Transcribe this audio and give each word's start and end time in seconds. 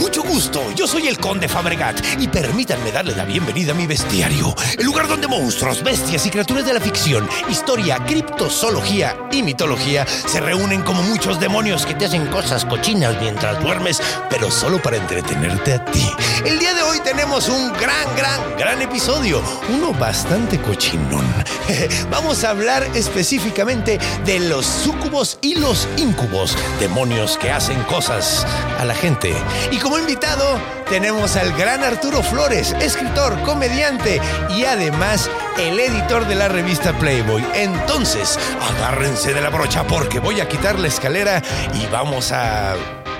Mucho 0.00 0.22
gusto. 0.24 0.72
Yo 0.74 0.88
soy 0.88 1.06
el 1.06 1.18
Conde 1.18 1.48
Fabregat 1.48 2.00
y 2.18 2.26
permítanme 2.26 2.90
darle 2.90 3.14
la 3.14 3.24
bienvenida 3.24 3.70
a 3.70 3.74
mi 3.74 3.86
bestiario, 3.86 4.52
el 4.76 4.84
lugar 4.84 5.06
donde 5.06 5.28
monstruos, 5.28 5.82
bestias 5.84 6.26
y 6.26 6.30
criaturas 6.30 6.66
de 6.66 6.74
la 6.74 6.80
ficción, 6.80 7.28
historia, 7.48 7.98
criptozoología 8.04 9.16
y 9.30 9.44
mitología 9.44 10.06
se 10.06 10.40
reúnen 10.40 10.82
como 10.82 11.02
muchos 11.04 11.38
demonios 11.38 11.86
que 11.86 11.94
te 11.94 12.06
hacen 12.06 12.26
cosas 12.26 12.64
cochinas 12.64 13.16
mientras 13.20 13.62
duermes, 13.62 14.02
pero 14.28 14.50
solo 14.50 14.82
para 14.82 14.96
entretenerte 14.96 15.74
a 15.74 15.84
ti. 15.84 16.10
El 16.44 16.58
día 16.58 16.74
de 16.74 16.82
hoy 16.82 16.98
tenemos 17.04 17.48
un 17.48 17.72
gran, 17.74 18.16
gran, 18.16 18.40
gran 18.58 18.82
episodio, 18.82 19.40
uno 19.68 19.92
bastante 19.92 20.60
cochinón. 20.60 21.24
Vamos 22.10 22.42
a 22.42 22.50
hablar 22.50 22.82
específicamente 22.94 24.00
de 24.24 24.40
los 24.40 24.66
súcubos 24.66 25.38
y 25.42 25.54
los 25.54 25.86
incubos, 25.96 26.56
demonios 26.80 27.38
que 27.38 27.52
hacen 27.52 27.80
cosas 27.84 28.44
a 28.80 28.84
la 28.84 28.94
gente. 28.94 29.43
Y 29.70 29.78
como 29.78 29.98
invitado 29.98 30.58
tenemos 30.88 31.36
al 31.36 31.52
gran 31.52 31.82
Arturo 31.84 32.22
Flores, 32.22 32.74
escritor, 32.80 33.40
comediante 33.42 34.20
y 34.50 34.64
además 34.64 35.30
el 35.58 35.78
editor 35.80 36.26
de 36.26 36.34
la 36.34 36.48
revista 36.48 36.92
Playboy. 36.98 37.44
Entonces, 37.54 38.38
agárrense 38.76 39.34
de 39.34 39.40
la 39.40 39.50
brocha 39.50 39.84
porque 39.86 40.18
voy 40.18 40.40
a 40.40 40.48
quitar 40.48 40.78
la 40.78 40.88
escalera 40.88 41.42
y 41.74 41.86
vamos 41.86 42.32
a 42.32 42.74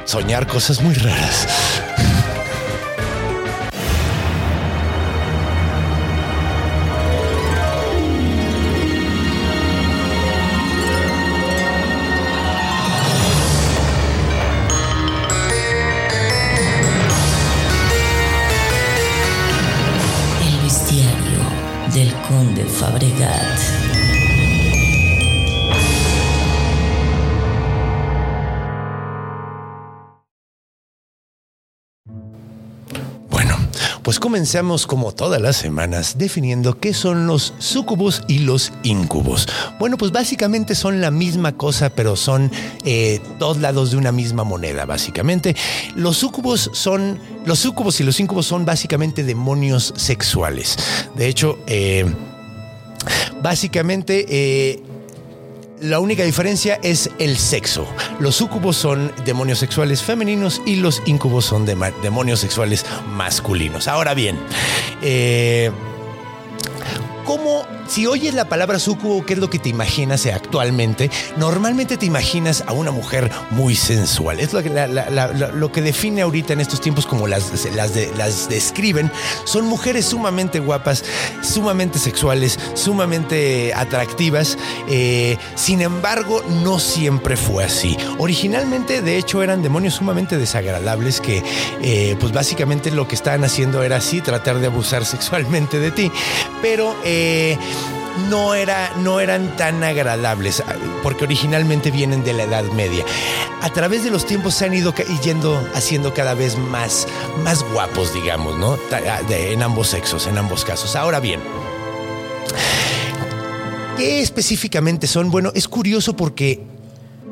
soñar 0.04 0.46
cosas 0.46 0.80
muy 0.80 0.94
raras. 0.94 1.46
Bueno, 33.30 33.56
pues 34.02 34.18
comencemos 34.18 34.86
como 34.86 35.12
todas 35.12 35.40
las 35.40 35.56
semanas 35.56 36.16
definiendo 36.18 36.78
qué 36.78 36.94
son 36.94 37.26
los 37.26 37.54
sucubus 37.58 38.22
y 38.28 38.40
los 38.40 38.72
incubos. 38.82 39.48
Bueno, 39.78 39.96
pues 39.96 40.12
básicamente 40.12 40.74
son 40.74 41.00
la 41.00 41.10
misma 41.10 41.56
cosa, 41.56 41.90
pero 41.90 42.16
son 42.16 42.50
eh, 42.84 43.20
dos 43.38 43.58
lados 43.58 43.90
de 43.90 43.96
una 43.96 44.12
misma 44.12 44.44
moneda, 44.44 44.84
básicamente. 44.86 45.56
Los 45.96 46.18
sucubus 46.18 46.70
son, 46.72 47.18
los 47.44 47.58
sucubos 47.58 48.00
y 48.00 48.04
los 48.04 48.20
incubos 48.20 48.46
son 48.46 48.64
básicamente 48.64 49.24
demonios 49.24 49.92
sexuales. 49.96 50.76
De 51.16 51.26
hecho, 51.28 51.58
eh, 51.66 52.06
básicamente 53.42 54.26
eh, 54.28 54.82
la 55.80 56.00
única 56.00 56.24
diferencia 56.24 56.78
es 56.82 57.10
el 57.18 57.36
sexo. 57.36 57.86
Los 58.18 58.36
súcubos 58.36 58.76
son 58.76 59.12
demonios 59.24 59.58
sexuales 59.58 60.02
femeninos 60.02 60.62
y 60.64 60.76
los 60.76 61.02
incubos 61.06 61.44
son 61.44 61.66
demonios 61.66 62.40
sexuales 62.40 62.86
masculinos. 63.08 63.88
Ahora 63.88 64.14
bien, 64.14 64.38
eh, 65.02 65.70
¿cómo, 67.24 67.66
si 67.86 68.06
oyes 68.06 68.34
la 68.34 68.46
palabra 68.48 68.78
súcubo, 68.78 69.24
qué 69.24 69.34
es 69.34 69.38
lo 69.38 69.50
que 69.50 69.58
te 69.58 69.68
imaginas 69.68 70.26
actualmente? 70.26 71.10
Normalmente 71.36 71.96
te 71.96 72.06
imaginas 72.06 72.64
a 72.66 72.72
una 72.72 72.90
mujer 72.90 73.30
muy 73.50 73.74
sensual. 73.74 74.40
Es 74.40 74.52
lo 74.52 74.62
que, 74.62 74.70
lo 75.54 75.72
que 75.72 75.82
define 75.82 76.22
ahorita 76.22 76.52
en 76.52 76.60
estos 76.60 76.80
tiempos 76.80 77.06
como 77.06 77.26
las, 77.26 77.64
las, 77.74 77.94
de- 77.94 78.12
las 78.16 78.48
describen. 78.48 79.10
Son 79.44 79.66
mujeres 79.66 80.06
sumamente 80.06 80.60
guapas, 80.60 81.04
sumamente 81.42 81.98
sexuales, 81.98 82.58
sumamente 82.74 83.72
atractivas. 83.74 84.56
Eh, 84.88 85.36
sin 85.54 85.82
embargo, 85.82 86.42
no 86.62 86.78
siempre 86.78 87.36
fue 87.36 87.64
así. 87.64 87.96
Originalmente, 88.18 89.02
de 89.02 89.18
hecho, 89.18 89.42
eran 89.42 89.62
demonios 89.62 89.94
sumamente 89.94 90.36
desagradables 90.38 91.20
que, 91.20 91.42
eh, 91.82 92.16
pues 92.20 92.32
básicamente 92.32 92.90
lo 92.90 93.06
que 93.08 93.14
estaban 93.14 93.44
haciendo 93.44 93.82
era 93.82 93.96
así, 93.96 94.20
tratar 94.20 94.58
de 94.58 94.66
abusar 94.66 95.04
sexualmente 95.04 95.78
de 95.78 95.90
ti. 95.90 96.10
Pero 96.62 96.96
eh, 97.04 97.58
no, 98.28 98.54
era, 98.54 98.92
no 98.96 99.20
eran 99.20 99.56
tan 99.56 99.82
agradables, 99.82 100.62
ah, 100.66 100.74
porque 101.02 101.24
originalmente 101.24 101.90
vienen 101.90 102.24
de 102.24 102.32
la 102.32 102.44
Edad 102.44 102.64
Media. 102.72 103.04
A 103.60 103.70
través 103.70 104.04
de 104.04 104.10
los 104.10 104.26
tiempos 104.26 104.54
se 104.54 104.66
han 104.66 104.74
ido 104.74 104.94
yendo 105.22 105.60
haciendo 105.74 106.14
cada 106.14 106.34
vez 106.34 106.58
más, 106.58 107.06
más 107.42 107.62
guapos, 107.72 108.12
digamos, 108.14 108.56
¿no? 108.56 108.78
Ah, 108.92 109.20
en 109.28 109.62
ambos 109.62 109.88
sexos, 109.88 110.26
en 110.26 110.38
ambos 110.38 110.64
casos. 110.64 110.96
Ahora 110.96 111.20
bien, 111.20 111.40
¿Qué 113.96 114.20
específicamente 114.20 115.06
son? 115.06 115.30
Bueno, 115.30 115.52
es 115.54 115.68
curioso 115.68 116.16
porque 116.16 116.60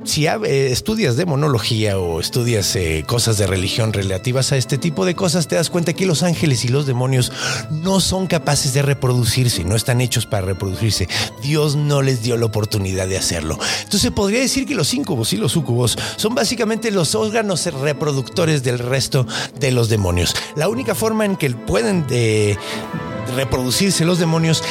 si 0.05 0.27
eh, 0.27 0.73
estudias 0.73 1.17
demonología 1.17 1.99
o 1.99 2.21
estudias 2.21 2.75
eh, 2.77 3.05
cosas 3.07 3.39
de 3.39 3.47
religión 3.47 3.93
relativas 3.93 4.53
a 4.53 4.57
este 4.57 4.79
tipo 4.79 5.05
de 5.05 5.15
cosas, 5.15 5.49
te 5.49 5.57
das 5.57 5.71
cuenta 5.71 5.93
que 5.93 6.07
los 6.07 6.23
ángeles 6.23 6.65
y 6.65 6.69
los 6.69 6.87
demonios 6.87 7.33
no 7.71 8.01
son 8.01 8.27
capaces 8.27 8.75
de 8.75 8.83
reproducirse, 8.83 9.65
no 9.65 9.77
están 9.77 10.01
hechos 10.01 10.27
para 10.27 10.47
reproducirse. 10.47 11.09
Dios 11.43 11.77
no 11.77 12.03
les 12.03 12.23
dio 12.23 12.37
la 12.37 12.47
oportunidad 12.47 13.09
de 13.09 13.19
hacerlo. 13.19 13.59
Entonces 13.83 14.11
podría 14.11 14.41
decir 14.41 14.67
que 14.67 14.75
los 14.75 14.93
íncubos 14.95 15.33
y 15.33 15.37
los 15.37 15.53
súcubos 15.53 15.97
son 16.17 16.35
básicamente 16.35 16.91
los 16.91 17.15
órganos 17.15 17.67
reproductores 17.67 18.63
del 18.63 18.79
resto 18.79 19.27
de 19.59 19.71
los 19.71 19.89
demonios. 19.89 20.35
La 20.57 20.69
única 20.69 20.95
forma 20.95 21.25
en 21.25 21.37
que 21.37 21.51
pueden 21.51 22.07
eh, 22.11 22.57
reproducirse 23.37 24.05
los 24.05 24.19
demonios 24.19 24.63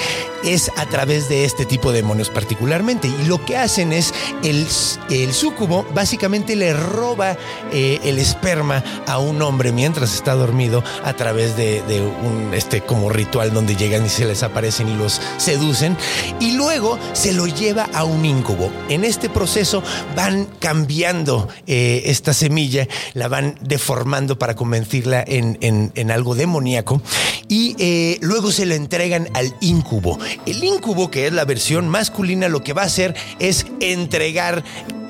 es 0.43 0.71
a 0.77 0.85
través 0.87 1.29
de 1.29 1.45
este 1.45 1.65
tipo 1.65 1.91
de 1.91 1.97
demonios 2.01 2.29
particularmente. 2.29 3.07
Y 3.07 3.25
lo 3.27 3.43
que 3.45 3.57
hacen 3.57 3.93
es 3.93 4.13
el, 4.43 4.67
el 5.09 5.33
súcubo 5.33 5.85
básicamente 5.93 6.55
le 6.55 6.73
roba 6.73 7.37
eh, 7.71 7.99
el 8.03 8.17
esperma 8.17 8.83
a 9.07 9.19
un 9.19 9.41
hombre 9.41 9.71
mientras 9.71 10.13
está 10.15 10.33
dormido 10.33 10.83
a 11.03 11.13
través 11.13 11.55
de, 11.57 11.81
de 11.83 12.01
un 12.01 12.53
este 12.53 12.81
como 12.81 13.09
ritual 13.09 13.53
donde 13.53 13.75
llegan 13.75 14.05
y 14.05 14.09
se 14.09 14.25
les 14.25 14.41
aparecen 14.43 14.87
y 14.89 14.95
los 14.95 15.21
seducen 15.37 15.95
y 16.39 16.53
luego 16.53 16.97
se 17.13 17.33
lo 17.33 17.45
lleva 17.45 17.87
a 17.93 18.03
un 18.03 18.25
incubo. 18.25 18.71
En 18.89 19.03
este 19.03 19.29
proceso 19.29 19.83
van 20.15 20.47
cambiando 20.59 21.47
eh, 21.67 22.01
esta 22.05 22.33
semilla, 22.33 22.87
la 23.13 23.27
van 23.27 23.57
deformando 23.61 24.39
para 24.39 24.55
convertirla 24.55 25.23
en, 25.25 25.57
en- 25.61 25.91
en 25.93 26.09
algo 26.11 26.33
demoníaco 26.35 27.01
y 27.47 27.75
eh, 27.77 28.17
luego 28.21 28.40
se 28.49 28.65
lo 28.65 28.73
entregan 28.73 29.29
al 29.33 29.53
incubo. 29.59 30.17
El 30.45 30.63
incubo, 30.63 31.11
que 31.11 31.27
es 31.27 31.33
la 31.33 31.45
versión 31.45 31.89
masculina, 31.89 32.47
lo 32.47 32.63
que 32.63 32.73
va 32.73 32.83
a 32.83 32.85
hacer 32.85 33.13
es 33.39 33.67
entregar 33.81 34.63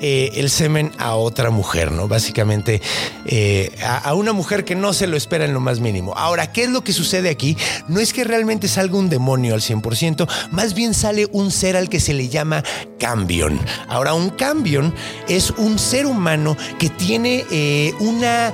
eh, 0.04 0.40
el 0.40 0.50
semen 0.50 0.90
a 0.98 1.14
otra 1.14 1.50
mujer, 1.50 1.92
¿no? 1.92 2.08
Básicamente 2.08 2.82
eh, 3.24 3.70
a, 3.84 4.12
una 4.14 4.32
mujer 4.32 4.64
que 4.64 4.74
no 4.74 4.92
se 4.92 5.06
lo 5.06 5.16
espera 5.16 5.44
en 5.44 5.54
lo 5.54 5.60
más 5.60 5.78
mínimo. 5.78 6.12
Ahora, 6.16 6.50
¿qué 6.50 6.64
es 6.64 6.70
lo 6.70 6.82
que 6.82 6.92
sucede 6.92 7.30
aquí? 7.30 7.56
No 7.86 8.00
es 8.00 8.12
que 8.12 8.24
realmente 8.24 8.66
salga 8.66 8.98
un 8.98 9.08
demonio 9.08 9.54
al 9.54 9.60
100%, 9.60 10.28
más 10.50 10.74
bien 10.74 10.92
sale 10.92 11.28
un 11.30 11.52
ser 11.52 11.76
al 11.76 11.88
que 11.88 12.00
se 12.00 12.14
le 12.14 12.28
llama 12.28 12.64
cambion. 12.98 13.60
Ahora, 13.86 14.12
un 14.14 14.30
cambion 14.30 14.92
es 15.28 15.52
un 15.52 15.78
ser 15.78 16.06
humano 16.06 16.56
que 16.80 16.88
tiene 16.88 17.44
eh, 17.52 17.94
una 18.00 18.52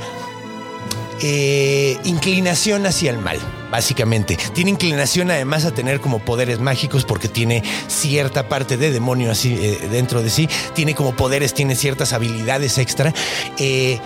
inclinación 2.04 2.84
hacia 2.84 3.10
el 3.10 3.18
mal. 3.18 3.38
Básicamente, 3.70 4.38
tiene 4.54 4.70
inclinación 4.70 5.30
además 5.30 5.64
a 5.64 5.72
tener 5.72 6.00
como 6.00 6.20
poderes 6.20 6.58
mágicos 6.58 7.04
porque 7.04 7.28
tiene 7.28 7.62
cierta 7.86 8.48
parte 8.48 8.76
de 8.76 8.90
demonio 8.90 9.30
así 9.30 9.54
eh, 9.60 9.88
dentro 9.90 10.22
de 10.22 10.30
sí, 10.30 10.48
tiene 10.74 10.94
como 10.94 11.14
poderes, 11.14 11.52
tiene 11.54 11.74
ciertas 11.74 12.12
habilidades 12.12 12.78
extra. 12.78 13.12
Eh, 13.58 13.98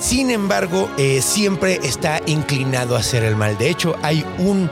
sin 0.00 0.30
embargo, 0.30 0.90
eh, 0.98 1.22
siempre 1.22 1.80
está 1.82 2.20
inclinado 2.26 2.96
a 2.96 3.00
hacer 3.00 3.22
el 3.22 3.36
mal. 3.36 3.56
De 3.56 3.70
hecho, 3.70 3.96
hay 4.02 4.24
un 4.38 4.70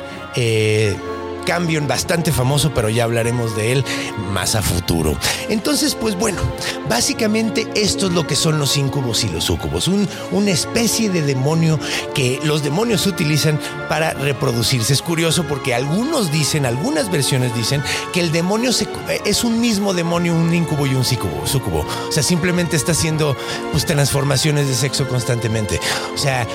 eh, 1.42 1.46
cambio 1.46 1.80
bastante 1.86 2.32
famoso, 2.32 2.72
pero 2.74 2.88
ya 2.88 3.04
hablaremos 3.04 3.56
de 3.56 3.72
él 3.72 3.84
más 4.32 4.54
a 4.54 4.62
futuro. 4.62 5.16
Entonces, 5.48 5.94
pues 5.94 6.16
bueno, 6.16 6.40
básicamente 6.88 7.66
esto 7.74 8.06
es 8.06 8.12
lo 8.12 8.26
que 8.26 8.36
son 8.36 8.58
los 8.58 8.76
incubos 8.76 9.24
y 9.24 9.28
los 9.28 9.44
sucubos, 9.44 9.88
un, 9.88 10.08
una 10.30 10.50
especie 10.50 11.10
de 11.10 11.22
demonio 11.22 11.78
que 12.14 12.40
los 12.44 12.62
demonios 12.62 13.06
utilizan 13.06 13.58
para 13.88 14.12
reproducirse. 14.12 14.92
Es 14.92 15.02
curioso 15.02 15.44
porque 15.48 15.74
algunos 15.74 16.30
dicen, 16.30 16.66
algunas 16.66 17.10
versiones 17.10 17.54
dicen 17.54 17.82
que 18.12 18.20
el 18.20 18.32
demonio 18.32 18.72
se- 18.72 18.88
es 19.24 19.44
un 19.44 19.60
mismo 19.60 19.94
demonio, 19.94 20.34
un 20.34 20.54
incubo 20.54 20.86
y 20.86 20.94
un 20.94 21.04
sucubo, 21.04 21.46
sucubo. 21.46 21.86
O 22.08 22.12
sea, 22.12 22.22
simplemente 22.22 22.76
está 22.76 22.92
haciendo 22.92 23.36
pues, 23.72 23.86
transformaciones 23.86 24.68
de 24.68 24.74
sexo 24.74 25.08
constantemente. 25.08 25.80
O 26.14 26.18
sea, 26.18 26.46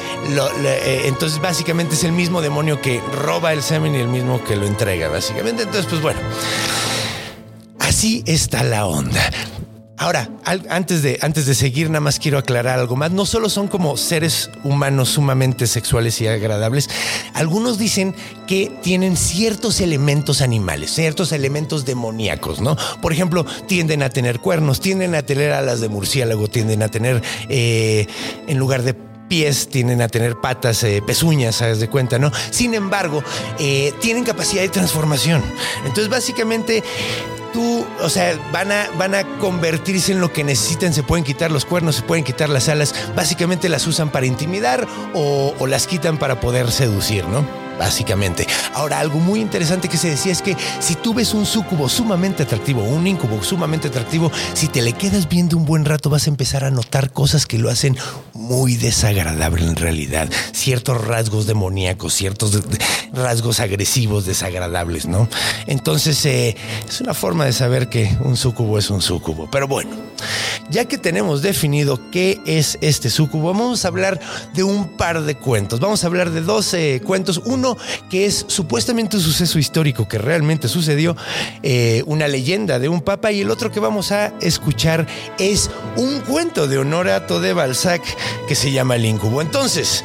eh, 0.63 1.03
entonces 1.05 1.41
básicamente 1.41 1.95
es 1.95 2.03
el 2.03 2.11
mismo 2.11 2.41
demonio 2.41 2.81
que 2.81 3.01
roba 3.13 3.53
el 3.53 3.63
semen 3.63 3.95
y 3.95 3.99
el 3.99 4.07
mismo 4.07 4.43
que 4.43 4.55
lo 4.55 4.65
entrega, 4.77 5.07
básicamente. 5.07 5.63
Entonces, 5.63 5.87
pues 5.89 6.01
bueno, 6.03 6.19
así 7.79 8.23
está 8.27 8.63
la 8.63 8.85
onda. 8.85 9.31
Ahora, 9.99 10.29
antes 10.45 11.01
de, 11.01 11.17
antes 11.23 11.47
de 11.47 11.55
seguir, 11.55 11.89
nada 11.89 12.01
más 12.01 12.19
quiero 12.19 12.37
aclarar 12.37 12.77
algo 12.77 12.95
más. 12.95 13.09
No 13.09 13.25
solo 13.25 13.49
son 13.49 13.67
como 13.67 13.97
seres 13.97 14.51
humanos 14.63 15.09
sumamente 15.09 15.65
sexuales 15.65 16.21
y 16.21 16.27
agradables, 16.27 16.87
algunos 17.33 17.79
dicen 17.79 18.13
que 18.45 18.71
tienen 18.83 19.17
ciertos 19.17 19.81
elementos 19.81 20.43
animales, 20.43 20.91
ciertos 20.93 21.31
elementos 21.31 21.83
demoníacos, 21.83 22.61
¿no? 22.61 22.77
Por 23.01 23.11
ejemplo, 23.11 23.43
tienden 23.65 24.03
a 24.03 24.11
tener 24.11 24.39
cuernos, 24.39 24.79
tienden 24.79 25.15
a 25.15 25.23
tener 25.23 25.51
alas 25.51 25.81
de 25.81 25.89
murciélago, 25.89 26.47
tienden 26.47 26.83
a 26.83 26.89
tener, 26.89 27.23
eh, 27.49 28.05
en 28.45 28.59
lugar 28.59 28.83
de 28.83 28.95
pies, 29.27 29.69
tienden 29.69 30.01
a 30.01 30.07
tener 30.07 30.35
patas, 30.37 30.83
eh, 30.83 31.01
pezuñas, 31.05 31.55
¿sabes 31.55 31.79
de 31.79 31.89
cuenta, 31.89 32.19
no? 32.19 32.31
Sin 32.51 32.73
embargo, 32.73 33.23
eh, 33.59 33.93
tienen 33.99 34.23
capacidad 34.23 34.61
de 34.61 34.69
transformación. 34.69 35.43
Entonces, 35.79 36.09
básicamente, 36.09 36.83
tú, 37.53 37.85
o 38.01 38.09
sea, 38.09 38.37
van 38.51 38.71
a, 38.71 38.89
van 38.97 39.15
a 39.15 39.23
convertirse 39.39 40.11
en 40.11 40.21
lo 40.21 40.31
que 40.31 40.43
necesitan, 40.43 40.93
se 40.93 41.03
pueden 41.03 41.25
quitar 41.25 41.51
los 41.51 41.65
cuernos, 41.65 41.95
se 41.95 42.01
pueden 42.03 42.23
quitar 42.23 42.49
las 42.49 42.69
alas, 42.69 42.93
básicamente 43.15 43.69
las 43.69 43.87
usan 43.87 44.09
para 44.09 44.25
intimidar 44.25 44.87
o, 45.13 45.53
o 45.59 45.67
las 45.67 45.87
quitan 45.87 46.17
para 46.17 46.39
poder 46.39 46.71
seducir, 46.71 47.25
¿no? 47.25 47.66
Básicamente. 47.79 48.47
Ahora, 48.73 48.99
algo 48.99 49.19
muy 49.19 49.39
interesante 49.39 49.87
que 49.87 49.97
se 49.97 50.09
decía 50.09 50.31
es 50.31 50.41
que 50.41 50.55
si 50.79 50.95
tú 50.95 51.13
ves 51.13 51.33
un 51.33 51.45
súcubo 51.45 51.89
sumamente 51.89 52.43
atractivo, 52.43 52.83
un 52.83 53.05
incubo 53.07 53.43
sumamente 53.43 53.87
atractivo, 53.87 54.31
si 54.53 54.67
te 54.67 54.81
le 54.81 54.93
quedas 54.93 55.29
viendo 55.29 55.57
un 55.57 55.65
buen 55.65 55.85
rato, 55.85 56.09
vas 56.09 56.27
a 56.27 56.29
empezar 56.29 56.63
a 56.63 56.71
notar 56.71 57.11
cosas 57.11 57.45
que 57.45 57.57
lo 57.57 57.69
hacen 57.69 57.97
muy 58.33 58.75
desagradable 58.75 59.65
en 59.65 59.75
realidad. 59.75 60.29
Ciertos 60.53 61.05
rasgos 61.05 61.47
demoníacos, 61.47 62.13
ciertos 62.13 62.61
rasgos 63.13 63.59
agresivos, 63.59 64.25
desagradables, 64.25 65.05
¿no? 65.07 65.27
Entonces, 65.67 66.25
eh, 66.25 66.55
es 66.87 67.01
una 67.01 67.13
forma 67.13 67.45
de 67.45 67.53
saber 67.53 67.89
que 67.89 68.15
un 68.21 68.37
súcubo 68.37 68.77
es 68.77 68.89
un 68.89 69.01
súcubo. 69.01 69.49
Pero 69.51 69.67
bueno, 69.67 69.91
ya 70.69 70.85
que 70.85 70.97
tenemos 70.97 71.41
definido 71.41 71.99
qué 72.11 72.39
es 72.45 72.77
este 72.81 73.09
súcubo, 73.09 73.53
vamos 73.53 73.85
a 73.85 73.87
hablar 73.87 74.19
de 74.53 74.63
un 74.63 74.87
par 74.97 75.23
de 75.23 75.35
cuentos. 75.35 75.79
Vamos 75.79 76.03
a 76.03 76.07
hablar 76.07 76.31
de 76.31 76.41
dos 76.41 76.73
eh, 76.73 77.01
cuentos. 77.03 77.41
Uno 77.45 77.66
que 78.09 78.25
es 78.25 78.45
supuestamente 78.47 79.17
un 79.17 79.23
suceso 79.23 79.59
histórico 79.59 80.07
que 80.07 80.19
realmente 80.19 80.67
sucedió, 80.67 81.17
eh, 81.63 82.03
una 82.05 82.27
leyenda 82.27 82.79
de 82.79 82.87
un 82.87 83.01
papa, 83.01 83.31
y 83.31 83.41
el 83.41 83.49
otro 83.49 83.71
que 83.71 83.79
vamos 83.79 84.11
a 84.11 84.27
escuchar 84.39 85.07
es 85.39 85.69
un 85.95 86.21
cuento 86.21 86.67
de 86.67 86.77
Honorato 86.77 87.41
de 87.41 87.53
Balzac 87.53 88.03
que 88.47 88.55
se 88.55 88.71
llama 88.71 88.95
El 88.95 89.05
Incubo. 89.05 89.41
Entonces, 89.41 90.03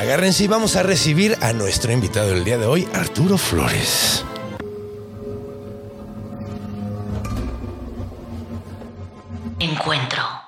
agárrense 0.00 0.44
y 0.44 0.46
vamos 0.48 0.76
a 0.76 0.82
recibir 0.82 1.36
a 1.42 1.52
nuestro 1.52 1.92
invitado 1.92 2.30
del 2.30 2.44
día 2.44 2.58
de 2.58 2.66
hoy, 2.66 2.88
Arturo 2.94 3.38
Flores. 3.38 4.24
Encuentro. 9.58 10.45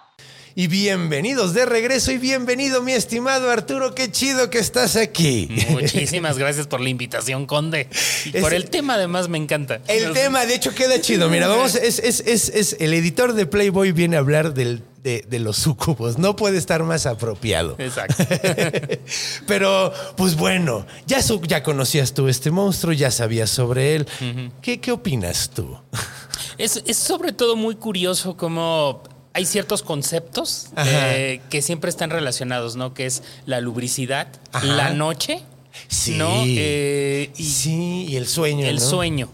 Y 0.58 0.66
bienvenidos 0.66 1.54
de 1.54 1.66
regreso 1.66 2.10
y 2.10 2.18
bienvenido 2.18 2.82
mi 2.82 2.90
estimado 2.90 3.48
Arturo, 3.48 3.94
qué 3.94 4.10
chido 4.10 4.50
que 4.50 4.58
estás 4.58 4.96
aquí. 4.96 5.48
Muchísimas 5.70 6.36
gracias 6.36 6.66
por 6.66 6.80
la 6.80 6.88
invitación, 6.88 7.46
Conde. 7.46 7.88
Y 8.24 8.36
Es- 8.36 8.42
por 8.42 8.52
el 8.52 8.68
tema, 8.68 8.94
además, 8.94 9.28
me 9.28 9.38
encanta. 9.38 9.80
El 9.86 10.12
tema, 10.14 10.46
de 10.46 10.56
hecho, 10.56 10.74
queda 10.74 11.00
chido. 11.00 11.28
Mira, 11.28 11.46
vamos, 11.46 11.76
es, 11.76 12.00
es, 12.00 12.24
es, 12.26 12.48
es- 12.48 12.76
el 12.80 12.92
editor 12.92 13.34
de 13.34 13.46
Playboy 13.46 13.92
viene 13.92 14.16
a 14.16 14.18
hablar 14.18 14.52
del, 14.52 14.82
de, 15.04 15.24
de 15.30 15.38
los 15.38 15.58
súcubos. 15.58 16.18
No 16.18 16.34
puede 16.34 16.58
estar 16.58 16.82
más 16.82 17.06
apropiado. 17.06 17.76
Exacto. 17.78 18.24
Pero, 19.46 19.92
pues 20.16 20.34
bueno, 20.34 20.84
ya, 21.06 21.22
su- 21.22 21.40
ya 21.42 21.62
conocías 21.62 22.14
tú 22.14 22.26
este 22.26 22.50
monstruo, 22.50 22.92
ya 22.92 23.12
sabías 23.12 23.48
sobre 23.48 23.94
él. 23.94 24.08
¿Qué, 24.60 24.80
¿Qué 24.80 24.90
opinas 24.90 25.50
tú? 25.50 25.78
Es, 26.58 26.82
es 26.84 26.96
sobre 26.96 27.30
todo 27.32 27.54
muy 27.54 27.76
curioso 27.76 28.36
cómo 28.36 29.04
hay 29.38 29.46
ciertos 29.46 29.84
conceptos 29.84 30.66
eh, 30.84 31.40
que 31.48 31.62
siempre 31.62 31.90
están 31.90 32.10
relacionados, 32.10 32.74
¿no? 32.74 32.92
Que 32.92 33.06
es 33.06 33.22
la 33.46 33.60
lubricidad, 33.60 34.26
Ajá. 34.50 34.66
la 34.66 34.90
noche, 34.90 35.42
Sí. 35.86 36.16
¿no? 36.16 36.42
Eh, 36.44 37.30
y 37.36 37.44
sí, 37.44 38.06
y 38.08 38.16
el 38.16 38.26
sueño. 38.26 38.66
el 38.66 38.76
¿no? 38.76 38.80
sueño. 38.80 39.30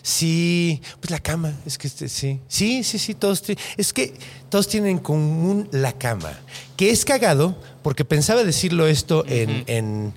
Sí, 0.00 0.80
pues 1.00 1.10
la 1.10 1.18
cama, 1.18 1.52
es 1.66 1.76
que 1.76 1.86
este, 1.86 2.08
sí. 2.08 2.40
Sí, 2.48 2.82
sí, 2.82 2.98
sí, 2.98 3.12
todos 3.14 3.42
es 3.76 3.92
que 3.92 4.14
todos 4.48 4.68
tienen 4.68 4.92
en 4.92 4.98
común 4.98 5.68
la 5.70 5.92
cama, 5.92 6.32
que 6.78 6.88
es 6.88 7.04
cagado, 7.04 7.54
porque 7.82 8.06
pensaba 8.06 8.44
decirlo 8.44 8.86
esto 8.86 9.22
en, 9.28 9.64
en, 9.66 10.14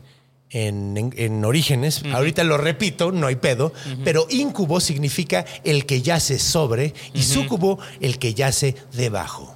en- 0.55 0.95
en- 0.97 1.13
en 1.17 1.43
orígenes, 1.45 2.01
ahorita 2.13 2.43
lo 2.45 2.57
repito, 2.57 3.11
no 3.11 3.27
hay 3.27 3.35
pedo, 3.35 3.73
pero 4.05 4.25
incubo 4.29 4.79
significa 4.79 5.45
el 5.63 5.85
que 5.85 6.01
yace 6.01 6.39
sobre 6.39 6.93
y 7.13 7.23
súcubo 7.23 7.77
el 7.99 8.17
que 8.19 8.33
yace 8.33 8.75
debajo. 8.93 9.51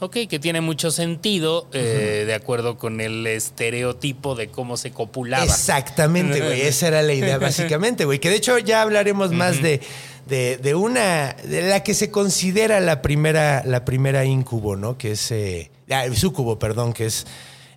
Ok, 0.00 0.16
que 0.30 0.38
tiene 0.38 0.60
mucho 0.60 0.92
sentido 0.92 1.66
eh, 1.72 2.22
de 2.24 2.32
acuerdo 2.32 2.78
con 2.78 3.00
el 3.00 3.26
estereotipo 3.26 4.36
de 4.36 4.46
cómo 4.46 4.76
se 4.76 4.92
copulaba. 4.92 5.44
Exactamente, 5.44 6.40
güey. 6.40 6.60
Esa 6.60 6.86
era 6.86 7.02
la 7.02 7.14
idea, 7.14 7.38
básicamente, 7.38 8.04
güey. 8.04 8.20
Que 8.20 8.30
de 8.30 8.36
hecho 8.36 8.58
ya 8.60 8.82
hablaremos 8.82 9.32
más 9.32 9.60
de, 9.60 9.80
de, 10.28 10.56
de 10.58 10.74
una, 10.76 11.32
de 11.42 11.62
la 11.62 11.82
que 11.82 11.94
se 11.94 12.12
considera 12.12 12.78
la 12.78 13.02
primera, 13.02 13.64
la 13.66 13.84
primera 13.84 14.24
incubo, 14.24 14.76
¿no? 14.76 14.96
Que 14.96 15.10
es, 15.12 15.32
eh, 15.32 15.72
ah, 15.90 16.04
sucubo, 16.14 16.60
perdón, 16.60 16.92
que 16.92 17.06
es 17.06 17.26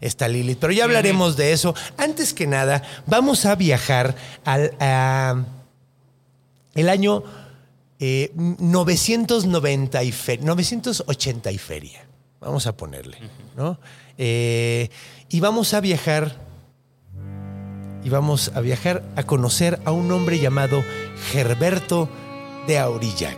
esta 0.01 0.27
Lilith. 0.27 0.57
Pero 0.59 0.73
ya 0.73 0.83
hablaremos 0.83 1.37
de 1.37 1.53
eso. 1.53 1.73
Antes 1.97 2.33
que 2.33 2.47
nada, 2.47 2.83
vamos 3.07 3.45
a 3.45 3.55
viajar 3.55 4.15
al 4.43 4.73
el 6.75 6.89
año 6.89 7.23
eh, 7.99 8.31
990 8.35 10.03
y 10.03 10.11
fe- 10.11 10.37
980 10.41 11.51
y 11.51 11.57
feria. 11.57 12.05
Vamos 12.39 12.65
a 12.65 12.75
ponerle, 12.75 13.17
¿no? 13.55 13.77
Eh, 14.17 14.89
y 15.29 15.39
vamos 15.39 15.73
a 15.73 15.79
viajar 15.81 16.37
y 18.03 18.09
vamos 18.09 18.51
a 18.55 18.61
viajar 18.61 19.03
a 19.15 19.23
conocer 19.23 19.79
a 19.85 19.91
un 19.91 20.11
hombre 20.11 20.39
llamado 20.39 20.83
Gerberto 21.31 22.09
de 22.67 22.79
Aurillac. 22.79 23.37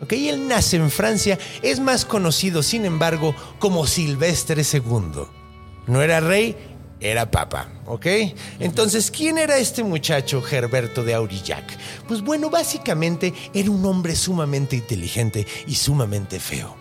¿Ok? 0.00 0.12
Él 0.12 0.46
nace 0.46 0.76
en 0.76 0.90
Francia, 0.90 1.38
es 1.62 1.80
más 1.80 2.04
conocido, 2.04 2.62
sin 2.62 2.84
embargo, 2.84 3.34
como 3.58 3.86
Silvestre 3.86 4.62
II. 4.72 4.82
No 5.86 6.02
era 6.02 6.20
rey, 6.20 6.56
era 7.00 7.30
papa, 7.30 7.68
¿ok? 7.86 8.06
Entonces, 8.60 9.10
¿quién 9.10 9.38
era 9.38 9.56
este 9.58 9.82
muchacho 9.82 10.40
Gerberto 10.40 11.02
de 11.02 11.14
Aurillac? 11.14 11.64
Pues 12.06 12.22
bueno, 12.22 12.48
básicamente 12.48 13.34
era 13.52 13.70
un 13.70 13.84
hombre 13.84 14.14
sumamente 14.14 14.76
inteligente 14.76 15.46
y 15.66 15.74
sumamente 15.74 16.38
feo. 16.38 16.76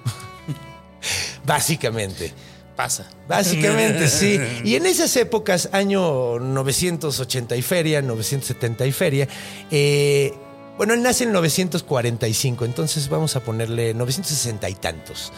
básicamente. 1.46 2.34
Pasa. 2.76 3.10
Básicamente, 3.28 4.08
sí. 4.08 4.40
Y 4.64 4.76
en 4.76 4.86
esas 4.86 5.16
épocas, 5.18 5.70
año 5.72 6.40
980 6.40 7.56
y 7.56 7.62
feria, 7.62 8.02
970 8.02 8.86
y 8.86 8.92
feria, 8.92 9.28
eh, 9.70 10.34
bueno, 10.78 10.94
él 10.94 11.04
nace 11.04 11.26
en 11.26 11.32
945, 11.32 12.66
entonces 12.66 13.10
vamos 13.10 13.36
a 13.36 13.42
ponerle 13.42 13.94
960 13.94 14.70
y 14.70 14.76
tantos. 14.76 15.32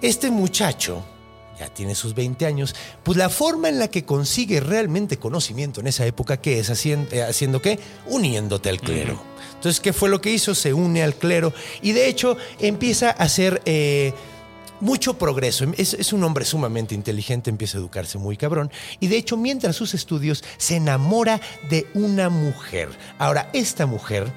Este 0.00 0.30
muchacho 0.30 1.04
ya 1.62 1.74
tiene 1.74 1.94
sus 1.94 2.14
20 2.14 2.46
años, 2.46 2.74
pues 3.02 3.16
la 3.16 3.28
forma 3.28 3.68
en 3.68 3.78
la 3.78 3.88
que 3.88 4.04
consigue 4.04 4.60
realmente 4.60 5.18
conocimiento 5.18 5.80
en 5.80 5.86
esa 5.86 6.06
época, 6.06 6.36
¿qué 6.38 6.58
es? 6.58 6.70
Haciendo, 6.70 7.14
eh, 7.14 7.22
haciendo 7.22 7.62
qué? 7.62 7.78
Uniéndote 8.06 8.68
al 8.68 8.80
clero. 8.80 9.22
Entonces, 9.54 9.80
¿qué 9.80 9.92
fue 9.92 10.08
lo 10.08 10.20
que 10.20 10.30
hizo? 10.30 10.54
Se 10.54 10.74
une 10.74 11.02
al 11.02 11.14
clero 11.14 11.52
y 11.80 11.92
de 11.92 12.08
hecho 12.08 12.36
empieza 12.58 13.10
a 13.10 13.24
hacer 13.24 13.62
eh, 13.64 14.12
mucho 14.80 15.14
progreso. 15.14 15.64
Es, 15.76 15.94
es 15.94 16.12
un 16.12 16.24
hombre 16.24 16.44
sumamente 16.44 16.94
inteligente, 16.94 17.50
empieza 17.50 17.78
a 17.78 17.80
educarse 17.80 18.18
muy 18.18 18.36
cabrón. 18.36 18.70
Y 18.98 19.06
de 19.06 19.16
hecho, 19.16 19.36
mientras 19.36 19.76
sus 19.76 19.94
estudios, 19.94 20.42
se 20.56 20.76
enamora 20.76 21.40
de 21.70 21.86
una 21.94 22.28
mujer. 22.28 22.88
Ahora, 23.18 23.48
esta 23.52 23.86
mujer 23.86 24.32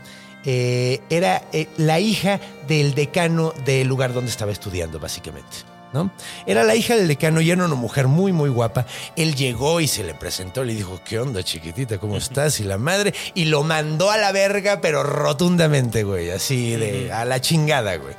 eh, 0.46 1.02
era 1.10 1.42
eh, 1.54 1.68
la 1.78 2.00
hija 2.00 2.40
del 2.68 2.94
decano 2.94 3.52
del 3.66 3.88
lugar 3.88 4.14
donde 4.14 4.30
estaba 4.30 4.52
estudiando, 4.52 5.00
básicamente. 5.00 5.75
¿No? 5.96 6.12
Era 6.46 6.66
la 6.66 6.76
hija 6.76 6.96
del 6.96 7.08
decano 7.08 7.40
y 7.40 7.50
era 7.50 7.64
una 7.64 7.76
mujer 7.76 8.08
muy, 8.08 8.34
muy 8.34 8.50
guapa. 8.50 8.86
Él 9.16 9.34
llegó 9.34 9.80
y 9.80 9.88
se 9.88 10.04
le 10.04 10.14
presentó, 10.14 10.66
le 10.66 10.76
dijo, 10.76 11.00
¿qué 11.06 11.20
onda, 11.20 11.42
chiquitita? 11.42 11.98
¿Cómo 11.98 12.18
estás? 12.18 12.60
Y 12.60 12.66
la 12.66 12.78
madre, 12.78 13.14
y 13.34 13.46
lo 13.46 13.64
mandó 13.64 14.12
a 14.12 14.18
la 14.18 14.34
verga, 14.34 14.82
pero 14.82 15.04
rotundamente, 15.04 16.04
güey, 16.04 16.32
así 16.32 16.76
de 16.76 17.12
a 17.12 17.24
la 17.24 17.40
chingada, 17.40 17.96
güey. 17.96 18.14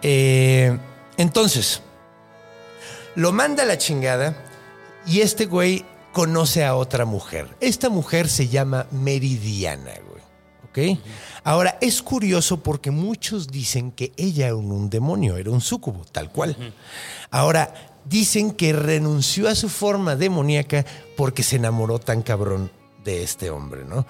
Eh, 0.00 0.78
entonces, 1.16 1.82
lo 3.16 3.32
manda 3.32 3.64
a 3.64 3.66
la 3.66 3.78
chingada 3.78 4.36
y 5.04 5.20
este 5.20 5.46
güey 5.46 5.84
conoce 6.12 6.64
a 6.64 6.76
otra 6.76 7.04
mujer. 7.04 7.48
Esta 7.58 7.88
mujer 7.88 8.28
se 8.28 8.46
llama 8.46 8.86
Meridiana, 8.92 9.90
güey. 10.06 10.07
¿Ok? 10.70 10.98
Ahora, 11.44 11.78
es 11.80 12.02
curioso 12.02 12.62
porque 12.62 12.90
muchos 12.90 13.48
dicen 13.48 13.90
que 13.90 14.12
ella 14.16 14.46
era 14.46 14.56
un, 14.56 14.90
demonio, 14.90 15.36
era 15.36 15.50
un 15.50 15.60
súcubo, 15.60 16.04
tal 16.12 16.30
cual. 16.30 16.56
Ahora, 17.30 17.72
dicen 18.04 18.52
que 18.52 18.72
renunció 18.72 19.48
a 19.48 19.54
su 19.54 19.68
forma 19.68 20.16
demoníaca 20.16 20.84
porque 21.16 21.42
se 21.42 21.56
enamoró 21.56 21.98
tan 21.98 22.22
cabrón 22.22 22.70
de 23.04 23.22
este 23.22 23.50
hombre, 23.50 23.84
¿no? 23.84 24.06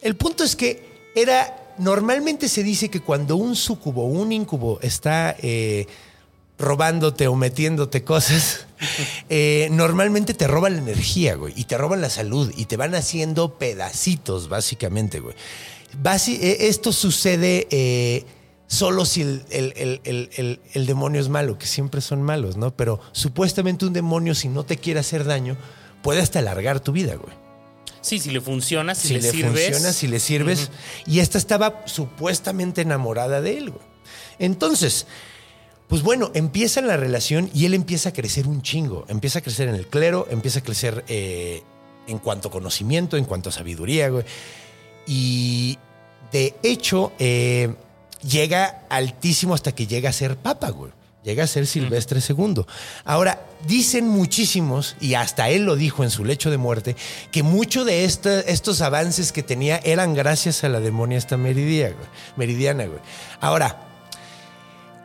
El 0.00 0.16
punto 0.16 0.44
es 0.44 0.56
que 0.56 1.12
era. 1.14 1.60
Normalmente 1.76 2.48
se 2.48 2.62
dice 2.62 2.88
que 2.88 3.00
cuando 3.00 3.34
un 3.34 3.56
súcubo 3.56 4.04
o 4.04 4.06
un 4.06 4.30
incubo 4.30 4.78
está 4.80 5.34
eh, 5.40 5.88
robándote 6.58 7.26
o 7.28 7.34
metiéndote 7.34 8.04
cosas, 8.04 8.66
eh, 9.28 9.68
normalmente 9.72 10.34
te 10.34 10.46
roban 10.46 10.74
la 10.76 10.82
energía, 10.82 11.34
güey, 11.34 11.52
y 11.56 11.64
te 11.64 11.76
roban 11.78 12.00
la 12.00 12.10
salud 12.10 12.52
y 12.56 12.66
te 12.66 12.76
van 12.76 12.94
haciendo 12.94 13.58
pedacitos, 13.58 14.48
básicamente, 14.48 15.20
güey. 15.20 15.34
Basi- 16.02 16.38
eh, 16.40 16.68
esto 16.68 16.92
sucede 16.92 17.66
eh, 17.70 18.24
solo 18.66 19.04
si 19.04 19.22
el, 19.22 19.44
el- 19.50 20.00
el- 20.04 20.60
el- 20.72 20.86
demonio 20.86 21.20
es 21.20 21.28
malo, 21.28 21.58
que 21.58 21.66
siempre 21.66 22.00
son 22.00 22.22
malos, 22.22 22.56
¿no? 22.56 22.74
Pero 22.76 23.00
supuestamente 23.12 23.84
un 23.86 23.92
demonio, 23.92 24.34
si 24.34 24.48
no 24.48 24.64
te 24.64 24.76
quiere 24.76 25.00
hacer 25.00 25.24
daño, 25.24 25.56
puede 26.02 26.20
hasta 26.20 26.38
alargar 26.40 26.80
tu 26.80 26.92
vida, 26.92 27.14
güey 27.16 27.32
Sí, 28.00 28.18
si 28.18 28.30
le 28.30 28.40
funciona, 28.42 28.94
si, 28.94 29.08
si, 29.08 29.14
le, 29.14 29.22
le, 29.22 29.30
sirves. 29.30 29.64
funciona, 29.70 29.92
si 29.94 30.06
le 30.08 30.20
sirves. 30.20 30.70
Y 31.06 31.20
esta 31.20 31.38
estaba 31.38 31.82
supuestamente 31.86 32.82
enamorada 32.82 33.40
de 33.40 33.56
él, 33.56 33.70
güey. 33.70 33.82
Entonces, 34.38 35.06
pues 35.88 36.02
bueno, 36.02 36.30
empieza 36.34 36.80
la 36.80 36.96
relación 36.96 37.50
y 37.54 37.66
él 37.66 37.74
empieza 37.74 38.08
a 38.10 38.12
crecer 38.12 38.46
un 38.46 38.62
chingo. 38.62 39.04
Empieza 39.08 39.38
a 39.40 39.42
crecer 39.42 39.68
en 39.68 39.74
el 39.74 39.86
clero, 39.86 40.26
empieza 40.30 40.60
a 40.60 40.62
crecer 40.62 41.04
eh, 41.08 41.62
en 42.06 42.18
cuanto 42.18 42.48
a 42.48 42.50
conocimiento, 42.50 43.16
en 43.16 43.24
cuanto 43.24 43.50
a 43.50 43.52
sabiduría, 43.52 44.08
güey. 44.08 44.24
Y 45.06 45.78
de 46.32 46.54
hecho, 46.62 47.12
eh, 47.18 47.74
llega 48.26 48.84
altísimo 48.88 49.54
hasta 49.54 49.72
que 49.74 49.86
llega 49.86 50.10
a 50.10 50.12
ser 50.12 50.36
papa, 50.36 50.70
güey. 50.70 50.92
Llega 51.22 51.44
a 51.44 51.46
ser 51.46 51.66
Silvestre 51.66 52.20
II. 52.20 52.64
Ahora, 53.06 53.46
dicen 53.66 54.06
muchísimos, 54.08 54.94
y 55.00 55.14
hasta 55.14 55.48
él 55.48 55.64
lo 55.64 55.74
dijo 55.74 56.04
en 56.04 56.10
su 56.10 56.22
lecho 56.22 56.50
de 56.50 56.58
muerte, 56.58 56.96
que 57.30 57.42
muchos 57.42 57.86
de 57.86 58.04
esta- 58.04 58.40
estos 58.40 58.82
avances 58.82 59.32
que 59.32 59.42
tenía 59.42 59.78
eran 59.84 60.12
gracias 60.12 60.64
a 60.64 60.68
la 60.68 60.80
demonia 60.80 61.16
esta 61.16 61.38
meridiana, 61.38 62.84
güey. 62.86 62.98
Ahora, 63.40 63.80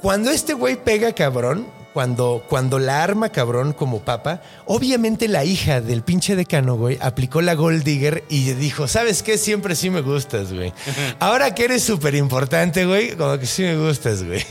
cuando 0.02 0.32
este 0.32 0.54
güey 0.54 0.78
pega 0.78 1.14
cabrón, 1.14 1.68
cuando, 1.94 2.46
cuando 2.48 2.80
la 2.80 3.04
arma 3.04 3.30
cabrón 3.30 3.74
como 3.74 4.00
papa, 4.00 4.42
obviamente 4.66 5.28
la 5.28 5.44
hija 5.44 5.82
del 5.82 6.04
pinche 6.04 6.36
decano, 6.36 6.76
güey, 6.78 6.98
aplicó 7.02 7.42
la 7.42 7.56
Gold 7.56 7.84
Digger 7.84 8.24
y 8.30 8.54
dijo, 8.54 8.88
¿sabes 8.88 9.24
qué? 9.24 9.38
Siempre 9.38 9.76
sí 9.76 9.90
me 9.90 10.02
gustas, 10.02 10.54
güey. 10.54 10.72
Ahora 11.20 11.54
que 11.56 11.66
eres 11.66 11.84
súper 11.84 12.16
importante, 12.16 12.86
güey, 12.86 13.16
como 13.18 13.38
que 13.38 13.46
sí 13.46 13.64
me 13.64 13.76
gustas, 13.78 14.24
güey. 14.24 14.46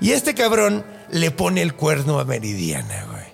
Y 0.00 0.12
este 0.12 0.34
cabrón 0.34 0.84
le 1.10 1.30
pone 1.30 1.60
el 1.60 1.74
cuerno 1.74 2.18
a 2.18 2.24
Meridiana, 2.24 3.06
güey. 3.10 3.24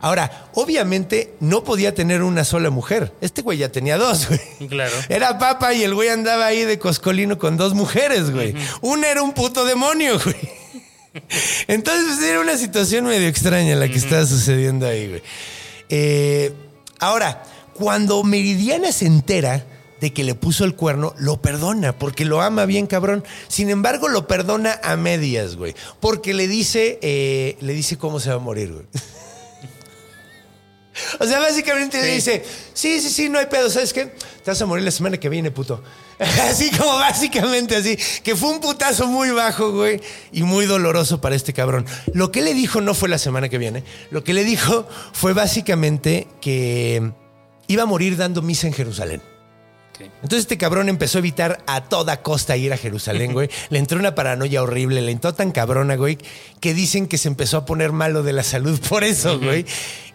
Ahora, 0.00 0.48
obviamente 0.54 1.34
no 1.40 1.64
podía 1.64 1.94
tener 1.94 2.22
una 2.22 2.44
sola 2.44 2.70
mujer. 2.70 3.12
Este 3.20 3.42
güey 3.42 3.58
ya 3.58 3.70
tenía 3.70 3.96
dos, 3.96 4.28
güey. 4.28 4.68
Claro. 4.68 4.94
Era 5.08 5.38
papa 5.38 5.74
y 5.74 5.84
el 5.84 5.94
güey 5.94 6.08
andaba 6.08 6.46
ahí 6.46 6.64
de 6.64 6.78
coscolino 6.78 7.38
con 7.38 7.56
dos 7.56 7.74
mujeres, 7.74 8.30
güey. 8.30 8.54
Una 8.80 9.08
era 9.08 9.22
un 9.22 9.32
puto 9.32 9.64
demonio, 9.64 10.18
güey. 10.22 10.36
Entonces 11.68 12.16
pues, 12.16 12.28
era 12.28 12.40
una 12.40 12.56
situación 12.56 13.06
medio 13.06 13.28
extraña 13.28 13.76
la 13.76 13.88
que 13.88 13.98
estaba 13.98 14.24
sucediendo 14.26 14.86
ahí, 14.86 15.08
güey. 15.08 15.22
Eh, 15.88 16.52
ahora, 16.98 17.42
cuando 17.74 18.22
Meridiana 18.24 18.92
se 18.92 19.06
entera 19.06 19.66
de 20.00 20.12
que 20.12 20.24
le 20.24 20.34
puso 20.34 20.64
el 20.64 20.74
cuerno, 20.74 21.14
lo 21.18 21.40
perdona 21.40 21.98
porque 21.98 22.24
lo 22.24 22.42
ama 22.42 22.66
bien 22.66 22.86
cabrón. 22.86 23.24
Sin 23.48 23.70
embargo, 23.70 24.08
lo 24.08 24.26
perdona 24.26 24.80
a 24.82 24.96
medias, 24.96 25.56
güey. 25.56 25.74
Porque 26.00 26.34
le 26.34 26.48
dice, 26.48 26.98
eh, 27.02 27.56
le 27.60 27.72
dice 27.72 27.96
cómo 27.96 28.20
se 28.20 28.30
va 28.30 28.36
a 28.36 28.40
morir, 28.40 28.72
güey. 28.72 28.86
O 31.20 31.26
sea, 31.26 31.40
básicamente 31.40 32.00
le 32.00 32.14
dice, 32.14 32.42
sí, 32.72 33.02
sí, 33.02 33.10
sí, 33.10 33.28
no 33.28 33.38
hay 33.38 33.44
pedo, 33.46 33.68
¿sabes 33.68 33.92
qué? 33.92 34.06
Te 34.06 34.50
vas 34.50 34.62
a 34.62 34.64
morir 34.64 34.82
la 34.82 34.90
semana 34.90 35.18
que 35.18 35.28
viene, 35.28 35.50
puto. 35.50 35.82
Así 36.48 36.70
como 36.70 36.94
básicamente 36.94 37.76
así, 37.76 37.98
que 38.22 38.36
fue 38.36 38.50
un 38.50 38.60
putazo 38.60 39.06
muy 39.06 39.30
bajo, 39.30 39.72
güey, 39.72 40.00
y 40.32 40.44
muy 40.44 40.64
doloroso 40.64 41.20
para 41.20 41.34
este 41.34 41.52
cabrón. 41.52 41.84
Lo 42.14 42.32
que 42.32 42.40
le 42.40 42.54
dijo 42.54 42.80
no 42.80 42.94
fue 42.94 43.08
la 43.08 43.18
semana 43.18 43.48
que 43.48 43.58
viene, 43.58 43.84
lo 44.10 44.24
que 44.24 44.32
le 44.32 44.44
dijo 44.44 44.88
fue 45.12 45.34
básicamente 45.34 46.26
que 46.40 47.12
iba 47.66 47.82
a 47.82 47.86
morir 47.86 48.16
dando 48.16 48.40
misa 48.40 48.66
en 48.66 48.72
Jerusalén. 48.72 49.20
Entonces 50.04 50.40
este 50.40 50.58
cabrón 50.58 50.88
empezó 50.88 51.18
a 51.18 51.20
evitar 51.20 51.62
a 51.66 51.84
toda 51.84 52.22
costa 52.22 52.56
ir 52.56 52.72
a 52.72 52.76
Jerusalén, 52.76 53.32
güey. 53.32 53.48
Le 53.70 53.78
entró 53.78 53.98
una 53.98 54.14
paranoia 54.14 54.62
horrible, 54.62 55.00
le 55.02 55.12
entró 55.12 55.34
tan 55.34 55.52
cabrona, 55.52 55.96
güey, 55.96 56.18
que 56.60 56.74
dicen 56.74 57.06
que 57.06 57.18
se 57.18 57.28
empezó 57.28 57.56
a 57.58 57.64
poner 57.64 57.92
malo 57.92 58.22
de 58.22 58.32
la 58.32 58.42
salud 58.42 58.78
por 58.88 59.04
eso, 59.04 59.38
güey. 59.38 59.64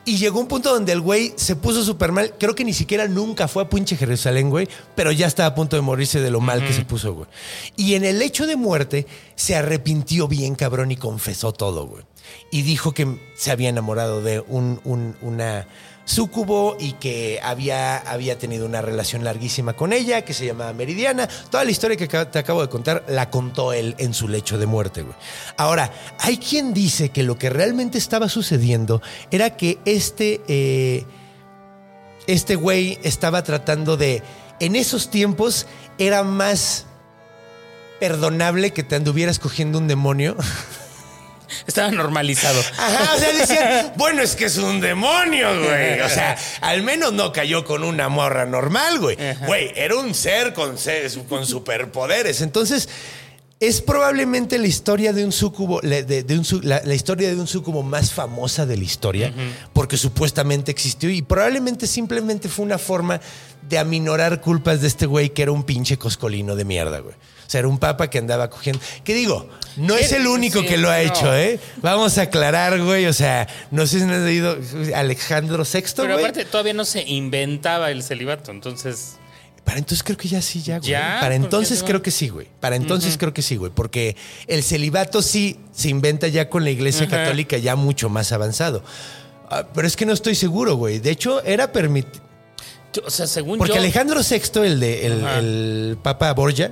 Y 0.04 0.18
llegó 0.18 0.40
un 0.40 0.48
punto 0.48 0.74
donde 0.74 0.92
el 0.94 1.00
güey 1.02 1.32
se 1.36 1.56
puso 1.56 1.84
súper 1.84 2.12
mal. 2.12 2.34
Creo 2.40 2.56
que 2.56 2.64
ni 2.66 2.74
siquiera 2.74 3.08
nunca 3.08 3.48
fue 3.48 3.62
a 3.64 3.70
pinche 3.70 3.96
Jerusalén, 3.96 4.50
güey, 4.50 4.68
pero 4.96 5.12
ya 5.12 5.28
estaba 5.28 5.50
a 5.50 5.56
punto 5.56 5.76
de 5.76 5.84
morirse 5.84 6.20
de 6.22 6.32
lo 6.32 6.40
mal 6.42 6.66
que 6.66 6.74
se 6.74 6.84
puso, 6.86 7.14
güey. 7.14 7.28
Y 7.76 7.94
en 7.94 8.04
el 8.04 8.20
hecho 8.24 8.48
de 8.48 8.56
muerte 8.56 9.06
se 9.36 9.56
arrepintió 9.56 10.28
bien, 10.28 10.56
cabrón, 10.56 10.92
y 10.92 10.96
confesó 10.98 11.54
todo, 11.54 11.86
güey. 11.86 12.04
Y 12.52 12.64
dijo 12.64 12.94
que 12.94 13.20
se 13.36 13.52
había 13.52 13.70
enamorado 13.70 14.24
de 14.24 14.40
un, 14.40 14.82
un- 14.86 15.16
una 15.22 15.68
súcubo 16.12 16.76
y 16.80 16.94
que 16.94 17.40
había, 17.42 17.98
había 17.98 18.38
tenido 18.38 18.66
una 18.66 18.82
relación 18.82 19.24
larguísima 19.24 19.74
con 19.74 19.94
ella, 19.94 20.24
que 20.24 20.34
se 20.34 20.46
llamaba 20.46 20.74
Meridiana. 20.74 21.28
Toda 21.50 21.64
la 21.64 21.72
historia 21.72 21.96
que 21.96 22.08
te 22.08 22.40
acabo 22.40 22.62
de 22.62 22.70
contar 22.70 23.06
la 23.08 23.30
contó 23.30 23.72
él 23.72 23.96
en 23.98 24.14
su 24.14 24.28
lecho 24.28 24.58
de 24.58 24.66
muerte, 24.66 25.04
güey. 25.04 25.16
Ahora, 25.58 25.92
hay 26.20 26.38
quien 26.38 26.74
dice 26.74 27.10
que 27.10 27.24
lo 27.24 27.38
que 27.38 27.50
realmente 27.50 27.98
estaba 27.98 28.28
sucediendo 28.28 29.02
era 29.32 29.56
que 29.56 29.80
este, 29.86 30.42
eh, 30.48 31.06
este 32.28 32.56
güey 32.56 33.00
estaba 33.04 33.44
tratando 33.44 33.96
de, 33.96 34.22
en 34.60 34.76
esos 34.76 35.10
tiempos, 35.10 35.66
era 35.98 36.24
más 36.24 36.86
perdonable 38.02 38.72
que 38.72 38.84
te 38.84 38.96
anduvieras 38.96 39.40
cogiendo 39.40 39.78
un 39.78 39.88
demonio. 39.88 40.36
Estaba 41.68 41.92
normalizado. 41.92 42.60
Ajá, 42.78 43.16
o 43.16 43.20
sea, 43.20 43.34
decían, 43.34 43.94
bueno, 43.98 44.22
es 44.22 44.36
que 44.36 44.46
es 44.46 44.58
un 44.58 44.80
demonio, 44.82 45.48
güey. 45.64 46.00
O 46.02 46.10
sea, 46.10 46.38
al 46.62 46.84
menos 46.84 47.14
no 47.14 47.32
cayó 47.32 47.66
con 47.66 47.84
una 47.84 48.10
morra 48.10 48.46
normal, 48.46 49.00
güey. 49.00 49.18
Güey, 49.46 49.72
era 49.76 49.96
un 49.96 50.14
ser 50.14 50.54
con, 50.54 50.76
con 51.30 51.46
superpoderes. 51.46 52.42
Entonces, 52.42 52.90
es 53.60 53.80
probablemente 53.80 54.58
la 54.58 54.66
historia 54.66 55.14
de 55.14 55.24
un 55.24 55.32
súcubo, 55.32 55.82
la- 55.84 56.02
de, 56.02 56.24
de 56.24 56.40
un 56.40 56.46
la, 56.64 56.82
la 56.84 56.96
historia 56.96 57.30
de 57.30 57.36
un 57.40 57.46
súcubo 57.46 57.84
más 57.84 58.12
famosa 58.12 58.66
de 58.66 58.76
la 58.76 58.84
historia, 58.84 59.32
porque 59.72 59.98
supuestamente 59.98 60.72
existió 60.72 61.12
y 61.12 61.22
probablemente 61.22 61.86
simplemente 61.86 62.50
fue 62.50 62.66
una 62.66 62.80
forma 62.80 63.22
de 63.70 63.78
aminorar 63.78 64.42
culpas 64.42 64.82
de 64.82 64.88
este 64.88 65.06
güey 65.06 65.30
que 65.30 65.44
era 65.44 65.52
un 65.52 65.64
pinche 65.64 65.98
coscolino 65.98 66.56
de 66.56 66.66
mierda, 66.66 67.00
güey. 67.00 67.14
O 67.52 67.54
sea, 67.54 67.60
era 67.60 67.68
un 67.68 67.80
papa 67.80 68.10
que 68.10 68.18
andaba 68.18 68.50
cogiendo. 68.50 68.82
¿Qué 69.04 69.14
digo? 69.14 69.50
No 69.76 69.96
es 69.98 70.14
el 70.14 70.26
único 70.26 70.62
Sí, 70.62 70.68
que 70.68 70.78
lo 70.78 70.90
ha 70.90 70.94
no. 70.94 71.00
hecho, 71.02 71.36
¿eh? 71.36 71.60
Vamos 71.82 72.18
a 72.18 72.22
aclarar, 72.22 72.82
güey. 72.82 73.08
O 73.08 73.14
sea, 73.14 73.46
no 73.72 73.86
sé 73.86 73.98
si 74.00 74.06
has 74.06 74.22
leído 74.22 74.58
Alejandro 74.96 75.66
VI, 75.66 75.82
Pero 75.98 76.14
güey. 76.14 76.24
aparte 76.24 76.46
todavía 76.46 76.74
no 76.74 76.86
se 76.86 77.02
inventaba 77.04 77.92
el 77.92 78.04
celibato, 78.04 78.52
entonces 78.52 79.18
Para 79.66 79.80
entonces 79.80 80.02
creo 80.02 80.16
que 80.18 80.30
ya 80.30 80.42
sí, 80.42 80.62
ya, 80.62 80.78
güey. 80.80 80.92
¿Ya? 80.92 81.18
Para 81.20 81.22
¿Por 81.22 81.30
qué 81.30 81.36
entonces 81.36 81.84
creo 81.84 82.02
que 82.02 82.12
sí, 82.12 82.30
güey. 82.30 82.48
Para 82.62 82.78
entonces 82.78 83.18
creo 83.18 83.34
que 83.34 83.42
sí, 83.42 83.58
güey. 83.58 83.70
Porque 83.76 84.16
el 84.48 84.64
celibato 84.64 85.22
sí 85.22 85.60
se 85.74 85.90
inventa 85.90 86.30
ya 86.30 86.48
con 86.50 86.64
la 86.64 86.70
iglesia 86.70 87.10
católica 87.10 87.58
ya 87.58 87.76
mucho 87.76 88.08
más 88.08 88.32
avanzado. 88.32 88.82
Ah, 89.50 89.68
pero 89.74 89.86
es 89.88 89.98
que 89.98 90.06
no 90.06 90.14
estoy 90.14 90.36
seguro, 90.36 90.76
güey. 90.76 91.00
De 91.00 91.12
hecho, 91.12 91.44
era 91.44 91.74
permitido. 91.74 92.24
o 93.06 93.10
sea, 93.10 93.28
según 93.28 93.58
Porque 93.58 93.74
yo 93.74 93.80
Alejandro 93.80 94.22
VI, 94.22 94.60
el 94.66 94.80
de 94.80 95.06
el, 95.08 95.98
Papa 96.02 96.34
Borgia, 96.34 96.72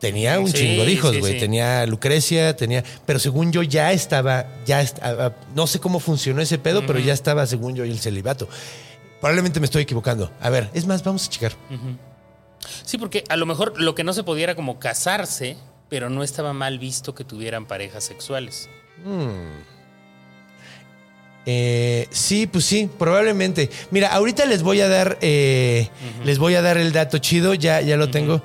tenía 0.00 0.40
un 0.40 0.48
Sí, 0.48 0.54
chingo 0.54 0.84
de 0.84 0.90
hijos, 0.92 1.18
güey. 1.18 1.34
sí. 1.34 1.38
Tenía 1.38 1.86
Lucrecia, 1.86 2.56
tenía. 2.56 2.82
Pero 3.06 3.18
según 3.18 3.52
yo 3.52 3.62
ya 3.62 3.92
estaba, 3.92 4.46
ya 4.66 4.80
est- 4.82 4.98
ah, 5.02 5.32
no 5.54 5.66
sé 5.66 5.78
cómo 5.78 6.00
funcionó 6.00 6.40
ese 6.42 6.58
pedo, 6.58 6.84
pero 6.86 6.98
ya 6.98 7.12
estaba, 7.12 7.46
según 7.46 7.76
yo, 7.76 7.84
el 7.84 7.98
celibato. 8.00 8.48
Probablemente 9.20 9.60
me 9.60 9.66
estoy 9.66 9.82
equivocando. 9.82 10.32
A 10.40 10.48
ver, 10.50 10.70
es 10.74 10.86
más, 10.86 11.04
vamos 11.04 11.26
a 11.26 11.30
checar. 11.30 11.52
Sí, 12.84 12.98
porque 12.98 13.24
a 13.28 13.36
lo 13.36 13.46
mejor 13.46 13.80
lo 13.80 13.94
que 13.94 14.02
no 14.04 14.12
se 14.12 14.22
podía 14.24 14.44
era 14.44 14.54
como 14.54 14.78
casarse, 14.78 15.56
pero 15.88 16.08
no 16.10 16.22
estaba 16.22 16.52
mal 16.52 16.78
visto 16.78 17.14
que 17.14 17.24
tuvieran 17.24 17.66
parejas 17.66 18.02
sexuales. 18.04 18.68
Eh, 21.46 22.06
sí, 22.10 22.46
pues 22.46 22.64
sí, 22.64 22.88
probablemente. 22.98 23.70
Mira, 23.90 24.08
ahorita 24.12 24.44
les 24.44 24.62
voy 24.62 24.80
a 24.82 24.88
dar, 24.88 25.18
eh, 25.22 25.88
les 26.24 26.38
voy 26.38 26.54
a 26.54 26.62
dar 26.62 26.76
el 26.76 26.92
dato 26.92 27.18
chido, 27.18 27.54
ya, 27.54 27.80
ya 27.80 27.96
lo 27.96 28.10
tengo. 28.10 28.42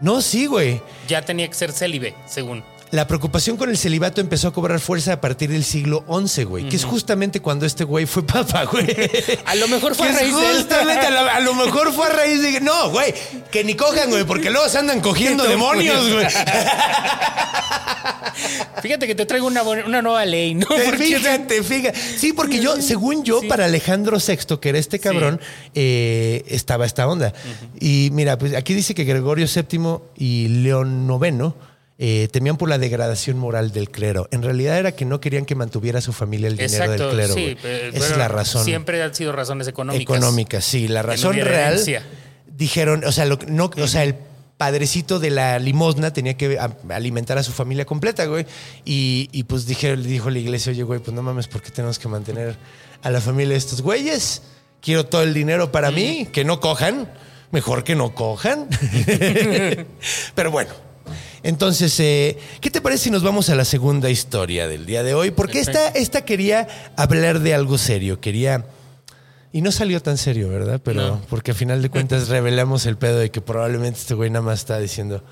No, 0.00 0.20
sí, 0.20 0.46
güey. 0.46 0.80
Ya 1.08 1.22
tenía 1.22 1.48
que 1.48 1.54
ser 1.54 1.72
célibe, 1.72 2.14
según. 2.26 2.64
La 2.94 3.08
preocupación 3.08 3.56
con 3.56 3.70
el 3.70 3.76
celibato 3.76 4.20
empezó 4.20 4.46
a 4.46 4.52
cobrar 4.52 4.78
fuerza 4.78 5.14
a 5.14 5.20
partir 5.20 5.50
del 5.50 5.64
siglo 5.64 6.04
XI, 6.28 6.44
güey, 6.44 6.68
que 6.68 6.76
es 6.76 6.84
justamente 6.84 7.40
cuando 7.40 7.66
este 7.66 7.82
güey 7.82 8.06
fue 8.06 8.22
papa, 8.24 8.62
güey. 8.66 8.86
A 9.46 9.56
lo 9.56 9.66
mejor 9.66 9.96
fue 9.96 10.06
Que 10.06 10.12
a 10.12 10.16
raíz 10.20 10.36
de 10.36 10.50
él. 10.50 10.66
a 10.70 11.10
lo, 11.10 11.18
a 11.30 11.40
lo 11.40 11.54
mejor 11.56 11.92
fue 11.92 12.06
a 12.06 12.10
raíz 12.10 12.40
de... 12.40 12.60
No, 12.60 12.90
güey, 12.90 13.12
que 13.50 13.64
ni 13.64 13.74
cojan, 13.74 14.10
güey, 14.10 14.22
porque 14.22 14.48
luego 14.48 14.68
se 14.68 14.78
andan 14.78 15.00
cogiendo 15.00 15.42
demonios, 15.48 16.08
güey. 16.12 16.26
Fíjate 18.82 19.06
que 19.08 19.14
te 19.16 19.26
traigo 19.26 19.46
una, 19.48 19.62
una 19.62 20.00
nueva 20.02 20.24
ley, 20.24 20.54
¿no? 20.54 20.66
Porque- 20.68 20.96
Fíjate, 20.96 21.62
fíjate. 21.64 21.98
Sí, 22.18 22.32
porque 22.32 22.60
yo, 22.60 22.80
según 22.80 23.24
yo, 23.24 23.40
Sí. 23.40 23.48
para 23.48 23.64
Alejandro 23.64 24.18
VI, 24.18 24.56
que 24.58 24.68
era 24.68 24.78
este 24.78 24.98
cabrón, 25.00 25.40
eh, 25.74 26.44
estaba 26.48 26.86
esta 26.86 27.08
onda. 27.08 27.32
Y 27.80 28.10
mira, 28.12 28.38
pues 28.38 28.54
aquí 28.54 28.72
dice 28.74 28.94
que 28.94 29.02
Gregorio 29.04 29.46
VII 29.52 29.98
y 30.16 30.48
León 30.48 31.08
IX 31.10 31.54
eh, 31.98 32.28
temían 32.32 32.56
por 32.56 32.68
la 32.68 32.78
degradación 32.78 33.38
moral 33.38 33.72
del 33.72 33.88
clero. 33.90 34.28
En 34.32 34.42
realidad 34.42 34.78
era 34.78 34.92
que 34.92 35.04
no 35.04 35.20
querían 35.20 35.44
que 35.44 35.54
mantuviera 35.54 36.00
a 36.00 36.02
su 36.02 36.12
familia 36.12 36.48
el 36.48 36.56
dinero 36.56 36.84
Exacto, 36.84 37.06
del 37.08 37.14
clero. 37.14 37.34
sí. 37.34 37.56
eh, 37.64 37.90
Esa 37.94 38.06
es 38.12 38.16
la 38.18 38.28
razón. 38.28 38.64
Siempre 38.64 39.02
han 39.02 39.14
sido 39.14 39.32
razones 39.32 39.68
económicas. 39.68 40.02
Económica, 40.16 40.60
sí. 40.60 40.88
La 40.88 41.02
razón 41.02 41.34
real. 41.36 41.46
herencia. 41.74 42.02
Dijeron, 42.46 43.04
o 43.04 43.12
sea, 43.12 43.26
lo, 43.26 43.38
no, 43.48 43.70
o 43.76 43.86
sea, 43.88 44.04
el 44.04 44.14
padrecito 44.56 45.18
de 45.18 45.30
la 45.30 45.58
limosna 45.58 46.12
tenía 46.12 46.36
que 46.36 46.58
alimentar 46.90 47.38
a 47.38 47.42
su 47.42 47.52
familia 47.52 47.84
completa, 47.84 48.24
güey. 48.26 48.46
Y, 48.84 49.28
y 49.32 49.42
pues 49.44 49.66
dije, 49.66 49.96
dijo 49.96 50.30
la 50.30 50.38
iglesia, 50.38 50.70
oye, 50.72 50.82
güey, 50.84 51.00
pues 51.00 51.14
no 51.14 51.22
mames, 51.22 51.48
¿por 51.48 51.62
qué 51.62 51.70
tenemos 51.70 51.98
que 51.98 52.08
mantener 52.08 52.56
a 53.02 53.10
la 53.10 53.20
familia 53.20 53.52
de 53.52 53.58
estos 53.58 53.82
güeyes? 53.82 54.42
Quiero 54.80 55.06
todo 55.06 55.22
el 55.22 55.32
dinero 55.34 55.72
para 55.72 55.90
mí, 55.90 56.28
que 56.32 56.44
no 56.44 56.60
cojan. 56.60 57.10
Mejor 57.50 57.82
que 57.84 57.94
no 57.94 58.14
cojan. 58.14 58.68
Pero 60.34 60.50
bueno. 60.50 60.83
Entonces, 61.44 62.00
eh, 62.00 62.38
¿qué 62.60 62.70
te 62.70 62.80
parece 62.80 63.04
si 63.04 63.10
nos 63.10 63.22
vamos 63.22 63.50
a 63.50 63.54
la 63.54 63.64
segunda 63.66 64.10
historia 64.10 64.66
del 64.66 64.86
día 64.86 65.02
de 65.02 65.14
hoy? 65.14 65.30
Porque 65.30 65.60
esta, 65.60 65.88
esta 65.88 66.24
quería 66.24 66.66
hablar 66.96 67.38
de 67.40 67.54
algo 67.54 67.78
serio, 67.78 68.18
quería... 68.20 68.66
Y 69.52 69.60
no 69.60 69.70
salió 69.70 70.00
tan 70.02 70.18
serio, 70.18 70.48
¿verdad? 70.48 70.80
Pero 70.82 71.02
No. 71.06 71.20
porque 71.28 71.52
a 71.52 71.54
final 71.54 71.80
de 71.82 71.88
cuentas 71.90 72.28
revelamos 72.28 72.86
el 72.86 72.96
pedo 72.96 73.18
de 73.18 73.30
que 73.30 73.40
probablemente 73.40 74.00
este 74.00 74.14
güey 74.14 74.30
nada 74.30 74.42
más 74.44 74.58
está 74.60 74.78
diciendo... 74.78 75.22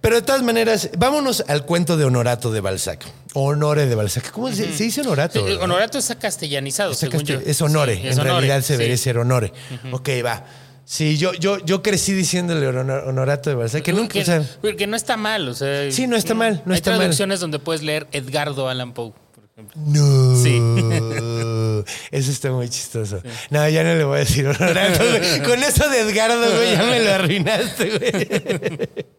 Pero 0.00 0.16
de 0.16 0.22
todas 0.22 0.42
maneras, 0.42 0.90
vámonos 0.98 1.42
al 1.48 1.64
cuento 1.64 1.96
de 1.96 2.04
Honorato 2.04 2.52
de 2.52 2.60
Balzac. 2.60 3.04
Honore 3.32 3.86
de 3.86 3.94
Balzac. 3.94 4.30
¿Cómo 4.32 4.52
se, 4.52 4.70
se 4.76 4.84
dice 4.84 5.00
Honorato? 5.00 5.46
Sí? 5.46 5.54
Honorato 5.54 5.96
está 5.98 6.18
castellanizado, 6.18 6.92
Está 6.92 7.06
según 7.06 7.20
casti- 7.22 7.32
yo. 7.32 7.40
Es 7.44 7.60
honore. 7.62 7.94
Sí, 7.96 8.00
es 8.08 8.12
en 8.16 8.20
honore, 8.20 8.30
realidad 8.32 8.60
se 8.60 8.66
sí. 8.66 8.72
debería 8.74 8.96
ser 8.98 9.16
honore. 9.16 9.52
Ok, 9.92 10.08
va. 10.22 10.44
Sí, 10.86 11.16
yo, 11.16 11.32
yo, 11.34 11.58
yo 11.64 11.82
crecí 11.82 12.12
diciéndole 12.12 12.66
honor- 12.68 13.04
Honorato 13.06 13.48
de 13.50 13.56
Balzac. 13.56 13.82
Que 13.82 13.92
nunca, 13.92 14.12
Que, 14.14 14.20
o 14.20 14.24
sea, 14.24 14.42
que 14.76 14.86
no 14.86 14.96
está 14.96 15.16
mal, 15.16 15.48
o 15.48 15.54
sea. 15.54 15.90
Sí, 15.90 16.06
no 16.06 16.16
está 16.16 16.34
mal, 16.34 16.62
no 16.66 16.74
hay 16.74 16.78
está 16.78 16.90
mal. 16.90 16.98
traducciones 17.00 17.40
donde 17.40 17.58
puedes 17.58 17.82
leer 17.82 18.06
Edgardo 18.12 18.68
Allan 18.68 18.92
Poe, 18.92 19.12
por 19.34 19.44
ejemplo. 19.44 19.80
No. 19.86 20.36
Sí. 20.42 20.60
Eso 22.10 22.30
está 22.30 22.50
muy 22.52 22.68
chistoso. 22.68 23.22
No, 23.50 23.68
ya 23.68 23.82
no 23.82 23.94
le 23.94 24.04
voy 24.04 24.16
a 24.16 24.20
decir 24.20 24.46
Honorato. 24.46 25.02
Con 25.44 25.62
eso 25.62 25.88
de 25.88 26.00
Edgardo, 26.00 26.54
güey, 26.56 26.72
ya 26.72 26.82
me 26.84 27.00
lo 27.02 27.12
arruinaste, 27.12 27.90
güey. 27.98 28.88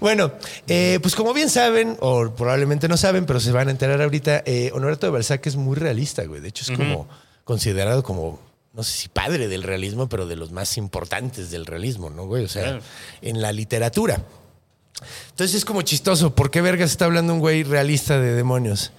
Bueno, 0.00 0.32
eh, 0.66 0.98
pues 1.00 1.14
como 1.14 1.32
bien 1.32 1.48
saben, 1.48 1.96
o 2.00 2.34
probablemente 2.34 2.88
no 2.88 2.96
saben, 2.96 3.24
pero 3.24 3.38
se 3.38 3.52
van 3.52 3.68
a 3.68 3.70
enterar 3.70 4.02
ahorita, 4.02 4.42
eh, 4.46 4.72
Honorato 4.74 5.06
de 5.06 5.12
Balzac 5.12 5.46
es 5.46 5.54
muy 5.54 5.76
realista, 5.76 6.24
güey. 6.24 6.40
De 6.40 6.48
hecho, 6.48 6.64
es 6.72 6.76
como 6.76 7.06
considerado 7.44 8.02
como, 8.02 8.40
no 8.74 8.82
sé 8.82 8.98
si 8.98 9.08
padre 9.08 9.48
del 9.48 9.62
realismo, 9.62 10.08
pero 10.08 10.26
de 10.26 10.36
los 10.36 10.52
más 10.52 10.76
importantes 10.76 11.50
del 11.50 11.64
realismo, 11.64 12.10
¿no, 12.10 12.26
güey? 12.26 12.44
O 12.44 12.48
sea, 12.48 12.62
Claro. 12.64 12.80
en 13.22 13.40
la 13.40 13.52
literatura. 13.52 14.22
Entonces 15.30 15.56
es 15.56 15.64
como 15.64 15.82
chistoso. 15.82 16.34
¿Por 16.34 16.50
qué 16.50 16.60
vergas 16.60 16.90
está 16.90 17.04
hablando 17.04 17.32
un 17.32 17.38
güey 17.40 17.62
realista 17.62 18.18
de 18.18 18.34
demonios? 18.34 18.92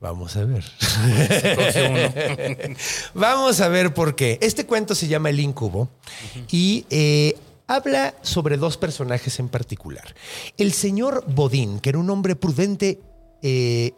Vamos 0.00 0.36
a 0.36 0.44
ver. 0.44 0.64
Vamos 3.14 3.60
a 3.60 3.68
ver 3.68 3.94
por 3.94 4.14
qué. 4.14 4.38
Este 4.42 4.66
cuento 4.66 4.94
se 4.94 5.08
llama 5.08 5.30
El 5.30 5.40
Incubo 5.40 5.88
y 6.50 6.84
eh, 6.90 7.36
habla 7.66 8.14
sobre 8.22 8.56
dos 8.58 8.76
personajes 8.76 9.38
en 9.38 9.48
particular. 9.48 10.14
El 10.58 10.72
señor 10.72 11.24
Bodín, 11.26 11.80
que 11.80 11.88
era 11.90 11.98
un 11.98 12.10
hombre 12.10 12.36
prudente 12.36 13.00
eh, 13.42 13.92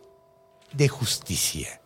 de 0.72 0.88
justicia, 0.88 1.80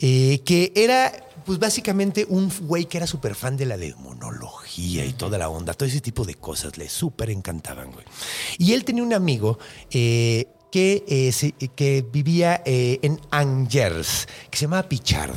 eh, 0.00 0.40
que 0.44 0.72
era 0.74 1.12
pues 1.46 1.58
básicamente 1.58 2.26
un 2.28 2.52
güey 2.62 2.84
que 2.84 2.98
era 2.98 3.06
súper 3.06 3.34
fan 3.34 3.56
de 3.56 3.66
la 3.66 3.76
demonología 3.76 5.04
y 5.04 5.12
toda 5.14 5.38
la 5.38 5.48
onda, 5.48 5.74
todo 5.74 5.88
ese 5.88 6.00
tipo 6.00 6.24
de 6.24 6.34
cosas, 6.34 6.76
le 6.78 6.88
súper 6.88 7.30
encantaban, 7.30 7.90
güey. 7.90 8.04
Y 8.58 8.72
él 8.74 8.84
tenía 8.84 9.02
un 9.02 9.14
amigo 9.14 9.58
eh, 9.90 10.46
que, 10.70 11.02
eh, 11.08 11.32
se- 11.32 11.52
que 11.52 12.04
vivía 12.12 12.62
eh, 12.64 13.00
en 13.02 13.20
Angers, 13.30 14.28
que 14.50 14.58
se 14.58 14.66
llamaba 14.66 14.88
Pichard. 14.88 15.34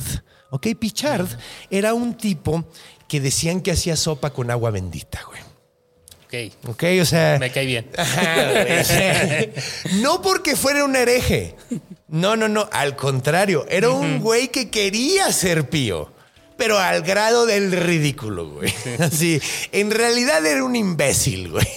¿Ok? 0.52 0.68
Pichard 0.80 1.28
era 1.72 1.96
un 1.96 2.16
tipo 2.16 2.66
que 3.08 3.20
decían 3.20 3.62
que 3.62 3.72
hacía 3.72 3.96
sopa 3.96 4.32
con 4.32 4.52
agua 4.52 4.70
bendita, 4.70 5.22
güey. 5.28 5.42
Ok, 6.52 6.70
¿Ok? 6.70 6.84
O 7.02 7.06
sea... 7.06 7.38
me 7.40 7.52
cae 7.52 7.66
bien. 7.66 7.88
No 10.02 10.22
porque 10.22 10.56
fuera 10.56 10.84
un 10.86 10.96
hereje. 10.96 11.56
No, 12.14 12.36
no, 12.36 12.48
no. 12.48 12.70
Al 12.72 12.96
contrario, 12.96 13.66
era 13.70 13.90
un 13.90 14.20
güey 14.20 14.50
que 14.50 14.70
quería 14.70 15.32
ser 15.34 15.68
pío. 15.70 16.12
Pero 16.58 16.78
al 16.78 17.02
grado 17.02 17.48
del 17.48 17.72
ridículo, 17.72 18.48
güey. 18.52 18.72
Así. 19.00 19.42
En 19.72 19.90
realidad 19.90 20.46
era 20.46 20.64
un 20.64 20.76
imbécil, 20.76 21.50
güey. 21.50 21.68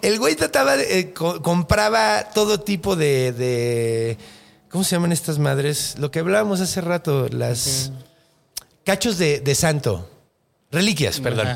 El 0.00 0.18
güey 0.18 0.34
trataba 0.36 0.76
de. 0.78 0.98
eh, 1.00 1.12
co- 1.12 1.42
compraba 1.42 2.30
todo 2.32 2.60
tipo 2.60 2.96
de, 2.96 3.32
de- 3.32 4.18
¿Cómo 4.70 4.84
se 4.84 4.96
llaman 4.96 5.12
estas 5.12 5.38
madres? 5.38 5.96
Lo 5.98 6.10
que 6.10 6.20
hablábamos 6.20 6.60
hace 6.62 6.80
rato, 6.80 7.28
las. 7.28 7.92
Cachos 8.84 9.18
de, 9.18 9.40
de 9.40 9.54
santo. 9.54 10.08
Reliquias, 10.72 11.20
perdón. 11.20 11.46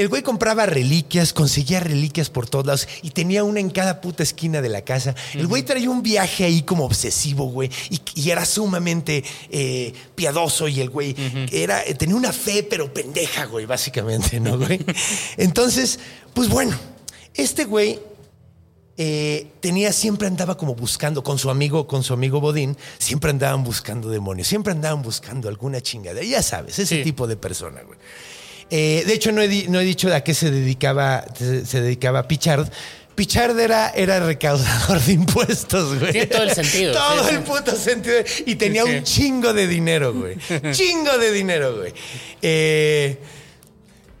El 0.00 0.08
güey 0.08 0.22
compraba 0.22 0.64
reliquias, 0.64 1.34
conseguía 1.34 1.78
reliquias 1.78 2.30
por 2.30 2.48
todos 2.48 2.64
lados 2.64 2.88
y 3.02 3.10
tenía 3.10 3.44
una 3.44 3.60
en 3.60 3.68
cada 3.68 4.00
puta 4.00 4.22
esquina 4.22 4.62
de 4.62 4.70
la 4.70 4.80
casa. 4.82 5.14
El 5.34 5.46
güey 5.46 5.62
traía 5.62 5.90
un 5.90 6.02
viaje 6.02 6.44
ahí 6.44 6.62
como 6.62 6.86
obsesivo, 6.86 7.44
güey, 7.50 7.68
y, 7.90 8.00
y 8.14 8.30
era 8.30 8.46
sumamente 8.46 9.22
eh, 9.50 9.92
piadoso 10.14 10.68
y 10.68 10.80
el 10.80 10.88
güey 10.88 11.14
era, 11.52 11.82
eh, 11.84 11.94
tenía 11.94 12.16
una 12.16 12.32
fe, 12.32 12.62
pero 12.62 12.94
pendeja, 12.94 13.44
güey, 13.44 13.66
básicamente, 13.66 14.40
¿no, 14.40 14.56
güey? 14.56 14.80
Entonces, 15.36 15.98
pues 16.32 16.48
bueno, 16.48 16.74
este 17.34 17.66
güey 17.66 18.00
eh, 18.96 19.48
tenía, 19.60 19.92
siempre 19.92 20.28
andaba 20.28 20.56
como 20.56 20.74
buscando 20.74 21.22
con 21.22 21.38
su 21.38 21.50
amigo, 21.50 21.86
con 21.86 22.02
su 22.02 22.14
amigo 22.14 22.40
Bodín, 22.40 22.74
siempre 22.98 23.30
andaban 23.32 23.64
buscando 23.64 24.08
demonios, 24.08 24.48
siempre 24.48 24.72
andaban 24.72 25.02
buscando 25.02 25.50
alguna 25.50 25.82
chingada. 25.82 26.22
Ya 26.22 26.42
sabes, 26.42 26.78
ese 26.78 26.96
Sí. 26.96 27.02
tipo 27.04 27.26
de 27.26 27.36
persona, 27.36 27.82
güey. 27.82 27.98
Eh, 28.70 29.02
de 29.06 29.14
hecho, 29.14 29.32
no 29.32 29.42
he, 29.42 29.66
no 29.68 29.80
he 29.80 29.84
dicho 29.84 30.12
a 30.14 30.20
qué 30.22 30.32
se 30.34 30.50
dedicaba, 30.50 31.24
se, 31.36 31.66
se 31.66 31.80
dedicaba 31.80 32.26
Pichard. 32.28 32.68
Pichard 33.16 33.58
era, 33.58 33.90
era 33.90 34.20
recaudador 34.20 35.00
de 35.00 35.12
impuestos, 35.12 35.98
güey. 35.98 36.12
Tiene 36.12 36.26
todo 36.28 36.42
el 36.44 36.52
sentido, 36.54 36.92
Todo 36.94 37.24
sí, 37.28 37.34
el 37.34 37.36
sí. 37.38 37.42
puto 37.46 37.76
sentido. 37.76 38.16
Y 38.46 38.54
tenía 38.54 38.84
Sí. 38.84 38.90
un 38.90 39.02
chingo 39.04 39.52
de 39.52 39.66
dinero, 39.66 40.14
güey. 40.14 40.36
chingo 40.72 41.18
de 41.18 41.32
dinero, 41.32 41.76
güey. 41.76 41.92
Eh, 42.40 43.18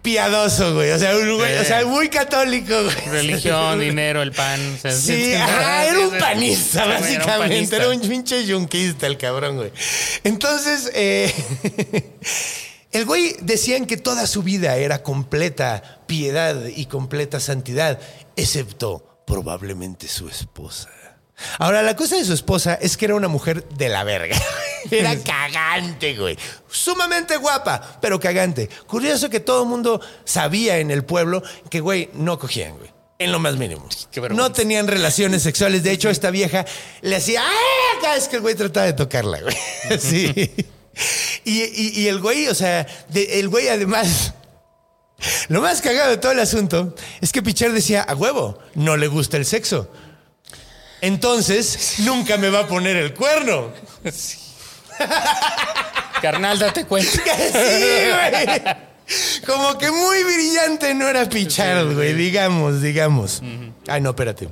piadoso, 0.02 0.74
güey. 0.74 0.90
O 0.90 0.98
sea, 0.98 1.16
un 1.16 1.28
güey- 1.38 1.60
o 1.60 1.64
sea, 1.64 1.86
muy 1.86 2.08
católico, 2.08 2.74
güey. 2.82 2.96
Religión, 3.10 3.78
dinero, 3.80 4.20
el 4.22 4.32
pan. 4.32 4.60
o 4.74 4.78
sea, 4.78 4.92
Sí, 4.92 5.32
ajá, 5.34 5.86
era 5.86 5.98
un 6.00 6.18
panista, 6.18 6.84
Sí, 6.84 6.88
básicamente. 6.90 7.76
Era 7.76 7.88
un, 7.88 8.00
pinche 8.00 8.44
yunquista 8.44 9.06
el 9.06 9.16
cabrón, 9.16 9.56
güey. 9.56 9.70
Entonces, 10.24 10.90
eh, 10.94 11.32
el 12.92 13.04
güey 13.04 13.36
decían 13.40 13.86
que 13.86 13.96
toda 13.96 14.26
su 14.26 14.42
vida 14.42 14.76
era 14.76 15.02
completa 15.02 16.00
piedad 16.06 16.66
y 16.66 16.86
completa 16.86 17.40
santidad, 17.40 18.00
excepto 18.36 19.22
probablemente 19.26 20.08
su 20.08 20.28
esposa. 20.28 20.88
Ahora, 21.58 21.82
la 21.82 21.96
cosa 21.96 22.16
de 22.16 22.24
su 22.24 22.32
esposa 22.32 22.74
es 22.74 22.96
que 22.96 23.06
era 23.06 23.14
una 23.14 23.28
mujer 23.28 23.66
de 23.70 23.88
la 23.88 24.04
verga. 24.04 24.36
Era 24.90 25.14
cagante, 25.22 26.16
güey. 26.16 26.38
Sumamente 26.70 27.36
guapa, 27.36 27.98
pero 28.00 28.18
cagante. 28.18 28.68
Curioso 28.86 29.28
que 29.28 29.40
todo 29.40 29.64
el 29.64 29.68
mundo 29.68 30.00
sabía 30.24 30.78
en 30.78 30.90
el 30.90 31.04
pueblo 31.04 31.42
que, 31.68 31.80
güey, 31.80 32.08
no 32.14 32.38
cogían, 32.38 32.78
güey. 32.78 32.90
En 33.18 33.30
lo 33.30 33.38
más 33.38 33.56
mínimo. 33.56 33.86
No 34.30 34.52
tenían 34.52 34.88
relaciones 34.88 35.42
sexuales. 35.42 35.82
De 35.82 35.92
hecho, 35.92 36.08
esta 36.08 36.30
vieja 36.30 36.64
le 37.02 37.16
hacía 37.16 37.42
¡ah! 37.44 37.98
cada 38.00 38.14
vez 38.14 38.28
que 38.28 38.36
el 38.36 38.42
güey 38.42 38.54
trataba 38.54 38.86
de 38.86 38.94
tocarla, 38.94 39.40
güey. 39.42 39.56
Sí. 40.00 40.50
Y, 41.44 41.62
y- 41.62 41.92
y 42.02 42.08
el 42.08 42.20
güey, 42.20 42.48
o 42.48 42.54
sea, 42.54 42.86
de- 43.08 43.40
el 43.40 43.48
güey 43.48 43.68
además. 43.68 44.34
Lo 45.48 45.60
más 45.60 45.82
cagado 45.82 46.10
de 46.10 46.16
todo 46.16 46.32
el 46.32 46.40
asunto 46.40 46.94
es 47.20 47.30
que 47.32 47.42
Pichar 47.42 47.72
decía, 47.72 48.02
a 48.02 48.14
huevo, 48.14 48.58
no 48.74 48.96
le 48.96 49.06
gusta 49.06 49.36
el 49.36 49.44
sexo. 49.44 49.90
Entonces, 51.02 51.96
nunca 52.00 52.36
me 52.38 52.48
va 52.50 52.60
a 52.60 52.66
poner 52.66 52.96
el 52.96 53.14
cuerno. 53.14 53.72
Carnal, 56.22 56.58
date 56.58 56.84
cuenta. 56.84 57.10
Sí, 57.12 57.22
güey. 57.52 58.62
Como 59.46 59.76
que 59.76 59.90
muy 59.90 60.22
brillante 60.22 60.94
no 60.94 61.08
era 61.08 61.28
Pichard, 61.28 61.94
güey, 61.94 62.14
digamos, 62.14 62.80
digamos. 62.80 63.42
Ay, 63.88 64.00
no, 64.00 64.10
espérate. 64.10 64.48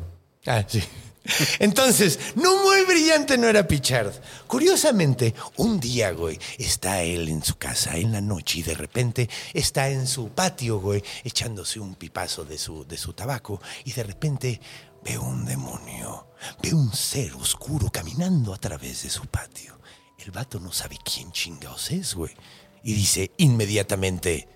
Ah, 0.47 0.65
sí. 0.67 0.83
Entonces, 1.59 2.19
no 2.35 2.63
muy 2.63 2.85
brillante 2.85 3.37
no 3.39 3.49
era 3.49 3.67
Pichard. 3.67 4.13
Curiosamente, 4.47 5.35
un 5.57 5.79
día, 5.81 6.13
güey, 6.13 6.39
está 6.59 7.03
él 7.03 7.29
en 7.29 7.43
su 7.43 7.57
casa 7.57 7.97
en 7.97 8.13
la 8.13 8.21
noche 8.21 8.61
y 8.61 8.63
de 8.63 8.75
repente 8.75 9.29
está 9.53 9.89
en 9.89 10.07
su 10.07 10.31
patio, 10.31 10.81
güey, 10.81 11.03
echándose 11.25 11.81
un 11.81 11.95
pipazo 11.95 12.45
de 12.45 12.59
su, 12.59 12.87
de 12.87 12.97
su 12.97 13.13
tabaco 13.13 13.61
y 13.85 13.93
de 13.93 14.03
repente 14.03 14.61
ve 15.05 15.19
un 15.19 15.45
demonio, 15.45 16.29
ve 16.63 16.75
un 16.75 16.93
ser 16.93 17.35
oscuro 17.35 17.91
caminando 17.91 18.55
a 18.55 18.59
través 18.59 19.03
de 19.03 19.11
su 19.11 19.27
patio. 19.27 19.79
El 20.19 20.31
vato 20.31 20.59
no 20.59 20.73
sabe 20.73 20.99
quién 21.05 21.31
chingados 21.33 21.91
es, 21.91 22.15
güey. 22.15 22.35
Y 22.83 22.95
dice 22.95 23.33
inmediatamente, 23.39 24.49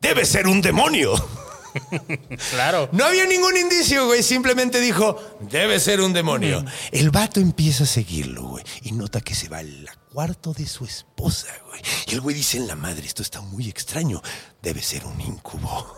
debe 0.00 0.24
ser 0.24 0.46
un 0.46 0.60
demonio. 0.60 1.14
Claro. 2.50 2.88
No 2.92 3.04
había 3.04 3.26
ningún 3.26 3.56
indicio, 3.56 4.06
güey. 4.06 4.22
Simplemente 4.22 4.80
dijo, 4.80 5.16
debe 5.40 5.80
ser 5.80 6.00
un 6.00 6.12
demonio. 6.12 6.64
El 6.90 7.10
vato 7.10 7.40
empieza 7.40 7.84
a 7.84 7.86
seguirlo, 7.86 8.42
güey. 8.42 8.64
Y 8.82 8.92
nota 8.92 9.20
que 9.20 9.34
se 9.34 9.48
va 9.48 9.58
al 9.58 9.88
cuarto 10.12 10.52
de 10.52 10.66
su 10.66 10.84
esposa, 10.84 11.48
güey. 11.68 11.80
Y 12.06 12.14
el 12.14 12.20
güey 12.20 12.36
dice 12.36 12.58
en 12.58 12.66
la 12.66 12.74
madre, 12.74 13.06
esto 13.06 13.22
está 13.22 13.40
muy 13.40 13.68
extraño. 13.68 14.22
Debe 14.62 14.82
ser 14.82 15.04
un 15.06 15.20
incubo. 15.20 15.96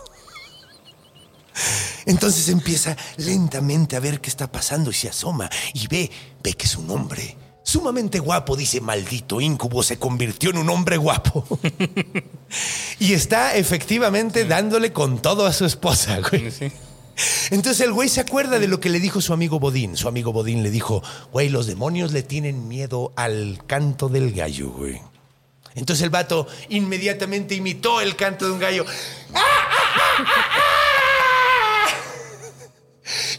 Entonces 2.07 2.49
empieza 2.49 2.97
lentamente 3.17 3.97
a 3.97 4.01
ver 4.01 4.21
qué 4.21 4.29
está 4.29 4.51
pasando 4.51 4.91
y 4.91 4.95
se 4.95 5.09
asoma 5.09 5.49
y 5.73 5.87
ve, 5.87 6.11
ve 6.43 6.55
que 6.55 6.67
es 6.67 6.77
un 6.77 6.91
hombre 6.91 7.37
sumamente 7.65 8.21
guapo. 8.21 8.55
Dice, 8.55 8.81
maldito 8.81 9.41
incubo, 9.41 9.83
se 9.83 9.99
convirtió 9.99 10.51
en 10.51 10.59
un 10.59 10.71
hombre 10.71 10.97
guapo. 10.97 11.45
y 13.01 13.13
está 13.13 13.57
efectivamente 13.57 14.45
dándole 14.45 14.93
con 14.93 15.21
todo 15.21 15.47
a 15.47 15.53
su 15.53 15.65
esposa, 15.65 16.21
güey. 16.21 16.53
Sí. 16.53 16.71
Entonces 17.51 17.81
el 17.81 17.93
güey 17.93 18.09
se 18.09 18.21
acuerda 18.21 18.59
de 18.59 18.69
lo 18.69 18.81
que 18.81 18.91
le 18.91 19.01
dijo 19.01 19.21
su 19.21 19.33
amigo 19.33 19.59
Bodín. 19.59 19.97
Su 19.97 20.09
amigo 20.09 20.33
Bodín 20.33 20.63
le 20.63 20.71
dijo, 20.71 21.03
güey, 21.33 21.49
los 21.49 21.67
demonios 21.67 22.13
le 22.13 22.23
tienen 22.23 22.69
miedo 22.69 23.13
al 23.17 23.61
canto 23.67 24.09
del 24.09 24.33
gallo, 24.33 24.71
güey. 24.71 25.01
Entonces 25.75 26.05
el 26.05 26.11
vato 26.11 26.47
inmediatamente 26.69 27.55
imitó 27.55 28.01
el 28.01 28.15
canto 28.17 28.47
de 28.47 28.53
un 28.53 28.61
gallo. 28.61 28.85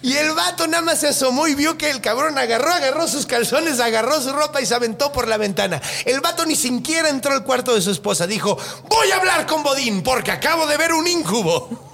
Y 0.02 0.16
el 0.18 0.32
vato 0.34 0.68
nada 0.68 0.84
más 0.84 1.00
se 1.00 1.08
asomó 1.08 1.48
y 1.48 1.56
vio 1.56 1.78
que 1.78 1.90
el 1.90 2.02
cabrón 2.02 2.38
agarró, 2.38 2.72
agarró 2.72 3.08
sus 3.08 3.26
calzones, 3.26 3.80
agarró 3.80 4.22
su 4.22 4.32
ropa 4.32 4.62
y 4.62 4.66
se 4.66 4.76
aventó 4.76 5.12
por 5.12 5.28
la 5.28 5.38
ventana. 5.38 5.82
El 6.06 6.22
vato 6.22 6.46
ni 6.46 6.56
siquiera 6.56 7.10
entró 7.10 7.34
al 7.34 7.44
cuarto 7.44 7.74
de 7.74 7.82
su 7.82 7.92
esposa. 7.92 8.28
Dijo, 8.28 8.58
voy 8.88 9.12
a 9.12 9.18
hablar 9.18 9.48
con 9.48 9.64
Bodín 9.64 10.04
porque 10.04 10.32
acabo 10.32 10.68
de 10.68 10.78
ver 10.78 10.94
un 10.94 11.08
incubo. 11.08 11.85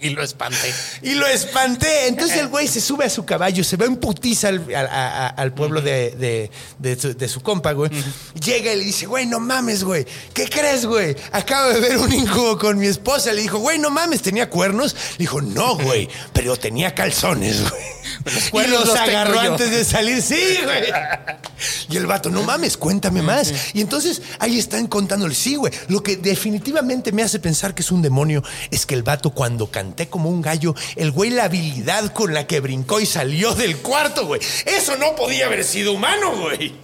Y 0.00 0.10
lo 0.10 0.22
espanté. 0.22 0.74
Y 1.02 1.14
lo 1.14 1.26
espanté. 1.26 2.06
Entonces 2.08 2.36
el 2.38 2.48
güey 2.48 2.68
se 2.68 2.80
sube 2.80 3.04
a 3.06 3.10
su 3.10 3.24
caballo, 3.24 3.64
se 3.64 3.76
va 3.76 3.86
en 3.86 3.96
putiza 3.96 4.48
al, 4.48 4.66
a- 4.74 4.80
a- 4.80 5.26
al 5.28 5.52
pueblo 5.54 5.80
de, 5.80 6.10
de- 6.10 6.50
de 6.78 7.00
su, 7.00 7.14
de 7.16 7.28
su 7.28 7.40
compa, 7.40 7.72
güey. 7.72 7.90
Llega 8.44 8.72
y 8.72 8.76
le 8.76 8.84
dice, 8.84 9.06
güey, 9.06 9.26
no 9.26 9.40
mames, 9.40 9.84
güey. 9.84 10.06
¿Qué 10.34 10.46
crees, 10.48 10.84
güey? 10.86 11.16
Acabo 11.32 11.70
de 11.70 11.80
ver 11.80 11.96
un 11.96 12.12
incubo 12.12 12.58
con 12.58 12.78
mi 12.78 12.86
esposa. 12.86 13.32
Le 13.32 13.42
dijo, 13.42 13.58
güey, 13.58 13.78
no 13.78 13.90
mames, 13.90 14.20
¿tenía 14.22 14.50
cuernos? 14.50 14.94
Le 15.12 15.18
dijo, 15.18 15.40
no, 15.40 15.76
güey, 15.78 16.08
pero 16.32 16.56
tenía 16.56 16.94
calzones, 16.94 17.62
güey. 17.68 17.82
Y 18.66 18.68
los 18.68 18.88
agarró 18.94 19.40
antes 19.40 19.70
de 19.70 19.84
salir. 19.84 20.22
Sí, 20.22 20.58
güey. 20.64 20.82
Y 21.88 21.96
el 21.96 22.06
vato, 22.06 22.30
no 22.30 22.42
mames, 22.42 22.76
cuéntame 22.76 23.22
más. 23.22 23.52
Y 23.74 23.80
entonces 23.80 24.22
ahí 24.38 24.58
están 24.58 24.86
contándole, 24.86 25.34
sí, 25.34 25.56
güey. 25.56 25.72
Lo 25.88 26.02
que 26.02 26.16
definitivamente 26.16 27.12
me 27.12 27.22
hace 27.22 27.38
pensar 27.38 27.74
que 27.74 27.82
es 27.82 27.90
un 27.90 28.02
demonio 28.02 28.42
es 28.70 28.86
que 28.86 28.94
el 28.94 29.02
vato 29.02 29.30
cuando 29.30 29.70
canté 29.70 30.08
como 30.08 30.30
un 30.30 30.42
gallo, 30.42 30.74
el 30.96 31.10
güey 31.10 31.30
la 31.30 31.44
habilidad 31.44 32.12
con 32.12 32.34
la 32.34 32.46
que 32.46 32.60
brincó 32.60 33.00
y 33.00 33.06
salió 33.06 33.54
del 33.54 33.78
cuarto, 33.78 34.26
güey. 34.26 34.40
Eso 34.64 34.96
no 34.96 35.14
podía 35.14 35.46
haber 35.46 35.64
sido 35.64 35.92
humano, 35.92 36.36
güey. 36.36 36.74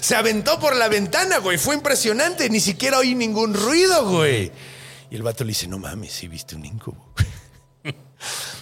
Se 0.00 0.14
aventó 0.14 0.60
por 0.60 0.76
la 0.76 0.88
ventana, 0.88 1.38
güey. 1.38 1.58
Fue 1.58 1.74
impresionante. 1.74 2.48
Ni 2.50 2.60
siquiera 2.60 2.98
oí 2.98 3.14
ningún 3.14 3.54
ruido, 3.54 4.08
güey. 4.08 4.52
Y 5.10 5.16
el 5.16 5.22
vato 5.22 5.44
le 5.44 5.48
dice, 5.48 5.66
no 5.66 5.78
mames, 5.78 6.12
sí 6.12 6.28
viste 6.28 6.54
un 6.54 6.64
incubo. 6.64 7.14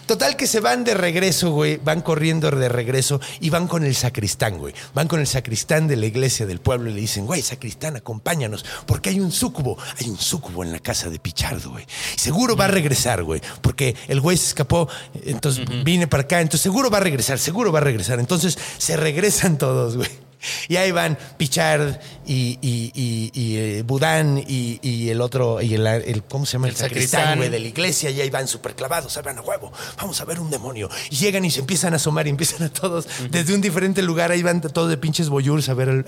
Total 0.07 0.37
que 0.37 0.47
se 0.47 0.61
van 0.61 0.85
de 0.85 0.95
regreso, 0.95 1.53
güey. 1.53 1.77
Van 1.77 2.03
corriendo 2.03 2.51
de 2.51 2.69
regreso 2.69 3.21
y 3.41 3.51
van 3.51 3.69
con 3.69 3.85
el 3.85 3.95
sacristán, 3.95 4.59
güey. 4.59 4.75
Van 4.95 5.09
con 5.09 5.21
el 5.21 5.27
sacristán 5.27 5.89
de 5.89 5.97
la 5.97 6.07
iglesia 6.07 6.45
del 6.45 6.61
pueblo 6.61 6.91
y 6.91 6.95
le 6.95 7.01
dicen, 7.01 7.25
güey, 7.25 7.41
sacristán, 7.41 7.97
acompáñanos, 7.97 8.65
porque 8.87 9.11
hay 9.11 9.21
un 9.21 9.33
súcubo. 9.33 9.79
Hay 9.99 10.09
un 10.09 10.19
súcubo 10.19 10.65
en 10.65 10.73
la 10.73 10.81
casa 10.81 11.09
de 11.09 11.19
Pichardo, 11.19 11.71
güey. 11.71 11.87
Seguro 12.17 12.57
va 12.57 12.65
a 12.65 12.69
regresar, 12.69 13.23
güey, 13.23 13.41
porque 13.61 13.95
el 14.09 14.21
güey 14.21 14.37
se 14.37 14.49
escapó, 14.49 14.89
entonces 15.25 15.65
vine 15.85 16.07
para 16.07 16.25
acá, 16.25 16.41
entonces 16.41 16.63
seguro 16.63 16.91
va 16.91 16.99
a 16.99 17.01
regresar, 17.01 17.39
seguro 17.39 17.73
va 17.73 17.79
a 17.79 17.83
regresar. 17.83 18.19
Entonces 18.21 18.59
se 18.79 18.97
regresan 18.97 19.57
todos, 19.59 19.97
güey. 19.97 20.32
Y 20.69 20.77
ahí 20.77 20.91
van 20.93 21.19
Pichard 21.37 21.99
y, 22.27 22.59
y, 22.61 22.93
y, 22.95 23.31
y, 23.35 23.57
eh, 23.57 23.83
Budán 23.83 24.43
y, 24.47 25.09
el 25.09 25.21
otro, 25.21 25.61
y 25.61 25.75
el, 25.75 25.87
el- 25.87 26.23
¿cómo 26.25 26.47
se 26.47 26.55
llama? 26.55 26.67
El, 26.69 26.73
El 26.75 26.77
sacristán, 26.79 27.11
sacristán. 27.21 27.39
güey, 27.39 27.49
de 27.51 27.61
la 27.61 27.69
iglesia. 27.69 28.11
Y 28.11 28.21
ahí 28.21 28.31
van 28.31 28.49
súper 28.49 28.75
clavados, 28.75 29.17
ahí 29.17 29.23
van 29.23 29.39
a 29.39 29.43
huevo. 29.43 29.73
Vamos 29.99 30.21
a 30.21 30.25
ver 30.25 30.41
un 30.41 30.51
demonio. 30.51 30.89
Y 31.11 31.17
llegan 31.17 31.45
y 31.45 31.51
se 31.51 31.61
empiezan 31.61 31.93
a 31.93 31.97
asomar 31.97 32.27
y 32.27 32.31
empiezan 32.31 32.63
a 32.63 32.69
todos, 32.73 33.07
desde 33.31 33.55
un 33.55 33.61
diferente 33.61 34.03
lugar, 34.03 34.31
ahí 34.33 34.43
van 34.43 34.61
todos 34.61 34.89
de 34.91 34.97
pinches 34.97 35.29
boyurs 35.29 35.69
a 35.69 35.75
ver 35.75 35.89
al, 35.89 36.05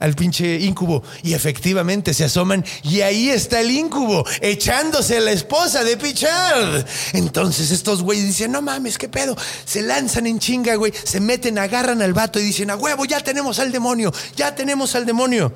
al 0.00 0.14
pinche 0.14 0.56
incubo. 0.60 1.02
Y 1.22 1.34
efectivamente 1.34 2.14
se 2.14 2.24
asoman 2.24 2.64
y 2.82 3.00
ahí 3.00 3.30
está 3.30 3.60
el 3.60 3.70
incubo, 3.70 4.24
echándose 4.40 5.16
a 5.18 5.20
la 5.20 5.32
esposa 5.32 5.84
de 5.84 5.96
Pichard. 5.96 6.86
Entonces 7.12 7.70
estos 7.70 8.02
güeyes 8.02 8.26
dicen, 8.26 8.52
no 8.52 8.62
mames, 8.62 8.98
qué 8.98 9.08
pedo. 9.08 9.36
Se 9.64 9.82
lanzan 9.82 10.26
en 10.26 10.38
chinga, 10.38 10.74
güey. 10.76 10.92
Se 11.04 11.20
meten, 11.20 11.58
agarran 11.58 12.02
al 12.02 12.12
vato 12.12 12.38
y 12.38 12.42
dicen, 12.44 12.70
a 12.70 12.76
huevo, 12.76 13.04
ya 13.04 13.20
tenemos 13.20 13.53
al 13.58 13.72
demonio, 13.72 14.12
ya 14.36 14.54
tenemos 14.54 14.94
al 14.94 15.06
demonio. 15.06 15.52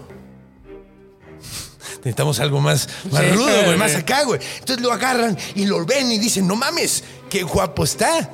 Necesitamos 1.98 2.38
algo 2.40 2.60
más, 2.60 2.88
más 3.10 3.22
Sí. 3.22 3.30
rudo, 3.32 3.64
güey, 3.64 3.76
más 3.76 3.94
acá, 3.94 4.22
güey. 4.24 4.40
Entonces 4.60 4.80
lo 4.84 4.92
agarran 4.92 5.36
y 5.54 5.66
lo 5.66 5.84
ven 5.84 6.10
y 6.12 6.18
dicen, 6.18 6.46
no 6.46 6.54
mames, 6.56 7.02
qué 7.28 7.42
guapo 7.42 7.84
está. 7.84 8.30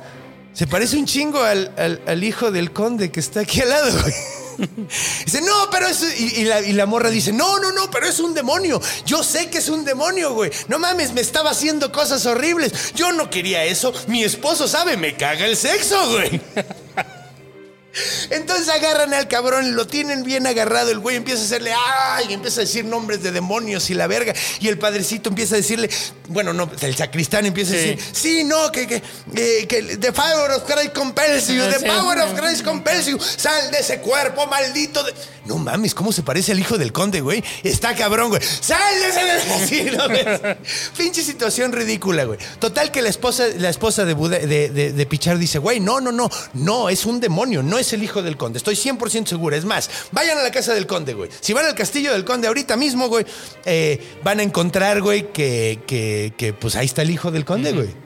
Se 0.53 0.67
parece 0.67 0.97
un 0.97 1.05
chingo 1.05 1.41
al, 1.41 1.73
al- 1.77 2.01
al 2.07 2.23
hijo 2.23 2.51
del 2.51 2.71
conde 2.71 3.11
que 3.11 3.19
está 3.19 3.41
aquí 3.41 3.61
al 3.61 3.69
lado, 3.69 3.91
güey. 4.01 4.13
Dice, 5.25 5.41
no, 5.41 5.69
pero 5.69 5.85
es. 5.87 6.17
Y, 6.17 6.41
y 6.41 6.45
la, 6.45 6.61
y 6.61 6.71
la 6.71 6.85
morra 6.85 7.09
dice, 7.09 7.33
no, 7.33 7.59
no, 7.59 7.73
no, 7.73 7.91
pero 7.91 8.05
es 8.07 8.19
un 8.21 8.33
demonio. 8.33 8.81
Yo 9.05 9.21
sé 9.21 9.49
que 9.49 9.57
es 9.57 9.67
un 9.67 9.83
demonio, 9.83 10.33
güey. 10.33 10.49
No 10.69 10.79
mames, 10.79 11.11
me 11.11 11.19
estaba 11.19 11.49
haciendo 11.51 11.91
cosas 11.91 12.25
horribles. 12.25 12.93
Yo 12.93 13.11
no 13.11 13.29
quería 13.29 13.65
eso. 13.65 13.91
Mi 14.07 14.23
esposo 14.23 14.65
sabe, 14.69 14.95
me 14.95 15.17
caga 15.17 15.45
el 15.45 15.57
sexo, 15.57 15.97
güey. 16.11 16.39
Entonces 18.29 18.69
agarran 18.69 19.13
al 19.13 19.27
cabrón, 19.27 19.75
lo 19.75 19.87
tienen 19.87 20.23
bien 20.23 20.47
agarrado, 20.47 20.91
el 20.91 20.99
güey 20.99 21.15
empieza 21.15 21.41
a 21.41 21.45
hacerle, 21.45 21.73
¡ay! 21.73 22.25
Y 22.29 22.33
empieza 22.33 22.61
a 22.61 22.65
decir 22.65 22.85
nombres 22.85 23.23
de 23.23 23.31
demonios 23.31 23.89
y 23.89 23.93
la 23.93 24.07
verga. 24.07 24.33
Y 24.59 24.67
el 24.67 24.77
padrecito 24.77 25.29
empieza 25.29 25.55
a 25.55 25.57
decirle, 25.57 25.89
bueno, 26.27 26.53
no, 26.53 26.69
el 26.81 26.95
sacristán 26.95 27.45
empieza 27.45 27.73
a 27.73 27.77
decir, 27.77 27.99
sí, 28.13 28.43
no, 28.43 28.71
que, 28.71 28.87
que, 28.87 29.01
eh, 29.35 29.65
que 29.67 29.97
the 29.97 30.11
power 30.11 30.51
of 30.51 30.63
Christ 30.65 30.93
compels 30.93 31.47
you, 31.47 31.61
the 31.79 31.85
power 31.85 32.19
of 32.19 32.39
Christ 32.39 32.63
compels 32.63 33.05
you, 33.07 33.19
sal 33.19 33.71
de 33.71 33.79
ese 33.79 33.99
cuerpo 33.99 34.47
maldito. 34.47 35.03
de-". 35.03 35.13
No 35.45 35.57
mames, 35.59 35.93
¿cómo 35.93 36.11
se 36.11 36.23
parece 36.23 36.53
al 36.53 36.59
hijo 36.59 36.77
del 36.77 36.91
conde, 36.91 37.21
güey? 37.21 37.43
Está 37.63 37.95
cabrón, 37.95 38.29
güey. 38.29 38.41
Sal 38.41 38.79
de 38.99 39.09
ese... 39.09 39.65
Sí, 39.67 39.83
¿no 39.95 40.07
ves? 40.09 40.39
Pinche 40.97 41.21
situación 41.23 41.71
ridícula, 41.71 42.23
güey. 42.25 42.39
Total 42.59 42.91
que 42.91 43.01
la 43.01 43.09
esposa, 43.09 43.45
la 43.57 43.69
esposa 43.69 44.05
de, 44.05 44.13
Buda- 44.15 44.39
de, 44.39 44.69
de, 44.69 44.91
de 44.93 45.05
Pichar 45.05 45.37
dice, 45.37 45.59
güey, 45.59 45.79
no, 45.79 46.01
no, 46.01 46.11
no, 46.11 46.29
no, 46.53 46.89
es 46.89 47.05
un 47.05 47.19
demonio, 47.19 47.61
no 47.61 47.77
es 47.77 47.93
el 47.93 48.03
hijo 48.03 48.21
del 48.23 48.37
conde. 48.37 48.57
Estoy 48.57 48.75
100% 48.75 49.27
segura. 49.27 49.55
Es 49.57 49.65
más, 49.65 49.89
vayan 50.11 50.37
a 50.37 50.41
la 50.43 50.51
casa 50.51 50.73
del 50.73 50.87
conde, 50.87 51.13
güey. 51.13 51.29
Si 51.41 51.53
van 51.53 51.65
al 51.65 51.75
castillo 51.75 52.11
del 52.11 52.25
conde 52.25 52.47
ahorita 52.47 52.75
mismo, 52.75 53.07
güey, 53.07 53.25
eh, 53.65 54.17
van 54.23 54.39
a 54.39 54.43
encontrar, 54.43 55.01
güey, 55.01 55.31
que, 55.31 55.79
que, 55.85 56.14
que, 56.37 56.53
pues 56.53 56.75
ahí 56.75 56.85
está 56.85 57.01
el 57.01 57.11
hijo 57.11 57.31
del 57.31 57.45
conde, 57.45 57.71
güey. 57.71 58.04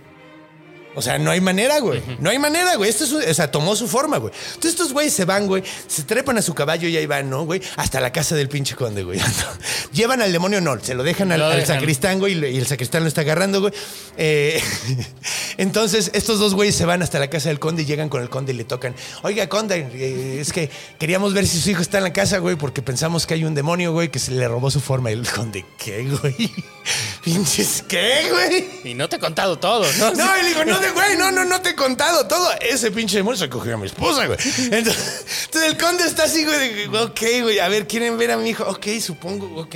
O 1.00 1.02
sea, 1.02 1.18
no 1.18 1.32
hay 1.32 1.42
manera, 1.42 1.80
güey. 1.80 2.02
No 2.20 2.30
hay 2.30 2.38
manera, 2.38 2.76
güey. 2.76 2.90
Esto 2.90 3.06
es, 3.06 3.14
o 3.14 3.34
sea, 3.34 3.50
tomó 3.50 3.76
su 3.76 3.88
forma, 3.88 4.18
güey. 4.18 4.34
Entonces 4.50 4.72
estos 4.72 4.92
güeyes 4.94 5.14
se 5.14 5.26
van, 5.26 5.48
güey, 5.48 5.64
se 5.88 6.04
trepan 6.04 6.38
a 6.38 6.42
su 6.42 6.54
caballo 6.54 6.88
y 6.90 6.98
ahí 6.98 7.06
van, 7.06 7.30
¿no, 7.30 7.46
güey? 7.46 7.62
Hasta 7.78 8.00
la 8.02 8.12
casa 8.12 8.36
del 8.36 8.50
pinche 8.50 8.76
conde, 8.76 9.04
güey. 9.04 9.20
Llevan 9.94 10.22
al 10.22 10.32
demonio, 10.32 10.60
no, 10.62 10.80
se 10.80 10.94
lo 10.94 11.04
dejan 11.04 11.32
al, 11.32 11.40
Lo 11.40 11.46
al 11.48 11.58
dejan. 11.62 11.80
sacristán, 11.80 12.20
güey, 12.20 12.38
y 12.38 12.58
el 12.58 12.68
sacristán 12.68 13.04
lo 13.04 13.08
está 13.08 13.22
agarrando, 13.22 13.62
güey. 13.62 13.74
Eh, 14.18 14.62
entonces 15.58 16.12
estos 16.14 16.40
dos 16.40 16.54
güeyes 16.54 16.76
se 16.76 16.86
van 16.86 17.02
hasta 17.02 17.18
la 17.20 17.30
casa 17.30 17.50
del 17.50 17.60
conde 17.60 17.84
y 17.84 17.86
llegan 17.86 18.10
con 18.10 18.22
el 18.22 18.30
conde 18.30 18.54
y 18.54 18.56
le 18.56 18.66
tocan. 18.66 18.94
Oiga, 19.24 19.48
conde, 19.48 19.88
eh, 19.94 20.38
es 20.42 20.52
que 20.52 20.70
queríamos 21.00 21.34
ver 21.34 21.48
si 21.48 21.60
su 21.60 21.70
hijo 21.70 21.82
está 21.82 21.98
en 21.98 22.04
la 22.04 22.14
casa, 22.14 22.40
güey, 22.40 22.56
porque 22.56 22.82
pensamos 22.82 23.26
que 23.26 23.34
hay 23.36 23.46
un 23.46 23.56
demonio, 23.56 23.94
güey, 23.94 24.10
que 24.10 24.20
se 24.20 24.32
le 24.32 24.48
robó 24.48 24.70
su 24.70 24.82
forma. 24.82 25.12
Y 25.12 25.14
el 25.14 25.28
conde, 25.28 25.66
¿qué, 25.78 26.04
güey? 26.22 26.52
Pinches, 27.24 27.84
¿qué, 27.88 28.28
güey? 28.32 28.92
Y 28.92 28.94
no 28.94 29.08
te 29.10 29.18
he 29.18 29.20
contado 29.20 29.58
todo, 29.58 29.86
¿no? 30.00 30.12
No, 30.14 30.40
y 30.40 30.44
le 30.44 30.50
digo, 30.50 30.66
no 30.66 30.80
de 30.80 30.89
güey, 30.94 31.18
no, 31.18 31.32
no, 31.32 31.46
no 31.46 31.62
te 31.62 31.70
he 31.70 31.76
contado 31.76 32.28
todo. 32.28 32.50
Ese 32.62 32.92
pinche 32.92 33.18
demonio 33.18 33.38
se 33.38 33.50
cogió 33.50 33.76
a 33.76 33.78
mi 33.78 33.86
esposa, 33.88 34.26
güey. 34.26 34.38
Entonces, 34.72 35.26
entonces 35.46 35.70
el 35.72 35.78
conde 35.78 36.06
está 36.06 36.24
así, 36.24 36.46
güey, 36.46 36.88
de 36.88 36.98
ok, 36.98 37.22
güey, 37.44 37.60
a 37.60 37.68
ver, 37.68 37.88
¿quieren 37.88 38.18
ver 38.18 38.32
a 38.32 38.38
mi 38.38 38.50
hijo? 38.50 38.64
Ok, 38.68 38.88
supongo, 39.02 39.62
ok. 39.62 39.76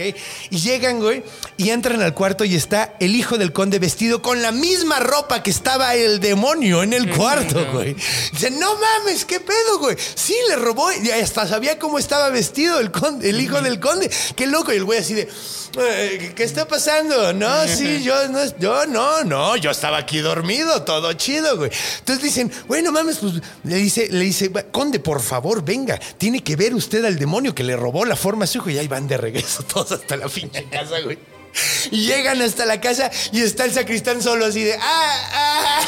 Y 0.49 0.58
llegan, 0.60 0.99
güey, 0.99 1.23
y 1.58 1.69
entran 1.69 2.02
al 2.02 2.13
cuarto 2.13 2.43
y 2.43 2.56
está 2.56 2.95
el 2.99 3.15
hijo 3.15 3.38
del 3.38 3.54
conde 3.54 3.80
vestido 3.80 4.21
con 4.21 4.41
la 4.41 4.52
misma 4.52 4.99
ropa 4.99 5.43
que 5.43 5.49
estaba 5.52 5.95
el 5.95 6.19
demonio 6.19 6.84
en 6.84 6.93
el 6.93 7.10
cuarto, 7.10 7.65
güey. 7.71 7.95
Dice, 8.32 8.52
no 8.52 8.76
mames, 8.76 9.26
¿qué 9.26 9.39
pedo, 9.39 9.80
güey? 9.80 9.95
Sí, 10.15 10.36
le 10.49 10.56
robó 10.56 10.91
y 10.91 11.10
hasta 11.12 11.47
sabía 11.47 11.80
cómo 11.80 11.99
estaba 11.99 12.30
vestido 12.30 12.80
el, 12.80 12.91
conde, 12.91 13.30
el 13.30 13.39
hijo 13.41 13.62
del 13.62 13.80
conde. 13.80 14.10
Qué 14.36 14.47
loco. 14.47 14.71
Y 14.73 14.78
el 14.78 14.84
güey 14.84 14.99
así 14.99 15.13
de, 15.13 15.30
"Eh, 15.78 16.34
¿qué 16.36 16.43
está 16.43 16.67
pasando? 16.67 17.34
No, 17.34 17.67
sí, 17.67 18.02
yo 18.04 18.28
no, 18.30 18.39
yo 18.58 18.86
no, 18.86 19.23
no, 19.23 19.56
yo 19.58 19.71
estaba 19.71 19.97
aquí 19.97 20.19
dormido, 20.19 20.84
todo 20.84 21.03
chido, 21.12 21.58
güey. 21.58 21.70
Entonces 22.00 22.24
dicen, 22.24 22.50
güey, 22.68 22.82
no 22.82 22.94
mames, 22.94 23.18
pues 23.18 23.34
le 23.66 23.76
dice, 23.76 24.08
le 24.10 24.24
dice, 24.24 24.50
conde, 24.72 25.02
por 25.02 25.22
favor, 25.22 25.66
venga, 25.66 26.00
tiene 26.18 26.42
que 26.42 26.56
ver 26.56 26.74
usted 26.74 27.04
al 27.04 27.20
demonio 27.20 27.54
que 27.54 27.63
le 27.63 27.76
robó 27.76 28.06
la 28.06 28.16
forma 28.16 28.46
a 28.46 28.48
su 28.48 28.60
hijo. 28.60 28.70
Y 28.70 28.78
ahí 28.78 28.88
van 28.88 29.08
de 29.08 29.18
regreso 29.18 29.63
todos 29.74 29.92
hasta 29.92 30.16
la 30.16 30.30
pinche 30.30 30.63
casa, 30.70 31.02
güey. 31.02 31.33
Llegan 31.92 32.42
hasta 32.42 32.66
la 32.66 32.82
casa 32.82 33.12
y 33.32 33.42
está 33.42 33.66
el 33.66 33.74
sacristán 33.74 34.22
solo 34.22 34.46
así 34.46 34.63
de, 34.63 34.74
ah, 34.74 35.30
ah. 35.34 35.82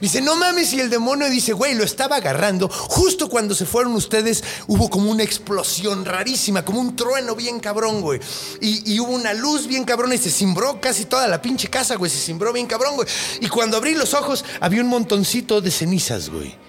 Dice, 0.00 0.20
no 0.20 0.36
mames, 0.36 0.72
y 0.72 0.80
el 0.80 0.88
demonio 0.90 1.28
dice, 1.28 1.52
güey, 1.52 1.74
lo 1.74 1.84
estaba 1.84 2.16
agarrando. 2.16 2.68
Justo 2.68 3.28
cuando 3.28 3.54
se 3.54 3.66
fueron 3.66 3.94
ustedes, 3.94 4.42
hubo 4.66 4.88
como 4.88 5.10
una 5.10 5.22
explosión 5.22 6.04
rarísima, 6.04 6.64
como 6.64 6.80
un 6.80 6.96
trueno 6.96 7.34
bien 7.34 7.60
cabrón, 7.60 8.00
güey. 8.00 8.20
Y, 8.60 8.94
y 8.94 9.00
hubo 9.00 9.12
una 9.12 9.34
luz 9.34 9.66
bien 9.66 9.84
cabrón 9.84 10.12
y 10.12 10.18
se 10.18 10.30
cimbró 10.30 10.80
casi 10.80 11.04
toda 11.04 11.28
la 11.28 11.42
pinche 11.42 11.68
casa, 11.68 11.96
güey. 11.96 12.10
Se 12.10 12.18
cimbró 12.18 12.52
bien 12.52 12.66
cabrón, 12.66 12.96
güey. 12.96 13.08
Y 13.40 13.48
cuando 13.48 13.76
abrí 13.76 13.94
los 13.94 14.14
ojos, 14.14 14.44
había 14.60 14.82
un 14.82 14.88
montoncito 14.88 15.60
de 15.60 15.70
cenizas, 15.70 16.30
güey. 16.30 16.65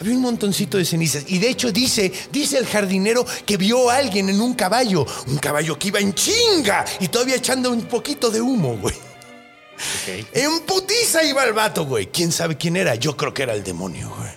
Había 0.00 0.14
un 0.14 0.22
montoncito 0.22 0.78
de 0.78 0.86
cenizas. 0.86 1.24
Y 1.28 1.38
de 1.38 1.50
hecho 1.50 1.70
dice, 1.70 2.10
dice 2.32 2.56
el 2.56 2.66
jardinero 2.66 3.26
que 3.44 3.58
vio 3.58 3.90
a 3.90 3.96
alguien 3.96 4.30
en 4.30 4.40
un 4.40 4.54
caballo. 4.54 5.06
Un 5.26 5.36
caballo 5.36 5.78
que 5.78 5.88
iba 5.88 6.00
en 6.00 6.14
chinga 6.14 6.86
y 7.00 7.08
todavía 7.08 7.36
echando 7.36 7.70
un 7.70 7.82
poquito 7.82 8.30
de 8.30 8.40
humo, 8.40 8.78
güey. 8.78 8.94
En 10.32 10.60
putiza 10.60 11.22
iba 11.22 11.44
el 11.44 11.52
vato, 11.52 11.84
güey. 11.84 12.06
¿Quién 12.06 12.32
sabe 12.32 12.56
quién 12.56 12.76
era? 12.76 12.94
Yo 12.94 13.14
creo 13.14 13.34
que 13.34 13.42
era 13.42 13.52
el 13.52 13.62
demonio, 13.62 14.10
güey. 14.16 14.30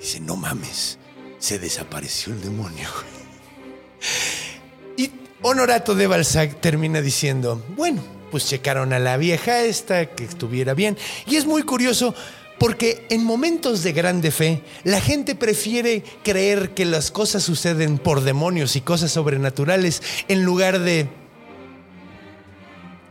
Dice, 0.00 0.20
no 0.20 0.36
mames, 0.36 0.98
se 1.40 1.58
desapareció 1.58 2.32
el 2.32 2.40
demonio, 2.40 2.88
güey. 2.94 5.08
Y 5.08 5.12
Honorato 5.42 5.96
de 5.96 6.06
Balzac 6.06 6.60
termina 6.60 7.00
diciendo, 7.00 7.60
bueno, 7.76 8.02
pues 8.30 8.46
checaron 8.46 8.92
a 8.92 9.00
la 9.00 9.16
vieja 9.16 9.62
esta, 9.62 10.06
que 10.06 10.24
estuviera 10.24 10.74
bien. 10.74 10.96
Y 11.26 11.36
es 11.36 11.44
muy 11.44 11.64
curioso 11.64 12.14
porque 12.60 13.06
en 13.08 13.24
momentos 13.24 13.82
de 13.82 13.92
grande 13.92 14.30
fe, 14.30 14.62
la 14.84 15.00
gente 15.00 15.34
prefiere 15.34 16.04
creer 16.22 16.74
que 16.74 16.84
las 16.84 17.10
cosas 17.10 17.42
suceden 17.42 17.96
por 17.98 18.20
demonios 18.20 18.76
y 18.76 18.82
cosas 18.82 19.10
sobrenaturales 19.10 20.02
en 20.28 20.44
lugar 20.44 20.78
de... 20.78 21.08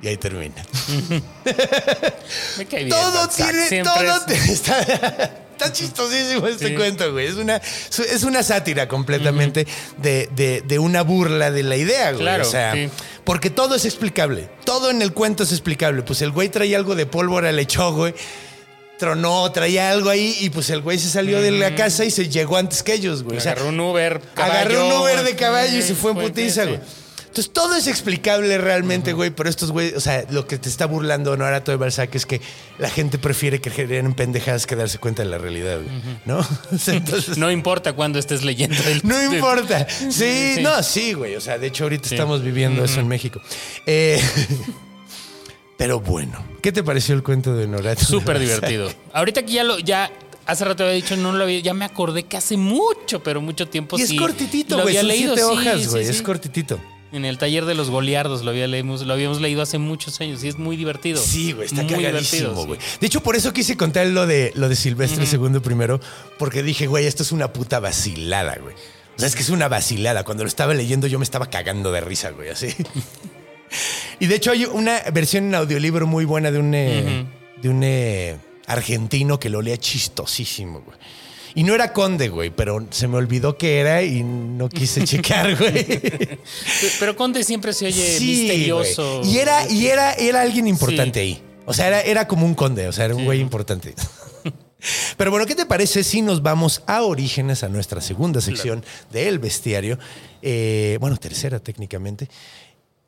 Y 0.01 0.07
ahí 0.07 0.17
termina. 0.17 0.63
Me 2.57 2.65
cae 2.65 2.83
bien. 2.85 2.89
Todo 2.89 3.27
tiene, 3.27 3.83
todo 3.83 4.15
es- 4.27 4.49
está, 4.49 4.79
está 4.81 5.73
chistosísimo 5.73 6.47
este 6.47 6.69
Sí. 6.69 6.75
cuento, 6.75 7.11
güey. 7.11 7.27
Es 7.27 7.35
una, 7.35 7.57
es 7.57 8.23
una 8.23 8.43
sátira 8.43 8.87
completamente 8.87 9.67
de, 9.97 10.29
de- 10.35 10.61
de 10.61 10.79
una 10.79 11.01
burla 11.01 11.51
de 11.51 11.63
la 11.63 11.75
idea, 11.75 12.11
güey. 12.11 12.21
Claro, 12.21 12.47
o 12.47 12.49
sea, 12.49 12.73
sí. 12.73 12.89
porque 13.25 13.49
todo 13.49 13.75
es 13.75 13.83
explicable. 13.85 14.47
Todo 14.63 14.89
en 14.91 15.01
el 15.01 15.11
cuento 15.13 15.43
es 15.43 15.51
explicable. 15.51 16.01
Pues 16.03 16.21
el 16.21 16.31
güey 16.31 16.49
traía 16.49 16.77
algo 16.77 16.95
de 16.95 17.05
pólvora, 17.05 17.51
le 17.51 17.63
echó, 17.63 17.91
güey. 17.93 18.13
Tronó, 18.99 19.49
traía 19.51 19.91
algo 19.91 20.09
ahí 20.09 20.35
y 20.41 20.49
pues 20.49 20.69
el 20.69 20.81
güey 20.81 20.99
se 20.99 21.09
salió 21.09 21.41
de 21.41 21.51
la 21.51 21.73
casa 21.73 22.03
y 22.03 22.11
se 22.11 22.27
llegó 22.27 22.57
antes 22.57 22.83
que 22.83 22.93
ellos, 22.93 23.23
güey. 23.23 23.37
O 23.37 23.41
sea, 23.41 23.53
agarró 23.53 23.69
un 23.69 23.79
Uber, 23.79 24.21
caballo, 24.35 24.53
agarró 24.53 24.87
un 24.87 24.91
Uber 25.01 25.23
de 25.23 25.35
caballo 25.35 25.77
y 25.77 25.81
se 25.81 25.95
fue 25.95 26.11
en 26.11 26.17
putiza, 26.17 26.65
güey. 26.65 26.79
Entonces 27.29 27.53
todo 27.53 27.75
es 27.75 27.85
explicable 27.87 28.57
realmente, 28.57 29.13
güey, 29.13 29.29
pero 29.29 29.49
estos 29.49 29.71
güey, 29.71 29.93
o 29.93 29.99
sea, 29.99 30.25
lo 30.31 30.47
que 30.47 30.57
te 30.57 30.67
está 30.67 30.87
burlando 30.87 31.31
Honorato 31.31 31.69
de 31.71 31.77
Balzac 31.77 32.13
es 32.15 32.25
que 32.25 32.41
la 32.79 32.89
gente 32.89 33.19
prefiere 33.19 33.61
que 33.61 33.69
creer 33.69 34.03
en 34.03 34.15
pendejadas 34.15 34.65
que 34.65 34.75
darse 34.75 34.97
cuenta 34.97 35.21
de 35.21 35.29
la 35.29 35.37
realidad, 35.37 35.77
güey, 35.77 35.95
¿no? 36.25 36.39
O 36.73 36.77
sea, 36.77 36.95
entonces, 36.95 37.37
no, 37.37 37.45
No 37.45 37.51
importa 37.51 37.93
cuando 37.93 38.17
estés 38.17 38.43
leyendo 38.43 38.75
el... 38.87 39.01
importa. 39.33 39.87
Sí, 39.87 40.55
Sí. 40.55 40.61
no, 40.61 40.81
sí, 40.81 41.13
güey, 41.13 41.35
o 41.35 41.41
sea, 41.41 41.59
de 41.59 41.67
hecho 41.67 41.83
ahorita 41.83 42.09
estamos 42.09 42.41
viviendo 42.43 42.83
eso 42.83 42.99
en 42.99 43.07
México. 43.07 43.39
Eh, 43.85 44.19
pero 45.79 46.01
bueno, 46.01 46.45
¿qué 46.61 46.73
te 46.73 46.83
pareció 46.83 47.15
el 47.15 47.23
cuento 47.23 47.55
de 47.55 47.63
Honorato? 47.63 48.03
Súper 48.03 48.37
divertido. 48.39 48.91
Ahorita 49.13 49.43
que 49.43 49.53
ya 49.53 49.63
lo... 49.63 49.79
Ya, 49.79 50.11
hace 50.45 50.65
rato 50.65 50.83
había 50.83 50.95
dicho, 50.95 51.15
no 51.15 51.31
lo 51.31 51.45
había... 51.45 51.61
Ya 51.61 51.73
me 51.73 51.85
acordé 51.85 52.23
que 52.23 52.35
hace 52.35 52.57
mucho, 52.57 53.23
pero 53.23 53.39
mucho 53.39 53.65
tiempo 53.69 53.97
Y 53.97 54.01
es 54.01 54.09
sí 54.09 54.17
cortitito, 54.17 54.75
lo 54.75 54.83
güey, 54.83 54.97
son 54.97 55.07
leído, 55.07 55.35
siete 55.35 55.49
sí, 55.49 55.57
hojas, 55.57 55.87
güey, 55.87 56.03
sí. 56.03 56.11
es 56.11 56.21
cortitito. 56.21 56.81
En 57.13 57.23
el 57.23 57.37
taller 57.37 57.63
de 57.63 57.75
los 57.75 57.89
goliardos 57.89 58.43
lo, 58.43 58.51
había 58.51 58.67
leímos, 58.67 59.03
lo 59.03 59.13
habíamos 59.13 59.39
leído 59.39 59.61
hace 59.61 59.77
muchos 59.77 60.19
años 60.19 60.43
y 60.43 60.49
es 60.49 60.57
muy 60.57 60.75
divertido. 60.75 61.21
Sí, 61.21 61.53
güey, 61.53 61.67
está 61.67 61.83
Muy 61.83 61.93
cagadísimo, 61.93 62.49
divertido, 62.49 62.65
güey. 62.67 62.79
sí. 62.81 62.97
De 62.99 63.07
hecho, 63.07 63.23
por 63.23 63.37
eso 63.37 63.53
quise 63.53 63.77
contar 63.77 64.05
lo 64.07 64.27
de, 64.27 64.51
lo 64.55 64.67
de 64.67 64.75
Silvestre 64.75 65.25
segundo 65.27 65.61
primero, 65.61 66.01
porque 66.37 66.61
dije, 66.61 66.87
güey, 66.87 67.05
esto 67.05 67.23
es 67.23 67.31
una 67.31 67.53
puta 67.53 67.79
vacilada, 67.79 68.57
güey. 68.61 68.75
O 69.15 69.19
sea, 69.19 69.29
es 69.29 69.35
que 69.35 69.43
es 69.43 69.49
una 69.49 69.69
vacilada. 69.69 70.25
Cuando 70.25 70.43
lo 70.43 70.49
estaba 70.49 70.73
leyendo 70.73 71.07
yo 71.07 71.19
me 71.19 71.23
estaba 71.23 71.49
cagando 71.49 71.93
de 71.93 72.01
risa, 72.01 72.31
güey, 72.31 72.49
así. 72.49 72.67
y 74.19 74.25
de 74.27 74.35
hecho 74.35 74.51
hay 74.51 74.65
una 74.65 74.99
versión 75.13 75.45
en 75.45 75.55
audiolibro 75.55 76.07
muy 76.07 76.25
buena 76.25 76.51
de 76.51 76.59
un, 76.59 76.73
eh, 76.73 77.25
de 77.61 77.69
un 77.69 77.81
eh, 77.83 78.37
argentino 78.67 79.39
que 79.39 79.49
lo 79.49 79.61
lea 79.61 79.77
chistosísimo, 79.77 80.81
güey. 80.81 80.97
Y 81.55 81.63
no 81.63 81.73
era 81.73 81.93
conde, 81.93 82.29
güey, 82.29 82.51
pero 82.51 82.85
se 82.91 83.07
me 83.07 83.17
olvidó 83.17 83.57
que 83.57 83.79
era 83.79 84.03
y 84.03 84.23
no 84.23 84.69
quise 84.69 85.03
checar, 85.05 85.55
güey. 85.57 85.83
Pe- 85.83 86.39
Pero 86.99 87.15
Conde 87.15 87.43
siempre 87.43 87.73
se 87.73 87.87
oye 87.87 88.17
Sí, 88.19 88.25
misterioso. 88.43 89.19
güey. 89.19 89.31
Y 89.33 89.37
era, 89.39 89.67
y 89.69 89.87
era, 89.87 90.13
era 90.13 90.41
alguien 90.41 90.67
importante 90.67 91.19
Sí. 91.21 91.25
ahí. 91.25 91.43
O 91.65 91.73
sea, 91.73 91.87
era, 91.87 92.01
era 92.01 92.27
como 92.27 92.45
un 92.45 92.53
conde, 92.55 92.87
o 92.87 92.91
sea, 92.91 93.05
era 93.05 93.15
un 93.15 93.21
Sí. 93.21 93.25
güey 93.25 93.39
importante. 93.41 93.95
Pero 95.17 95.31
bueno, 95.31 95.45
¿qué 95.45 95.55
te 95.55 95.65
parece 95.65 96.03
si 96.03 96.21
nos 96.21 96.41
vamos 96.41 96.83
a 96.87 97.01
Orígenes, 97.01 97.63
a 97.63 97.69
nuestra 97.69 97.99
segunda 97.99 98.39
sección 98.41 98.83
del 99.11 99.39
bestiario? 99.39 99.97
Eh, 100.41 100.97
bueno, 101.01 101.17
tercera 101.17 101.59
técnicamente. 101.59 102.29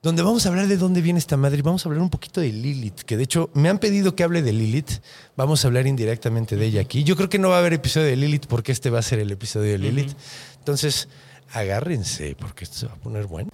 Donde 0.03 0.23
vamos 0.23 0.47
a 0.47 0.49
hablar 0.49 0.65
de 0.67 0.77
dónde 0.77 0.99
viene 0.99 1.19
esta 1.19 1.37
madre 1.37 1.59
y 1.59 1.61
vamos 1.61 1.85
a 1.85 1.89
hablar 1.89 2.01
un 2.01 2.09
poquito 2.09 2.41
de 2.41 2.51
Lilith, 2.51 3.01
que 3.01 3.17
de 3.17 3.23
hecho 3.23 3.51
me 3.53 3.69
han 3.69 3.77
pedido 3.77 4.15
que 4.15 4.23
hable 4.23 4.41
de 4.41 4.51
Lilith. 4.51 4.93
Vamos 5.37 5.63
a 5.63 5.67
hablar 5.67 5.85
indirectamente 5.85 6.55
de 6.55 6.65
ella 6.65 6.81
aquí. 6.81 7.03
Yo 7.03 7.15
creo 7.15 7.29
que 7.29 7.37
no 7.37 7.49
va 7.49 7.57
a 7.57 7.59
haber 7.59 7.73
episodio 7.73 8.07
de 8.07 8.15
Lilith 8.15 8.47
porque 8.47 8.71
este 8.71 8.89
va 8.89 8.97
a 8.97 9.03
ser 9.03 9.19
el 9.19 9.29
episodio 9.29 9.73
de 9.73 9.77
Lilith. 9.77 10.17
Entonces, 10.57 11.07
agárrense 11.53 12.35
porque 12.39 12.63
esto 12.63 12.77
se 12.77 12.87
va 12.87 12.93
a 12.93 12.95
poner 12.95 13.27
bueno. 13.27 13.51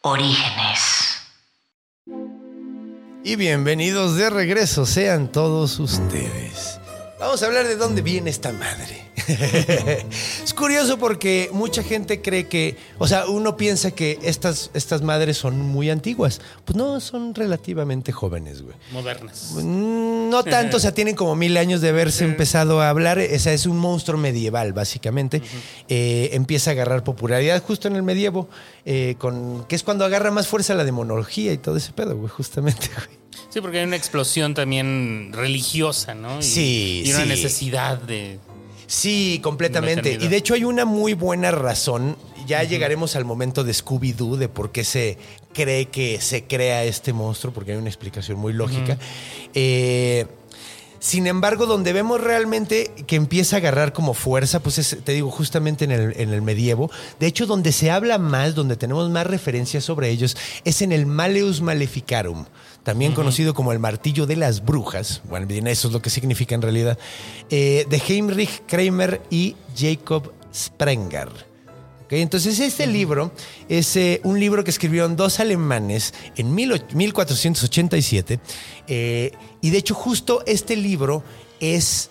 Orígenes. 0.00 1.18
Y 3.24 3.36
bienvenidos 3.36 4.16
de 4.16 4.30
regreso 4.30 4.86
sean 4.86 5.30
todos 5.30 5.78
ustedes. 5.80 6.80
Vamos 7.18 7.42
a 7.42 7.46
hablar 7.46 7.66
de 7.66 7.76
dónde 7.76 8.02
viene 8.02 8.28
esta 8.28 8.52
madre. 8.52 9.06
es 10.44 10.52
curioso 10.54 10.98
porque 10.98 11.48
mucha 11.50 11.82
gente 11.82 12.20
cree 12.20 12.46
que, 12.46 12.76
o 12.98 13.08
sea, 13.08 13.26
uno 13.26 13.56
piensa 13.56 13.90
que 13.90 14.18
estas, 14.22 14.70
estas 14.74 15.00
madres 15.00 15.38
son 15.38 15.58
muy 15.58 15.88
antiguas. 15.88 16.42
Pues 16.66 16.76
no, 16.76 17.00
son 17.00 17.34
relativamente 17.34 18.12
jóvenes, 18.12 18.60
güey. 18.60 18.76
Modernas. 18.92 19.52
Mm, 19.54 20.28
No 20.28 20.44
tanto, 20.44 20.76
o 20.76 20.80
sea, 20.80 20.92
tienen 20.94 21.14
como 21.14 21.34
mil 21.36 21.56
años 21.56 21.80
de 21.80 21.88
haberse 21.88 22.24
empezado 22.24 22.82
a 22.82 22.90
hablar. 22.90 23.18
O 23.18 23.38
sea, 23.38 23.54
es 23.54 23.64
un 23.64 23.78
monstruo 23.78 24.18
medieval, 24.20 24.74
básicamente. 24.74 25.40
Eh, 25.88 26.30
empieza 26.32 26.70
a 26.70 26.72
agarrar 26.72 27.02
popularidad 27.02 27.62
justo 27.62 27.88
en 27.88 27.96
el 27.96 28.02
medievo, 28.02 28.48
eh, 28.84 29.14
con, 29.18 29.64
que 29.64 29.74
es 29.74 29.82
cuando 29.82 30.04
agarra 30.04 30.30
más 30.30 30.48
fuerza 30.48 30.74
la 30.74 30.84
demonología 30.84 31.52
y 31.54 31.58
todo 31.58 31.78
ese 31.78 31.92
pedo, 31.92 32.14
güey, 32.14 32.28
justamente, 32.28 32.90
güey. 32.94 33.25
Sí, 33.48 33.60
porque 33.60 33.78
hay 33.78 33.84
una 33.84 33.96
explosión 33.96 34.54
también 34.54 35.30
religiosa, 35.32 36.14
¿no? 36.14 36.38
Y, 36.40 36.42
Sí, 36.42 37.02
Y 37.06 37.10
una 37.10 37.22
sí. 37.22 37.28
necesidad 37.28 37.98
de. 37.98 38.38
Sí, 38.86 39.40
completamente. 39.42 40.12
Y 40.20 40.28
de 40.28 40.36
hecho 40.36 40.54
hay 40.54 40.64
una 40.64 40.84
muy 40.84 41.14
buena 41.14 41.50
razón. 41.50 42.16
Ya 42.46 42.62
llegaremos 42.62 43.16
al 43.16 43.24
momento 43.24 43.64
de 43.64 43.72
Scooby-Doo, 43.72 44.36
de 44.36 44.48
por 44.48 44.70
qué 44.70 44.84
se 44.84 45.18
cree 45.52 45.86
que 45.86 46.20
se 46.20 46.44
crea 46.44 46.84
este 46.84 47.12
monstruo, 47.12 47.52
porque 47.52 47.72
hay 47.72 47.78
una 47.78 47.88
explicación 47.88 48.38
muy 48.38 48.52
lógica. 48.52 48.96
Eh, 49.54 50.26
sin 50.98 51.26
embargo, 51.26 51.66
donde 51.66 51.92
vemos 51.92 52.20
realmente 52.20 52.90
que 53.06 53.16
empieza 53.16 53.56
a 53.56 53.58
agarrar 53.58 53.92
como 53.92 54.14
fuerza, 54.14 54.60
pues 54.60 54.78
es, 54.78 54.96
te 55.04 55.12
digo, 55.12 55.30
justamente 55.30 55.84
en 55.84 55.90
el, 55.90 56.14
en 56.20 56.32
el 56.32 56.42
medievo. 56.42 56.90
De 57.20 57.26
hecho, 57.26 57.46
donde 57.46 57.72
se 57.72 57.90
habla 57.90 58.18
más, 58.18 58.54
donde 58.54 58.76
tenemos 58.76 59.08
más 59.10 59.26
referencias 59.26 59.84
sobre 59.84 60.10
ellos, 60.10 60.36
es 60.64 60.82
en 60.82 60.92
el 60.92 61.06
Maleus 61.06 61.60
Maleficarum, 61.60 62.46
también 62.82 63.12
conocido 63.12 63.54
como 63.54 63.72
el 63.72 63.78
martillo 63.78 64.26
de 64.26 64.36
las 64.36 64.64
brujas. 64.64 65.22
Bueno, 65.28 65.46
bien, 65.46 65.66
eso 65.66 65.88
es 65.88 65.94
lo 65.94 66.02
que 66.02 66.10
significa 66.10 66.54
en 66.54 66.62
realidad. 66.62 66.98
eh, 67.50 67.86
de 67.88 68.02
Heinrich 68.08 68.62
Kramer 68.66 69.20
y 69.30 69.56
Jacob 69.76 70.32
Sprenger. 70.54 71.55
Entonces, 72.10 72.58
este 72.60 72.86
libro 72.86 73.32
es 73.68 73.96
eh, 73.96 74.20
un 74.24 74.38
libro 74.38 74.62
que 74.64 74.70
escribieron 74.70 75.16
dos 75.16 75.40
alemanes 75.40 76.14
en 76.36 76.54
mil 76.54 76.72
och- 76.72 76.92
1487. 76.94 78.40
eh, 78.88 79.32
y 79.60 79.70
de 79.70 79.78
hecho, 79.78 79.94
justo 79.94 80.42
este 80.46 80.76
libro 80.76 81.22
es 81.60 82.10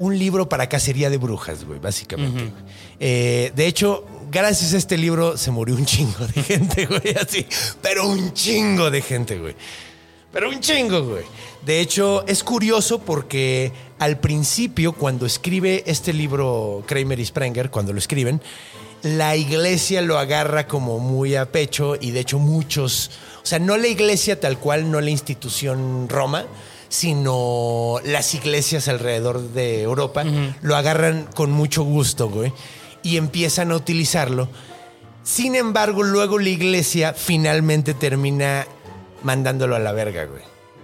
un 0.00 0.18
libro 0.18 0.48
para 0.48 0.68
cacería 0.68 1.08
de 1.10 1.18
brujas, 1.18 1.64
güey, 1.64 1.78
básicamente. 1.78 2.50
Eh, 2.98 3.52
de 3.54 3.66
hecho, 3.68 4.04
gracias 4.32 4.74
a 4.74 4.76
este 4.78 4.98
libro 4.98 5.36
se 5.36 5.52
murió 5.52 5.76
un 5.76 5.86
chingo 5.86 6.26
de 6.34 6.42
gente, 6.42 6.86
güey, 6.90 7.14
así. 7.20 7.46
Pero 7.80 8.08
un 8.08 8.32
chingo 8.32 8.90
de 8.90 9.00
gente, 9.02 9.38
güey. 9.38 9.54
Pero 10.32 10.48
un 10.48 10.58
chingo, 10.58 11.04
güey. 11.04 11.22
De 11.64 11.78
hecho, 11.80 12.26
es 12.26 12.42
curioso 12.42 12.98
porque 12.98 13.70
al 14.00 14.18
principio, 14.18 14.92
cuando 14.92 15.26
escribe 15.26 15.84
este 15.86 16.12
libro 16.12 16.82
Kramer 16.86 17.20
y 17.20 17.24
Sprenger, 17.24 17.70
cuando 17.70 17.92
lo 17.92 18.00
escriben, 18.00 18.42
la 19.04 19.36
iglesia 19.36 20.00
lo 20.00 20.18
agarra 20.18 20.66
como 20.66 20.98
muy 20.98 21.36
a 21.36 21.52
pecho 21.52 21.94
y 22.00 22.10
de 22.10 22.20
hecho 22.20 22.38
muchos, 22.38 23.10
o 23.42 23.46
sea, 23.46 23.58
no 23.58 23.76
la 23.76 23.86
iglesia 23.86 24.40
tal 24.40 24.58
cual, 24.58 24.90
no 24.90 25.00
la 25.00 25.10
institución 25.10 26.08
Roma, 26.08 26.46
sino 26.88 28.00
las 28.04 28.34
iglesias 28.34 28.88
alrededor 28.88 29.50
de 29.50 29.82
Europa, 29.82 30.24
lo 30.62 30.74
agarran 30.74 31.28
con 31.34 31.50
mucho 31.50 31.82
gusto, 31.82 32.30
güey, 32.30 32.52
y 33.02 33.18
empiezan 33.18 33.72
a 33.72 33.76
utilizarlo. 33.76 34.48
Sin 35.22 35.54
embargo, 35.54 36.02
luego 36.02 36.38
la 36.38 36.48
iglesia 36.48 37.12
finalmente 37.12 37.92
termina 37.92 38.66
mandándolo 39.22 39.76
a 39.76 39.80
la 39.80 39.92
verga, 39.92 40.24
güey. 40.24 40.42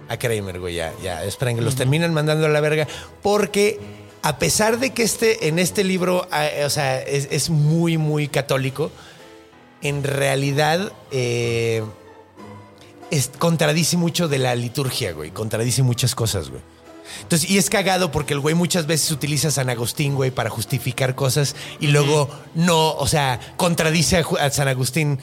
A 0.09 0.17
Kramer, 0.17 0.59
güey, 0.59 0.75
ya, 0.75 0.93
ya, 1.01 1.23
esperen 1.23 1.55
que 1.55 1.61
los 1.61 1.75
terminan 1.75 2.13
mandando 2.13 2.45
a 2.45 2.49
la 2.49 2.59
verga 2.59 2.87
porque 3.23 3.79
a 4.23 4.37
pesar 4.37 4.79
de 4.79 4.91
que 4.91 5.03
este, 5.03 5.47
en 5.47 5.57
este 5.59 5.83
libro, 5.83 6.27
ah, 6.31 6.47
o 6.65 6.69
sea, 6.69 7.01
es, 7.01 7.27
es 7.31 7.49
muy, 7.49 7.97
muy 7.97 8.27
católico, 8.27 8.91
en 9.81 10.03
realidad 10.03 10.91
eh, 11.11 11.83
es- 13.09 13.31
contradice 13.39 13.97
mucho 13.97 14.27
de 14.27 14.37
la 14.39 14.55
liturgia, 14.55 15.11
güey. 15.13 15.31
Contradice 15.31 15.83
muchas 15.83 16.15
cosas, 16.15 16.49
güey. 16.49 16.61
Entonces, 17.23 17.49
y 17.49 17.57
es 17.57 17.69
cagado 17.69 18.11
porque 18.11 18.33
el 18.33 18.39
güey 18.39 18.55
muchas 18.55 18.87
veces 18.87 19.11
utiliza 19.11 19.49
a 19.49 19.51
San 19.51 19.69
Agustín, 19.69 20.15
güey, 20.15 20.31
para 20.31 20.49
justificar 20.49 21.13
cosas 21.13 21.55
y 21.79 21.87
luego 21.87 22.29
no, 22.55 22.93
o 22.93 23.07
sea, 23.07 23.39
contradice 23.57 24.23
a 24.39 24.49
San 24.49 24.67
Agustín 24.69 25.19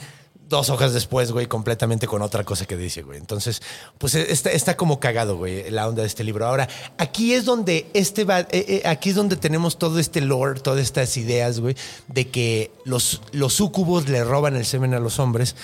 dos 0.49 0.69
hojas 0.71 0.93
después, 0.93 1.31
güey, 1.31 1.45
completamente 1.45 2.07
con 2.07 2.23
otra 2.23 2.43
cosa 2.43 2.65
que 2.65 2.75
dice, 2.75 3.03
güey. 3.03 3.19
Entonces, 3.19 3.61
pues 3.99 4.15
eh, 4.15 4.25
está, 4.29 4.49
está 4.49 4.75
como 4.75 4.99
cagado, 4.99 5.37
güey, 5.37 5.69
la 5.69 5.87
onda 5.87 6.01
de 6.01 6.07
este 6.07 6.23
libro. 6.23 6.47
Ahora, 6.47 6.67
aquí 6.97 7.33
es 7.33 7.45
donde 7.45 7.87
este 7.93 8.23
va, 8.23 8.39
eh, 8.39 8.47
eh, 8.51 8.81
aquí 8.85 9.09
es 9.11 9.15
donde 9.15 9.35
tenemos 9.35 9.77
todo 9.77 9.99
este 9.99 10.21
lore, 10.21 10.59
todas 10.59 10.81
estas 10.81 11.15
ideas, 11.17 11.59
güey, 11.59 11.75
de 12.07 12.27
que 12.29 12.71
los, 12.83 13.21
los 13.31 13.53
súcubos 13.53 14.09
le 14.09 14.23
roban 14.23 14.55
el 14.55 14.65
semen 14.65 14.95
a 14.95 14.99
los 14.99 15.19
hombres, 15.19 15.55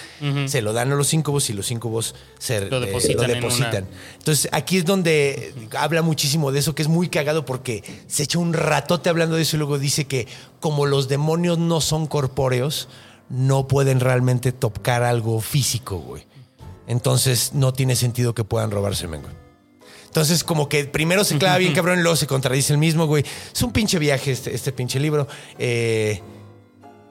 se 0.48 0.62
lo 0.62 0.72
dan 0.72 0.92
a 0.92 0.96
los 0.96 1.14
íncubos 1.16 1.50
y 1.50 1.54
los 1.54 1.72
íncubos 1.72 2.14
se 2.38 2.70
Lo 2.70 2.78
eh, 2.78 2.86
depositan 2.86 3.30
en 3.32 3.42
depositan. 3.42 3.84
una- 3.86 4.14
Entonces, 4.20 4.50
aquí 4.52 4.78
es 4.78 4.86
donde 4.86 5.54
habla 5.78 6.04
muchísimo 6.04 6.52
de 6.52 6.60
eso, 6.60 6.76
que 6.76 6.84
es 6.84 6.88
muy 6.88 7.10
cagado 7.10 7.44
porque 7.44 7.84
se 8.08 8.22
echa 8.24 8.38
un 8.38 8.54
ratote 8.54 9.10
hablando 9.10 9.36
de 9.36 9.42
eso 9.42 9.56
y 9.56 9.60
luego 9.60 9.80
dice 9.80 10.06
que 10.06 10.28
como 10.60 10.86
los 10.86 11.08
demonios 11.08 11.58
no 11.58 11.82
son 11.82 12.06
corpóreos, 12.06 12.88
no 13.30 13.68
pueden 13.68 14.00
realmente 14.00 14.52
tocar 14.52 15.04
algo 15.04 15.42
físico, 15.42 15.98
güey. 15.98 16.26
Entonces, 16.88 17.54
no 17.54 17.74
tiene 17.74 17.96
sentido 17.96 18.36
que 18.36 18.44
puedan 18.44 18.72
robar 18.72 18.96
semen, 18.96 19.22
güey. 19.22 19.34
Entonces, 20.06 20.44
como 20.46 20.70
que 20.70 20.86
primero 20.86 21.26
se 21.26 21.38
clava 21.38 21.58
bien 21.58 21.74
cabrón 21.74 22.00
y 22.00 22.02
luego 22.02 22.16
se 22.16 22.26
contradice 22.26 22.72
el 22.72 22.80
mismo, 22.80 23.06
güey. 23.06 23.26
Es 23.54 23.62
un 23.62 23.74
pinche 23.74 24.00
viaje 24.00 24.32
este, 24.32 24.56
este 24.56 24.72
pinche 24.72 24.98
libro. 24.98 25.28
Eh, 25.60 26.22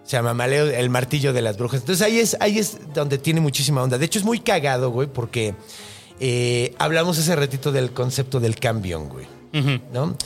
se 0.05 0.17
llama 0.17 0.33
Maleo, 0.33 0.71
el 0.71 0.89
martillo 0.89 1.33
de 1.33 1.43
las 1.43 1.59
brujas. 1.59 1.81
Entonces 1.81 2.03
ahí 2.03 2.19
es, 2.19 2.37
ahí 2.41 2.59
es 2.59 2.79
donde 2.95 3.19
tiene 3.19 3.41
muchísima 3.41 3.83
onda. 3.83 3.99
De 3.99 4.07
hecho, 4.07 4.19
es 4.19 4.25
muy 4.25 4.41
cagado, 4.41 4.91
güey, 4.91 5.07
porque 5.07 5.55
eh, 6.19 6.75
hablamos 6.79 7.19
hace 7.19 7.37
ratito 7.37 7.73
del 7.73 7.93
concepto 7.93 8.41
del 8.41 8.57
cambion, 8.57 9.09
güey. 9.09 9.27
¿No? 9.93 10.17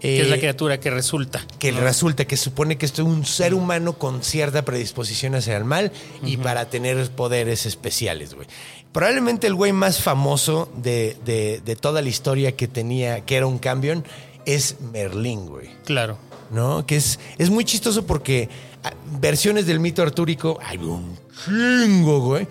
Que 0.00 0.20
es 0.20 0.28
la 0.28 0.36
Eh, 0.36 0.38
criatura 0.38 0.78
que 0.80 0.90
resulta. 0.90 1.44
que 1.58 1.72
resulta 1.72 2.24
que 2.24 2.36
supone 2.36 2.78
que 2.78 2.86
esto 2.86 3.02
es 3.02 3.08
un 3.08 3.24
ser 3.26 3.52
humano 3.54 3.94
con 3.98 4.22
cierta 4.22 4.64
predisposición 4.64 5.34
hacia 5.34 5.56
el 5.56 5.64
mal 5.64 5.90
y 6.22 6.36
para 6.36 6.70
tener 6.70 7.10
poderes 7.10 7.66
especiales, 7.66 8.34
güey. 8.34 8.46
Probablemente 8.92 9.46
el 9.46 9.54
güey 9.54 9.72
más 9.72 10.00
famoso 10.00 10.70
de, 10.76 11.16
de- 11.24 11.60
de 11.64 11.76
toda 11.76 12.00
la 12.02 12.08
historia 12.08 12.56
que 12.56 12.68
tenía, 12.68 13.24
que 13.24 13.36
era 13.36 13.46
un 13.46 13.58
cambion, 13.58 14.04
es 14.46 14.76
Merlín, 14.92 15.46
güey. 15.46 15.68
Claro. 15.84 16.18
¿no? 16.50 16.86
Que 16.86 16.96
es, 16.96 17.18
es 17.36 17.50
muy 17.50 17.64
chistoso 17.64 18.06
porque 18.06 18.48
ah, 18.84 18.92
versiones 19.20 19.66
del 19.66 19.80
mito 19.80 20.00
artúrico 20.02 20.58
hay 20.64 20.78
un 20.78 21.18
chingo, 21.44 22.20
güey. 22.20 22.46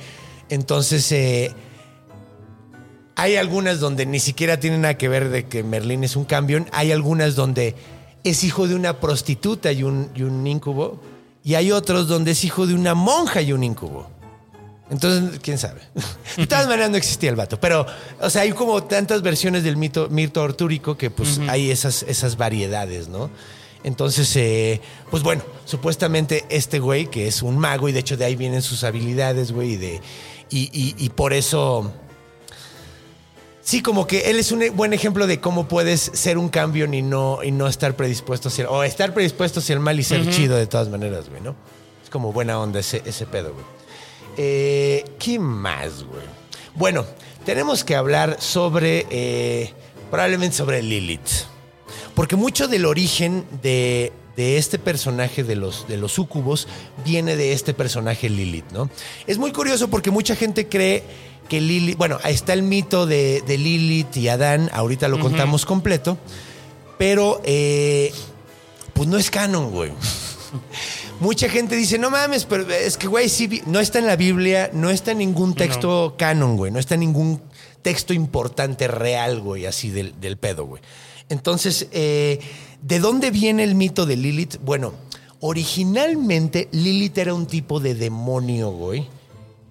Entonces, 0.50 1.12
eh, 1.12 1.52
hay 3.18 3.36
algunas 3.36 3.80
donde 3.80 4.06
ni 4.06 4.20
siquiera 4.20 4.60
tienen 4.60 4.82
nada 4.82 4.96
que 4.98 5.10
ver 5.10 5.30
de 5.30 5.46
que 5.48 5.64
Merlín 5.64 6.04
es 6.04 6.16
un 6.16 6.24
cambión. 6.24 6.68
Hay 6.72 6.92
algunas 6.92 7.36
donde 7.36 7.76
es 8.24 8.44
hijo 8.44 8.68
de 8.68 8.76
una 8.76 9.00
prostituta 9.00 9.72
y 9.72 9.82
un, 9.84 10.12
y 10.16 10.22
un 10.22 10.46
incubo. 10.46 11.02
Y 11.44 11.56
hay 11.56 11.72
otros 11.72 12.08
donde 12.08 12.32
es 12.32 12.44
hijo 12.44 12.68
de 12.68 12.76
una 12.76 12.94
monja 12.94 13.42
y 13.42 13.54
un 13.54 13.64
incubo. 13.64 14.08
Entonces, 14.92 15.40
quién 15.42 15.58
sabe. 15.58 15.82
De 16.38 16.46
todas 16.48 16.68
maneras 16.68 16.92
no 16.92 16.98
existía 16.98 17.30
el 17.30 17.36
vato. 17.36 17.60
Pero, 17.60 17.86
o 18.22 18.30
sea, 18.30 18.44
hay 18.44 18.52
como 18.52 18.84
tantas 18.84 19.22
versiones 19.24 19.64
del 19.64 19.78
mito, 19.78 20.08
mito 20.10 20.44
artúrico 20.44 20.96
que 20.98 21.10
pues 21.10 21.40
hay 21.50 21.72
esas, 21.72 22.04
esas 22.04 22.38
variedades, 22.38 23.08
¿no? 23.08 23.30
Entonces, 23.84 24.34
eh, 24.36 24.80
pues 25.10 25.24
bueno, 25.24 25.42
supuestamente 25.66 26.46
este 26.50 26.80
güey, 26.80 27.08
que 27.08 27.28
es 27.28 27.42
un 27.42 27.58
mago, 27.58 27.90
y 27.90 27.94
de 27.94 28.00
hecho 28.00 28.16
de 28.16 28.26
ahí 28.26 28.36
vienen 28.36 28.62
sus 28.62 28.84
habilidades, 28.84 29.52
güey, 29.52 29.74
y, 29.74 29.76
de, 29.78 30.02
y, 30.50 30.70
y- 30.72 30.96
y 30.98 31.10
por 31.10 31.34
eso. 31.34 31.92
Sí, 33.68 33.82
como 33.82 34.08
que 34.08 34.30
él 34.30 34.40
es 34.40 34.54
un 34.54 34.64
buen 34.78 34.94
ejemplo 34.94 35.28
de 35.28 35.42
cómo 35.42 35.68
puedes 35.68 36.00
ser 36.14 36.38
un 36.38 36.48
cambio 36.48 36.86
y 36.86 37.02
no, 37.02 37.44
y 37.44 37.52
no 37.52 37.68
estar 37.68 37.98
predispuesto 37.98 38.48
hacia 38.48 38.62
el, 38.62 38.70
o 38.70 38.82
estar 38.82 39.14
predispuesto 39.14 39.60
hacia 39.60 39.74
el 39.74 39.82
mal 39.82 40.00
y 40.00 40.04
ser 40.04 40.30
chido 40.30 40.56
de 40.56 40.68
todas 40.68 40.88
maneras, 40.88 41.28
güey, 41.30 41.42
¿no? 41.42 41.54
Es 42.02 42.10
como 42.10 42.32
buena 42.32 42.62
onda 42.62 42.80
ese, 42.80 43.02
ese 43.06 43.26
pedo, 43.26 43.52
güey. 43.52 43.66
Eh, 44.38 45.04
¿Qué 45.20 45.38
más, 45.38 46.06
güey? 46.06 46.24
Bueno, 46.76 47.06
tenemos 47.46 47.84
que 47.84 47.98
hablar 47.98 48.38
sobre, 48.40 49.06
eh, 49.10 49.74
probablemente 50.10 50.56
sobre 50.56 50.82
Lilith. 50.82 51.28
Porque 52.16 52.38
mucho 52.38 52.70
del 52.70 52.86
origen 52.86 53.44
de, 53.62 54.14
de 54.38 54.58
este 54.58 54.80
personaje 54.80 55.44
de 55.44 55.58
los, 55.58 55.90
de 55.90 55.98
los 55.98 56.14
súcubos 56.14 56.70
viene 57.04 57.36
de 57.36 57.52
este 57.52 57.74
personaje 57.74 58.30
Lilith, 58.30 58.72
¿no? 58.72 58.90
Es 59.26 59.38
muy 59.38 59.52
curioso 59.52 59.90
porque 59.90 60.10
mucha 60.10 60.38
gente 60.38 60.70
cree 60.70 61.04
que 61.48 61.62
Lilith, 61.62 61.98
bueno, 61.98 62.20
ahí 62.24 62.34
está 62.34 62.54
el 62.54 62.64
mito 62.64 63.06
de, 63.06 63.44
de 63.46 63.58
Lilith 63.58 64.16
y 64.18 64.28
Adán, 64.28 64.70
ahorita 64.74 65.08
lo 65.08 65.20
contamos 65.20 65.66
completo, 65.66 66.18
pero 66.98 67.42
eh, 67.44 68.14
pues 68.94 69.08
no 69.08 69.18
es 69.18 69.30
canon, 69.30 69.72
güey. 69.72 69.92
Mucha 71.20 71.50
gente 71.50 71.76
dice, 71.76 71.98
no 71.98 72.10
mames, 72.12 72.46
pero 72.46 72.70
es 72.72 72.98
que, 72.98 73.08
güey, 73.08 73.28
sí, 73.30 73.62
no 73.66 73.80
está 73.80 74.00
en 74.00 74.06
la 74.06 74.16
Biblia, 74.16 74.70
no 74.74 74.90
está 74.90 75.12
en 75.12 75.20
ningún 75.20 75.56
texto 75.56 76.16
canon, 76.18 76.58
güey, 76.58 76.72
no 76.72 76.80
está 76.80 76.94
en 76.94 77.02
ningún 77.02 77.42
texto 77.82 78.14
importante 78.14 78.88
real, 78.88 79.40
güey, 79.40 79.66
así 79.66 79.90
del, 79.90 80.20
del 80.20 80.38
pedo, 80.38 80.66
güey. 80.66 80.82
Entonces, 81.30 81.88
eh, 81.92 82.40
¿de 82.82 83.00
dónde 83.00 83.32
viene 83.32 83.64
el 83.64 83.76
mito 83.76 84.06
de 84.06 84.16
Lilith? 84.16 84.58
Bueno, 84.62 84.94
originalmente 85.40 86.70
Lilith 86.72 87.18
era 87.18 87.34
un 87.34 87.48
tipo 87.48 87.80
de 87.80 87.96
demonio, 87.96 88.72
güey, 88.72 89.08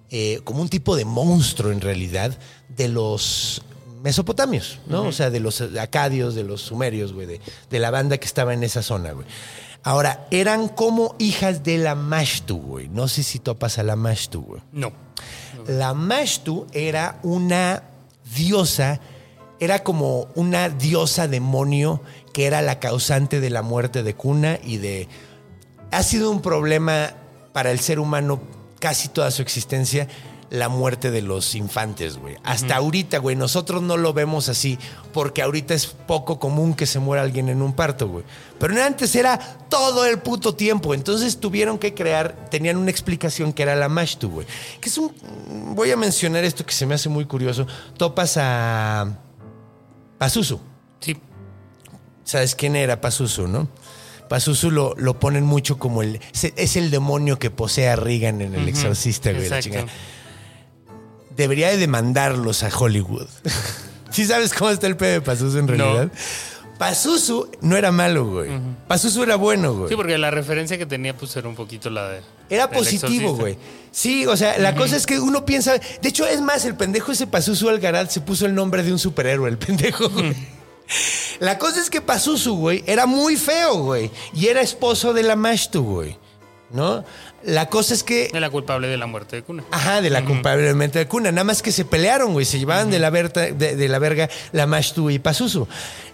eh, 0.09 0.39
como 0.43 0.61
un 0.61 0.69
tipo 0.69 0.95
de 0.95 1.05
monstruo 1.05 1.71
en 1.71 1.81
realidad, 1.81 2.37
de 2.69 2.87
los 2.87 3.61
mesopotamios, 4.01 4.79
¿no? 4.87 5.03
O 5.03 5.11
sea, 5.11 5.29
de 5.29 5.39
los 5.39 5.61
acadios, 5.61 6.35
de 6.35 6.43
los 6.43 6.61
sumerios, 6.61 7.13
güey, 7.13 7.27
de, 7.27 7.41
de 7.69 7.79
la 7.79 7.91
banda 7.91 8.17
que 8.17 8.25
estaba 8.25 8.53
en 8.53 8.63
esa 8.63 8.81
zona, 8.81 9.11
güey. 9.11 9.25
Ahora, 9.83 10.27
eran 10.31 10.67
como 10.67 11.15
hijas 11.17 11.63
de 11.63 11.77
la 11.77 11.95
Mashtu, 11.95 12.57
güey. 12.57 12.89
No 12.89 13.07
sé 13.07 13.23
si 13.23 13.39
topas 13.39 13.79
a 13.79 13.83
la 13.83 13.95
Mashtu, 13.95 14.41
güey. 14.41 14.61
No. 14.71 14.91
La 15.67 15.93
Mashtu 15.93 16.67
era 16.73 17.19
una 17.23 17.83
diosa, 18.35 18.99
era 19.59 19.83
como 19.83 20.27
una 20.35 20.69
diosa 20.69 21.27
demonio 21.27 22.01
que 22.33 22.45
era 22.47 22.61
la 22.61 22.79
causante 22.79 23.39
de 23.39 23.49
la 23.49 23.61
muerte 23.61 24.03
de 24.03 24.13
Cuna 24.13 24.59
y 24.63 24.77
de... 24.77 25.07
Ha 25.91 26.03
sido 26.03 26.31
un 26.31 26.41
problema 26.41 27.13
para 27.53 27.71
el 27.71 27.79
ser 27.79 27.99
humano 27.99 28.41
casi 28.79 29.09
toda 29.09 29.31
su 29.31 29.41
existencia 29.41 30.07
la 30.49 30.69
muerte 30.69 31.11
de 31.11 31.21
los 31.21 31.55
infantes, 31.55 32.17
güey. 32.17 32.37
Hasta 32.43 32.77
ahorita, 32.77 33.17
güey, 33.17 33.35
nosotros 33.35 33.81
no 33.81 33.97
lo 33.97 34.13
vemos 34.13 34.47
así 34.49 34.79
porque 35.13 35.41
ahorita 35.41 35.73
es 35.73 35.87
poco 35.87 36.39
común 36.39 36.73
que 36.73 36.85
se 36.85 36.99
muera 36.99 37.23
alguien 37.23 37.49
en 37.49 37.61
un 37.61 37.73
parto, 37.73 38.07
güey. 38.07 38.23
Pero 38.59 38.81
antes 38.81 39.15
era 39.15 39.37
todo 39.69 40.05
el 40.05 40.19
puto 40.19 40.55
tiempo. 40.55 40.93
Entonces 40.93 41.39
tuvieron 41.39 41.77
que 41.77 41.93
crear, 41.93 42.47
tenían 42.49 42.77
una 42.77 42.91
explicación 42.91 43.51
que 43.51 43.63
era 43.63 43.75
la 43.75 43.89
Mashtu, 43.89 44.29
güey. 44.29 44.47
Que 44.79 44.89
es 44.89 44.97
un... 44.97 45.13
Voy 45.75 45.91
a 45.91 45.97
mencionar 45.97 46.43
esto 46.43 46.65
que 46.65 46.73
se 46.73 46.85
me 46.85 46.95
hace 46.95 47.09
muy 47.09 47.25
curioso. 47.25 47.67
Topas 47.97 48.37
a... 48.37 49.17
Pazuzu. 50.17 50.59
Sí. 50.99 51.17
¿Sabes 52.23 52.55
quién 52.55 52.75
era 52.75 52.99
Pazuzu, 53.01 53.47
no? 53.47 53.67
Pazuzu 54.27 54.71
lo, 54.71 54.93
lo 54.97 55.19
ponen 55.19 55.43
mucho 55.45 55.77
como 55.77 56.01
el. 56.01 56.19
Es 56.33 56.75
el 56.75 56.91
demonio 56.91 57.39
que 57.39 57.49
posee 57.51 57.89
a 57.89 57.95
Regan 57.95 58.41
en 58.41 58.55
El 58.55 58.67
Exorcista, 58.67 59.31
güey, 59.31 59.49
la 59.49 59.61
chingada. 59.61 59.87
Debería 61.35 61.69
de 61.69 61.77
demandarlos 61.77 62.63
a 62.63 62.69
Hollywood. 62.75 63.27
¿Sí 64.11 64.25
sabes 64.25 64.53
cómo 64.53 64.71
está 64.71 64.87
el 64.87 64.95
pedo 64.97 65.11
de 65.13 65.21
Pazuzu 65.21 65.59
en 65.59 65.65
No. 65.67 65.73
realidad? 65.73 66.11
Pazuzu 66.79 67.49
no 67.61 67.75
era 67.75 67.91
malo, 67.91 68.25
güey. 68.25 68.49
Pazuzu 68.87 69.23
era 69.23 69.35
bueno, 69.35 69.73
güey. 69.73 69.89
Sí, 69.89 69.95
porque 69.95 70.17
la 70.17 70.29
referencia 70.31 70.77
que 70.77 70.85
tenía 70.85 71.15
pues 71.17 71.35
era 71.35 71.47
un 71.47 71.55
poquito 71.55 71.89
la 71.89 72.07
de... 72.09 72.21
Era 72.49 72.69
positivo, 72.69 73.35
güey. 73.35 73.57
Sí, 73.91 74.25
o 74.27 74.37
sea, 74.37 74.57
la 74.59 74.75
cosa 74.75 74.95
es 74.95 75.07
que 75.07 75.19
uno 75.19 75.43
piensa. 75.43 75.73
De 75.73 76.09
hecho, 76.09 76.25
es 76.27 76.39
más, 76.39 76.65
el 76.65 76.75
pendejo 76.75 77.11
ese 77.11 77.25
Pazuzu 77.25 77.69
Algaraz 77.69 78.13
se 78.13 78.21
puso 78.21 78.45
el 78.45 78.53
nombre 78.53 78.83
de 78.83 78.91
un 78.91 78.99
superhéroe, 78.99 79.49
el 79.49 79.57
pendejo, 79.57 80.07
güey. 80.09 80.35
La 81.39 81.57
cosa 81.57 81.79
es 81.81 81.89
que 81.89 82.01
Pazuzu, 82.01 82.55
güey, 82.55 82.83
era 82.87 83.05
muy 83.05 83.35
feo, 83.35 83.75
güey. 83.83 84.09
Y 84.33 84.47
era 84.47 84.61
esposo 84.61 85.13
de 85.13 85.23
la 85.23 85.35
Mashtu, 85.35 85.83
güey. 85.83 86.17
¿No? 86.69 87.03
La 87.43 87.69
cosa 87.69 87.93
es 87.93 88.03
que. 88.03 88.29
Era 88.33 88.49
culpable 88.49 88.87
de 88.89 88.97
la 88.97 89.05
muerte 89.07 89.37
de 89.37 89.43
Cuna. 89.43 89.63
Ajá, 89.71 90.01
de 90.01 90.09
la 90.09 90.25
culpablemente 90.25 90.99
de 90.99 91.07
cuna. 91.07 91.31
Nada 91.31 91.45
más 91.45 91.61
que 91.61 91.71
se 91.71 91.85
pelearon, 91.85 92.33
güey. 92.33 92.45
Se 92.45 92.59
llevaban 92.59 92.89
de, 92.89 92.99
la 92.99 93.09
verta- 93.09 93.51
de, 93.53 93.75
de 93.77 93.87
la 93.87 93.99
verga 93.99 94.29
la 94.51 94.65
Mashtu 94.67 95.09
y 95.09 95.19
Pazuzu. 95.19 95.65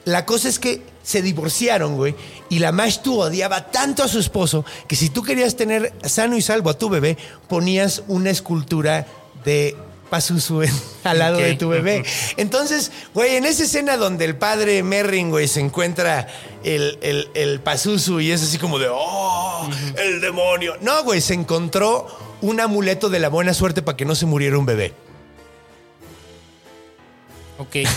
La 0.05 0.25
cosa 0.27 0.49
es 0.49 0.59
que 0.59 0.81
se 1.01 1.23
divorciaron, 1.23 1.95
güey. 1.95 2.13
Y 2.49 2.59
la 2.59 2.71
Mashtu 2.71 3.19
odiaba 3.19 3.71
tanto 3.71 4.03
a 4.03 4.07
su 4.07 4.19
esposo 4.19 4.63
que 4.87 4.95
si 4.95 5.09
tú 5.09 5.23
querías 5.23 5.55
tener 5.55 5.91
sano 6.03 6.37
y 6.37 6.41
salvo 6.43 6.69
a 6.69 6.77
tu 6.77 6.87
bebé, 6.87 7.17
ponías 7.47 8.03
una 8.07 8.29
escultura 8.29 9.07
de 9.43 9.75
Pazuzu 10.13 10.61
en- 10.61 10.71
al 11.05 11.17
lado 11.17 11.39
de 11.39 11.55
tu 11.55 11.69
bebé. 11.69 12.03
Entonces, 12.37 12.91
güey, 13.15 13.35
en 13.35 13.45
esa 13.45 13.63
escena 13.63 13.97
donde 13.97 14.25
el 14.25 14.35
padre 14.35 14.83
Merrin, 14.83 15.31
güey, 15.31 15.47
se 15.47 15.59
encuentra 15.59 16.27
el, 16.63 16.99
el, 17.01 17.29
el 17.33 17.59
Pazuzu 17.61 18.19
y 18.19 18.31
es 18.31 18.43
así 18.43 18.59
como 18.59 18.77
de, 18.77 18.89
oh, 18.91 19.67
el 19.97 20.21
demonio. 20.21 20.75
No, 20.81 21.03
güey, 21.03 21.19
se 21.19 21.33
encontró 21.33 22.05
un 22.41 22.59
amuleto 22.59 23.09
de 23.09 23.19
la 23.19 23.29
buena 23.29 23.55
suerte 23.55 23.81
para 23.81 23.97
que 23.97 24.05
no 24.05 24.13
se 24.13 24.27
muriera 24.27 24.55
un 24.59 24.67
bebé. 24.67 24.93
Ok. 27.57 27.71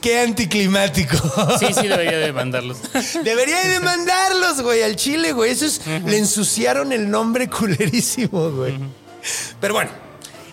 Qué 0.00 0.20
anticlimático. 0.20 1.16
Sí, 1.60 1.66
sí, 1.72 1.86
debería 1.86 2.18
de 2.18 2.32
mandarlos. 2.32 2.78
Debería 3.24 3.62
de 3.62 3.68
demandarlos, 3.68 4.60
güey, 4.60 4.82
al 4.82 4.96
Chile, 4.96 5.32
güey. 5.32 5.52
Eso 5.52 5.66
es, 5.66 5.82
le 6.04 6.18
ensuciaron 6.18 6.92
el 6.92 7.08
nombre 7.08 7.48
culerísimo, 7.48 8.50
güey. 8.50 8.74
Pero 9.60 9.74
bueno, 9.74 9.90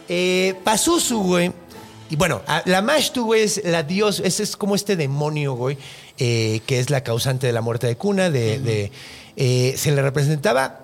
eh, 0.10 0.56
Pazuzu, 0.64 1.24
güey. 1.24 1.52
Y 2.10 2.16
bueno, 2.16 2.42
la 2.66 2.82
Mashtu, 2.82 3.26
güey, 3.26 3.42
es 3.44 3.64
la 3.64 3.82
dios, 3.82 4.20
ese 4.20 4.44
es 4.44 4.56
como 4.56 4.76
este 4.76 4.96
demonio, 4.96 5.54
güey, 5.54 5.78
eh, 6.20 6.62
que 6.68 6.80
es 6.80 6.92
la 6.92 7.02
causante 7.02 7.48
de 7.48 7.54
la 7.54 7.62
muerte 7.62 7.88
de 7.88 7.96
Cuna. 7.96 8.30
De, 8.30 8.60
de, 8.60 8.92
eh, 9.36 9.74
se 9.78 9.92
le 9.92 10.02
representaba. 10.02 10.84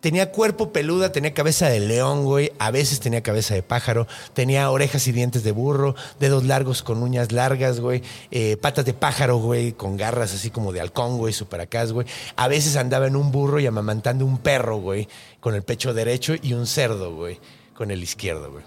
Tenía 0.00 0.32
cuerpo 0.32 0.72
peluda, 0.72 1.12
tenía 1.12 1.32
cabeza 1.32 1.68
de 1.68 1.78
león, 1.78 2.24
güey. 2.24 2.52
A 2.58 2.72
veces 2.72 2.98
tenía 2.98 3.22
cabeza 3.22 3.54
de 3.54 3.62
pájaro. 3.62 4.08
Tenía 4.34 4.68
orejas 4.70 5.06
y 5.06 5.12
dientes 5.12 5.44
de 5.44 5.52
burro, 5.52 5.94
dedos 6.18 6.44
largos 6.44 6.82
con 6.82 7.02
uñas 7.02 7.30
largas, 7.30 7.78
güey. 7.78 8.02
eh, 8.30 8.56
patas 8.56 8.84
de 8.84 8.94
pájaro, 8.94 9.36
güey, 9.36 9.72
con 9.72 9.96
garras 9.96 10.34
así 10.34 10.50
como 10.50 10.72
de 10.72 10.80
halcón, 10.80 11.18
güey, 11.18 11.32
super 11.32 11.60
acá, 11.60 11.84
güey. 11.84 12.06
A 12.34 12.48
veces 12.48 12.74
andaba 12.76 13.06
en 13.06 13.14
un 13.14 13.30
burro 13.30 13.60
y 13.60 13.66
amamantando 13.66 14.24
un 14.24 14.38
perro, 14.38 14.78
güey, 14.78 15.06
con 15.38 15.54
el 15.54 15.62
pecho 15.62 15.94
derecho 15.94 16.34
y 16.40 16.54
un 16.54 16.66
cerdo, 16.66 17.14
güey, 17.14 17.38
con 17.82 17.90
el 17.90 18.00
izquierdo, 18.00 18.52
güey. 18.52 18.64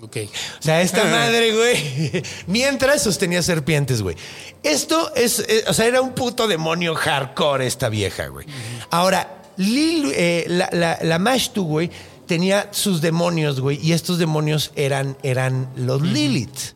Ok. 0.00 0.16
O 0.58 0.62
sea, 0.62 0.82
esta 0.82 1.04
madre, 1.18 1.54
güey, 1.54 2.24
mientras 2.48 3.04
sostenía 3.04 3.40
serpientes, 3.40 4.02
güey. 4.02 4.16
Esto 4.64 5.14
es, 5.14 5.38
eh, 5.48 5.62
o 5.68 5.72
sea, 5.72 5.86
era 5.86 6.00
un 6.00 6.12
puto 6.12 6.48
demonio 6.48 6.96
hardcore 6.96 7.68
esta 7.68 7.88
vieja, 7.88 8.26
güey. 8.26 8.48
Ahora, 8.90 9.44
Lil, 9.58 10.10
eh, 10.12 10.44
la, 10.48 10.68
la, 10.72 10.98
la 11.02 11.20
Mashtu, 11.20 11.62
güey, 11.62 11.88
tenía 12.26 12.66
sus 12.72 13.00
demonios, 13.00 13.60
güey, 13.60 13.78
y 13.80 13.92
estos 13.92 14.18
demonios 14.18 14.72
eran, 14.74 15.16
eran 15.22 15.70
los 15.76 16.02
Lilith. 16.02 16.74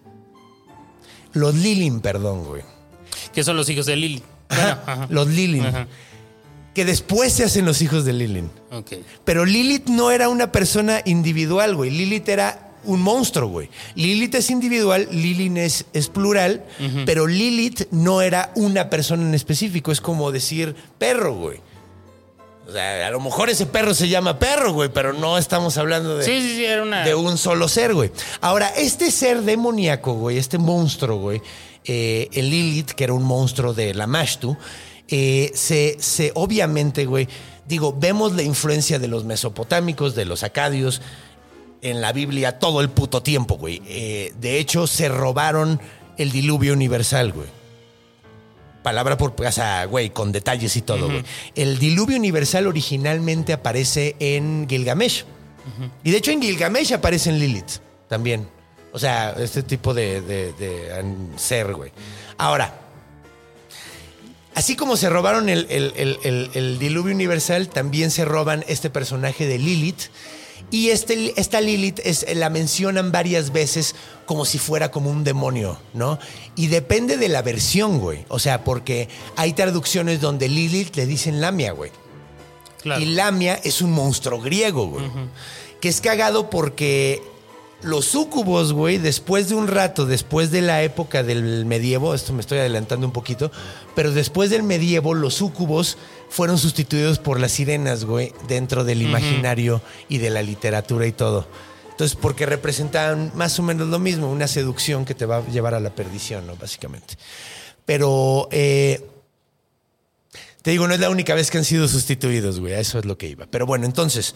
Los 1.33 1.57
Lilin, 1.57 2.01
perdón, 2.01 2.45
güey. 2.45 2.63
Que 3.35 3.43
son 3.43 3.57
los 3.57 3.69
hijos 3.69 3.87
de 3.87 3.97
Lili. 3.97 4.23
Bueno, 4.51 4.79
ajá. 4.87 5.07
Los 5.11 5.27
Lilin. 5.27 5.67
Ajá. 5.67 5.89
Que 6.79 6.85
después 6.85 7.33
se 7.33 7.43
hacen 7.43 7.65
los 7.65 7.83
hijos 7.83 8.05
de 8.05 8.13
Lilin. 8.13 8.49
Ok. 8.71 8.93
Pero 9.25 9.45
Lilith 9.45 9.89
no 9.89 10.13
era 10.13 10.29
una 10.29 10.53
persona 10.53 11.03
individual, 11.05 11.75
güey. 11.75 11.91
Lilith 11.91 12.29
era 12.29 12.71
un 12.85 13.01
monstruo, 13.03 13.49
güey. 13.49 13.69
Lilith 13.97 14.37
es 14.37 14.49
individual, 14.49 15.09
Lilin 15.11 15.57
es, 15.57 15.87
es 15.93 16.07
plural, 16.07 16.65
pero 17.05 17.27
Lilith 17.27 17.89
no 17.91 18.23
era 18.23 18.53
una 18.55 18.91
persona 18.91 19.25
en 19.25 19.35
específico. 19.35 19.91
Es 19.91 20.01
como 20.01 20.31
decir 20.31 20.77
perro, 20.99 21.35
güey. 21.35 21.59
O 22.69 22.71
sea, 22.71 23.09
a 23.09 23.11
lo 23.11 23.19
mejor 23.19 23.51
ese 23.51 23.67
perro 23.67 23.93
se 23.93 24.09
llama 24.09 24.39
perro, 24.39 24.73
güey, 24.73 24.89
pero 24.89 25.13
no 25.13 25.37
estamos 25.37 25.77
hablando 25.79 26.17
de, 26.17 26.25
Sí, 26.25 26.41
sí, 26.41 26.55
sí, 26.59 26.65
era 26.65 26.85
una... 26.85 27.05
de 27.05 27.17
un 27.17 27.39
solo 27.39 27.67
ser, 27.67 27.93
güey. 27.93 28.13
Ahora, 28.41 28.69
este 28.69 29.11
ser 29.11 29.43
demoníaco, 29.43 30.15
güey, 30.15 30.39
este 30.39 30.59
monstruo, 30.59 31.19
güey, 31.19 31.43
eh, 31.85 32.29
el 32.35 32.51
Lilith, 32.51 32.91
que 32.91 33.03
era 33.03 33.15
un 33.15 33.25
monstruo 33.25 33.75
de 33.75 33.95
la 33.95 34.07
Mashtu, 34.07 34.57
eh, 35.09 35.51
se, 35.55 35.97
se, 36.01 36.33
obviamente, 36.35 37.07
güey, 37.07 37.29
digo, 37.67 37.95
vemos 37.99 38.33
la 38.35 38.43
influencia 38.43 38.99
de 38.99 39.09
los 39.09 39.25
mesopotámicos, 39.25 40.15
de 40.15 40.25
los 40.25 40.43
acadios, 40.43 41.01
en 41.83 42.01
la 42.01 42.13
Biblia 42.13 42.59
todo 42.59 42.81
el 42.81 42.89
puto 42.91 43.23
tiempo, 43.23 43.57
güey. 43.57 43.81
Eh, 43.87 44.33
de 44.41 44.59
hecho, 44.59 44.87
se 44.87 45.09
robaron 45.09 45.81
el 46.17 46.31
diluvio 46.33 46.73
universal, 46.73 47.33
güey. 47.33 47.47
Palabra 48.83 49.19
por, 49.19 49.35
o 49.39 49.53
sea, 49.53 49.85
güey, 49.87 50.11
con 50.11 50.33
detalles 50.33 50.77
y 50.77 50.83
todo, 50.83 51.07
güey. 51.07 51.25
El 51.55 51.79
diluvio 51.79 52.17
universal 52.17 52.67
originalmente 52.67 53.53
aparece 53.53 54.17
en 54.19 54.67
Gilgamesh. 54.69 55.25
Y 56.03 56.11
de 56.11 56.17
hecho 56.17 56.31
en 56.31 56.41
Gilgamesh 56.41 56.95
aparece 56.95 57.29
en 57.29 57.39
Lilith 57.39 57.81
también. 58.09 58.49
O 58.93 58.99
sea, 58.99 59.35
este 59.39 59.63
tipo 59.63 59.93
de, 59.93 60.23
de- 60.23 60.53
de, 60.55 61.05
ser, 61.37 61.75
güey. 61.75 61.93
Ahora, 62.39 62.73
así 64.59 64.77
como 64.77 64.97
se 64.97 65.09
robaron 65.09 65.49
el, 65.49 65.67
el- 65.71 65.93
el- 65.97 66.19
el- 66.25 66.51
el 66.55 66.79
diluvio 66.79 67.15
universal, 67.15 67.69
también 67.69 68.11
se 68.11 68.25
roban 68.25 68.65
este 68.69 68.91
personaje 68.91 69.47
de 69.47 69.59
Lilith. 69.59 70.01
Y 70.71 70.91
este, 70.91 71.33
esta 71.41 71.61
Lilith 71.61 72.01
es, 72.05 72.27
la 72.35 72.51
mencionan 72.51 73.13
varias 73.13 73.53
veces 73.53 73.95
como 74.27 74.45
si 74.45 74.59
fuera 74.59 74.91
como 74.91 75.09
un 75.11 75.23
demonio, 75.25 75.79
¿no? 75.95 76.19
Y 76.57 76.67
depende 76.67 77.17
de 77.17 77.29
la 77.29 77.43
versión, 77.43 78.01
güey. 78.01 78.25
O 78.29 78.39
sea, 78.39 78.65
porque 78.65 79.09
hay 79.37 79.53
traducciones 79.53 80.21
donde 80.21 80.49
Lilith 80.49 80.95
le 80.97 81.07
dicen 81.07 81.41
Lamia, 81.41 81.73
güey. 81.73 81.91
Claro. 82.83 83.01
Y 83.01 83.07
Lamia 83.07 83.55
es 83.65 83.81
un 83.81 83.93
monstruo 83.93 84.41
griego, 84.41 84.89
güey. 84.89 85.07
Que 85.81 85.89
es 85.89 86.01
cagado 86.01 86.51
porque 86.51 87.23
los 87.83 88.07
súcubos, 88.07 88.73
güey, 88.73 88.99
después 88.99 89.49
de 89.49 89.55
un 89.55 89.69
rato, 89.69 90.05
después 90.05 90.51
de 90.51 90.63
la 90.63 90.83
época 90.83 91.23
del 91.23 91.65
medievo, 91.65 92.15
esto 92.15 92.33
me 92.33 92.41
estoy 92.41 92.59
adelantando 92.59 93.07
un 93.07 93.13
poquito, 93.13 93.53
pero 93.95 94.11
después 94.11 94.51
del 94.51 94.63
medievo, 94.65 95.15
los 95.15 95.35
súcubos 95.35 95.97
fueron 96.29 96.59
sustituidos 96.59 97.19
por 97.19 97.39
las 97.39 97.53
sirenas, 97.53 98.05
güey, 98.05 98.33
dentro 98.49 98.85
del 98.85 99.03
imaginario 99.03 99.81
y 100.09 100.19
de 100.19 100.31
la 100.31 100.43
literatura 100.43 101.07
y 101.07 101.13
todo. 101.13 101.47
Entonces, 101.91 102.17
porque 102.17 102.47
representaban 102.47 103.33
más 103.35 103.59
o 103.59 103.63
menos 103.63 103.89
lo 103.89 103.99
mismo, 103.99 104.31
una 104.31 104.47
seducción 104.47 105.05
que 105.05 105.15
te 105.15 105.27
va 105.27 105.39
a 105.39 105.47
llevar 105.47 105.75
a 105.75 105.81
la 105.81 105.91
perdición, 105.91 106.47
¿no? 106.47 106.57
Básicamente. 106.57 107.15
Pero 107.85 108.49
eh, 108.53 109.05
te 110.63 110.71
digo, 110.71 110.87
no 110.87 110.95
es 110.95 111.01
la 111.01 111.11
única 111.11 111.35
vez 111.35 111.51
que 111.51 111.59
han 111.59 111.65
sido 111.65 111.89
sustituidos, 111.89 112.61
güey. 112.61 112.75
A 112.75 112.81
eso 112.81 112.99
es 112.99 113.05
lo 113.05 113.19
que 113.19 113.27
iba. 113.27 113.47
Pero 113.47 113.67
bueno, 113.67 113.85
entonces, 113.85 114.35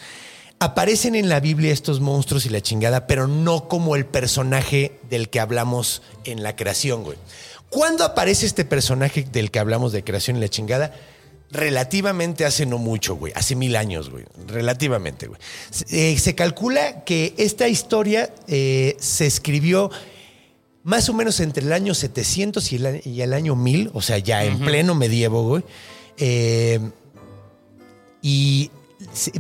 aparecen 0.65 1.15
en 1.15 1.29
la 1.29 1.41
Biblia 1.41 1.73
estos 1.73 2.01
monstruos 2.01 2.47
y 2.47 2.49
la 2.49 2.61
chingada, 2.61 3.07
pero 3.07 3.27
no 3.27 3.69
como 3.69 3.97
el 3.97 4.07
personaje 4.07 4.99
del 5.11 5.29
que 5.29 5.41
hablamos 5.41 6.03
en 6.25 6.43
la 6.43 6.55
creación, 6.55 7.03
güey. 7.03 7.19
¿Cuándo 7.69 8.05
aparece 8.05 8.47
este 8.47 8.65
personaje 8.65 9.27
del 9.33 9.51
que 9.51 9.59
hablamos 9.59 9.93
de 9.93 10.05
creación 10.05 10.37
y 10.37 10.41
la 10.41 10.49
chingada? 10.49 10.95
Relativamente 11.51 12.45
hace 12.45 12.65
no 12.65 12.79
mucho, 12.79 13.17
güey. 13.17 13.33
Hace 13.35 13.57
mil 13.57 13.77
años, 13.77 14.11
güey. 14.11 14.25
Relativamente, 14.47 15.27
güey. 15.27 15.41
Se, 15.71 16.13
eh, 16.13 16.19
se 16.19 16.35
calcula 16.35 17.03
que 17.05 17.35
esta 17.39 17.69
historia 17.69 18.33
eh, 18.47 18.97
se 19.01 19.27
escribió 19.27 19.91
más 20.85 21.09
o 21.09 21.15
menos 21.15 21.41
entre 21.41 21.65
el 21.65 21.73
año 21.73 21.95
700 21.95 22.73
y 22.73 22.77
el, 22.77 23.03
y 23.05 23.21
el 23.21 23.33
año 23.33 23.57
1000, 23.57 23.91
o 23.95 24.03
sea, 24.03 24.19
ya 24.19 24.45
en 24.45 24.59
pleno 24.61 24.95
medievo, 24.95 25.43
güey. 25.43 25.65
Eh, 26.19 26.79
y 28.21 28.71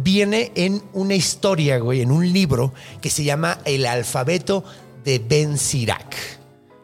viene 0.00 0.52
en 0.54 0.82
una 0.92 1.14
historia, 1.14 1.78
güey, 1.78 2.00
en 2.00 2.10
un 2.10 2.32
libro 2.32 2.72
que 3.00 3.10
se 3.10 3.24
llama 3.24 3.58
El 3.64 3.86
alfabeto 3.86 4.64
de 5.04 5.18
Ben 5.18 5.58
Sirac 5.58 6.14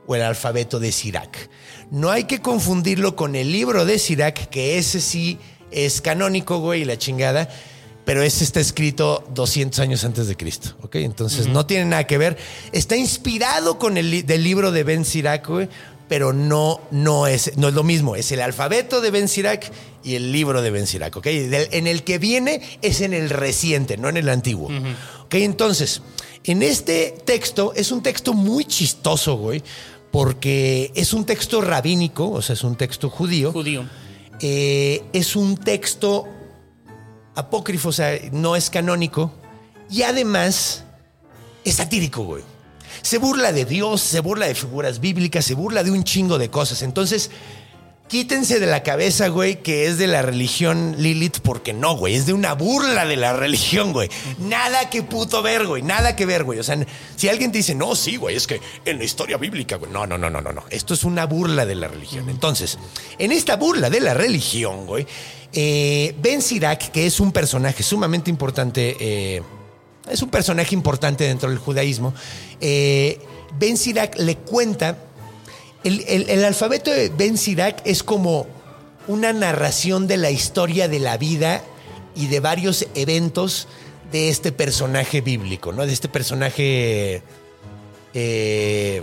o 0.07 0.16
el 0.16 0.22
alfabeto 0.22 0.80
de 0.80 0.91
Sirac. 0.91 1.51
No 1.91 2.11
hay 2.11 2.24
que 2.24 2.41
confundirlo 2.41 3.14
con 3.14 3.36
el 3.36 3.53
libro 3.53 3.84
de 3.84 3.99
Sirac, 3.99 4.49
que 4.49 4.78
ese 4.78 5.01
sí 5.01 5.39
es 5.70 6.01
canónico, 6.01 6.59
güey, 6.59 6.82
y 6.82 6.84
la 6.84 6.99
chingada. 6.99 7.49
Pero 8.05 8.22
ese 8.22 8.43
está 8.43 8.59
escrito 8.59 9.22
200 9.34 9.78
años 9.80 10.03
antes 10.03 10.28
de 10.28 10.36
Cristo, 10.36 10.74
¿ok? 10.80 10.97
Entonces 10.97 11.47
no 11.47 11.66
tiene 11.66 11.84
nada 11.84 12.07
que 12.07 12.16
ver. 12.16 12.39
Está 12.72 12.97
inspirado 12.97 13.78
con 13.78 13.99
el 13.99 14.24
del 14.24 14.43
libro 14.43 14.72
de 14.72 14.82
Ben 14.82 15.05
Sirac, 15.05 15.47
güey, 15.47 15.68
pero 16.09 16.32
no, 16.32 16.80
no, 16.91 17.26
es, 17.26 17.59
no 17.59 17.68
es 17.68 17.74
lo 17.74 17.82
mismo. 17.82 18.16
Es 18.16 18.32
el 18.32 18.41
alfabeto 18.41 19.03
de 19.03 19.11
Ben 19.11 19.28
Sirac 19.28 19.70
y 20.09 20.14
el 20.14 20.32
libro 20.32 20.62
de 20.62 20.70
Ben 20.70 20.86
Sirac, 20.86 21.14
¿ok? 21.16 21.26
En 21.26 21.86
el 21.86 22.02
que 22.02 22.16
viene 22.18 22.62
es 22.80 23.02
en 23.02 23.12
el 23.12 23.28
reciente, 23.28 23.98
no 23.98 24.09
en 24.09 24.16
el 24.16 24.30
antiguo. 24.30 24.70
¿Ok? 25.24 25.34
Entonces, 25.34 26.00
en 26.44 26.62
este 26.62 27.14
texto 27.26 27.74
es 27.76 27.92
un 27.92 28.02
texto 28.02 28.32
muy 28.32 28.64
chistoso, 28.64 29.36
güey, 29.36 29.62
porque 30.11 30.90
es 30.94 31.12
un 31.12 31.26
texto 31.26 31.61
rabínico, 31.61 32.30
o 32.30 32.40
sea, 32.40 32.54
es 32.54 32.64
un 32.64 32.76
texto 32.76 33.11
judío. 33.11 33.52
Judío. 33.52 33.84
Eh, 34.40 35.02
es 35.12 35.36
un 35.36 35.59
texto 35.59 36.26
apócrifo, 37.34 37.90
o 37.90 37.92
sea, 37.92 38.18
no 38.32 38.56
es 38.56 38.70
canónico. 38.70 39.30
Y 39.90 40.02
además 40.02 40.84
es 41.64 41.74
satírico, 41.74 42.22
güey. 42.22 42.42
Se 43.02 43.18
burla 43.18 43.52
de 43.52 43.66
Dios, 43.66 44.00
se 44.00 44.20
burla 44.20 44.46
de 44.46 44.54
figuras 44.54 45.00
bíblicas, 45.00 45.44
se 45.44 45.54
burla 45.54 45.82
de 45.82 45.90
un 45.90 46.02
chingo 46.02 46.38
de 46.38 46.48
cosas. 46.48 46.80
Entonces, 46.80 47.30
quítense 48.09 48.59
de 48.59 48.66
la 48.66 48.82
cabeza, 48.82 49.28
güey, 49.28 49.62
que 49.62 49.86
es 49.86 49.98
de 49.98 50.06
la 50.06 50.22
religión 50.22 50.96
Lilith, 50.98 51.38
porque 51.40 51.72
no, 51.72 51.96
güey. 51.96 52.14
Es 52.14 52.26
de 52.26 52.32
una 52.32 52.54
burla 52.54 53.06
de 53.06 53.16
la 53.16 53.34
religión, 53.34 53.92
güey. 53.92 54.09
Nada 54.38 54.90
que 54.90 55.02
puto 55.02 55.42
ver, 55.42 55.66
güey. 55.66 55.82
Nada 55.82 56.16
que 56.16 56.26
ver, 56.26 56.44
güey. 56.44 56.59
O 56.59 56.62
sea, 56.62 56.78
si 57.16 57.28
alguien 57.28 57.52
te 57.52 57.59
dice, 57.59 57.74
no, 57.74 57.94
sí, 57.94 58.16
güey, 58.16 58.36
es 58.36 58.46
que 58.46 58.61
en 58.84 58.98
la 58.98 59.04
historia 59.04 59.36
bíblica, 59.36 59.76
güey. 59.76 59.92
No, 59.92 60.06
no, 60.06 60.18
no, 60.18 60.30
no, 60.30 60.40
no, 60.40 60.52
no. 60.52 60.64
Esto 60.70 60.94
es 60.94 61.04
una 61.04 61.26
burla 61.26 61.66
de 61.66 61.74
la 61.74 61.88
religión. 61.88 62.28
Entonces, 62.28 62.78
en 63.18 63.30
esta 63.30 63.56
burla 63.56 63.90
de 63.90 64.00
la 64.00 64.14
religión, 64.14 64.86
güey, 64.86 65.06
eh, 65.52 66.14
Ben 66.20 66.42
Sirac, 66.42 66.90
que 66.90 67.06
es 67.06 67.20
un 67.20 67.32
personaje 67.32 67.82
sumamente 67.82 68.30
importante, 68.30 68.96
eh, 68.98 69.42
es 70.11 70.22
un 70.22 70.30
personaje 70.30 70.74
importante 70.74 71.24
dentro 71.24 71.48
del 71.50 71.59
judaísmo, 71.59 72.14
eh, 72.61 73.20
Ben 73.59 73.76
Sirac 73.76 74.18
le 74.18 74.36
cuenta 74.36 74.96
el, 75.85 76.05
el- 76.29 76.45
alfabeto 76.45 76.91
de 76.91 77.09
Ben 77.11 77.39
Sirac 77.39 77.81
es 77.85 78.03
como 78.03 78.47
una 79.07 79.33
narración 79.33 80.07
de 80.07 80.16
la 80.16 80.31
historia 80.31 80.89
de 80.89 80.99
la 80.99 81.16
vida 81.16 81.62
y 82.14 82.26
de 82.26 82.41
varios 82.41 82.87
eventos 82.95 83.68
de 84.12 84.29
este 84.29 84.53
personaje 84.53 85.20
bíblico, 85.20 85.72
¿no? 85.72 85.87
De 85.87 85.93
este 85.93 86.09
personaje 86.09 87.22
eh, 88.14 89.03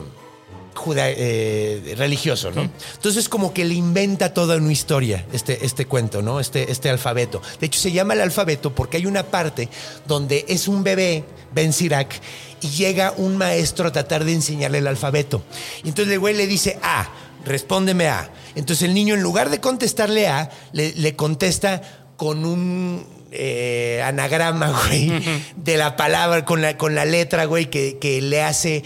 juda- 0.76 1.10
eh, 1.10 1.96
religioso, 1.98 2.52
¿no? 2.52 2.70
Entonces 2.96 3.28
como 3.30 3.54
que 3.54 3.66
le 3.66 3.74
inventa 3.74 4.34
toda 4.34 4.58
una 4.58 4.72
historia 4.72 5.26
este, 5.34 5.66
este 5.66 5.86
cuento, 5.86 6.22
¿no? 6.22 6.40
Este, 6.40 6.72
este 6.72 6.90
alfabeto. 6.90 7.42
De 7.60 7.66
hecho 7.68 7.80
se 7.80 7.92
llama 7.92 8.14
el 8.14 8.22
alfabeto 8.22 8.74
porque 8.76 8.98
hay 8.98 9.06
una 9.06 9.24
parte 9.24 9.70
donde 10.08 10.46
es 10.48 10.68
un 10.68 10.84
bebé, 10.84 11.24
Ben 11.54 11.74
Sirac, 11.74 12.20
y 12.62 12.70
llega 12.70 13.14
un 13.18 13.38
maestro 13.38 13.88
a 13.88 13.92
tratar 13.92 14.24
de 14.26 14.34
enseñarle 14.34 14.78
el 14.80 14.88
alfabeto. 14.88 15.44
Y 15.84 15.90
entonces 15.90 16.14
el 16.14 16.20
güey 16.20 16.36
le 16.36 16.48
dice 16.48 16.78
A, 16.84 17.10
respóndeme 17.46 18.08
A. 18.08 18.30
Entonces 18.56 18.88
el 18.88 18.94
niño 18.94 19.16
en 19.16 19.22
lugar 19.22 19.50
de 19.50 19.60
contestarle 19.60 20.28
A, 20.28 20.50
le, 20.74 20.94
le 20.94 21.16
contesta 21.16 21.82
con 22.18 22.46
un 22.46 23.06
eh, 23.32 24.02
anagrama, 24.06 24.72
güey, 24.88 25.12
de 25.58 25.78
la 25.78 25.98
palabra, 25.98 26.46
con 26.46 26.62
la, 26.62 26.78
con 26.78 26.96
la 26.96 27.04
letra, 27.04 27.44
güey, 27.46 27.70
que, 27.70 27.98
que 28.00 28.22
le 28.22 28.42
hace 28.42 28.84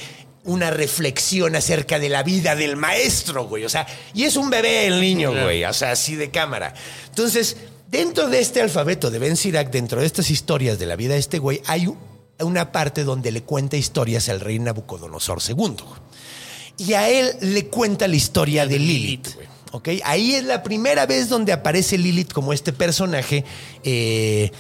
una 0.49 0.71
reflexión 0.71 1.55
acerca 1.55 1.99
de 1.99 2.09
la 2.09 2.23
vida 2.23 2.55
del 2.55 2.75
maestro, 2.75 3.45
güey. 3.47 3.65
O 3.65 3.69
sea, 3.69 3.87
y 4.13 4.23
es 4.23 4.35
un 4.35 4.49
bebé 4.49 4.87
el 4.87 4.99
niño, 4.99 5.31
güey. 5.31 5.63
O 5.63 5.73
sea, 5.73 5.91
así 5.91 6.15
de 6.15 6.31
cámara. 6.31 6.73
Entonces, 7.07 7.55
dentro 7.89 8.27
de 8.29 8.39
este 8.39 8.61
alfabeto 8.61 9.11
de 9.11 9.19
Ben 9.19 9.37
Sirac, 9.37 9.71
dentro 9.71 10.01
de 10.01 10.07
estas 10.07 10.31
historias 10.31 10.79
de 10.79 10.87
la 10.87 10.95
vida 10.95 11.13
de 11.13 11.19
este 11.19 11.37
güey, 11.37 11.61
hay 11.67 11.87
una 12.39 12.71
parte 12.71 13.03
donde 13.03 13.31
le 13.31 13.43
cuenta 13.43 13.77
historias 13.77 14.27
al 14.29 14.39
rey 14.39 14.57
Nabucodonosor 14.57 15.39
II. 15.47 15.75
Y 16.77 16.93
a 16.93 17.09
él 17.09 17.35
le 17.41 17.67
cuenta 17.67 18.07
la 18.07 18.15
historia 18.15 18.65
de 18.65 18.79
Lilith. 18.79 19.27
¿ok? 19.71 19.89
Ahí 20.03 20.33
es 20.33 20.43
la 20.43 20.63
primera 20.63 21.05
vez 21.05 21.29
donde 21.29 21.53
aparece 21.53 21.97
Lilith 21.97 22.31
como 22.31 22.53
este 22.53 22.73
personaje 22.73 23.45
eh, 23.83 24.51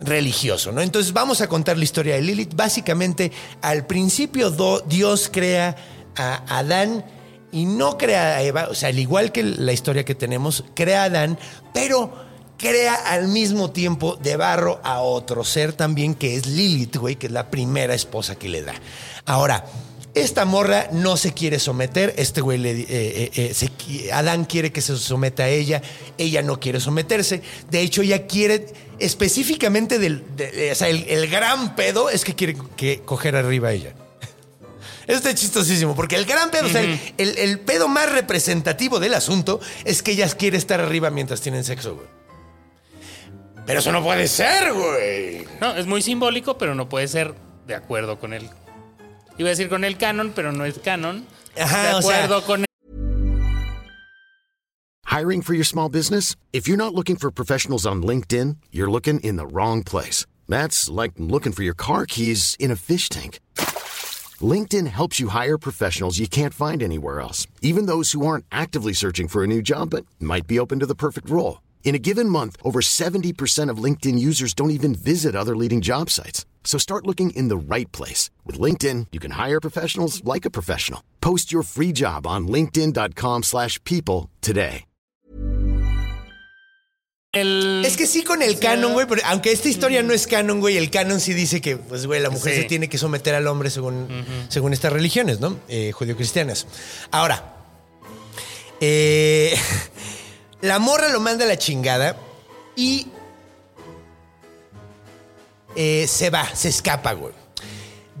religioso. 0.00 0.72
¿no? 0.72 0.80
Entonces 0.80 1.12
vamos 1.12 1.40
a 1.40 1.48
contar 1.48 1.76
la 1.78 1.84
historia 1.84 2.14
de 2.14 2.22
Lilith. 2.22 2.54
Básicamente, 2.54 3.30
al 3.62 3.86
principio 3.86 4.50
do- 4.50 4.80
Dios 4.80 5.28
crea 5.32 5.76
a 6.16 6.58
Adán 6.58 7.04
y 7.52 7.66
no 7.66 7.98
crea 7.98 8.36
a 8.36 8.42
Eva. 8.42 8.68
O 8.70 8.74
sea, 8.74 8.88
al 8.88 8.98
igual 8.98 9.32
que 9.32 9.42
la 9.42 9.72
historia 9.72 10.04
que 10.04 10.14
tenemos, 10.14 10.64
crea 10.74 11.02
a 11.02 11.04
Adán, 11.06 11.38
pero 11.74 12.28
crea 12.56 12.94
al 12.94 13.28
mismo 13.28 13.70
tiempo 13.70 14.16
de 14.16 14.36
barro 14.36 14.80
a 14.84 15.00
otro 15.00 15.44
ser 15.44 15.72
también 15.72 16.14
que 16.14 16.36
es 16.36 16.46
Lilith, 16.46 16.96
güey, 16.96 17.16
que 17.16 17.26
es 17.26 17.32
la 17.32 17.50
primera 17.50 17.94
esposa 17.94 18.36
que 18.36 18.48
le 18.50 18.62
da. 18.62 18.74
Ahora, 19.24 19.64
esta 20.14 20.44
morra 20.44 20.88
no 20.92 21.16
se 21.16 21.32
quiere 21.32 21.58
someter, 21.58 22.14
este 22.16 22.40
güey 22.40 22.58
le, 22.58 22.72
eh, 22.72 22.86
eh, 22.88 23.30
eh, 23.34 23.54
se 23.54 24.12
Adán 24.12 24.44
quiere 24.44 24.72
que 24.72 24.80
se 24.80 24.96
someta 24.96 25.44
a 25.44 25.48
ella, 25.48 25.82
ella 26.18 26.42
no 26.42 26.58
quiere 26.58 26.80
someterse, 26.80 27.42
de 27.70 27.80
hecho 27.80 28.02
ella 28.02 28.26
quiere 28.26 28.66
específicamente 28.98 29.98
del, 29.98 30.24
de- 30.36 30.72
o 30.72 30.74
sea, 30.74 30.88
el, 30.88 31.04
el 31.08 31.28
gran 31.30 31.76
pedo 31.76 32.10
es 32.10 32.24
que 32.24 32.34
quiere 32.34 32.56
que 32.76 33.02
coger 33.04 33.36
arriba 33.36 33.68
a 33.68 33.72
ella. 33.72 33.94
Esto 35.06 35.28
es 35.28 35.36
chistosísimo, 35.36 35.94
porque 35.94 36.16
el 36.16 36.24
gran 36.24 36.50
pedo, 36.50 36.66
o 36.66 36.70
sea, 36.70 36.82
el, 36.82 36.98
el- 37.16 37.38
el 37.38 37.60
pedo 37.60 37.86
más 37.88 38.10
representativo 38.12 38.98
del 39.00 39.14
asunto 39.14 39.60
es 39.84 40.02
que 40.02 40.12
ella 40.12 40.28
quiere 40.28 40.56
estar 40.58 40.80
arriba 40.80 41.10
mientras 41.10 41.40
tienen 41.40 41.62
sexo, 41.64 41.94
güey. 41.94 42.06
Pero 43.66 43.78
eso 43.78 43.92
no 43.92 44.02
puede 44.02 44.26
ser, 44.26 44.72
güey. 44.72 45.46
No, 45.60 45.76
es 45.76 45.86
muy 45.86 46.02
simbólico, 46.02 46.58
pero 46.58 46.74
no 46.74 46.88
puede 46.88 47.06
ser 47.06 47.34
de 47.68 47.74
acuerdo 47.76 48.18
con 48.18 48.32
él. 48.32 48.48
Iba 49.40 49.48
a 49.48 49.52
decir 49.52 49.70
con 49.70 49.84
el 49.84 49.96
canon, 49.96 50.32
pero 50.34 50.52
no 50.52 50.66
es 50.66 50.78
canon. 50.78 51.24
Ajá, 51.56 51.88
de 51.88 51.94
o 51.94 52.02
sea- 52.02 52.42
con 52.46 52.66
Hiring 55.06 55.40
for 55.40 55.54
your 55.54 55.64
small 55.64 55.88
business? 55.88 56.36
If 56.52 56.68
you're 56.68 56.76
not 56.76 56.94
looking 56.94 57.16
for 57.16 57.30
professionals 57.30 57.86
on 57.86 58.02
LinkedIn, 58.02 58.58
you're 58.70 58.90
looking 58.90 59.18
in 59.20 59.36
the 59.36 59.46
wrong 59.46 59.82
place. 59.82 60.26
That's 60.46 60.90
like 60.90 61.12
looking 61.16 61.52
for 61.52 61.62
your 61.62 61.72
car 61.74 62.04
keys 62.04 62.54
in 62.58 62.70
a 62.70 62.76
fish 62.76 63.08
tank. 63.08 63.40
LinkedIn 64.42 64.88
helps 64.88 65.18
you 65.18 65.28
hire 65.28 65.56
professionals 65.56 66.18
you 66.18 66.28
can't 66.28 66.52
find 66.52 66.82
anywhere 66.82 67.18
else, 67.20 67.46
even 67.62 67.86
those 67.86 68.12
who 68.12 68.26
aren't 68.26 68.44
actively 68.52 68.92
searching 68.92 69.26
for 69.26 69.42
a 69.42 69.46
new 69.46 69.62
job 69.62 69.88
but 69.88 70.04
might 70.20 70.46
be 70.46 70.58
open 70.58 70.78
to 70.80 70.86
the 70.86 70.94
perfect 70.94 71.30
role. 71.30 71.62
In 71.82 71.94
a 71.94 71.98
given 71.98 72.28
month, 72.28 72.58
over 72.62 72.82
70% 72.82 73.70
of 73.70 73.78
LinkedIn 73.78 74.18
users 74.18 74.52
don't 74.52 74.70
even 74.70 74.94
visit 74.94 75.34
other 75.34 75.56
leading 75.56 75.80
job 75.80 76.10
sites. 76.10 76.44
So 76.64 76.78
start 76.78 77.06
looking 77.06 77.30
in 77.30 77.48
the 77.48 77.56
right 77.56 77.90
place. 77.90 78.30
With 78.46 78.58
LinkedIn, 78.60 79.08
you 79.10 79.18
can 79.18 79.32
hire 79.32 79.60
professionals 79.60 80.22
like 80.24 80.46
a 80.46 80.50
professional. 80.50 81.02
Post 81.20 81.52
your 81.52 81.64
free 81.64 81.92
job 81.92 82.26
on 82.26 82.46
linkedin.com/people 82.46 83.42
slash 83.42 83.78
people 83.84 84.28
today. 84.40 84.84
el. 87.32 87.84
Es 87.86 87.96
que 87.96 88.06
sí 88.08 88.24
con 88.24 88.42
el 88.42 88.58
canon, 88.58 88.92
güey, 88.92 89.06
pero 89.06 89.22
aunque 89.26 89.52
esta 89.52 89.68
historia 89.68 90.02
no 90.02 90.12
es 90.12 90.26
canon, 90.26 90.58
güey, 90.58 90.76
el 90.76 90.90
canon 90.90 91.20
sí 91.20 91.32
dice 91.32 91.60
que, 91.60 91.76
pues, 91.76 92.04
güey, 92.06 92.20
la 92.20 92.28
mujer 92.28 92.54
Sí. 92.54 92.62
se 92.62 92.66
tiene 92.66 92.88
que 92.88 92.98
someter 92.98 93.36
al 93.36 93.46
hombre 93.46 93.70
según, 93.70 94.08
según 94.48 94.72
estas 94.72 94.92
religiones, 94.92 95.38
¿no? 95.38 95.56
Eh, 95.68 95.92
judio-cristianas. 95.92 96.66
Ahora, 97.12 97.54
eh, 98.80 99.54
la 100.60 100.80
morra 100.80 101.08
lo 101.10 101.20
manda 101.20 101.44
a 101.44 101.48
la 101.48 101.56
chingada 101.56 102.16
y 102.74 103.06
eh, 105.76 106.06
se 106.08 106.30
va, 106.30 106.48
se 106.54 106.68
escapa, 106.68 107.12
güey. 107.12 107.32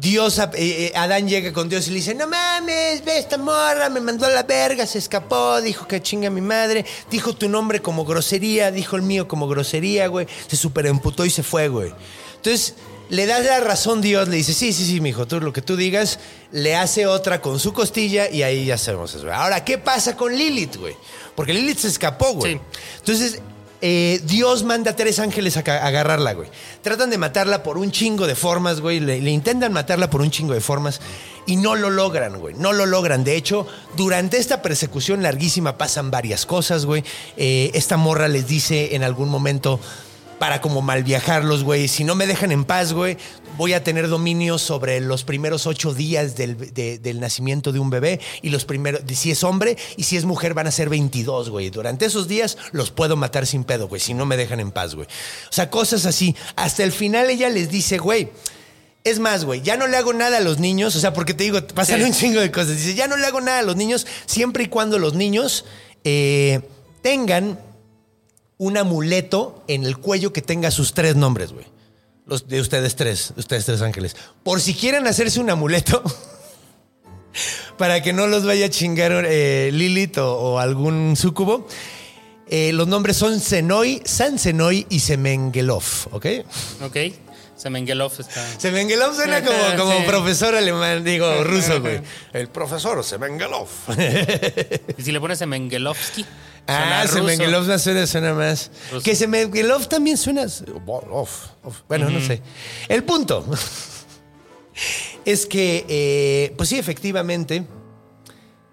Dios, 0.00 0.38
eh, 0.38 0.48
eh, 0.54 0.92
Adán 0.96 1.28
llega 1.28 1.52
con 1.52 1.68
Dios 1.68 1.86
y 1.88 1.90
le 1.90 1.96
dice, 1.96 2.14
no 2.14 2.26
mames, 2.26 3.04
ve 3.04 3.18
esta 3.18 3.36
morra, 3.36 3.90
me 3.90 4.00
mandó 4.00 4.24
a 4.24 4.30
la 4.30 4.44
verga, 4.44 4.86
se 4.86 4.96
escapó, 4.96 5.60
dijo 5.60 5.86
que 5.86 6.00
chinga 6.00 6.30
mi 6.30 6.40
madre, 6.40 6.86
dijo 7.10 7.34
tu 7.34 7.50
nombre 7.50 7.80
como 7.80 8.06
grosería, 8.06 8.70
dijo 8.70 8.96
el 8.96 9.02
mío 9.02 9.28
como 9.28 9.46
grosería, 9.46 10.06
güey, 10.06 10.26
se 10.46 10.56
superemputó 10.56 11.26
y 11.26 11.30
se 11.30 11.42
fue, 11.42 11.68
güey. 11.68 11.92
Entonces, 12.36 12.76
le 13.10 13.26
da 13.26 13.40
la 13.40 13.60
razón 13.60 14.00
Dios, 14.00 14.28
le 14.28 14.36
dice, 14.36 14.54
sí, 14.54 14.72
sí, 14.72 14.86
sí, 14.86 15.02
mijo, 15.02 15.26
tú 15.26 15.38
lo 15.38 15.52
que 15.52 15.60
tú 15.60 15.76
digas, 15.76 16.18
le 16.50 16.76
hace 16.76 17.06
otra 17.06 17.42
con 17.42 17.60
su 17.60 17.74
costilla 17.74 18.30
y 18.30 18.42
ahí 18.42 18.64
ya 18.64 18.78
sabemos 18.78 19.14
eso. 19.14 19.30
Ahora, 19.30 19.66
¿qué 19.66 19.76
pasa 19.76 20.16
con 20.16 20.34
Lilith, 20.34 20.76
güey? 20.76 20.96
Porque 21.34 21.52
Lilith 21.52 21.78
se 21.78 21.88
escapó, 21.88 22.32
güey. 22.32 22.54
Sí. 22.54 22.60
Entonces, 23.00 23.42
eh, 23.82 24.20
Dios 24.24 24.64
manda 24.64 24.92
a 24.92 24.96
tres 24.96 25.18
ángeles 25.18 25.56
a, 25.56 25.60
agarrarla, 25.60 26.34
güey. 26.34 26.48
Tratan 26.82 27.10
de 27.10 27.18
matarla 27.18 27.62
por 27.62 27.78
un 27.78 27.90
chingo 27.90 28.26
de 28.26 28.34
formas, 28.34 28.80
güey. 28.80 29.00
Le, 29.00 29.20
le 29.20 29.30
intentan 29.30 29.72
matarla 29.72 30.10
por 30.10 30.20
un 30.20 30.30
chingo 30.30 30.54
de 30.54 30.60
formas 30.60 31.00
y 31.46 31.56
no 31.56 31.74
lo 31.74 31.90
logran, 31.90 32.38
güey. 32.38 32.54
No 32.54 32.72
lo 32.72 32.86
logran. 32.86 33.24
De 33.24 33.36
hecho, 33.36 33.66
durante 33.96 34.38
esta 34.38 34.62
persecución 34.62 35.22
larguísima 35.22 35.78
pasan 35.78 36.10
varias 36.10 36.46
cosas, 36.46 36.86
güey. 36.86 37.04
Eh, 37.36 37.70
esta 37.74 37.96
morra 37.96 38.28
les 38.28 38.46
dice 38.46 38.94
en 38.94 39.02
algún 39.02 39.28
momento 39.28 39.80
para 40.38 40.60
como 40.60 40.80
mal 40.80 41.04
viajarlos, 41.04 41.64
güey. 41.64 41.86
Si 41.86 42.02
no 42.02 42.14
me 42.14 42.26
dejan 42.26 42.50
en 42.50 42.64
paz, 42.64 42.92
güey, 42.92 43.18
voy 43.60 43.74
a 43.74 43.84
tener 43.84 44.08
dominio 44.08 44.56
sobre 44.56 45.00
los 45.00 45.22
primeros 45.22 45.66
ocho 45.66 45.92
días 45.92 46.34
del, 46.34 46.72
de- 46.72 46.98
del 46.98 47.20
nacimiento 47.20 47.72
de 47.72 47.78
un 47.78 47.90
bebé 47.90 48.18
y 48.40 48.48
los 48.48 48.64
primeros, 48.64 49.02
si 49.14 49.30
es 49.30 49.44
hombre 49.44 49.76
y 49.98 50.04
si 50.04 50.16
es 50.16 50.24
mujer 50.24 50.54
van 50.54 50.66
a 50.66 50.70
ser 50.70 50.88
22, 50.88 51.50
güey. 51.50 51.68
Durante 51.68 52.06
esos 52.06 52.26
días 52.26 52.56
los 52.72 52.90
puedo 52.90 53.16
matar 53.16 53.46
sin 53.46 53.64
pedo, 53.64 53.86
güey, 53.86 54.00
si 54.00 54.14
no 54.14 54.24
me 54.24 54.38
dejan 54.38 54.60
en 54.60 54.70
paz, 54.70 54.94
güey. 54.94 55.06
O 55.50 55.52
sea, 55.52 55.68
cosas 55.68 56.06
así. 56.06 56.34
Hasta 56.56 56.84
el 56.84 56.90
final 56.92 57.28
ella 57.28 57.50
les 57.50 57.70
dice, 57.70 57.98
güey, 57.98 58.30
Es 59.04 59.18
más, 59.18 59.44
güey, 59.44 59.60
ya 59.62 59.76
no 59.76 59.86
le 59.86 59.96
hago 59.98 60.12
nada 60.14 60.38
a 60.38 60.40
los 60.40 60.58
niños, 60.58 60.96
o 60.96 61.00
sea, 61.00 61.12
porque 61.12 61.34
te 61.34 61.44
digo, 61.44 61.60
pasan 61.74 62.00
Sí. 62.00 62.04
un 62.06 62.12
chingo 62.14 62.40
de 62.40 62.50
cosas. 62.50 62.76
Dice, 62.78 62.94
ya 62.94 63.08
no 63.08 63.16
le 63.18 63.26
hago 63.26 63.40
nada 63.42 63.58
a 63.58 63.62
los 63.62 63.76
niños 63.76 64.06
siempre 64.26 64.64
y 64.64 64.68
cuando 64.68 64.98
los 64.98 65.12
niños 65.14 65.64
eh, 66.04 66.60
tengan 67.02 67.58
un 68.58 68.76
amuleto 68.78 69.64
en 69.68 69.84
el 69.84 69.98
cuello 69.98 70.32
que 70.32 70.40
tenga 70.42 70.70
sus 70.70 70.92
tres 70.94 71.14
nombres, 71.16 71.52
güey. 71.52 71.66
Los 72.30 72.46
de 72.46 72.60
ustedes 72.60 72.94
tres, 72.94 73.32
de 73.34 73.40
ustedes 73.40 73.66
tres 73.66 73.82
ángeles. 73.82 74.14
Por 74.44 74.60
si 74.60 74.72
quieren 74.74 75.04
hacerse 75.08 75.40
un 75.40 75.50
amuleto 75.50 76.00
para 77.76 78.00
que 78.02 78.12
no 78.12 78.28
los 78.28 78.44
vaya 78.46 78.66
a 78.66 78.70
chingar 78.70 79.24
eh, 79.26 79.70
Lilith 79.72 80.18
o, 80.18 80.32
o 80.36 80.58
algún 80.60 81.16
súcubo. 81.16 81.66
eh, 82.48 82.72
los 82.72 82.86
nombres 82.86 83.16
son 83.16 83.40
Senoi, 83.40 84.00
San 84.04 84.38
Senoi 84.38 84.86
y 84.90 85.00
Semengelov, 85.00 85.82
¿ok? 86.12 86.26
Ok. 86.82 86.96
Semengelov 87.56 88.12
está. 88.18 88.46
Semengelov 88.58 89.14
suena 89.14 89.42
como, 89.44 89.58
como 89.76 89.98
Sí. 89.98 90.04
profesor 90.06 90.54
alemán, 90.54 91.02
digo, 91.04 91.42
ruso, 91.44 91.80
güey. 91.80 92.00
El 92.32 92.48
profesor 92.48 93.02
Semengelov. 93.04 93.68
Y 94.96 95.02
si 95.02 95.10
le 95.12 95.18
pones 95.20 95.38
Semengelovsky. 95.40 96.24
Ah. 96.70 97.06
Semengelov 97.06 97.66
no 97.66 97.78
suena, 97.78 98.06
suena 98.06 98.34
más. 98.34 98.70
Ruso. 98.90 99.04
Que 99.04 99.14
Semengelov 99.14 99.88
también 99.88 100.16
suena. 100.16 100.46
off, 100.86 101.46
off. 101.62 101.82
Bueno, 101.88 102.10
no 102.10 102.20
sé. 102.20 102.42
El 102.88 103.04
punto 103.04 103.44
es 105.24 105.46
que, 105.46 105.84
eh, 105.88 106.54
pues 106.56 106.68
sí, 106.68 106.78
efectivamente, 106.78 107.66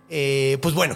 eh, 0.09 0.57
pues 0.61 0.73
bueno, 0.73 0.95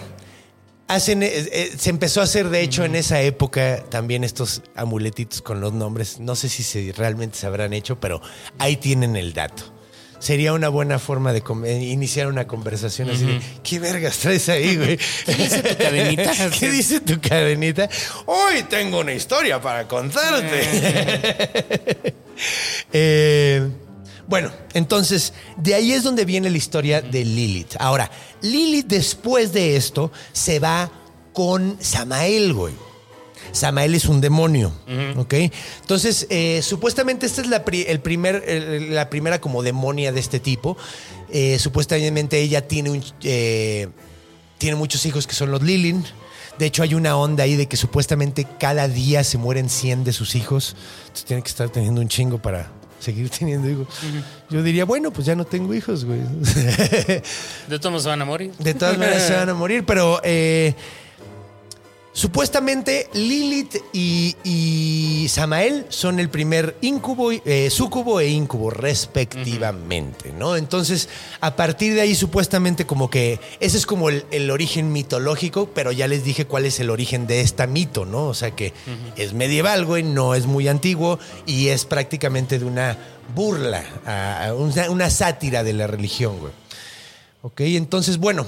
hacen, 0.88 1.22
eh, 1.22 1.30
eh, 1.34 1.72
se 1.76 1.90
empezó 1.90 2.20
a 2.20 2.24
hacer, 2.24 2.48
de 2.50 2.60
hecho, 2.60 2.84
en 2.84 2.94
esa 2.94 3.20
época 3.20 3.84
también 3.88 4.24
estos 4.24 4.62
amuletitos 4.74 5.42
con 5.42 5.60
los 5.60 5.72
nombres. 5.72 6.20
No 6.20 6.36
sé 6.36 6.48
si 6.48 6.62
se, 6.62 6.92
realmente 6.96 7.38
se 7.38 7.46
habrán 7.46 7.72
hecho, 7.72 7.98
pero 8.00 8.20
ahí 8.58 8.76
tienen 8.76 9.16
el 9.16 9.32
dato. 9.32 9.71
Sería 10.22 10.52
una 10.52 10.68
buena 10.68 11.00
forma 11.00 11.32
de 11.32 11.42
eh, 11.64 11.82
iniciar 11.82 12.28
una 12.28 12.46
conversación 12.46 13.10
así 13.10 13.24
de, 13.24 13.40
¿qué 13.64 13.80
vergas 13.80 14.18
traes 14.18 14.48
ahí, 14.48 14.76
güey? 14.76 14.96
¿Qué 15.26 15.34
dice 15.34 15.62
tu 15.62 15.76
cadenita? 15.76 16.32
¿Qué 16.60 16.70
dice 16.70 17.00
tu 17.00 17.20
cadenita? 17.20 17.90
Hoy 18.26 18.62
tengo 18.70 19.00
una 19.00 19.14
historia 19.14 19.60
para 19.60 19.88
contarte. 19.88 20.62
Eh, 22.92 23.68
bueno, 24.26 24.50
entonces, 24.74 25.32
de 25.56 25.74
ahí 25.74 25.92
es 25.92 26.02
donde 26.02 26.24
viene 26.24 26.50
la 26.50 26.56
historia 26.56 27.00
de 27.00 27.24
Lilith. 27.24 27.74
Ahora, 27.78 28.10
Lilith 28.40 28.86
después 28.86 29.52
de 29.52 29.76
esto 29.76 30.10
se 30.32 30.58
va 30.58 30.90
con 31.32 31.76
Samael, 31.80 32.52
güey. 32.52 32.74
Samael 33.50 33.94
es 33.94 34.06
un 34.06 34.20
demonio, 34.20 34.72
¿ok? 35.16 35.34
Entonces, 35.80 36.26
eh, 36.30 36.60
supuestamente 36.62 37.26
esta 37.26 37.40
es 37.42 37.48
la, 37.48 37.64
pri- 37.64 37.84
el 37.88 38.00
primer, 38.00 38.44
el- 38.46 38.94
la 38.94 39.10
primera 39.10 39.40
como 39.40 39.62
demonia 39.62 40.12
de 40.12 40.20
este 40.20 40.38
tipo. 40.40 40.76
Eh, 41.30 41.58
supuestamente 41.58 42.38
ella 42.40 42.66
tiene 42.68 42.90
un... 42.90 43.02
eh, 43.24 43.88
tiene 44.58 44.76
muchos 44.76 45.04
hijos 45.06 45.26
que 45.26 45.34
son 45.34 45.50
los 45.50 45.62
Lilin. 45.62 46.04
De 46.58 46.66
hecho, 46.66 46.82
hay 46.84 46.94
una 46.94 47.16
onda 47.16 47.44
ahí 47.44 47.56
de 47.56 47.66
que 47.66 47.76
supuestamente 47.76 48.46
cada 48.60 48.86
día 48.86 49.24
se 49.24 49.38
mueren 49.38 49.68
100 49.68 50.04
de 50.04 50.12
sus 50.12 50.34
hijos. 50.36 50.76
Entonces 51.02 51.24
tiene 51.24 51.42
que 51.42 51.48
estar 51.48 51.68
teniendo 51.70 52.00
un 52.00 52.08
chingo 52.08 52.38
para 52.40 52.70
seguir 53.00 53.28
teniendo 53.38 53.68
hijos. 53.68 53.88
Yo 54.50 54.62
diría, 54.62 54.84
bueno, 54.84 55.10
pues 55.12 55.26
ya 55.26 55.34
no 55.34 55.44
tengo 55.44 55.74
hijos, 55.74 56.04
güey. 56.04 56.20
De 57.68 57.78
todos 57.78 57.86
modos 57.90 58.02
se 58.04 58.08
van 58.10 58.22
a 58.22 58.24
morir. 58.24 58.52
De 58.58 58.74
todas 58.74 58.98
maneras 58.98 59.22
se 59.26 59.34
van 59.34 59.48
a 59.48 59.54
morir, 59.54 59.84
pero 59.84 60.20
eh, 60.22 60.74
supuestamente 62.12 63.08
Lilith 63.14 63.76
y, 63.92 64.36
y 64.44 65.26
Samael 65.28 65.86
son 65.88 66.20
el 66.20 66.28
primer 66.28 66.76
incubo, 66.82 67.32
eh, 67.32 67.70
súcubo 67.70 68.20
e 68.20 68.28
incubo 68.28 68.70
respectivamente, 68.70 70.32
¿no? 70.38 70.56
Entonces, 70.56 71.08
a 71.40 71.56
partir 71.56 71.94
de 71.94 72.02
ahí 72.02 72.14
supuestamente 72.14 72.84
como 72.86 73.08
que 73.10 73.40
ese 73.60 73.78
es 73.78 73.86
como 73.86 74.08
el, 74.10 74.24
el 74.30 74.50
origen 74.50 74.92
mitológico, 74.92 75.70
pero 75.74 75.90
ya 75.92 76.06
les 76.08 76.24
dije 76.24 76.46
cuál 76.46 76.66
es 76.66 76.78
el 76.80 76.90
origen 76.90 77.26
de 77.26 77.40
esta 77.40 77.66
mito, 77.66 78.04
¿no? 78.04 78.26
O 78.28 78.34
sea 78.34 78.50
que 78.50 78.72
es 79.16 79.32
medieval, 79.32 79.84
güey, 79.86 80.02
no 80.02 80.34
es 80.34 80.46
muy 80.46 80.68
antiguo 80.68 81.18
y 81.46 81.68
es 81.68 81.84
prácticamente 81.86 82.58
de 82.58 82.64
una 82.66 82.98
burla, 83.34 83.84
a- 84.04 84.46
a 84.48 84.54
una, 84.54 84.90
una 84.90 85.08
sátira 85.10 85.62
de 85.64 85.72
la 85.72 85.86
religión, 85.86 86.38
güey. 86.40 86.52
Ok, 87.44 87.60
entonces, 87.62 88.18
bueno, 88.18 88.46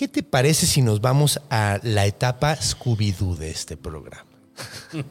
¿qué 0.00 0.08
te 0.08 0.22
parece 0.22 0.64
si 0.64 0.80
nos 0.80 1.02
vamos 1.02 1.42
a 1.50 1.78
la 1.82 2.06
etapa 2.06 2.56
Scooby-Doo 2.56 3.36
de 3.36 3.50
este 3.50 3.76
programa? 3.76 4.24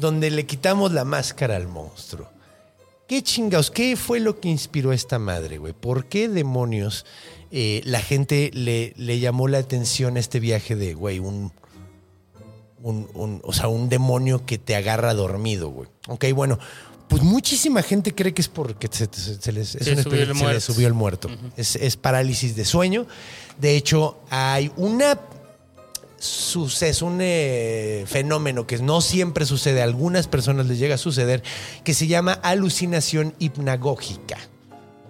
Donde 0.00 0.32
le 0.32 0.46
quitamos 0.46 0.90
la 0.90 1.04
máscara 1.04 1.54
al 1.54 1.68
monstruo. 1.68 2.28
¿Qué 3.06 3.22
chingados? 3.22 3.70
¿Qué 3.70 3.94
fue 3.94 4.18
lo 4.18 4.40
que 4.40 4.48
inspiró 4.48 4.90
a 4.90 4.96
esta 4.96 5.20
madre, 5.20 5.58
güey? 5.58 5.74
¿Por 5.74 6.06
qué 6.06 6.28
demonios 6.28 7.06
eh, 7.52 7.82
la 7.84 8.00
gente 8.00 8.50
le, 8.52 8.94
le 8.96 9.20
llamó 9.20 9.46
la 9.46 9.58
atención 9.58 10.16
a 10.16 10.20
este 10.20 10.40
viaje 10.40 10.74
de, 10.74 10.94
güey, 10.94 11.20
un, 11.20 11.52
un, 12.82 13.08
un- 13.14 13.40
o 13.44 13.52
sea, 13.52 13.68
un 13.68 13.88
demonio 13.88 14.44
que 14.44 14.58
te 14.58 14.74
agarra 14.74 15.14
dormido, 15.14 15.68
güey? 15.68 15.88
Ok, 16.08 16.24
bueno, 16.34 16.58
pues 17.12 17.22
muchísima 17.22 17.82
gente 17.82 18.14
cree 18.14 18.32
que 18.32 18.40
es 18.40 18.48
porque 18.48 18.88
se, 18.90 19.06
se- 19.12 19.40
se 19.40 19.52
les, 19.52 19.74
es 19.74 19.84
Se 19.84 19.92
una 19.92 20.02
subió 20.02 20.22
el 20.22 20.34
se 20.34 20.44
les 20.54 20.64
subió 20.64 20.86
el 20.88 20.94
muerto. 20.94 21.28
es, 21.58 21.76
es 21.76 21.96
parálisis 21.98 22.56
de 22.56 22.64
sueño. 22.64 23.06
De 23.60 23.76
hecho, 23.76 24.18
hay 24.30 24.72
una 24.76 25.20
suceso, 26.18 27.04
un 27.06 27.18
eh, 27.20 28.04
fenómeno 28.06 28.66
que 28.66 28.78
no 28.78 29.00
siempre 29.02 29.44
sucede, 29.44 29.80
a 29.82 29.84
algunas 29.84 30.26
personas 30.26 30.66
les 30.66 30.78
llega 30.78 30.94
a 30.94 30.98
suceder, 30.98 31.42
que 31.84 31.92
se 31.94 32.06
llama 32.06 32.32
alucinación 32.32 33.34
hipnagógica, 33.40 34.38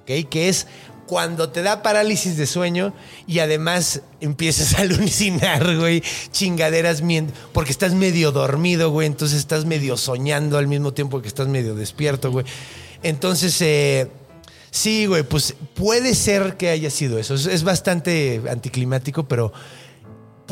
¿ok? 0.00 0.28
Que 0.28 0.48
es 0.48 0.66
cuando 1.06 1.50
te 1.50 1.62
da 1.62 1.82
parálisis 1.82 2.36
de 2.36 2.46
sueño 2.46 2.94
y 3.26 3.40
además 3.40 4.02
empiezas 4.20 4.74
a 4.74 4.82
alucinar, 4.82 5.76
güey, 5.76 6.02
chingaderas, 6.30 7.02
porque 7.52 7.72
estás 7.72 7.94
medio 7.94 8.32
dormido, 8.32 8.90
güey, 8.90 9.06
entonces 9.06 9.38
estás 9.38 9.64
medio 9.64 9.96
soñando 9.96 10.58
al 10.58 10.66
mismo 10.66 10.92
tiempo 10.92 11.20
que 11.20 11.28
estás 11.28 11.48
medio 11.48 11.74
despierto, 11.74 12.30
güey. 12.30 12.46
Entonces, 13.02 13.60
eh, 13.60 14.08
sí, 14.70 15.06
güey, 15.06 15.22
pues 15.22 15.54
puede 15.74 16.14
ser 16.14 16.56
que 16.56 16.70
haya 16.70 16.90
sido 16.90 17.18
eso. 17.18 17.34
Es, 17.34 17.46
es 17.46 17.64
bastante 17.64 18.40
anticlimático, 18.48 19.24
pero 19.24 19.52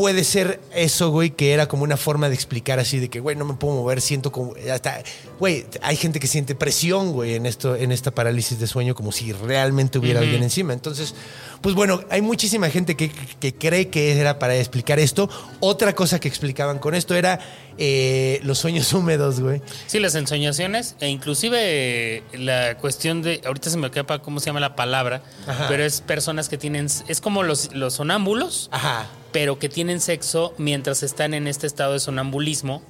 puede 0.01 0.25
ser 0.25 0.61
eso, 0.75 1.11
güey, 1.11 1.29
que 1.29 1.53
era 1.53 1.69
como 1.69 1.83
una 1.83 1.99
forma 1.99 2.31
de 2.31 2.35
explicar 2.35 2.79
así 2.79 2.99
de 2.99 3.11
que, 3.11 3.21
güey, 3.21 3.37
no 3.37 3.45
me 3.45 3.53
puedo 3.53 3.75
mover, 3.75 4.01
siento 4.01 4.33
como 4.33 4.55
hasta, 4.73 5.03
güey, 5.39 5.67
hay 5.83 5.95
gente 5.95 6.19
que 6.19 6.27
siente 6.27 6.55
presión, 6.55 7.13
güey, 7.13 7.35
en 7.35 7.45
esto, 7.45 7.77
en 7.77 7.93
esta 7.93 8.11
parálisis 8.11 8.59
de 8.59 8.67
sueño, 8.67 8.95
como 8.95 9.13
si 9.13 9.31
realmente 9.35 9.99
hubiera 9.99 10.21
alguien 10.21 10.43
encima. 10.43 10.73
Entonces, 10.73 11.15
pues 11.61 11.75
bueno, 11.75 12.03
hay 12.11 12.23
muchísima 12.23 12.71
gente 12.71 12.97
que, 12.97 13.11
que 13.11 13.55
cree 13.55 13.89
que 13.89 14.19
era 14.19 14.39
para 14.39 14.57
explicar 14.57 14.99
esto. 14.99 15.29
Otra 15.61 15.95
cosa 15.95 16.19
que 16.19 16.29
explicaban 16.29 16.79
con 16.79 16.95
esto 16.95 17.15
era 17.15 17.39
eh, 17.77 18.41
los 18.43 18.59
sueños 18.59 18.93
húmedos, 18.95 19.41
güey. 19.41 19.61
Sí, 19.87 20.01
las 20.01 20.15
ensoñaciones 20.15 20.97
e 21.01 21.09
inclusive 21.09 21.59
eh, 21.61 22.23
la 22.33 22.77
cuestión 22.79 23.23
de, 23.23 23.41
ahorita 23.45 23.71
se 23.71 23.77
me 23.77 23.89
escapa 23.89 24.21
cómo 24.21 24.41
se 24.41 24.47
llama 24.47 24.61
la 24.61 24.75
palabra, 24.75 25.23
Ajá. 25.47 25.67
pero 25.69 25.85
es 25.85 26.01
personas 26.01 26.49
que 26.49 26.57
tienen, 26.57 26.87
es 27.09 27.21
como 27.21 27.43
los, 27.43 27.75
los 27.75 27.95
sonámbulos, 27.95 28.69
Ajá. 28.73 29.07
pero 29.33 29.59
que 29.59 29.69
tienen 29.69 30.01
sexo 30.01 30.55
mientras 30.57 31.03
están 31.03 31.35
en 31.35 31.47
este 31.47 31.67
estado 31.67 31.93
de 31.93 32.01
sonambulismo 32.01 32.83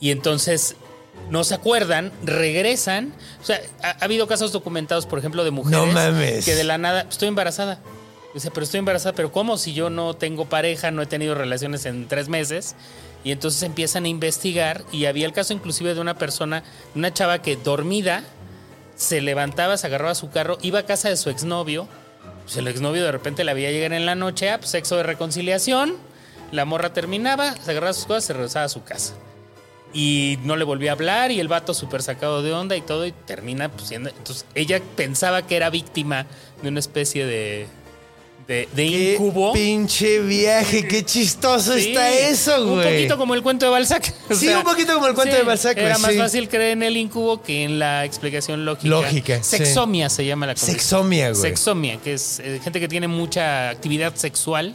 y 0.00 0.10
entonces 0.10 0.76
no 1.30 1.44
se 1.44 1.54
acuerdan, 1.54 2.12
regresan. 2.24 3.12
O 3.40 3.44
sea, 3.44 3.60
ha, 3.82 3.90
ha 3.90 4.04
habido 4.04 4.26
casos 4.26 4.52
documentados, 4.52 5.06
por 5.06 5.18
ejemplo, 5.18 5.44
de 5.44 5.50
mujeres 5.50 5.78
No 5.78 5.92
mames. 5.92 6.44
que 6.44 6.54
de 6.54 6.64
la 6.64 6.78
nada, 6.78 7.06
estoy 7.08 7.28
embarazada. 7.28 7.78
Dice, 8.34 8.50
pero 8.50 8.64
estoy 8.64 8.78
embarazada, 8.78 9.14
pero 9.14 9.30
¿cómo 9.30 9.58
si 9.58 9.74
yo 9.74 9.90
no 9.90 10.14
tengo 10.14 10.46
pareja, 10.46 10.90
no 10.90 11.02
he 11.02 11.06
tenido 11.06 11.34
relaciones 11.34 11.84
en 11.84 12.08
tres 12.08 12.28
meses? 12.28 12.74
Y 13.24 13.30
entonces 13.30 13.62
empiezan 13.62 14.04
a 14.04 14.08
investigar 14.08 14.84
y 14.90 15.04
había 15.04 15.26
el 15.26 15.32
caso 15.32 15.52
inclusive 15.52 15.94
de 15.94 16.00
una 16.00 16.16
persona, 16.16 16.64
una 16.94 17.12
chava 17.12 17.42
que 17.42 17.56
dormida, 17.56 18.24
se 18.96 19.20
levantaba, 19.20 19.76
se 19.76 19.86
agarraba 19.86 20.12
a 20.12 20.14
su 20.16 20.30
carro, 20.30 20.56
iba 20.62 20.80
a 20.80 20.86
casa 20.86 21.08
de 21.10 21.16
su 21.16 21.28
exnovio, 21.28 21.88
pues 22.44 22.56
el 22.56 22.66
exnovio 22.68 23.04
de 23.04 23.12
repente 23.12 23.44
la 23.44 23.52
veía 23.54 23.70
llegar 23.70 23.92
en 23.92 24.06
la 24.06 24.14
noche, 24.14 24.50
ah, 24.50 24.58
pues 24.58 24.70
sexo 24.70 24.96
de 24.96 25.02
reconciliación, 25.02 25.94
la 26.52 26.64
morra 26.64 26.92
terminaba, 26.94 27.54
se 27.56 27.70
agarraba 27.70 27.92
sus 27.92 28.06
cosas, 28.06 28.24
se 28.24 28.32
regresaba 28.32 28.64
a 28.64 28.68
su 28.70 28.82
casa. 28.82 29.14
Y 29.94 30.38
no 30.44 30.56
le 30.56 30.64
volvía 30.64 30.92
a 30.92 30.94
hablar 30.94 31.30
y 31.30 31.38
el 31.40 31.48
vato 31.48 31.74
súper 31.74 32.02
sacado 32.02 32.42
de 32.42 32.52
onda 32.52 32.76
y 32.76 32.80
todo 32.80 33.06
y 33.06 33.12
termina 33.12 33.68
pues 33.70 33.88
siendo... 33.88 34.08
Entonces 34.08 34.46
ella 34.54 34.80
pensaba 34.96 35.46
que 35.46 35.56
era 35.56 35.68
víctima 35.68 36.26
de 36.62 36.68
una 36.70 36.80
especie 36.80 37.26
de, 37.26 37.66
de, 38.48 38.68
de 38.74 38.86
Qué 38.88 39.12
incubo. 39.14 39.52
pinche 39.52 40.20
viaje, 40.20 40.88
qué 40.88 41.04
chistoso 41.04 41.74
Sí, 41.74 41.88
está 41.90 42.10
eso, 42.10 42.64
güey. 42.66 42.86
Un 42.86 42.92
poquito 42.94 43.18
como 43.18 43.34
el 43.34 43.42
cuento 43.42 43.66
de 43.66 43.70
Balzac. 43.70 44.14
O 44.30 44.34
Sí, 44.34 44.48
un 44.48 44.62
poquito 44.62 44.94
como 44.94 45.08
el 45.08 45.14
cuento 45.14 45.36
de 45.36 45.42
Balzac, 45.42 45.76
Era 45.76 45.98
más 45.98 46.12
sí. 46.12 46.18
fácil 46.18 46.48
creer 46.48 46.72
en 46.72 46.82
el 46.84 46.96
incubo 46.96 47.42
que 47.42 47.64
en 47.64 47.78
la 47.78 48.06
explicación 48.06 48.64
lógica. 48.64 48.88
Lógica. 48.88 49.42
Sexomia 49.42 50.08
se 50.08 50.24
llama 50.24 50.46
la 50.46 50.54
condición. 50.54 50.74
Sexomia, 50.78 51.30
güey. 51.32 51.42
Sexomia, 51.42 51.96
que 51.98 52.14
es 52.14 52.40
eh, 52.40 52.60
gente 52.64 52.80
que 52.80 52.88
tiene 52.88 53.08
mucha 53.08 53.68
actividad 53.68 54.14
sexual, 54.16 54.74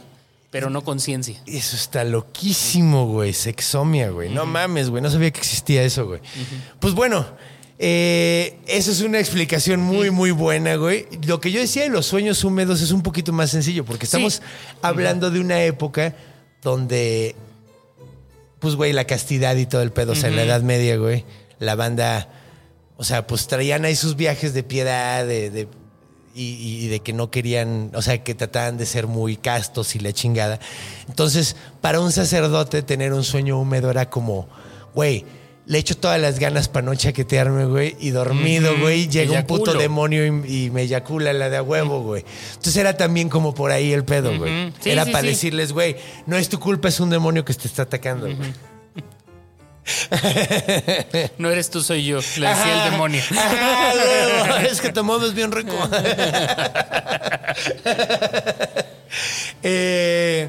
pero 0.50 0.70
no 0.70 0.82
conciencia. 0.84 1.42
Eso 1.46 1.76
está 1.76 2.04
loquísimo, 2.04 3.06
güey. 3.06 3.32
Sexomia, 3.32 4.10
güey. 4.10 4.30
No 4.30 4.46
mames, 4.46 4.88
güey. 4.90 5.02
No 5.02 5.10
sabía 5.10 5.30
que 5.30 5.40
existía 5.40 5.82
eso, 5.82 6.06
güey. 6.06 6.20
Pues 6.80 6.94
bueno, 6.94 7.26
Eh, 7.80 8.58
esa 8.66 8.90
es 8.90 9.02
una 9.02 9.20
explicación 9.20 9.78
muy, 9.80 10.10
muy 10.10 10.32
buena, 10.32 10.74
güey. 10.74 11.06
Lo 11.28 11.40
que 11.40 11.52
yo 11.52 11.60
decía 11.60 11.84
de 11.84 11.90
los 11.90 12.06
sueños 12.06 12.42
húmedos 12.42 12.80
es 12.80 12.90
un 12.90 13.02
poquito 13.04 13.32
más 13.32 13.50
sencillo, 13.52 13.84
porque 13.84 14.06
estamos 14.06 14.34
Sí. 14.34 14.40
hablando 14.82 15.30
de 15.30 15.38
una 15.38 15.62
época 15.62 16.16
donde, 16.60 17.36
pues, 18.58 18.74
güey, 18.74 18.92
la 18.92 19.04
castidad 19.04 19.54
y 19.54 19.66
todo 19.66 19.82
el 19.82 19.92
pedo, 19.92 20.10
o 20.10 20.14
sea, 20.16 20.28
en 20.28 20.34
la 20.34 20.42
Edad 20.42 20.62
Media, 20.62 20.96
güey, 20.96 21.24
la 21.60 21.76
banda, 21.76 22.28
o 22.96 23.04
sea, 23.04 23.28
pues 23.28 23.46
traían 23.46 23.84
ahí 23.84 23.94
sus 23.94 24.16
viajes 24.16 24.54
de 24.54 24.64
piedad, 24.64 25.24
de, 25.24 25.50
de- 25.50 25.68
y, 26.34 26.84
y 26.84 26.88
de 26.88 27.00
que 27.00 27.12
no 27.12 27.30
querían, 27.30 27.90
o 27.94 28.02
sea, 28.02 28.22
que 28.22 28.34
trataban 28.34 28.78
de 28.78 28.86
ser 28.86 29.06
muy 29.06 29.36
castos 29.36 29.94
y 29.94 29.98
la 29.98 30.12
chingada. 30.12 30.58
Entonces, 31.08 31.56
para 31.80 32.00
un 32.00 32.12
sacerdote 32.12 32.82
tener 32.82 33.12
un 33.12 33.24
sueño 33.24 33.58
húmedo 33.58 33.90
era 33.90 34.10
como, 34.10 34.48
güey, 34.94 35.24
le 35.68 35.78
echo 35.78 35.96
todas 35.98 36.18
las 36.18 36.38
ganas 36.38 36.66
para 36.66 36.86
no 36.86 36.94
chaquetearme, 36.94 37.66
güey, 37.66 37.94
y 38.00 38.08
dormido, 38.10 38.78
güey, 38.80 39.06
llega 39.06 39.38
un 39.38 39.46
puto 39.46 39.74
demonio 39.74 40.24
y, 40.24 40.64
y 40.64 40.70
me 40.70 40.82
eyacula 40.82 41.34
la 41.34 41.50
de 41.50 41.58
a 41.58 41.62
huevo, 41.62 42.00
güey. 42.02 42.24
Entonces 42.54 42.76
era 42.78 42.96
también 42.96 43.28
como 43.28 43.54
por 43.54 43.70
ahí 43.70 43.92
el 43.92 44.02
pedo, 44.02 44.36
güey. 44.38 44.72
Sí, 44.80 44.90
era 44.90 45.04
sí, 45.04 45.10
para 45.10 45.22
sí. 45.24 45.28
decirles, 45.28 45.72
güey, 45.72 45.96
no 46.26 46.38
es 46.38 46.48
tu 46.48 46.58
culpa, 46.58 46.88
es 46.88 47.00
un 47.00 47.10
demonio 47.10 47.44
que 47.44 47.52
te 47.52 47.68
está 47.68 47.82
atacando, 47.82 48.26
güey. 48.34 48.54
No 51.38 51.50
eres 51.50 51.70
tú, 51.70 51.82
soy 51.82 52.04
yo. 52.04 52.20
Le 52.36 52.48
decía 52.48 52.84
el 52.84 52.90
demonio. 52.92 53.22
Ajá, 53.30 54.62
es 54.62 54.80
que 54.80 54.92
tu 54.92 55.04
modo 55.04 55.26
es 55.26 55.34
bien 55.34 55.52
rico. 55.52 55.72
Eh, 59.62 60.48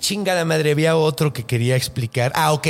chingada 0.00 0.44
madre, 0.44 0.72
había 0.72 0.96
otro 0.96 1.32
que 1.32 1.44
quería 1.44 1.76
explicar. 1.76 2.32
Ah, 2.34 2.52
ok. 2.52 2.66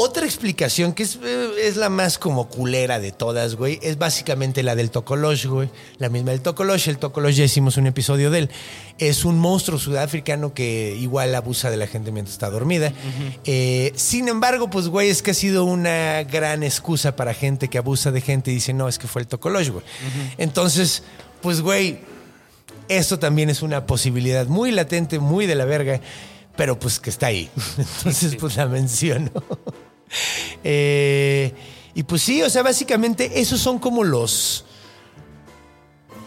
Otra 0.00 0.26
explicación 0.26 0.92
que 0.92 1.02
es, 1.02 1.18
eh, 1.24 1.48
es 1.64 1.76
la 1.76 1.88
más 1.88 2.18
como 2.18 2.48
culera 2.48 3.00
de 3.00 3.10
todas, 3.10 3.56
güey, 3.56 3.80
es 3.82 3.98
básicamente 3.98 4.62
la 4.62 4.76
del 4.76 4.92
Tokolosh, 4.92 5.46
güey. 5.46 5.70
La 5.98 6.08
misma 6.08 6.30
del 6.30 6.40
Tokolosh. 6.40 6.88
El 6.88 6.98
Tokolosh 6.98 7.34
ya 7.34 7.44
hicimos 7.44 7.76
un 7.78 7.88
episodio 7.88 8.30
de 8.30 8.38
él. 8.38 8.50
Es 8.98 9.24
un 9.24 9.40
monstruo 9.40 9.76
sudafricano 9.76 10.54
que 10.54 10.94
igual 10.96 11.34
abusa 11.34 11.68
de 11.68 11.78
la 11.78 11.88
gente 11.88 12.12
mientras 12.12 12.34
está 12.34 12.48
dormida. 12.48 12.92
Eh, 13.44 13.92
sin 13.96 14.28
embargo, 14.28 14.70
pues, 14.70 14.86
güey, 14.86 15.10
es 15.10 15.20
que 15.20 15.32
ha 15.32 15.34
sido 15.34 15.64
una 15.64 16.22
gran 16.22 16.62
excusa 16.62 17.16
para 17.16 17.34
gente 17.34 17.66
que 17.66 17.78
abusa 17.78 18.12
de 18.12 18.20
gente 18.20 18.52
y 18.52 18.54
dice, 18.54 18.72
no, 18.72 18.86
es 18.86 19.00
que 19.00 19.08
fue 19.08 19.22
el 19.22 19.26
Tokolosh, 19.26 19.70
güey. 19.70 19.84
Entonces, 20.38 21.02
pues, 21.42 21.60
güey, 21.60 21.98
esto 22.88 23.18
también 23.18 23.50
es 23.50 23.62
una 23.62 23.84
posibilidad 23.84 24.46
muy 24.46 24.70
latente, 24.70 25.18
muy 25.18 25.46
de 25.46 25.56
la 25.56 25.64
verga, 25.64 26.00
pero 26.54 26.78
pues 26.78 27.00
que 27.00 27.10
está 27.10 27.26
ahí. 27.26 27.50
Entonces, 27.78 28.36
pues 28.36 28.54
la 28.54 28.66
menciono. 28.66 29.32
Eh, 30.70 31.54
y 31.94 32.02
pues 32.02 32.20
sí, 32.20 32.42
o 32.42 32.50
sea, 32.50 32.62
básicamente 32.62 33.40
esos 33.40 33.58
son 33.58 33.78
como 33.78 34.04
los. 34.04 34.66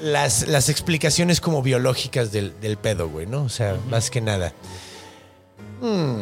Las, 0.02 0.48
las 0.48 0.68
explicaciones 0.70 1.39
como 1.39 1.62
biológicas 1.62 2.32
del, 2.32 2.60
del 2.60 2.76
pedo, 2.78 3.08
güey, 3.08 3.28
¿no? 3.28 3.44
O 3.44 3.50
sea, 3.50 3.78
más 3.92 4.10
que 4.10 4.20
nada. 4.20 4.52
Mm, 5.80 6.22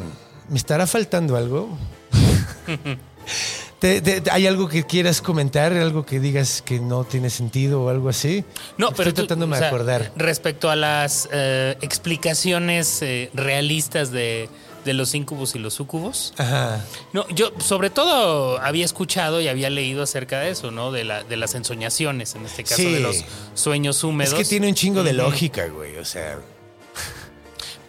¿Me 0.49 0.57
estará 0.57 0.86
faltando 0.86 1.38
algo? 1.38 1.70
¿Te- 3.80 4.01
te- 4.01 4.30
¿Hay 4.32 4.47
algo 4.47 4.67
que 4.67 4.84
quieras 4.86 5.22
comentar? 5.22 5.72
¿Algo 5.72 6.05
que 6.05 6.20
digas 6.20 6.61
que 6.61 6.82
no 6.82 7.05
tiene 7.05 7.30
sentido 7.30 7.84
o 7.84 7.89
algo 7.89 8.09
así? 8.09 8.43
No, 8.78 8.89
pero 8.89 9.09
Estoy 9.09 9.24
tú, 9.24 9.28
tratándome 9.28 9.55
o 9.55 9.59
de 9.61 9.65
acordar. 9.67 10.11
Respecto 10.17 10.70
a 10.70 10.76
las 10.76 11.30
eh, 11.32 11.78
explicaciones 11.80 13.01
eh, 13.01 13.30
realistas 13.34 14.11
de, 14.11 14.49
de 14.89 14.95
los 14.95 15.13
incubos 15.13 15.53
y 15.53 15.59
los 15.59 15.75
sucubos. 15.75 16.33
Ajá. 16.37 16.83
No, 17.13 17.27
yo 17.29 17.51
sobre 17.59 17.91
todo 17.91 18.59
había 18.59 18.83
escuchado 18.85 19.39
y 19.39 19.47
había 19.47 19.69
leído 19.69 20.01
acerca 20.01 20.39
de 20.39 20.49
eso, 20.49 20.71
¿no? 20.71 20.91
De, 20.91 21.03
la, 21.03 21.23
de 21.23 21.37
las 21.37 21.53
ensoñaciones, 21.53 22.33
en 22.33 22.43
este 22.47 22.63
caso 22.63 22.77
Sí. 22.81 22.91
de 22.91 22.99
los 22.99 23.23
sueños 23.53 24.03
húmedos. 24.03 24.33
Es 24.33 24.39
que 24.39 24.45
tiene 24.45 24.67
un 24.67 24.73
chingo 24.73 25.03
de 25.03 25.13
lógica, 25.13 25.67
güey. 25.67 25.97
O 25.97 26.05
sea, 26.05 26.39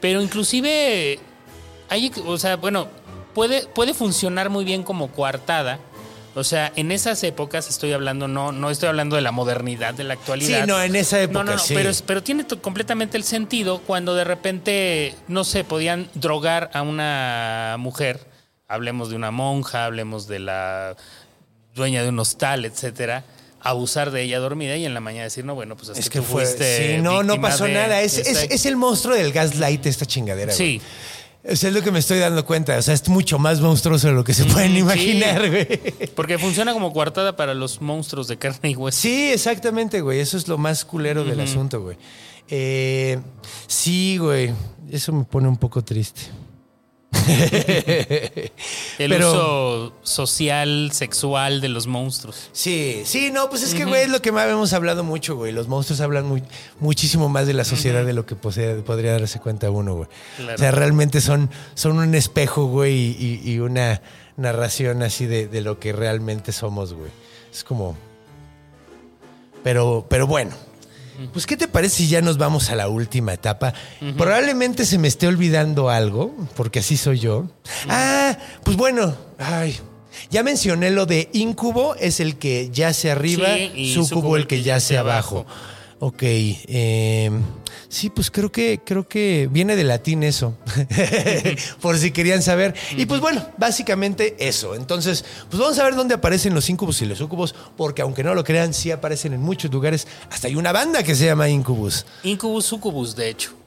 Pero 0.03 0.20
inclusive, 0.20 1.18
hay, 1.88 2.12
o 2.26 2.36
sea, 2.38 2.57
bueno, 2.57 2.88
puede, 3.34 3.66
puede 3.66 3.94
funcionar 3.94 4.51
muy 4.51 4.64
bien 4.66 4.82
como 4.82 5.09
coartada. 5.11 5.78
O 6.41 6.45
sea, 6.45 6.72
en 6.76 6.91
esas 6.91 7.22
épocas 7.22 7.68
estoy 7.68 7.93
hablando, 7.93 8.26
no, 8.28 8.51
no 8.53 8.70
estoy 8.70 8.88
hablando 8.88 9.16
de 9.16 9.22
la 9.22 9.30
modernidad 9.32 9.95
de 9.95 10.05
la 10.05 10.14
actualidad. 10.14 10.62
Sí, 10.62 10.66
no, 10.66 10.82
en 10.82 10.97
esa 10.97 11.20
época, 11.20 11.38
No, 11.38 11.45
no, 11.45 11.53
no, 11.53 11.59
sí. 11.59 11.74
pero, 11.74 11.91
pero 12.07 12.22
tiene 12.22 12.45
completamente 12.61 13.16
el 13.16 13.24
sentido 13.24 13.80
cuando 13.86 14.14
de 14.14 14.24
repente, 14.24 15.14
no 15.28 15.45
sé, 15.45 15.62
podían 15.64 16.09
drogar 16.14 16.70
a 16.74 16.82
una 16.82 17.76
mujer. 17.78 18.26
Hablemos 18.68 19.11
de 19.11 19.16
una 19.16 19.30
monja, 19.30 19.84
hablemos 19.84 20.26
de 20.26 20.38
la 20.38 20.97
dueña 21.74 22.03
de 22.03 22.09
un 22.09 22.18
hostal, 22.18 22.64
etcétera. 22.64 23.24
Abusar 23.62 24.11
de 24.11 24.22
ella 24.22 24.38
dormida 24.38 24.76
y 24.76 24.86
en 24.86 24.95
la 24.95 25.01
mañana 25.01 25.24
decir, 25.24 25.45
no, 25.45 25.55
bueno, 25.55 25.76
pues 25.76 25.91
es, 25.91 25.99
es 25.99 26.05
que, 26.09 26.20
que 26.20 26.24
tú 26.24 26.32
fue. 26.32 26.45
fuiste 26.47 26.97
Sí, 26.97 27.03
no, 27.03 27.22
no 27.22 27.38
pasó 27.41 27.64
de 27.64 27.74
nada. 27.74 28.01
Es, 28.01 28.16
es- 28.16 28.45
es 28.51 28.64
el 28.66 28.76
monstruo 28.76 29.14
del 29.14 29.32
gaslight, 29.32 29.84
esta 29.84 30.07
chingadera. 30.07 30.55
güey. 30.55 30.80
O 31.43 31.57
sea, 31.57 31.70
es 31.70 31.74
lo 31.74 31.82
que 31.82 31.91
me 31.91 31.99
estoy 31.99 32.18
dando 32.18 32.45
cuenta. 32.45 32.76
O 32.76 32.82
sea, 32.82 32.93
es 32.93 33.09
mucho 33.09 33.38
más 33.38 33.61
monstruoso 33.61 34.09
de 34.09 34.12
lo 34.12 34.24
que 34.24 34.34
se 34.34 34.45
pueden 34.45 34.76
imaginar, 34.76 35.49
güey. 35.49 35.66
Porque 36.14 36.38
funciona 36.38 36.72
como 36.74 36.93
coartada 36.93 37.34
para 37.34 37.55
los 37.55 37.80
monstruos 37.80 38.28
de 38.28 38.36
carne 38.36 38.70
y 38.70 38.76
hueso. 38.76 39.01
Sí, 39.01 39.30
exactamente, 39.32 40.03
güey. 40.03 40.20
Eso 40.20 40.36
es 40.36 40.49
lo 40.49 40.59
más 40.59 40.84
culero 40.84 41.24
del 41.24 41.41
asunto, 41.41 41.80
güey. 41.80 41.97
Eh, 42.49 43.18
sí, 43.66 44.18
güey. 44.18 44.53
Eso 44.91 45.12
me 45.12 45.24
pone 45.24 45.49
un 45.49 45.57
poco 45.57 45.82
triste. 45.82 46.22
El 48.99 49.11
Pero- 49.11 49.31
uso 49.31 49.93
social, 50.03 50.91
sexual 50.93 51.61
de 51.61 51.68
los 51.68 51.87
monstruos. 51.87 52.51
Sí, 52.53 53.03
sí, 53.05 53.31
no, 53.33 53.49
pues 53.49 53.62
es 53.62 53.75
que, 53.75 53.85
güey, 53.85 54.03
es 54.03 54.09
lo 54.11 54.21
que 54.23 54.33
más 54.33 54.49
hemos 54.49 54.73
hablado 54.73 55.05
mucho, 55.05 55.37
güey. 55.37 55.53
Los 55.53 55.68
monstruos 55.68 56.01
hablan 56.01 56.27
muy- 56.27 56.43
muchísimo 56.81 57.29
más 57.29 57.47
de 57.47 57.55
la 57.55 57.64
sociedad 57.64 58.05
de 58.05 58.12
lo 58.12 58.27
que 58.27 58.35
posee- 58.37 58.83
podría 58.83 59.12
darse 59.12 59.41
cuenta 59.41 59.71
uno, 59.71 59.95
güey. 59.95 60.09
Claro. 60.37 60.55
O 60.55 60.59
sea, 60.59 60.71
realmente 60.71 61.21
son, 61.21 61.51
son 61.75 61.99
un 61.99 62.14
espejo, 62.14 62.66
güey, 62.66 63.16
y 63.45 63.59
una 63.61 64.03
narración 64.37 65.03
así 65.03 65.27
de, 65.27 65.49
de 65.49 65.61
lo 65.61 65.79
que 65.79 65.93
realmente 65.93 66.53
somos, 66.53 66.95
güey. 66.95 67.11
Es 67.53 67.64
como... 67.64 67.97
Pero, 69.62 70.07
pero 70.09 70.27
bueno. 70.27 70.53
Pues, 71.33 71.47
¿qué 71.47 71.57
te 71.57 71.68
parece 71.68 71.97
si 71.99 72.09
ya 72.09 72.21
nos 72.23 72.39
vamos 72.39 72.71
a 72.71 72.77
la 72.77 72.89
última 72.89 73.33
etapa? 73.33 73.75
Probablemente 74.16 74.87
se 74.87 74.99
me 74.99 75.09
esté 75.09 75.27
olvidando 75.27 75.91
algo, 75.91 76.35
porque 76.57 76.79
así 76.79 76.97
soy 76.97 77.18
yo. 77.18 77.47
Ah, 77.89 78.37
pues 78.64 78.77
bueno, 78.77 79.14
ay. 79.39 79.79
Ya 80.31 80.43
mencioné 80.43 80.91
lo 80.91 81.07
de 81.07 81.29
incubo, 81.33 81.95
es 81.97 82.21
el 82.21 82.37
que 82.37 82.71
yace 82.71 83.11
arriba, 83.11 83.49
Sí, 83.55 83.73
y 83.75 83.95
sucubo 83.95 84.37
el 84.37 84.47
que 84.47 84.62
yace 84.62 84.99
abajo. 84.99 85.47
Ok, 85.99 86.23
eh, 86.23 87.31
sí, 87.91 88.09
pues 88.09 88.30
creo 88.30 88.51
que, 88.51 88.80
creo 88.82 89.07
que 89.07 89.49
viene 89.51 89.76
de 89.76 89.84
latín 89.84 90.22
eso, 90.22 90.57
por 91.82 91.99
si 91.99 92.12
querían 92.12 92.41
saber. 92.41 92.74
Y 92.97 93.05
pues 93.05 93.20
bueno, 93.20 93.47
básicamente 93.59 94.36
eso. 94.38 94.74
Entonces, 94.74 95.24
pues 95.51 95.61
vamos 95.61 95.78
a 95.78 95.84
ver 95.84 95.95
dónde 95.95 96.14
aparecen 96.14 96.55
los 96.55 96.70
incubus 96.70 97.03
y 97.03 97.07
los 97.07 97.18
sucubus, 97.18 97.55
porque 97.76 98.01
aunque 98.01 98.24
no 98.24 98.34
lo 98.34 98.45
crean, 98.45 98.72
sí 98.72 98.91
aparecen 98.91 99.34
en 99.34 99.43
muchos 99.43 99.70
lugares. 99.70 100.07
Hasta 100.30 100.47
hay 100.47 100.57
una 100.57 100.72
banda 100.72 101.03
que 101.03 101.14
se 101.14 101.26
llama 101.26 101.49
Incubus. 101.49 102.07
Incubus 102.22 102.64
Succubus, 102.64 103.14
de 103.14 103.28
hecho. 103.28 103.60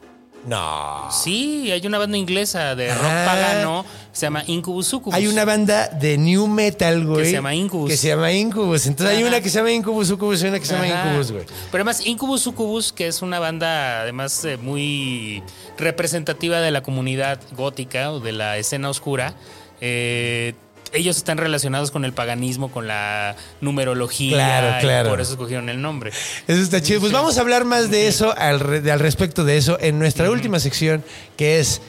No. 0.46 1.08
Sí, 1.12 1.72
hay 1.72 1.86
una 1.88 1.98
banda 1.98 2.18
inglesa 2.18 2.76
de 2.76 2.94
rock 2.94 3.04
Ah. 3.06 3.26
pagano 3.26 3.86
que 4.12 4.18
se 4.20 4.26
llama 4.26 4.44
Incubus 4.48 4.88
Succubus. 4.88 5.16
Hay 5.16 5.28
una 5.28 5.46
banda 5.46 5.88
de 5.88 6.18
new 6.18 6.48
metal, 6.48 7.06
güey. 7.06 7.20
Que 7.24 7.26
se 7.26 7.32
llama 7.34 7.56
Incubus. 7.56 7.89
Que 7.89 7.98
se 7.98 8.08
llama 8.10 8.32
Incubus. 8.32 8.86
Entonces 8.88 9.16
hay 9.18 9.24
una 9.24 9.39
que 9.41 9.50
se 9.50 9.58
llama 9.60 9.72
Incubus, 9.72 10.08
Sucubus 10.10 10.44
y 10.44 10.48
una 10.48 10.60
que 10.60 10.66
se 10.66 10.74
llama. 10.74 10.88
Incubus, 10.88 11.32
güey. 11.32 11.46
Pero 11.72 11.82
además, 11.84 12.06
Incubus 12.06 12.41
Succubus, 12.41 12.91
que 12.94 13.08
es 13.08 13.22
una 13.22 13.39
banda 13.39 14.02
además 14.02 14.44
eh, 14.46 14.58
muy 14.58 15.41
representativa 15.78 16.60
de 16.60 16.72
la 16.72 16.84
comunidad 16.84 17.39
gótica 17.56 18.12
o 18.12 18.20
de 18.20 18.34
la 18.34 18.58
escena 18.58 18.89
oscura, 18.89 19.34
eh, 19.82 20.54
ellos 20.94 21.18
están 21.18 21.38
relacionados 21.38 21.91
con 21.91 22.06
el 22.06 22.14
paganismo, 22.14 22.72
con 22.72 22.88
la 22.88 23.36
numerología. 23.62 24.36
Claro, 24.38 24.78
y 24.78 24.82
claro. 24.82 25.10
por 25.10 25.22
eso 25.22 25.32
escogieron 25.34 25.70
el 25.70 25.82
nombre. 25.82 26.12
Eso 26.48 26.62
está 26.62 26.82
chido. 26.82 27.00
Pues 27.02 27.12
vamos 27.12 27.38
a 27.38 27.41
hablar 27.41 27.66
más 27.66 27.89
de 27.91 28.08
eso, 28.08 28.34
al, 28.38 28.60
re- 28.60 28.91
al 28.91 29.00
respecto 29.00 29.44
de 29.44 29.58
eso, 29.58 29.78
en 29.82 30.00
nuestra 30.00 30.30
última 30.30 30.60
sección, 30.60 31.04
que 31.38 31.60
es 31.60 31.82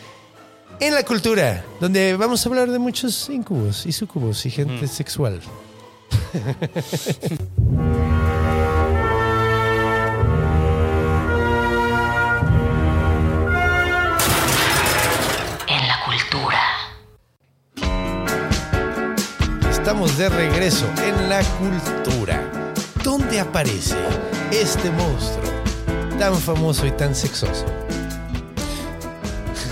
En 0.81 0.95
la 0.95 1.03
Cultura, 1.05 1.65
donde 1.81 2.17
vamos 2.17 2.45
a 2.45 2.49
hablar 2.49 2.71
de 2.71 2.79
muchos 2.79 3.29
incubos 3.31 3.87
y 3.87 3.93
sucubos 3.93 4.45
y 4.47 4.51
gente 4.51 4.89
sexual. 4.89 5.41
Estamos 19.85 20.16
de 20.16 20.30
regreso 20.30 20.87
en 21.07 21.28
la 21.28 21.43
cultura, 21.59 22.72
donde 23.03 23.39
aparece 23.39 23.95
este 24.51 24.91
monstruo 24.91 25.53
tan 26.18 26.41
famoso 26.41 26.87
y 26.87 26.91
tan 26.93 27.14
sexoso. 27.14 27.66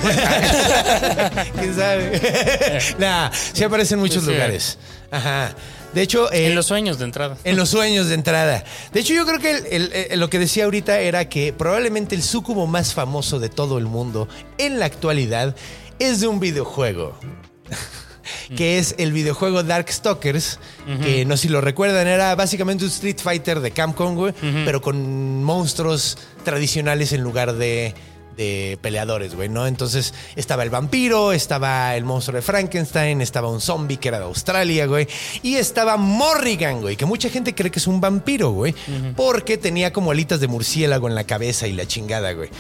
¿Quién 1.58 1.74
sabe? 1.74 2.20
nah, 2.98 3.30
sí 3.32 3.64
aparece 3.64 3.94
en 3.94 4.00
muchos 4.00 4.22
Sí. 4.24 4.32
lugares. 4.32 4.76
Ajá. 5.10 5.54
De 5.94 6.02
hecho, 6.02 6.30
eh, 6.30 6.48
En 6.48 6.56
los 6.56 6.66
sueños 6.66 6.98
de 6.98 7.04
entrada. 7.06 7.38
en 7.44 7.56
los 7.56 7.70
sueños 7.70 8.08
de 8.08 8.14
entrada. 8.14 8.64
De 8.92 9.00
hecho, 9.00 9.14
yo 9.14 9.24
creo 9.24 9.38
que 9.38 9.50
el- 9.52 9.66
el- 9.70 9.92
el- 10.10 10.20
lo 10.20 10.28
que 10.28 10.38
decía 10.38 10.64
ahorita 10.64 10.98
era 11.00 11.26
que 11.30 11.54
probablemente 11.54 12.14
el 12.14 12.22
sucubo 12.22 12.66
más 12.66 12.92
famoso 12.92 13.38
de 13.40 13.48
todo 13.48 13.78
el 13.78 13.86
mundo 13.86 14.28
en 14.58 14.78
la 14.78 14.84
actualidad 14.84 15.56
es 15.98 16.20
de 16.20 16.26
un 16.26 16.38
videojuego. 16.38 17.18
que 18.56 18.78
es 18.78 18.94
el 18.98 19.12
videojuego 19.12 19.62
Darkstalkers, 19.62 20.58
que 21.02 21.24
no 21.24 21.36
sé 21.36 21.42
si 21.42 21.48
lo 21.48 21.60
recuerdan, 21.60 22.06
era 22.06 22.34
básicamente 22.34 22.84
un 22.84 22.90
Street 22.90 23.18
Fighter 23.22 23.60
de 23.60 23.70
Capcom, 23.70 24.14
güey, 24.14 24.34
pero 24.64 24.80
con 24.80 25.42
monstruos 25.44 26.18
tradicionales 26.44 27.12
en 27.12 27.22
lugar 27.22 27.54
de, 27.54 27.94
de 28.36 28.78
peleadores, 28.80 29.34
güey, 29.34 29.48
¿no? 29.48 29.66
Entonces 29.66 30.14
estaba 30.36 30.62
el 30.62 30.70
vampiro, 30.70 31.32
estaba 31.32 31.94
el 31.96 32.04
monstruo 32.04 32.36
de 32.36 32.42
Frankenstein, 32.42 33.20
estaba 33.20 33.48
un 33.48 33.60
zombie 33.60 33.98
que 33.98 34.08
era 34.08 34.18
de 34.18 34.24
Australia, 34.24 34.86
güey, 34.86 35.06
y 35.42 35.56
estaba 35.56 35.96
Morrigan, 35.96 36.80
güey, 36.80 36.96
que 36.96 37.06
mucha 37.06 37.28
gente 37.28 37.54
cree 37.54 37.70
que 37.70 37.78
es 37.78 37.86
un 37.86 38.00
vampiro, 38.00 38.50
güey, 38.50 38.74
porque 39.16 39.58
tenía 39.58 39.92
como 39.92 40.10
alitas 40.10 40.40
de 40.40 40.48
murciélago 40.48 41.08
en 41.08 41.14
la 41.14 41.24
cabeza 41.24 41.66
y 41.66 41.72
la 41.72 41.86
chingada, 41.86 42.32
güey. 42.32 42.50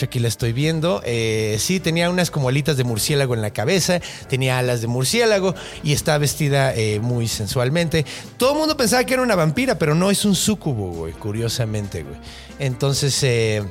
Aquí 0.00 0.18
la 0.18 0.28
estoy 0.28 0.52
viendo. 0.52 1.00
Eh, 1.04 1.56
sí, 1.60 1.78
tenía 1.78 2.10
unas 2.10 2.30
como 2.30 2.48
alitas 2.48 2.76
de 2.76 2.82
murciélago 2.82 3.34
en 3.34 3.42
la 3.42 3.52
cabeza, 3.52 4.00
tenía 4.28 4.58
alas 4.58 4.80
de 4.80 4.88
murciélago 4.88 5.54
y 5.84 5.92
está 5.92 6.18
vestida 6.18 6.74
eh, 6.74 6.98
muy 6.98 7.28
sensualmente. 7.28 8.04
Todo 8.36 8.52
el 8.52 8.58
mundo 8.58 8.76
pensaba 8.76 9.04
que 9.04 9.14
era 9.14 9.22
una 9.22 9.36
vampira, 9.36 9.78
pero 9.78 9.94
no 9.94 10.10
es 10.10 10.24
un 10.24 10.34
súcubo, 10.34 10.90
güey, 10.90 11.12
curiosamente, 11.12 12.02
güey. 12.02 12.16
Entonces, 12.58 13.22
eh, 13.22 13.62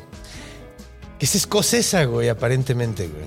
es 1.19 1.35
escocesa, 1.35 2.05
güey, 2.05 2.29
aparentemente, 2.29 3.07
güey. 3.07 3.25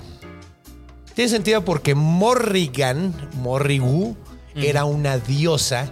Tiene 1.14 1.28
sentido 1.30 1.64
porque 1.64 1.94
Morrigan, 1.94 3.14
Morrigu, 3.34 4.16
era 4.56 4.84
una 4.84 5.18
diosa 5.18 5.90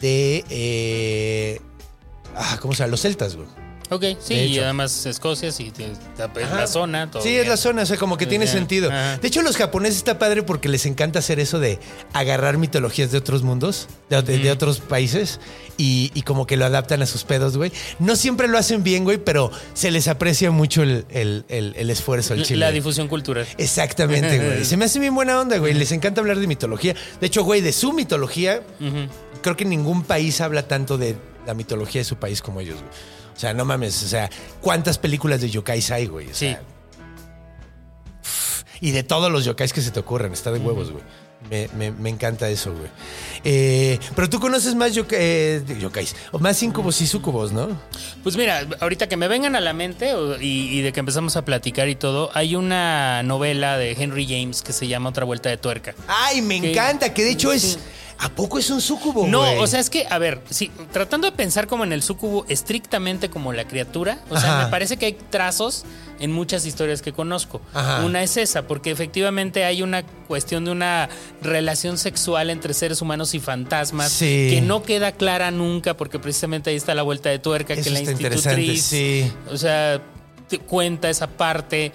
de. 0.00 0.44
eh, 0.48 1.60
ah, 2.34 2.56
¿Cómo 2.60 2.72
se 2.72 2.78
llama? 2.78 2.92
Los 2.92 3.02
celtas, 3.02 3.36
güey. 3.36 3.65
Ok, 3.90 4.04
sí, 4.20 4.34
y 4.34 4.58
además 4.58 5.06
Escocia, 5.06 5.52
sí, 5.52 5.72
es 5.78 5.98
la 6.50 6.66
zona. 6.66 7.10
Todo 7.10 7.22
Sí, 7.22 7.28
bien. 7.30 7.42
es 7.42 7.48
la 7.48 7.56
zona, 7.56 7.82
o 7.82 7.86
sea, 7.86 7.96
como 7.96 8.16
que 8.16 8.26
tiene 8.26 8.46
sentido. 8.46 8.90
Ajá. 8.90 9.18
De 9.18 9.28
hecho, 9.28 9.42
los 9.42 9.56
japoneses 9.56 9.98
está 9.98 10.18
padre 10.18 10.42
porque 10.42 10.68
les 10.68 10.86
encanta 10.86 11.20
hacer 11.20 11.38
eso 11.40 11.60
de 11.60 11.78
agarrar 12.12 12.58
mitologías 12.58 13.12
de 13.12 13.18
otros 13.18 13.42
mundos, 13.42 13.88
de, 14.10 14.22
de- 14.22 14.38
de 14.38 14.50
otros 14.50 14.80
países, 14.80 15.38
y, 15.76 16.10
y 16.14 16.22
como 16.22 16.46
que 16.46 16.56
lo 16.56 16.64
adaptan 16.64 17.02
a 17.02 17.06
sus 17.06 17.24
pedos, 17.24 17.56
güey. 17.56 17.70
No 17.98 18.16
siempre 18.16 18.48
lo 18.48 18.58
hacen 18.58 18.82
bien, 18.82 19.04
güey, 19.04 19.18
pero 19.18 19.50
se 19.74 19.90
les 19.90 20.08
aprecia 20.08 20.50
mucho 20.50 20.82
el, 20.82 21.04
el- 21.10 21.44
el- 21.48 21.74
el 21.76 21.90
esfuerzo, 21.90 22.34
el 22.34 22.42
chile. 22.44 22.60
La 22.60 22.72
difusión 22.72 23.08
cultural. 23.08 23.46
Exactamente, 23.58 24.38
güey. 24.38 24.64
Se 24.64 24.76
me 24.76 24.86
hace 24.86 24.98
bien 24.98 25.14
buena 25.14 25.40
onda, 25.40 25.58
güey. 25.58 25.74
Les 25.74 25.92
encanta 25.92 26.20
hablar 26.20 26.38
de 26.40 26.46
mitología. 26.46 26.94
De 27.20 27.26
hecho, 27.26 27.44
güey, 27.44 27.60
de 27.60 27.72
su 27.72 27.92
mitología, 27.92 28.62
creo 29.42 29.56
que 29.56 29.64
ningún 29.64 30.02
país 30.02 30.40
habla 30.40 30.66
tanto 30.66 30.98
de 30.98 31.14
la 31.46 31.54
mitología 31.54 32.00
de 32.00 32.04
su 32.04 32.16
país 32.16 32.42
como 32.42 32.60
ellos, 32.60 32.76
güey. 32.80 32.90
O 33.36 33.38
sea, 33.38 33.52
no 33.52 33.64
mames, 33.66 34.02
o 34.02 34.08
sea, 34.08 34.30
¿cuántas 34.62 34.96
películas 34.98 35.40
de 35.42 35.50
yokais 35.50 35.90
hay, 35.90 36.06
güey? 36.06 36.30
O 36.30 36.34
Sí. 36.34 36.56
y 38.80 38.90
de 38.90 39.02
todos 39.02 39.30
los 39.30 39.44
yokais 39.44 39.72
que 39.72 39.80
se 39.80 39.90
te 39.90 40.00
ocurran, 40.00 40.32
está 40.32 40.52
de 40.52 40.58
huevos, 40.58 40.90
güey. 40.90 41.04
Me, 41.50 41.68
me- 41.76 41.90
me 41.92 42.10
encanta 42.10 42.48
eso, 42.48 42.72
güey. 42.74 42.88
Eh, 43.44 44.00
pero 44.16 44.28
tú 44.28 44.40
conoces 44.40 44.74
más 44.74 44.92
eh, 45.12 45.62
yokais, 45.78 46.16
o 46.32 46.38
más 46.40 46.60
incubos 46.62 47.00
y 47.00 47.06
sucubos, 47.06 47.52
¿no? 47.52 47.68
Pues 48.24 48.36
mira, 48.36 48.66
ahorita 48.80 49.08
que 49.08 49.16
me 49.16 49.28
vengan 49.28 49.54
a 49.54 49.60
la 49.60 49.72
mente 49.72 50.12
y, 50.40 50.78
y 50.78 50.80
de 50.82 50.92
que 50.92 51.00
empezamos 51.00 51.36
a 51.36 51.44
platicar 51.44 51.88
y 51.88 51.94
todo, 51.94 52.30
hay 52.34 52.56
una 52.56 53.22
novela 53.22 53.78
de 53.78 53.92
Henry 53.92 54.26
James 54.26 54.62
que 54.62 54.72
se 54.72 54.88
llama 54.88 55.10
Otra 55.10 55.24
Vuelta 55.24 55.48
de 55.48 55.56
Tuerca. 55.56 55.94
Ay, 56.08 56.42
me 56.42 56.60
Que- 56.60 56.72
encanta, 56.72 57.14
que 57.14 57.22
de 57.22 57.30
hecho 57.30 57.52
es. 57.52 57.78
¿A 58.18 58.30
poco 58.30 58.58
es 58.58 58.70
un 58.70 58.80
sucubo, 58.80 59.26
No, 59.26 59.42
o 59.60 59.66
sea, 59.66 59.78
es 59.78 59.90
que, 59.90 60.06
a 60.08 60.18
ver, 60.18 60.40
sí, 60.48 60.70
tratando 60.92 61.30
de 61.30 61.36
pensar 61.36 61.66
como 61.66 61.84
en 61.84 61.92
el 61.92 62.02
sucubo 62.02 62.46
estrictamente 62.48 63.28
como 63.28 63.52
la 63.52 63.66
criatura, 63.68 64.20
o 64.30 64.38
sea, 64.40 64.54
Ajá. 64.56 64.64
me 64.64 64.70
parece 64.70 64.96
que 64.96 65.06
hay 65.06 65.12
trazos 65.28 65.84
en 66.18 66.32
muchas 66.32 66.64
historias 66.64 67.02
que 67.02 67.12
conozco. 67.12 67.60
Ajá. 67.74 68.04
Una 68.06 68.22
es 68.22 68.38
esa, 68.38 68.62
porque 68.66 68.90
efectivamente 68.90 69.64
hay 69.64 69.82
una 69.82 70.02
cuestión 70.26 70.64
de 70.64 70.70
una 70.70 71.10
relación 71.42 71.98
sexual 71.98 72.48
entre 72.48 72.72
seres 72.72 73.02
humanos 73.02 73.34
y 73.34 73.38
fantasmas 73.40 74.12
Sí. 74.12 74.48
que 74.50 74.60
no 74.62 74.82
queda 74.82 75.12
clara 75.12 75.50
nunca, 75.50 75.94
porque 75.94 76.18
precisamente 76.18 76.70
ahí 76.70 76.76
está 76.76 76.94
la 76.94 77.02
vuelta 77.02 77.28
de 77.28 77.38
tuerca, 77.38 77.74
Eso 77.74 77.84
que 77.84 77.90
la 77.90 78.00
institutriz, 78.00 78.82
sí. 78.82 79.30
o 79.52 79.58
sea, 79.58 80.00
te 80.48 80.58
cuenta 80.58 81.10
esa 81.10 81.26
parte. 81.26 81.92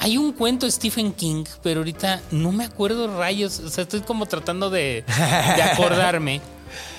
Hay 0.00 0.16
un 0.16 0.32
cuento 0.32 0.66
de 0.66 0.72
Stephen 0.72 1.12
King, 1.12 1.44
pero 1.62 1.80
ahorita 1.80 2.22
no 2.30 2.52
me 2.52 2.64
acuerdo 2.64 3.16
rayos. 3.18 3.60
O 3.60 3.68
sea, 3.68 3.82
estoy 3.82 4.00
como 4.00 4.26
tratando 4.26 4.70
de, 4.70 5.04
de 5.56 5.62
acordarme. 5.62 6.40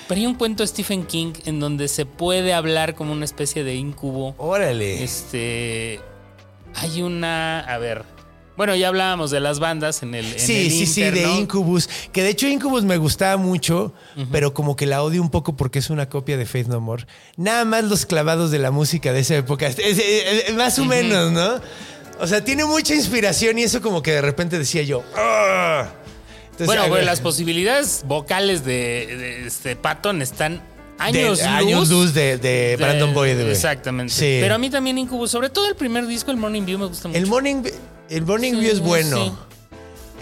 Pero 0.08 0.20
hay 0.20 0.26
un 0.26 0.34
cuento 0.34 0.62
de 0.62 0.66
Stephen 0.66 1.04
King 1.06 1.32
en 1.46 1.58
donde 1.60 1.88
se 1.88 2.04
puede 2.04 2.52
hablar 2.52 2.94
como 2.94 3.12
una 3.12 3.24
especie 3.24 3.64
de 3.64 3.76
incubo. 3.76 4.34
Órale. 4.36 5.02
Este. 5.02 6.00
Hay 6.74 7.00
una. 7.02 7.60
A 7.60 7.78
ver. 7.78 8.04
Bueno, 8.56 8.74
ya 8.76 8.88
hablábamos 8.88 9.30
de 9.30 9.40
las 9.40 9.58
bandas 9.60 10.02
en 10.02 10.14
el. 10.14 10.26
en 10.26 10.38
Sí, 10.38 10.66
el 10.66 10.70
sí, 10.70 10.86
sí, 10.86 11.02
de. 11.02 11.22
Incubus. 11.32 11.88
Que 12.12 12.22
de 12.22 12.30
hecho 12.30 12.46
Incubus 12.46 12.82
me 12.84 12.98
gustaba 12.98 13.38
mucho, 13.38 13.94
pero 14.30 14.52
como 14.52 14.76
que 14.76 14.84
la 14.86 15.02
odio 15.02 15.22
un 15.22 15.30
poco 15.30 15.56
porque 15.56 15.78
es 15.78 15.88
una 15.88 16.08
copia 16.10 16.36
de 16.36 16.44
Faith 16.44 16.66
No 16.66 16.80
More. 16.80 17.06
Nada 17.36 17.64
más 17.64 17.84
los 17.84 18.04
clavados 18.04 18.50
de 18.50 18.58
la 18.58 18.70
música 18.70 19.12
de 19.14 19.20
esa 19.20 19.36
época. 19.36 19.66
Es- 19.68 19.78
es- 19.78 19.98
es- 20.48 20.54
más 20.54 20.78
o 20.78 20.84
menos, 20.84 21.30
¿no? 21.32 21.60
O 22.20 22.26
sea, 22.26 22.42
tiene 22.44 22.64
mucha 22.64 22.94
inspiración 22.94 23.58
y 23.58 23.62
eso 23.64 23.80
como 23.82 24.02
que 24.02 24.12
de 24.12 24.20
repente 24.22 24.58
decía 24.58 24.82
yo. 24.82 25.02
"Ah". 25.16 25.88
Entonces, 26.52 26.66
Bueno, 26.66 26.96
las 27.02 27.20
posibilidades 27.20 28.02
vocales 28.06 28.64
de, 28.64 29.16
de 29.16 29.46
este 29.46 29.74
Patton 29.74 30.20
están 30.22 30.56
de- 30.56 30.62
años 30.98 31.38
luz. 31.38 31.46
años 31.48 31.88
luz 31.88 32.14
de, 32.14 32.36
de 32.36 32.48
de- 32.70 32.76
Brandon 32.76 33.12
Boyd, 33.14 33.34
güey. 33.36 33.50
Exactamente. 33.50 34.12
Sí. 34.12 34.38
Pero 34.40 34.54
a 34.54 34.58
mí 34.58 34.68
también 34.70 34.98
Incubus, 34.98 35.30
sobre 35.30 35.48
todo 35.50 35.66
el 35.68 35.74
primer 35.74 36.06
disco, 36.06 36.30
el 36.30 36.36
Morning 36.36 36.64
View, 36.64 36.78
me 36.78 36.86
gusta 36.86 37.08
mucho. 37.08 37.18
El 37.18 37.26
Morning, 37.26 37.62
el 38.10 38.22
morning 38.26 38.52
Sí, 38.52 38.60
View 38.60 38.72
es 38.72 38.80
bueno. 38.80 39.16
sí. 39.24 39.32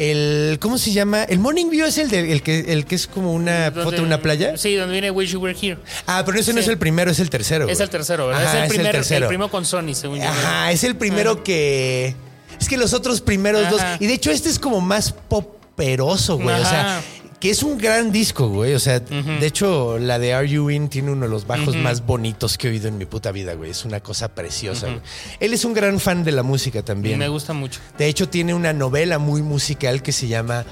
El, 0.01 0.57
¿cómo 0.63 0.79
se 0.79 0.93
llama? 0.93 1.25
El 1.25 1.41
Morning 1.41 1.69
View 1.69 1.87
es 1.87 1.99
el, 1.99 2.09
de, 2.09 2.33
el, 2.33 2.43
que, 2.43 2.61
el 2.73 2.87
que 2.87 2.95
es 2.95 3.07
como 3.07 3.35
una 3.35 3.71
foto 3.71 3.91
de 3.91 4.01
una 4.01 4.23
playa. 4.23 4.57
Sí, 4.57 4.75
donde 4.75 4.95
viene 4.95 5.11
Wish 5.11 5.33
You 5.33 5.41
Were 5.41 5.55
Here. 5.55 5.77
Ah, 6.07 6.23
pero 6.25 6.39
ese 6.39 6.55
no 6.55 6.61
es 6.61 6.69
el 6.69 6.79
primero, 6.79 7.11
es 7.11 7.19
el 7.21 7.29
tercero. 7.29 7.69
Es 7.69 7.77
güey. 7.77 7.85
el 7.85 7.91
tercero, 7.91 8.29
¿verdad? 8.29 8.47
Ajá, 8.47 8.57
es 8.57 8.63
el 8.63 8.69
primer, 8.71 8.93
tercero. 8.93 9.27
el 9.27 9.29
primo 9.29 9.51
con 9.51 9.67
Sony, 9.67 9.93
según 9.93 10.21
yo. 10.21 10.25
Ajá, 10.25 10.73
es 10.73 10.85
el 10.85 10.97
primero 10.97 11.43
que. 11.45 12.15
Es 12.59 12.67
que 12.67 12.79
los 12.79 12.95
otros 12.95 13.21
primeros 13.21 13.69
dos. 13.69 13.83
Y 13.99 14.07
de 14.07 14.15
hecho, 14.15 14.31
este 14.31 14.49
es 14.49 14.59
como 14.59 14.81
más 14.81 15.13
poperoso, 15.13 16.39
güey. 16.39 16.59
O 16.59 16.65
sea. 16.65 17.03
Que 17.41 17.51
es 17.51 17.63
un 17.63 17.79
gran 17.79 18.13
disco, 18.13 18.49
güey. 18.49 18.75
O 18.75 18.79
sea, 18.79 19.01
de 19.01 19.47
hecho, 19.47 19.99
la 19.99 20.19
de 20.19 20.35
Are 20.35 20.47
You 20.47 20.71
In 20.71 20.89
tiene 20.89 21.11
uno 21.11 21.25
de 21.25 21.31
los 21.31 21.47
bajos 21.47 21.75
más 21.75 22.05
bonitos 22.05 22.59
que 22.59 22.69
he 22.69 22.71
oído 22.71 22.89
en 22.89 22.99
mi 22.99 23.07
puta 23.07 23.33
vida, 23.33 23.55
güey. 23.55 23.71
Es 23.71 23.85
una 23.85 24.01
cosa 24.01 24.35
preciosa, 24.35 24.87
güey. 24.87 25.01
Él 25.41 25.55
es 25.55 25.65
un 25.65 25.73
gran 25.73 25.99
fan 25.99 26.23
de 26.23 26.33
la 26.33 26.43
música 26.43 26.83
también. 26.83 27.19
Me 27.19 27.29
gusta 27.29 27.55
mucho. 27.55 27.81
De 27.99 28.07
hecho, 28.07 28.29
tiene 28.29 28.53
una 28.53 28.73
novela 28.73 29.19
muy 29.19 29.43
musical 29.43 30.03
que 30.03 30.13
se 30.13 30.29
llama 30.29 30.65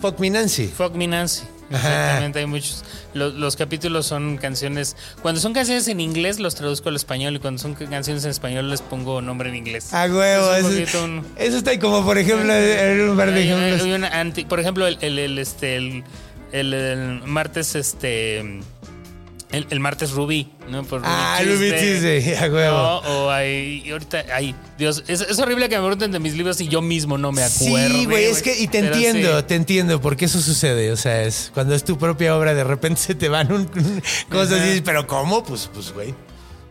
Fuck 0.00 0.20
Me 0.20 0.30
Nancy. 0.30 0.68
Fuck 0.68 0.94
Me 0.94 1.06
Nancy. 1.06 1.44
Exactamente, 1.76 2.38
hay 2.40 2.46
muchos. 2.46 2.84
Los, 3.14 3.34
los 3.34 3.56
capítulos 3.56 4.06
son 4.06 4.38
canciones. 4.38 4.96
Cuando 5.22 5.40
son 5.40 5.52
canciones 5.52 5.86
en 5.88 6.00
inglés, 6.00 6.38
los 6.40 6.54
traduzco 6.54 6.88
al 6.88 6.96
español. 6.96 7.36
Y 7.36 7.38
cuando 7.38 7.60
son 7.60 7.74
canciones 7.74 8.24
en 8.24 8.30
español, 8.30 8.70
les 8.70 8.82
pongo 8.82 9.20
nombre 9.22 9.48
en 9.50 9.56
inglés. 9.56 9.92
A 9.92 10.06
huevo, 10.06 10.52
Es 10.54 10.64
eso, 10.64 10.68
poquito 10.70 11.04
un- 11.04 11.26
eso 11.36 11.56
está 11.56 11.70
ahí 11.72 11.78
como, 11.78 12.04
por 12.04 12.18
ejemplo, 12.18 12.52
en 12.54 13.10
un 13.10 13.16
par 13.16 13.30
de 13.32 13.40
Hay- 13.40 13.50
hay- 13.50 13.54
ejemplos. 13.58 13.82
hay 13.82 13.92
una 13.92 14.08
anti- 14.20 14.44
por 14.44 14.60
ejemplo, 14.60 14.86
el, 14.86 14.98
el- 15.00 15.18
el, 15.18 15.38
este, 15.38 15.76
el, 15.76 16.04
el- 16.52 16.74
el 16.74 17.22
martes, 17.24 17.74
este. 17.74 18.60
El, 19.52 19.66
el 19.68 19.80
martes 19.80 20.12
Rubí, 20.12 20.50
¿no? 20.70 20.82
Por 20.82 21.02
Ah, 21.04 21.38
Ruby 21.42 21.54
Ruby 21.54 21.70
Tuesday, 21.70 22.34
a 22.36 22.46
huevo. 22.50 22.76
No, 22.76 22.96
o 23.00 23.30
hay. 23.30 23.82
y 23.84 23.90
ahorita, 23.90 24.24
ay, 24.34 24.54
Dios, 24.78 25.04
es, 25.08 25.20
es 25.20 25.38
horrible 25.38 25.68
que 25.68 25.76
me 25.76 25.82
pregunten 25.82 26.10
de 26.10 26.18
mis 26.20 26.34
libros 26.34 26.58
y 26.62 26.68
yo 26.68 26.80
mismo 26.80 27.18
no 27.18 27.32
me 27.32 27.42
acuerdo. 27.42 27.94
Sí, 27.98 28.06
güey, 28.06 28.24
es 28.24 28.40
que, 28.42 28.58
y 28.58 28.66
te 28.68 28.80
Pero 28.80 28.94
entiendo, 28.94 29.38
sí. 29.40 29.44
te 29.46 29.54
entiendo, 29.56 30.00
porque 30.00 30.24
eso 30.24 30.40
sucede. 30.40 30.90
O 30.90 30.96
sea, 30.96 31.22
es 31.24 31.50
cuando 31.52 31.74
es 31.74 31.84
tu 31.84 31.98
propia 31.98 32.34
obra, 32.36 32.54
de 32.54 32.64
repente 32.64 32.98
se 33.02 33.14
te 33.14 33.28
van 33.28 33.52
un- 33.52 33.70
un- 33.76 34.02
cosas 34.30 34.58
y 34.62 34.64
dices, 34.64 34.82
pero 34.84 35.06
¿cómo? 35.06 35.44
Pues, 35.44 35.68
pues, 35.72 35.92
güey. 35.92 36.14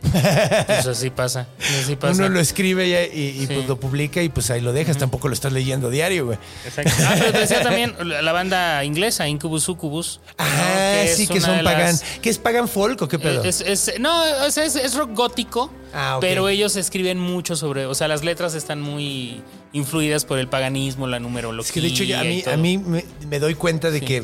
Pues 0.02 0.86
así 0.86 1.10
pasa. 1.10 1.46
Así 1.82 1.96
pasa. 1.96 2.14
Uno 2.14 2.28
lo 2.28 2.40
escribe 2.40 2.88
y, 3.12 3.20
y, 3.20 3.46
Sí. 3.46 3.54
pues 3.54 3.68
lo 3.68 3.78
publica 3.78 4.20
y 4.22 4.28
pues 4.28 4.50
ahí 4.50 4.60
lo 4.60 4.72
dejas. 4.72 4.98
Tampoco 4.98 5.28
lo 5.28 5.34
estás 5.34 5.52
leyendo 5.52 5.90
diario, 5.90 6.26
güey. 6.26 6.38
Exacto. 6.64 6.92
Ah, 7.06 7.14
pero 7.18 7.32
te 7.32 7.38
decía 7.38 7.62
también 7.62 7.94
la 8.04 8.32
banda 8.32 8.84
inglesa, 8.84 9.28
Incubus 9.28 9.62
Succubus. 9.62 10.20
¿no? 10.26 10.32
Ah, 10.38 11.04
sí, 11.14 11.26
que 11.26 11.40
son 11.40 11.62
pagan. 11.64 11.80
las- 11.92 12.02
¿Qué 12.20 12.30
es 12.30 12.38
pagan 12.38 12.68
folk 12.68 13.00
o 13.02 13.08
qué 13.08 13.18
pedo? 13.18 13.44
Es, 13.44 13.60
es- 13.60 13.94
no, 14.00 14.24
es, 14.44 14.56
es 14.58 14.94
rock 14.94 15.10
gótico, 15.14 15.72
Ah, 15.94 16.18
pero 16.20 16.48
ellos 16.48 16.76
escriben 16.76 17.18
mucho 17.18 17.54
sobre, 17.56 17.86
o 17.86 17.94
sea, 17.94 18.08
las 18.08 18.24
letras 18.24 18.54
están 18.54 18.80
muy 18.80 19.42
influidas 19.72 20.24
por 20.24 20.38
el 20.38 20.48
paganismo, 20.48 21.06
la 21.06 21.20
numerología. 21.20 21.68
Es 21.68 21.72
que 21.72 21.80
de 21.80 21.88
hecho 21.88 22.04
yo- 22.04 22.18
a 22.18 22.22
mí, 22.24 22.42
a 22.52 22.56
mí 22.56 22.78
me, 22.78 23.04
me 23.28 23.38
doy 23.38 23.54
cuenta 23.54 23.90
de 23.90 24.00
Sí. 24.00 24.04
que, 24.06 24.22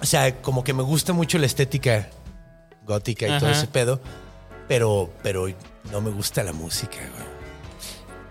o 0.00 0.04
sea, 0.06 0.36
como 0.42 0.62
que 0.64 0.72
me 0.74 0.82
gusta 0.82 1.12
mucho 1.12 1.38
la 1.38 1.46
estética 1.46 2.10
gótica 2.86 3.26
y 3.26 3.38
todo 3.40 3.50
ese 3.50 3.66
pedo, 3.66 4.00
pero, 4.68 5.10
pero 5.22 5.48
no 5.92 6.00
me 6.00 6.10
gusta 6.10 6.42
la 6.42 6.52
música, 6.52 6.96
güey. 6.98 7.36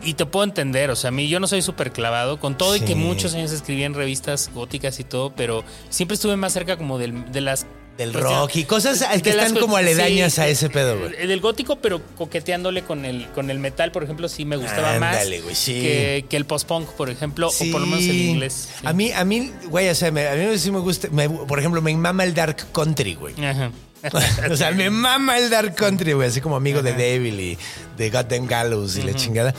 Y 0.09 0.13
te 0.13 0.25
puedo 0.25 0.43
entender, 0.43 0.91
o 0.91 0.95
sea, 0.95 1.07
a 1.07 1.11
mí 1.11 1.27
yo 1.29 1.39
no 1.39 1.47
soy 1.47 1.61
súper 1.61 1.91
clavado, 1.91 2.39
con 2.39 2.57
todo 2.57 2.75
y 2.75 2.81
que 2.81 2.93
muchos 2.95 3.33
años 3.33 3.51
escribí 3.51 3.83
en 3.83 3.93
revistas 3.95 4.51
góticas 4.53 4.99
y 4.99 5.03
todo, 5.03 5.33
pero 5.35 5.63
siempre 5.89 6.15
estuve 6.15 6.35
más 6.35 6.53
cerca 6.53 6.77
como 6.77 6.99
del- 6.99 7.31
de 7.31 7.41
las 7.41 7.65
del 7.97 8.13
rock 8.13 8.57
y 8.57 8.65
cosas 8.65 9.01
que 9.23 9.29
están 9.29 9.53
co- 9.53 9.61
como 9.61 9.77
aledañas 9.77 10.33
sí, 10.33 10.41
a 10.41 10.47
ese 10.49 10.69
pedo, 10.69 10.99
güey. 10.99 11.13
El 11.17 11.29
del 11.29 11.39
gótico, 11.39 11.77
pero 11.77 12.01
coqueteándole 12.17 12.83
con 12.83 13.05
el, 13.05 13.25
con 13.29 13.49
el 13.49 13.57
metal, 13.57 13.93
por 13.93 14.03
ejemplo, 14.03 14.27
sí 14.27 14.43
me 14.43 14.57
gustaba 14.57 14.99
más 14.99 15.25
güey, 15.27 15.55
sí. 15.55 15.79
que, 15.81 16.25
que 16.29 16.35
el 16.35 16.45
post-punk, 16.45 16.89
por 16.89 17.09
ejemplo, 17.09 17.47
o 17.47 17.71
por 17.71 17.79
lo 17.79 17.87
menos 17.87 18.03
el 18.03 18.19
inglés. 18.21 18.69
A 18.83 18.91
mí, 18.91 19.13
a 19.13 19.23
mí, 19.23 19.49
güey, 19.69 19.87
o 19.89 19.95
sea, 19.95 20.11
me- 20.11 20.27
a 20.27 20.35
mí 20.35 20.57
sí 20.59 20.71
me 20.71 20.79
gusta, 20.79 21.07
me- 21.09 21.29
por 21.29 21.57
ejemplo, 21.57 21.81
me 21.81 21.95
mama 21.95 22.25
el 22.25 22.33
dark 22.33 22.67
country, 22.73 23.15
güey. 23.15 23.33
Ajá. 23.43 23.71
o 24.51 24.55
sea, 24.55 24.71
me 24.71 24.89
mama 24.89 25.37
el 25.37 25.49
dark 25.49 25.75
country, 25.75 26.13
güey, 26.13 26.29
así 26.29 26.41
como 26.41 26.55
amigo 26.55 26.81
de 26.81 26.93
Devil 26.93 27.39
y 27.39 27.57
de 27.97 28.09
Goddamn 28.09 28.47
Gallows 28.47 28.97
y 28.97 29.03
la 29.03 29.13
chingada. 29.13 29.53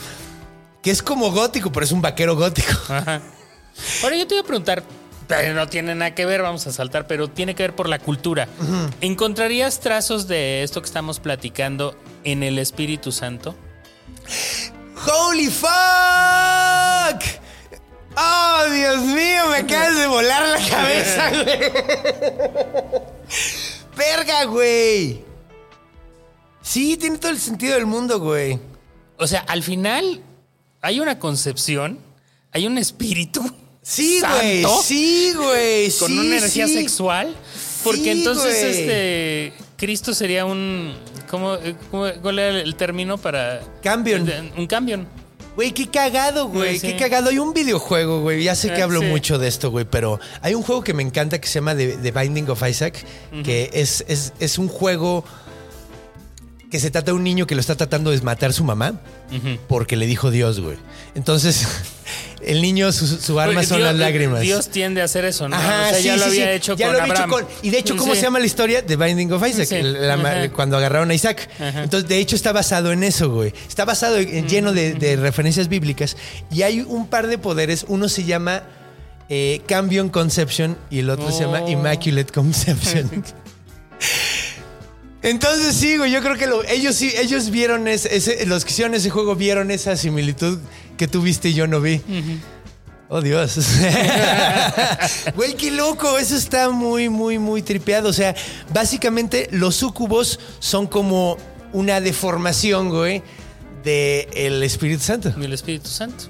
Que 0.81 0.91
es 0.91 1.01
como 1.01 1.31
gótico, 1.31 1.71
pero 1.71 1.85
es 1.85 1.91
un 1.91 2.01
vaquero 2.01 2.35
gótico. 2.35 2.71
Ajá. 2.89 3.21
Ahora 4.03 4.15
yo 4.15 4.27
te 4.27 4.35
iba 4.35 4.41
a 4.43 4.45
preguntar, 4.45 4.83
pero 5.27 5.53
no 5.53 5.67
tiene 5.67 5.93
nada 5.95 6.15
que 6.15 6.25
ver, 6.25 6.41
vamos 6.41 6.65
a 6.67 6.71
saltar, 6.71 7.07
pero 7.07 7.27
tiene 7.29 7.55
que 7.55 7.63
ver 7.63 7.75
por 7.75 7.89
la 7.89 7.99
cultura. 7.99 8.47
¿Encontrarías 9.01 9.79
trazos 9.79 10.27
de 10.27 10.63
esto 10.63 10.81
que 10.81 10.87
estamos 10.87 11.19
platicando 11.19 11.95
en 12.23 12.43
el 12.43 12.57
Espíritu 12.59 13.11
Santo? 13.11 13.55
¡Holy 15.05 15.47
fuck! 15.47 15.69
¡Oh, 18.19 18.63
Dios 18.73 19.01
mío! 19.03 19.47
Me 19.51 19.57
acabas 19.57 19.95
de 19.97 20.07
volar 20.07 20.47
la 20.47 20.67
cabeza, 20.67 21.29
güey. 21.43 21.59
¡Verga, 23.97 24.45
güey! 24.45 25.21
Sí, 26.61 26.97
tiene 26.97 27.17
todo 27.17 27.31
el 27.31 27.39
sentido 27.39 27.75
del 27.75 27.85
mundo, 27.85 28.19
güey. 28.19 28.59
O 29.17 29.25
sea, 29.25 29.39
al 29.47 29.63
final 29.63 30.21
hay 30.81 30.99
una 30.99 31.17
concepción, 31.19 31.99
hay 32.51 32.67
un 32.67 32.77
espíritu. 32.77 33.41
Sí, 33.81 34.19
güey. 34.21 34.65
Sí, 34.83 35.33
güey. 35.35 35.89
Con 35.91 36.09
sí, 36.09 36.17
una 36.19 36.37
energía 36.37 36.67
sí. 36.67 36.73
sexual. 36.73 37.35
Porque 37.83 38.03
Sí, 38.03 38.09
entonces 38.09 38.59
güey. 38.59 38.79
este 38.81 39.53
Cristo 39.77 40.13
sería 40.13 40.45
un 40.45 40.93
¿cómo, 41.29 41.57
cómo- 41.89 42.11
cuál 42.21 42.39
era 42.39 42.59
el 42.59 42.75
término 42.75 43.17
para 43.17 43.61
Cambion. 43.81 44.29
Un 44.57 44.67
cambion. 44.67 45.07
Güey, 45.57 45.71
qué 45.73 45.87
cagado, 45.87 46.47
güey. 46.49 46.77
Sí. 46.77 46.87
Qué 46.87 46.97
cagado. 46.97 47.29
Hay 47.31 47.39
un 47.39 47.51
videojuego, 47.51 48.21
güey. 48.21 48.43
Ya 48.43 48.53
sé 48.55 48.69
que 48.69 48.77
Eh, 48.79 48.83
hablo 48.83 48.99
sí. 49.01 49.07
mucho 49.07 49.39
de 49.39 49.47
esto, 49.47 49.71
güey, 49.71 49.85
pero 49.89 50.19
hay 50.43 50.53
un 50.53 50.61
juego 50.61 50.83
que 50.83 50.93
me 50.93 51.01
encanta 51.01 51.41
que 51.41 51.47
se 51.47 51.55
llama 51.55 51.75
The, 51.75 51.97
The 51.97 52.11
Binding 52.11 52.47
of 52.51 52.61
Isaac, 52.65 53.03
que 53.43 53.71
es, 53.73 54.05
es, 54.07 54.33
es 54.39 54.59
un 54.59 54.67
juego 54.67 55.25
que 56.71 56.79
se 56.79 56.91
trata 56.91 57.11
de 57.11 57.13
un 57.13 57.23
niño 57.23 57.47
que 57.47 57.55
lo 57.55 57.61
está 57.61 57.75
tratando 57.75 58.11
de 58.11 58.19
matar 58.21 58.51
su 58.53 58.63
mamá 58.63 58.99
porque 59.67 59.95
le 59.95 60.05
dijo 60.05 60.31
Dios, 60.31 60.59
güey. 60.59 60.77
Entonces, 61.15 61.65
el 62.41 62.61
niño, 62.61 62.91
su, 62.91 63.07
su 63.07 63.39
arma 63.39 63.63
son 63.63 63.81
las 63.83 63.95
lágrimas. 63.95 64.41
Dios 64.41 64.69
tiende 64.69 65.01
a 65.01 65.05
hacer 65.05 65.23
eso, 65.25 65.47
¿no? 65.47 65.55
Ajá, 65.55 65.87
o 65.87 65.89
sea, 65.91 65.97
sí, 65.97 66.03
ya 66.03 66.17
lo 66.17 66.23
sí, 66.25 66.29
había 66.29 66.45
sí. 66.45 66.51
hecho 66.57 66.75
Ya 66.75 66.87
con 66.87 66.95
lo 66.97 67.01
había 67.01 67.13
hecho 67.13 67.23
Abraham. 67.23 67.45
con- 67.45 67.55
y 67.61 67.69
de 67.69 67.77
hecho, 67.79 67.95
¿cómo 67.95 68.13
Sí. 68.13 68.19
se 68.19 68.23
llama 68.25 68.39
la 68.39 68.45
historia? 68.45 68.85
The 68.85 68.95
Binding 68.97 69.31
of 69.31 69.47
Isaac, 69.47 69.71
el- 69.71 70.07
la 70.07 70.49
cuando 70.51 70.75
agarraron 70.77 71.09
a 71.09 71.13
Isaac. 71.13 71.49
Ajá. 71.59 71.83
Entonces, 71.83 72.09
de 72.09 72.17
hecho, 72.19 72.35
está 72.35 72.51
basado 72.51 72.91
en 72.91 73.03
eso, 73.03 73.29
güey. 73.31 73.53
Está 73.67 73.85
basado 73.85 74.17
en- 74.17 74.47
lleno 74.49 74.73
de, 74.73 74.93
de 74.93 75.15
referencias 75.15 75.69
bíblicas. 75.69 76.17
Y 76.51 76.63
hay 76.63 76.81
un 76.81 77.07
par 77.07 77.27
de 77.27 77.37
poderes. 77.37 77.85
Uno 77.87 78.09
se 78.09 78.23
llama 78.25 78.63
eh, 79.29 79.61
Cambion 79.67 80.09
Conception 80.09 80.77
y 80.89 80.99
el 80.99 81.09
otro 81.09 81.31
se 81.31 81.43
llama 81.43 81.61
Oh. 81.63 81.69
Immaculate 81.69 82.31
Conception. 82.31 83.23
Entonces 85.29 85.75
sí, 85.75 85.97
güey, 85.97 86.11
yo 86.11 86.21
creo 86.21 86.37
que 86.37 86.47
lo- 86.47 86.63
ellos 86.63 86.95
sí, 86.95 87.13
ellos 87.17 87.49
vieron 87.49 87.87
ese, 87.87 88.15
ese- 88.15 88.45
los 88.45 88.63
que 88.65 88.71
hicieron 88.71 88.93
ese 88.95 89.09
juego 89.09 89.35
vieron 89.35 89.71
esa 89.71 89.95
similitud 89.95 90.59
que 90.97 91.07
tú 91.07 91.21
viste 91.21 91.49
y 91.49 91.53
yo 91.53 91.67
no 91.67 91.81
vi. 91.81 92.01
Oh, 93.09 93.21
Dios. 93.21 93.57
Güey, 95.35 95.55
qué 95.55 95.71
loco. 95.71 96.17
Eso 96.17 96.35
está 96.35 96.69
muy, 96.69 97.09
muy, 97.09 97.39
muy 97.39 97.61
tripeado. 97.61 98.09
O 98.09 98.13
sea, 98.13 98.35
básicamente 98.73 99.47
los 99.51 99.75
sucubos 99.75 100.39
son 100.59 100.87
como 100.87 101.37
una 101.73 102.01
deformación, 102.01 102.89
güey, 102.89 103.21
del 103.83 104.61
Espíritu 104.63 105.03
Santo. 105.03 105.33
El 105.39 105.53
Espíritu 105.53 105.89
Santo. 105.89 106.25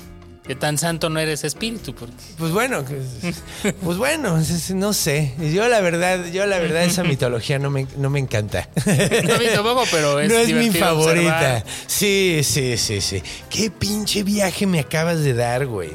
Que 0.47 0.55
tan 0.55 0.77
santo 0.77 1.09
no 1.09 1.19
eres 1.19 1.43
espíritu, 1.43 1.93
porque 1.93 2.13
Pues 2.37 2.53
bueno, 2.53 2.85
pues 3.83 3.97
bueno, 3.97 4.39
no 4.75 4.93
sé. 4.93 5.33
Yo 5.53 5.67
la 5.67 5.81
verdad, 5.81 6.25
yo 6.31 6.45
la 6.45 6.57
verdad 6.59 6.85
esa 6.85 7.03
mitología 7.03 7.59
no 7.59 7.69
me, 7.69 7.85
no 7.97 8.09
me 8.09 8.19
encanta. 8.19 8.69
no 8.85 9.33
a 9.35 9.37
mí 9.39 9.45
tampoco, 9.53 9.83
pero 9.91 10.19
es 10.21 10.29
no 10.29 10.37
es 10.37 10.53
mi 10.53 10.69
favorita. 10.71 11.57
observar. 11.57 11.63
Sí, 11.85 12.39
sí, 12.43 12.77
sí, 12.77 13.01
sí. 13.01 13.21
Qué 13.49 13.69
pinche 13.69 14.23
viaje 14.23 14.65
me 14.65 14.79
acabas 14.79 15.19
de 15.19 15.33
dar, 15.33 15.65
güey. 15.65 15.91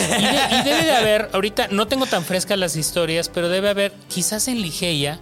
Y, 0.00 0.02
de- 0.02 0.60
y 0.60 0.62
debe 0.64 0.84
de 0.86 0.92
haber, 0.96 1.30
ahorita 1.32 1.68
no 1.70 1.86
tengo 1.86 2.06
tan 2.06 2.24
frescas 2.24 2.58
las 2.58 2.74
historias, 2.74 3.28
pero 3.28 3.48
debe 3.48 3.68
haber, 3.68 3.92
quizás 4.08 4.48
en 4.48 4.62
Ligeia, 4.62 5.20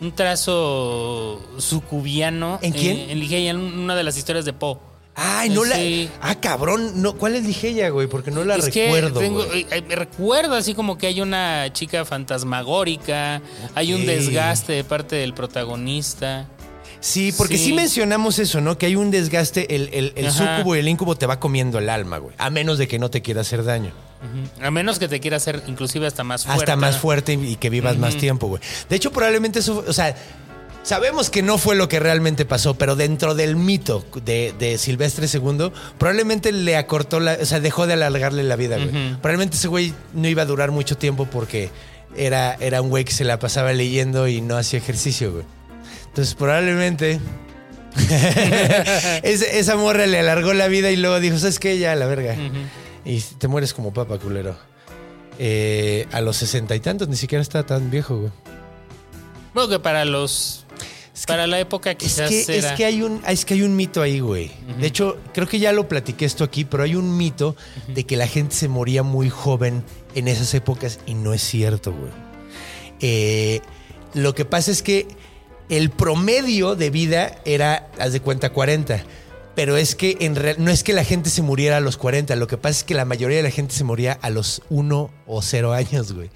un 0.00 0.14
trazo 0.14 1.42
sucubiano. 1.58 2.58
¿En 2.62 2.72
quién? 2.72 2.96
eh, 2.96 3.06
en 3.12 3.18
Ligeia, 3.20 3.50
en 3.50 3.56
una 3.56 3.96
de 3.96 4.04
las 4.04 4.16
historias 4.18 4.44
de 4.44 4.52
Poe. 4.52 4.78
Ay, 5.18 5.48
no 5.48 5.64
Sí. 5.64 6.10
la. 6.20 6.28
Ah, 6.30 6.34
cabrón. 6.40 7.00
No, 7.00 7.14
¿Cuál 7.16 7.36
es 7.36 7.44
Ligeia, 7.44 7.88
güey? 7.88 8.06
Porque 8.06 8.30
no 8.30 8.44
la 8.44 8.56
es 8.56 8.66
recuerdo. 8.66 9.18
que 9.18 9.26
tengo- 9.26 9.44
eh, 9.44 9.66
eh, 9.70 9.82
me 9.88 9.96
recuerdo 9.96 10.54
así 10.54 10.74
como 10.74 10.98
que 10.98 11.06
hay 11.06 11.22
una 11.22 11.72
chica 11.72 12.04
fantasmagórica, 12.04 13.40
hay 13.74 13.94
un 13.94 14.04
desgaste 14.06 14.72
de 14.74 14.84
parte 14.84 15.16
del 15.16 15.32
protagonista. 15.34 16.46
Sí, 17.00 17.32
porque 17.36 17.56
sí. 17.58 17.66
sí. 17.66 17.72
mencionamos 17.72 18.38
eso, 18.38 18.60
¿no? 18.60 18.78
Que 18.78 18.86
hay 18.86 18.96
un 18.96 19.10
desgaste. 19.10 19.74
El, 19.74 19.88
el, 19.92 20.12
el 20.16 20.26
Ajá. 20.26 20.58
súcubo 20.58 20.76
y 20.76 20.80
el 20.80 20.88
incubo 20.88 21.14
te 21.16 21.26
va 21.26 21.38
comiendo 21.38 21.78
el 21.78 21.88
alma, 21.88 22.18
güey. 22.18 22.34
A 22.38 22.50
menos 22.50 22.78
de 22.78 22.88
que 22.88 22.98
no 22.98 23.10
te 23.10 23.22
quiera 23.22 23.42
hacer 23.42 23.64
daño. 23.64 23.92
A 24.60 24.70
menos 24.70 24.98
que 24.98 25.06
te 25.06 25.20
quiera 25.20 25.36
hacer 25.36 25.62
inclusive 25.66 26.06
hasta 26.06 26.24
más 26.24 26.44
fuerte. 26.44 26.62
Hasta 26.64 26.76
más 26.76 26.98
fuerte 26.98 27.34
y 27.34 27.52
y 27.52 27.56
que 27.56 27.70
vivas 27.70 27.96
más 27.96 28.16
tiempo, 28.16 28.48
güey. 28.48 28.60
De 28.88 28.96
hecho, 28.96 29.12
probablemente 29.12 29.60
eso. 29.60 29.84
O 29.86 29.92
sea. 29.92 30.14
Sabemos 30.86 31.30
que 31.30 31.42
no 31.42 31.58
fue 31.58 31.74
lo 31.74 31.88
que 31.88 31.98
realmente 31.98 32.44
pasó, 32.44 32.74
pero 32.74 32.94
dentro 32.94 33.34
del 33.34 33.56
mito 33.56 34.04
de, 34.24 34.54
de 34.56 34.78
Silvestre 34.78 35.26
II, 35.26 35.72
probablemente 35.98 36.52
le 36.52 36.76
acortó 36.76 37.18
la. 37.18 37.36
O 37.42 37.44
sea, 37.44 37.58
dejó 37.58 37.88
de 37.88 37.94
alargarle 37.94 38.44
la 38.44 38.54
vida, 38.54 38.76
güey. 38.76 38.90
Probablemente 39.16 39.56
ese 39.56 39.66
güey 39.66 39.92
no 40.14 40.28
iba 40.28 40.42
a 40.42 40.46
durar 40.46 40.70
mucho 40.70 40.96
tiempo 40.96 41.26
porque 41.26 41.70
era, 42.16 42.54
era 42.60 42.82
un 42.82 42.88
güey 42.90 43.04
que 43.04 43.10
se 43.12 43.24
la 43.24 43.40
pasaba 43.40 43.72
leyendo 43.72 44.28
y 44.28 44.40
no 44.40 44.56
hacía 44.56 44.78
ejercicio, 44.78 45.32
güey. 45.32 45.44
Entonces, 46.06 46.34
probablemente. 46.36 47.18
es- 49.24 49.42
esa 49.42 49.74
morra 49.76 50.06
le 50.06 50.18
alargó 50.20 50.52
la 50.54 50.68
vida 50.68 50.90
y 50.92 50.96
luego 50.96 51.18
dijo: 51.18 51.36
¿Sabes 51.38 51.58
qué? 51.58 51.78
Ya, 51.78 51.96
la 51.96 52.06
verga. 52.06 52.36
Y 53.04 53.20
te 53.20 53.48
mueres 53.48 53.74
como 53.74 53.92
papa, 53.92 54.18
culero. 54.18 54.56
Eh, 55.38 56.06
a 56.12 56.20
los 56.20 56.36
sesenta 56.36 56.74
y 56.76 56.80
tantos, 56.80 57.08
ni 57.08 57.16
siquiera 57.16 57.42
está 57.42 57.64
tan 57.66 57.90
viejo, 57.90 58.18
güey. 58.18 58.32
Bueno, 59.54 59.68
que 59.68 59.78
para 59.80 60.04
los. 60.04 60.65
Es 61.16 61.24
que- 61.26 61.32
para 61.32 61.46
la 61.46 61.58
época 61.58 61.92
Es 61.92 61.96
quizás 61.96 62.28
que, 62.28 62.40
es 62.58 62.66
que 62.76 62.84
hay 62.84 63.00
un, 63.02 63.22
es 63.26 63.44
que 63.46 63.54
hay 63.54 63.62
un 63.62 63.74
mito 63.74 64.02
ahí, 64.02 64.20
güey. 64.20 64.50
De 64.78 64.86
hecho, 64.86 65.16
creo 65.32 65.48
que 65.48 65.58
ya 65.58 65.72
lo 65.72 65.88
platiqué 65.88 66.26
esto 66.26 66.44
aquí, 66.44 66.64
pero 66.66 66.82
hay 66.82 66.94
un 66.94 67.16
mito 67.16 67.56
de 67.88 68.04
que 68.04 68.16
la 68.16 68.26
gente 68.28 68.54
se 68.54 68.68
moría 68.68 69.02
muy 69.02 69.30
joven 69.30 69.82
en 70.14 70.28
esas 70.28 70.52
épocas 70.54 71.00
y 71.06 71.14
no 71.14 71.32
es 71.32 71.40
cierto, 71.42 71.92
güey. 71.92 72.12
Eh, 73.00 73.60
lo 74.14 74.34
que 74.34 74.44
pasa 74.44 74.70
es 74.70 74.82
que 74.82 75.08
el 75.68 75.90
promedio 75.90 76.76
de 76.76 76.90
vida 76.90 77.38
era, 77.44 77.88
haz 77.98 78.12
de 78.12 78.20
cuenta, 78.20 78.50
40. 78.50 79.02
Pero 79.54 79.78
es 79.78 79.94
que 79.94 80.18
en 80.20 80.36
real- 80.36 80.56
no 80.58 80.70
es 80.70 80.82
que 80.84 80.92
la 80.92 81.02
gente 81.02 81.30
se 81.30 81.40
muriera 81.40 81.78
a 81.78 81.80
los 81.80 81.96
40, 81.96 82.36
lo 82.36 82.46
que 82.46 82.58
pasa 82.58 82.80
es 82.80 82.84
que 82.84 82.92
la 82.94 83.06
mayoría 83.06 83.38
de 83.38 83.42
la 83.42 83.50
gente 83.50 83.74
se 83.74 83.84
moría 83.84 84.12
a 84.20 84.28
los 84.28 84.60
1 84.68 85.10
o 85.26 85.40
0 85.42 85.72
años, 85.72 86.12
güey. 86.12 86.30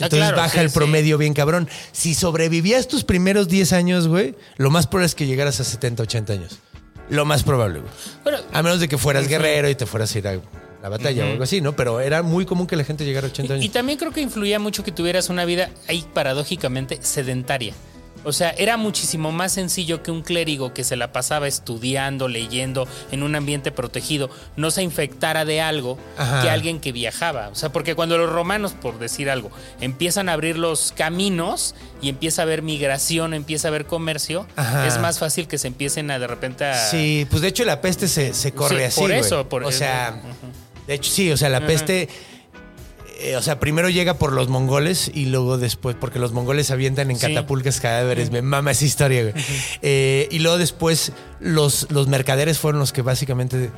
Ah, 0.00 0.04
Entonces 0.04 0.18
claro, 0.28 0.36
baja 0.36 0.50
sí, 0.50 0.58
el 0.60 0.70
sí. 0.70 0.74
promedio 0.74 1.18
bien 1.18 1.34
cabrón. 1.34 1.68
Si 1.92 2.14
sobrevivías 2.14 2.86
tus 2.88 3.04
primeros 3.04 3.48
10 3.48 3.72
años, 3.72 4.06
güey, 4.08 4.34
lo 4.56 4.70
más 4.70 4.86
probable 4.86 5.06
es 5.06 5.14
que 5.14 5.26
llegaras 5.26 5.58
a 5.60 5.64
70, 5.64 6.04
80 6.04 6.32
años. 6.32 6.58
Lo 7.10 7.24
más 7.24 7.42
probable, 7.42 7.80
güey. 7.80 7.92
Bueno, 8.22 8.38
A 8.52 8.62
menos 8.62 8.80
de 8.80 8.88
que 8.88 8.98
fueras 8.98 9.26
guerrero 9.28 9.68
y 9.68 9.74
te 9.74 9.86
fueras 9.86 10.14
a 10.14 10.18
ir 10.18 10.28
a 10.28 10.38
la 10.82 10.88
batalla 10.88 11.24
o 11.26 11.30
algo 11.32 11.42
así, 11.42 11.60
¿no? 11.60 11.74
Pero 11.74 12.00
era 12.00 12.22
muy 12.22 12.44
común 12.46 12.66
que 12.66 12.76
la 12.76 12.84
gente 12.84 13.04
llegara 13.04 13.26
a 13.26 13.30
80 13.30 13.52
Y, 13.52 13.56
años. 13.56 13.64
y 13.64 13.68
también 13.70 13.98
creo 13.98 14.12
que 14.12 14.20
influía 14.20 14.58
mucho 14.58 14.84
que 14.84 14.92
tuvieras 14.92 15.28
una 15.30 15.44
vida 15.44 15.70
ahí 15.88 16.04
paradójicamente 16.14 16.98
sedentaria. 17.02 17.72
O 18.24 18.32
sea, 18.32 18.50
era 18.50 18.76
muchísimo 18.76 19.32
más 19.32 19.52
sencillo 19.52 20.02
que 20.02 20.10
un 20.10 20.22
clérigo 20.22 20.74
que 20.74 20.84
se 20.84 20.96
la 20.96 21.12
pasaba 21.12 21.46
estudiando, 21.48 22.28
leyendo 22.28 22.86
en 23.12 23.22
un 23.22 23.34
ambiente 23.36 23.70
protegido, 23.72 24.28
no 24.56 24.70
se 24.70 24.82
infectara 24.82 25.44
de 25.44 25.60
algo 25.60 25.98
Ajá. 26.16 26.42
que 26.42 26.50
alguien 26.50 26.80
que 26.80 26.92
viajaba. 26.92 27.48
O 27.48 27.54
sea, 27.54 27.70
porque 27.70 27.94
cuando 27.94 28.18
los 28.18 28.28
romanos, 28.30 28.72
por 28.72 28.98
decir 28.98 29.30
algo, 29.30 29.50
empiezan 29.80 30.28
a 30.28 30.32
abrir 30.34 30.58
los 30.58 30.92
caminos 30.96 31.74
y 32.02 32.08
empieza 32.08 32.42
a 32.42 32.44
haber 32.44 32.62
migración, 32.62 33.34
empieza 33.34 33.68
a 33.68 33.70
haber 33.70 33.86
comercio, 33.86 34.46
Ajá. 34.56 34.86
es 34.86 34.98
más 34.98 35.18
fácil 35.18 35.46
que 35.48 35.56
se 35.58 35.68
empiecen 35.68 36.10
a 36.10 36.18
de 36.18 36.26
repente 36.26 36.64
a... 36.64 36.74
Sí, 36.90 37.26
pues 37.30 37.40
de 37.40 37.48
hecho 37.48 37.64
la 37.64 37.80
peste 37.80 38.08
se, 38.08 38.34
se 38.34 38.52
corre 38.52 38.78
Sí, 38.78 38.82
así. 38.84 39.00
por 39.00 39.12
eso, 39.12 39.48
por- 39.48 39.64
O 39.64 39.72
sea, 39.72 40.20
de 40.86 40.94
hecho 40.94 41.10
sí, 41.10 41.30
o 41.30 41.36
sea, 41.36 41.48
la 41.48 41.66
peste. 41.66 42.08
Eh, 43.18 43.36
o 43.36 43.42
sea, 43.42 43.58
primero 43.60 43.88
llega 43.90 44.14
por 44.14 44.32
los 44.32 44.48
mongoles 44.48 45.10
y 45.12 45.26
luego 45.26 45.58
después, 45.58 45.96
porque 45.98 46.18
los 46.18 46.32
mongoles 46.32 46.70
avientan 46.70 47.10
en 47.10 47.18
Sí. 47.18 47.26
catapulcas 47.26 47.80
cadáveres. 47.80 48.30
Me 48.30 48.42
mama 48.42 48.70
esa 48.70 48.84
historia, 48.84 49.22
güey. 49.22 49.34
Eh, 49.82 50.28
y 50.30 50.38
luego 50.38 50.56
después 50.58 51.12
los, 51.40 51.86
los 51.90 52.06
mercaderes 52.08 52.58
fueron 52.58 52.78
los 52.80 52.92
que 52.92 53.02
básicamente. 53.02 53.70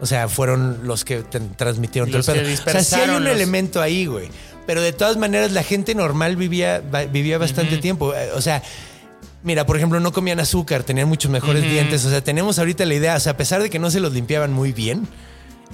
O 0.00 0.06
sea, 0.06 0.28
fueron 0.28 0.80
los 0.86 1.04
que 1.04 1.22
transmitieron 1.56 2.08
todo 2.10 2.18
el 2.20 2.24
pedo. 2.24 2.52
O 2.52 2.56
sea, 2.70 2.84
sí 2.84 2.94
hay 2.96 3.10
un 3.16 3.24
los- 3.24 3.32
elemento 3.34 3.82
ahí, 3.82 4.06
güey. 4.06 4.28
Pero 4.66 4.80
de 4.82 4.92
todas 4.92 5.16
maneras, 5.16 5.50
la 5.52 5.62
gente 5.62 5.94
normal 5.94 6.36
vivía, 6.36 6.82
vivía 7.10 7.38
bastante 7.38 7.78
tiempo. 7.78 8.14
Eh, 8.14 8.30
O 8.34 8.40
sea, 8.40 8.62
mira, 9.42 9.66
por 9.66 9.76
ejemplo, 9.76 9.98
no 9.98 10.12
comían 10.12 10.38
azúcar, 10.40 10.82
tenían 10.84 11.08
muchos 11.08 11.30
mejores 11.30 11.62
dientes. 11.62 12.04
O 12.04 12.10
sea, 12.10 12.22
tenemos 12.22 12.58
ahorita 12.58 12.84
la 12.86 12.94
idea, 12.94 13.16
o 13.16 13.20
sea, 13.20 13.32
a 13.32 13.36
pesar 13.36 13.62
de 13.62 13.70
que 13.70 13.78
no 13.78 13.90
se 13.90 13.98
los 13.98 14.12
limpiaban 14.12 14.52
muy 14.52 14.72
bien, 14.72 15.08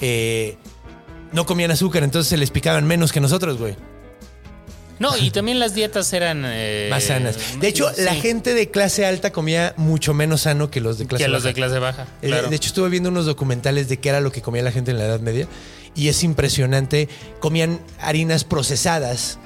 eh, 0.01 0.57
no 1.35 1.45
comían 1.45 1.71
azúcar, 1.71 2.03
entonces 2.03 2.31
se 2.31 2.39
les 2.39 2.51
picaban 2.51 2.87
menos 2.87 3.13
que 3.13 3.21
nosotros, 3.21 3.59
güey. 3.59 3.77
No, 5.01 5.17
y 5.19 5.31
también 5.33 5.59
las 5.59 5.75
dietas 5.75 6.13
eran... 6.13 6.45
eh, 6.47 6.87
Más 6.89 7.03
sanas. 7.05 7.37
De 7.61 7.67
hecho, 7.67 7.91
sí, 7.93 8.03
la 8.03 8.15
gente 8.15 8.55
de 8.55 8.71
clase 8.71 9.05
alta 9.05 9.33
comía 9.33 9.75
mucho 9.77 10.15
menos 10.15 10.43
sano 10.43 10.71
que 10.71 10.81
los 10.81 10.99
de 10.99 11.07
clase 11.07 11.25
Que 11.25 11.29
los 11.29 11.43
baja. 11.43 11.49
de 11.49 11.55
clase 11.55 11.79
baja, 11.81 12.07
Eh, 12.23 12.29
claro. 12.29 12.49
De 12.49 12.55
hecho, 12.57 12.69
estuve 12.69 12.89
viendo 12.91 13.09
unos 13.09 13.27
documentales 13.27 13.89
de 13.89 13.97
qué 13.99 14.11
era 14.11 14.21
lo 14.21 14.31
que 14.31 14.41
comía 14.41 14.63
la 14.63 14.71
gente 14.71 14.93
en 14.93 14.99
la 14.99 15.07
Edad 15.07 15.19
Media. 15.19 15.49
Y 15.97 16.09
es 16.09 16.23
impresionante. 16.23 17.09
Comían 17.41 17.81
harinas 18.01 18.45
procesadas 18.45 19.39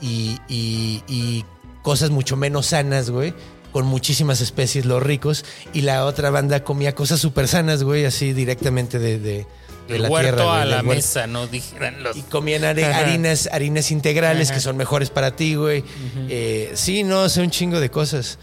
y, 0.00 0.38
y- 0.48 1.02
y 1.06 1.44
cosas 1.82 2.08
mucho 2.08 2.36
menos 2.38 2.66
sanas, 2.68 3.10
güey. 3.10 3.34
Con 3.72 3.84
muchísimas 3.84 4.40
especies, 4.40 4.86
los 4.86 5.02
ricos. 5.02 5.44
Y 5.74 5.82
la 5.82 6.06
otra 6.06 6.30
banda 6.30 6.64
comía 6.64 6.94
cosas 6.94 7.20
súper 7.20 7.46
sanas, 7.46 7.82
güey, 7.84 8.06
así 8.06 8.32
directamente 8.32 8.98
de, 8.98 9.18
de, 9.18 9.46
de 9.88 9.98
la 9.98 10.08
huerto 10.08 10.36
tierra. 10.36 10.62
a 10.62 10.64
la 10.64 10.76
huerto. 10.76 10.88
mesa, 10.94 11.26
¿no? 11.26 11.46
Dijeran 11.46 12.02
los... 12.02 12.16
Y 12.16 12.22
comían 12.22 12.64
harinas, 12.64 13.48
harinas 13.52 13.90
integrales 13.90 14.48
Ajá. 14.48 14.56
que 14.56 14.60
son 14.60 14.76
mejores 14.76 15.10
para 15.10 15.34
ti, 15.34 15.54
güey. 15.54 15.84
Eh, 16.28 16.72
sí, 16.74 17.02
no, 17.02 17.28
sé 17.28 17.42
un 17.42 17.50
chingo 17.50 17.80
de 17.80 17.90
cosas. 17.90 18.38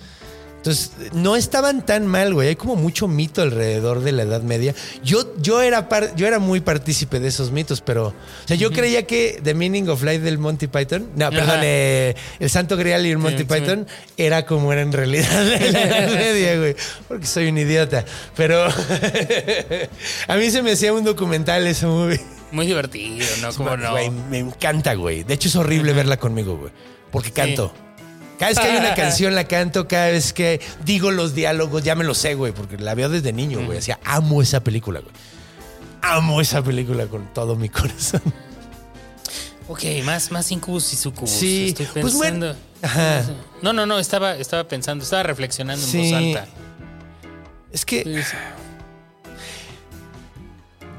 Entonces, 0.65 0.91
no 1.13 1.35
estaban 1.35 1.85
tan 1.85 2.07
mal, 2.07 2.33
güey. 2.33 2.47
Hay 2.47 2.55
como 2.55 2.75
mucho 2.75 3.07
mito 3.07 3.43
alrededor 3.43 4.01
de 4.01 4.11
la 4.11 4.23
Edad 4.23 4.41
Media. 4.41 4.73
Yo, 5.03 5.31
yo, 5.39 5.61
era, 5.61 5.87
par- 5.89 6.15
yo 6.15 6.25
era 6.25 6.39
muy 6.39 6.59
partícipe 6.59 7.19
de 7.19 7.27
esos 7.27 7.51
mitos, 7.51 7.81
pero... 7.81 8.07
O 8.07 8.47
sea, 8.47 8.57
yo 8.57 8.71
creía 8.71 9.05
que 9.05 9.39
The 9.43 9.53
Meaning 9.53 9.89
of 9.89 10.01
Life 10.01 10.21
del 10.21 10.39
Monty 10.39 10.65
Python... 10.65 11.07
No, 11.15 11.29
perdón, 11.29 11.59
eh, 11.61 12.15
El 12.39 12.49
Santo 12.49 12.77
Grial 12.77 13.05
y 13.05 13.11
el 13.11 13.19
Monty 13.19 13.43
Sí, 13.43 13.47
sí. 13.47 13.53
Python 13.59 13.85
era 14.17 14.47
como 14.47 14.73
era 14.73 14.81
en 14.81 14.91
realidad 14.91 15.53
en 15.53 15.71
la 15.73 15.81
Edad 15.83 16.09
Media, 16.15 16.57
güey. 16.57 16.75
Porque 17.07 17.27
soy 17.27 17.47
un 17.49 17.59
idiota. 17.59 18.03
Pero 18.35 18.65
a 20.27 20.35
mí 20.37 20.49
se 20.49 20.63
me 20.63 20.71
hacía 20.71 20.93
un 20.93 21.03
documental 21.03 21.67
eso 21.67 21.87
muy... 21.89 22.19
Muy 22.51 22.65
divertido, 22.65 23.27
¿no? 23.41 23.53
Como 23.53 23.77
no. 23.77 23.91
Güey, 23.91 24.09
me 24.09 24.39
encanta, 24.39 24.95
güey. 24.95 25.23
De 25.23 25.35
hecho, 25.35 25.47
es 25.47 25.55
horrible 25.55 25.93
verla 25.93 26.17
conmigo, 26.17 26.57
güey. 26.57 26.71
Porque 27.11 27.29
canto. 27.31 27.71
Cada 28.37 28.49
vez 28.49 28.59
que 28.59 28.65
hay 28.65 28.77
una 28.77 28.93
canción 28.95 29.33
la 29.35 29.45
canto, 29.45 29.87
cada 29.87 30.07
vez 30.07 30.33
que 30.33 30.59
digo 30.83 31.11
los 31.11 31.33
diálogos, 31.35 31.83
ya 31.83 31.95
me 31.95 32.03
lo 32.03 32.13
sé, 32.13 32.35
güey, 32.35 32.51
porque 32.53 32.77
la 32.77 32.93
veo 32.95 33.09
desde 33.09 33.31
niño, 33.33 33.63
güey. 33.65 33.77
O 33.77 33.81
sea, 33.81 33.99
amo 34.03 34.41
esa 34.41 34.61
película, 34.61 34.99
güey. 34.99 35.13
Amo 36.01 36.41
esa 36.41 36.61
película 36.63 37.07
con 37.07 37.33
todo 37.33 37.55
mi 37.55 37.69
corazón. 37.69 38.21
Ok, 39.67 39.81
más, 40.03 40.31
más 40.31 40.51
incubus 40.51 40.93
y 40.93 40.95
sucubus. 40.95 41.31
Sí, 41.31 41.69
Estoy 41.69 41.85
pues 42.01 42.13
pensando. 42.13 42.17
bueno. 42.47 42.55
Ajá. 42.83 43.23
No, 43.63 43.73
no, 43.73 43.85
no, 43.87 43.97
estaba, 43.97 44.35
estaba 44.35 44.67
pensando, 44.67 45.03
estaba 45.03 45.23
reflexionando 45.23 45.83
en 45.83 45.91
Sí. 45.91 45.97
voz 46.11 46.13
alta. 46.13 46.47
Es 47.71 47.83
que 47.85 48.03
Sí, 48.03 48.21
sí. 48.21 48.37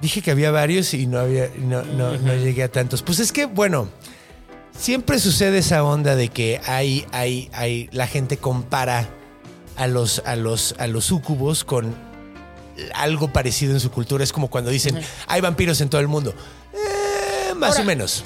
dije 0.03 0.21
que 0.23 0.31
había 0.31 0.51
varios 0.51 0.93
y 0.95 1.07
no 1.07 1.19
había, 1.21 1.51
no, 1.59 1.83
no, 1.83 2.17
no 2.19 2.35
llegué 2.35 2.63
a 2.65 2.69
tantos. 2.73 3.03
Pues 3.03 3.19
es 3.21 3.33
que, 3.33 3.47
bueno, 3.47 3.89
siempre 4.79 5.19
sucede 5.19 5.59
esa 5.59 5.85
onda 5.85 6.17
de 6.17 6.29
que 6.29 6.61
hay, 6.67 7.07
hay, 7.13 7.51
hay, 7.53 7.89
la 7.93 8.07
gente 8.07 8.37
compara 8.37 9.09
a 9.77 9.87
los, 9.87 10.23
a 10.25 10.37
los, 10.37 10.75
a 10.79 10.87
los 10.87 11.05
súcubos 11.05 11.65
con 11.65 11.95
algo 12.95 13.33
parecido 13.33 13.73
en 13.73 13.81
su 13.81 13.91
cultura. 13.91 14.25
Es 14.25 14.33
como 14.33 14.49
cuando 14.49 14.71
dicen, 14.71 15.01
hay 15.27 15.41
vampiros 15.41 15.81
en 15.81 15.89
todo 15.89 16.01
el 16.01 16.09
mundo. 16.09 16.35
Eh, 16.73 17.55
más 17.55 17.71
Ahora- 17.73 17.83
o 17.83 17.87
menos. 17.87 18.25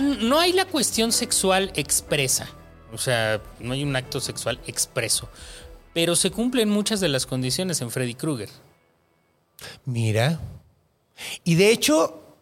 No 0.00 0.40
hay 0.40 0.52
la 0.54 0.64
cuestión 0.64 1.12
sexual 1.12 1.70
expresa. 1.74 2.48
O 2.94 2.98
sea, 2.98 3.40
no 3.60 3.74
hay 3.74 3.82
un 3.82 3.94
acto 3.94 4.20
sexual 4.20 4.58
expreso. 4.66 5.28
Pero 5.92 6.16
se 6.16 6.30
cumplen 6.30 6.70
muchas 6.70 7.00
de 7.00 7.08
las 7.08 7.26
condiciones 7.26 7.80
en 7.82 7.90
Freddy 7.90 8.14
Krueger. 8.14 8.48
Mira. 9.84 10.40
Y 11.44 11.54
de 11.56 11.70
hecho, 11.70 12.36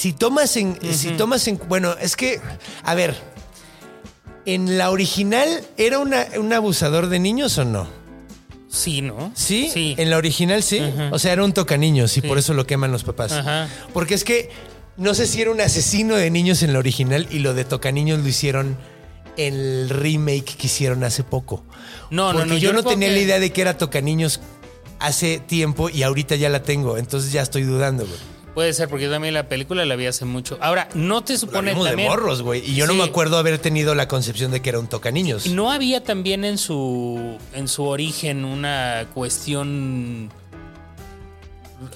si 0.00 0.12
tomas 0.12 0.56
en. 0.56 0.78
Si 0.94 1.10
tomas 1.10 1.46
en. 1.48 1.60
Bueno, 1.68 1.94
es 2.00 2.16
que. 2.16 2.40
A 2.84 2.94
ver. 2.94 3.14
En 4.46 4.78
la 4.78 4.90
original, 4.90 5.48
¿era 5.76 5.98
una- 5.98 6.26
un 6.38 6.52
abusador 6.52 7.08
de 7.08 7.18
niños 7.18 7.58
o 7.58 7.64
no? 7.64 7.86
Sí, 8.70 9.02
¿no? 9.02 9.32
¿Sí? 9.34 9.70
Sí. 9.72 9.94
En 9.98 10.08
la 10.10 10.16
original 10.16 10.62
sí. 10.62 10.80
O 11.10 11.18
sea, 11.18 11.32
era 11.32 11.44
un 11.44 11.52
tocaniños 11.52 12.16
y 12.16 12.20
Sí. 12.22 12.26
por 12.28 12.38
eso 12.38 12.54
lo 12.54 12.66
queman 12.66 12.90
los 12.92 13.04
papás. 13.04 13.32
Ajá. 13.32 13.68
Porque 13.92 14.14
es 14.14 14.24
que 14.24 14.50
no 14.96 15.14
sé 15.14 15.26
si 15.26 15.42
era 15.42 15.50
un 15.50 15.60
asesino 15.60 16.14
de 16.16 16.30
niños 16.30 16.62
en 16.62 16.72
la 16.72 16.78
original 16.78 17.26
y 17.30 17.40
lo 17.40 17.52
de 17.52 17.64
tocaniños 17.64 18.20
lo 18.20 18.28
hicieron 18.28 18.78
en 19.36 19.54
el 19.54 19.90
remake 19.90 20.56
que 20.56 20.66
hicieron 20.68 21.04
hace 21.04 21.22
poco. 21.22 21.62
No, 22.10 22.32
no, 22.32 22.38
Porque 22.40 22.48
no, 22.54 22.56
yo, 22.58 22.70
yo 22.70 22.72
no 22.72 22.82
tenía 22.82 23.08
que- 23.08 23.14
la 23.16 23.20
idea 23.20 23.38
de 23.40 23.50
que 23.52 23.60
era 23.60 23.76
tocaniños 23.76 24.40
hace 25.00 25.38
tiempo 25.38 25.90
y 25.90 26.02
ahorita 26.02 26.36
ya 26.36 26.48
la 26.48 26.62
tengo. 26.62 26.96
Entonces 26.96 27.30
ya 27.32 27.42
estoy 27.42 27.62
dudando, 27.64 28.06
güey. 28.06 28.18
Puede 28.54 28.72
ser, 28.72 28.88
porque 28.88 29.04
yo 29.04 29.10
también 29.12 29.32
la 29.32 29.48
película 29.48 29.84
la 29.84 29.94
vi 29.94 30.06
hace 30.06 30.24
mucho. 30.24 30.58
Ahora, 30.60 30.88
¿no 30.94 31.22
te 31.22 31.34
La 31.34 31.38
supone 31.38 31.70
vimos 31.70 31.84
de 31.84 31.90
también... 31.92 32.08
morros, 32.10 32.42
güey. 32.42 32.68
Y 32.68 32.74
yo 32.74 32.86
no 32.88 32.94
me 32.94 33.04
acuerdo 33.04 33.38
haber 33.38 33.58
tenido 33.58 33.94
la 33.94 34.08
concepción 34.08 34.50
de 34.50 34.60
que 34.60 34.70
era 34.70 34.80
un 34.80 34.88
tocaniños. 34.88 35.46
¿No 35.46 35.70
había 35.70 36.02
también 36.02 36.44
en 36.44 36.58
su, 36.58 37.38
en 37.54 37.68
su 37.68 37.84
origen 37.84 38.44
una 38.44 39.06
cuestión... 39.14 40.30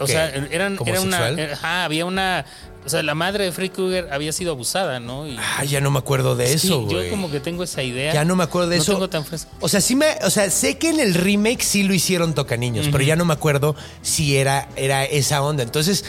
O 0.00 0.06
¿Qué? 0.06 0.12
sea, 0.12 0.28
eran, 0.28 0.76
¿Como 0.76 0.90
era 0.90 1.00
una... 1.00 1.28
era- 1.28 1.52
ajá, 1.54 1.84
había 1.84 2.06
una... 2.06 2.46
O 2.86 2.88
sea, 2.88 3.02
la 3.02 3.14
madre 3.14 3.44
de 3.44 3.52
Freddy 3.52 3.70
Krueger 3.70 4.08
había 4.12 4.30
sido 4.30 4.52
abusada, 4.52 5.00
¿no? 5.00 5.26
Y, 5.26 5.36
Ah, 5.38 5.64
ya 5.64 5.80
no 5.80 5.90
me 5.90 5.98
acuerdo 5.98 6.36
de 6.36 6.46
Sí, 6.58 6.66
eso, 6.68 6.82
güey. 6.82 7.04
Yo 7.06 7.10
como 7.10 7.30
que 7.30 7.40
tengo 7.40 7.64
esa 7.64 7.82
idea. 7.82 8.12
Ya 8.12 8.24
no 8.26 8.36
me 8.36 8.44
acuerdo 8.44 8.68
de 8.68 8.76
no 8.76 8.82
eso. 8.82 8.92
tengo 8.92 9.08
tan 9.08 9.24
fresco. 9.24 9.50
O 9.60 9.68
sea, 9.68 9.80
sí 9.80 9.96
me, 9.96 10.06
o 10.22 10.28
sea, 10.30 10.50
sé 10.50 10.76
que 10.76 10.90
en 10.90 11.00
el 11.00 11.14
remake 11.14 11.62
sí 11.62 11.82
lo 11.82 11.94
hicieron 11.94 12.34
tocaniños, 12.34 12.88
pero 12.92 13.02
ya 13.02 13.16
no 13.16 13.24
me 13.24 13.32
acuerdo 13.32 13.74
si 14.02 14.36
era, 14.36 14.68
era 14.76 15.04
esa 15.04 15.40
onda. 15.42 15.62
Entonces, 15.62 16.04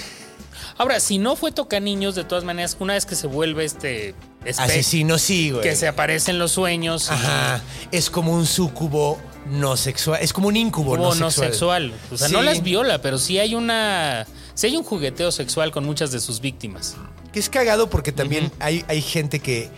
Ahora, 0.78 1.00
si 1.00 1.18
no 1.18 1.36
fue 1.36 1.52
toca 1.52 1.80
niños, 1.80 2.16
de 2.16 2.24
todas 2.26 2.44
maneras, 2.44 2.76
una 2.80 2.94
vez 2.94 3.06
que 3.06 3.16
se 3.16 3.28
vuelve 3.28 3.64
este 3.64 4.14
asesino 4.58 5.18
sí, 5.18 5.52
güey. 5.52 5.64
que 5.64 5.76
se 5.76 5.88
aparece 5.88 6.32
en 6.32 6.40
los 6.40 6.52
sueños, 6.52 7.08
y 7.10 7.14
Ajá. 7.14 7.62
Es 7.92 8.10
como 8.10 8.34
un 8.34 8.46
súcubo 8.46 9.18
no 9.50 9.78
sexual. 9.78 10.20
Es 10.22 10.34
como 10.34 10.48
un 10.50 10.58
incubo 10.58 10.98
no, 10.98 11.16
no 11.16 11.32
sexual. 11.32 11.94
O 12.12 12.18
sea, 12.18 12.28
Sí. 12.28 12.34
no 12.34 12.42
las 12.42 12.62
viola, 12.62 13.02
pero 13.02 13.18
sí 13.18 13.40
hay 13.40 13.56
una. 13.56 14.26
Sí 14.54 14.68
hay 14.68 14.76
un 14.78 14.84
jugueteo 14.84 15.32
sexual 15.32 15.72
con 15.72 15.86
muchas 15.86 16.12
de 16.12 16.20
sus 16.20 16.42
víctimas. 16.42 16.96
Que 17.32 17.40
es 17.40 17.50
cagado 17.50 17.90
porque 17.90 18.12
también 18.12 18.52
hay, 18.60 18.84
hay 18.88 19.02
gente 19.02 19.40
que, 19.40 19.70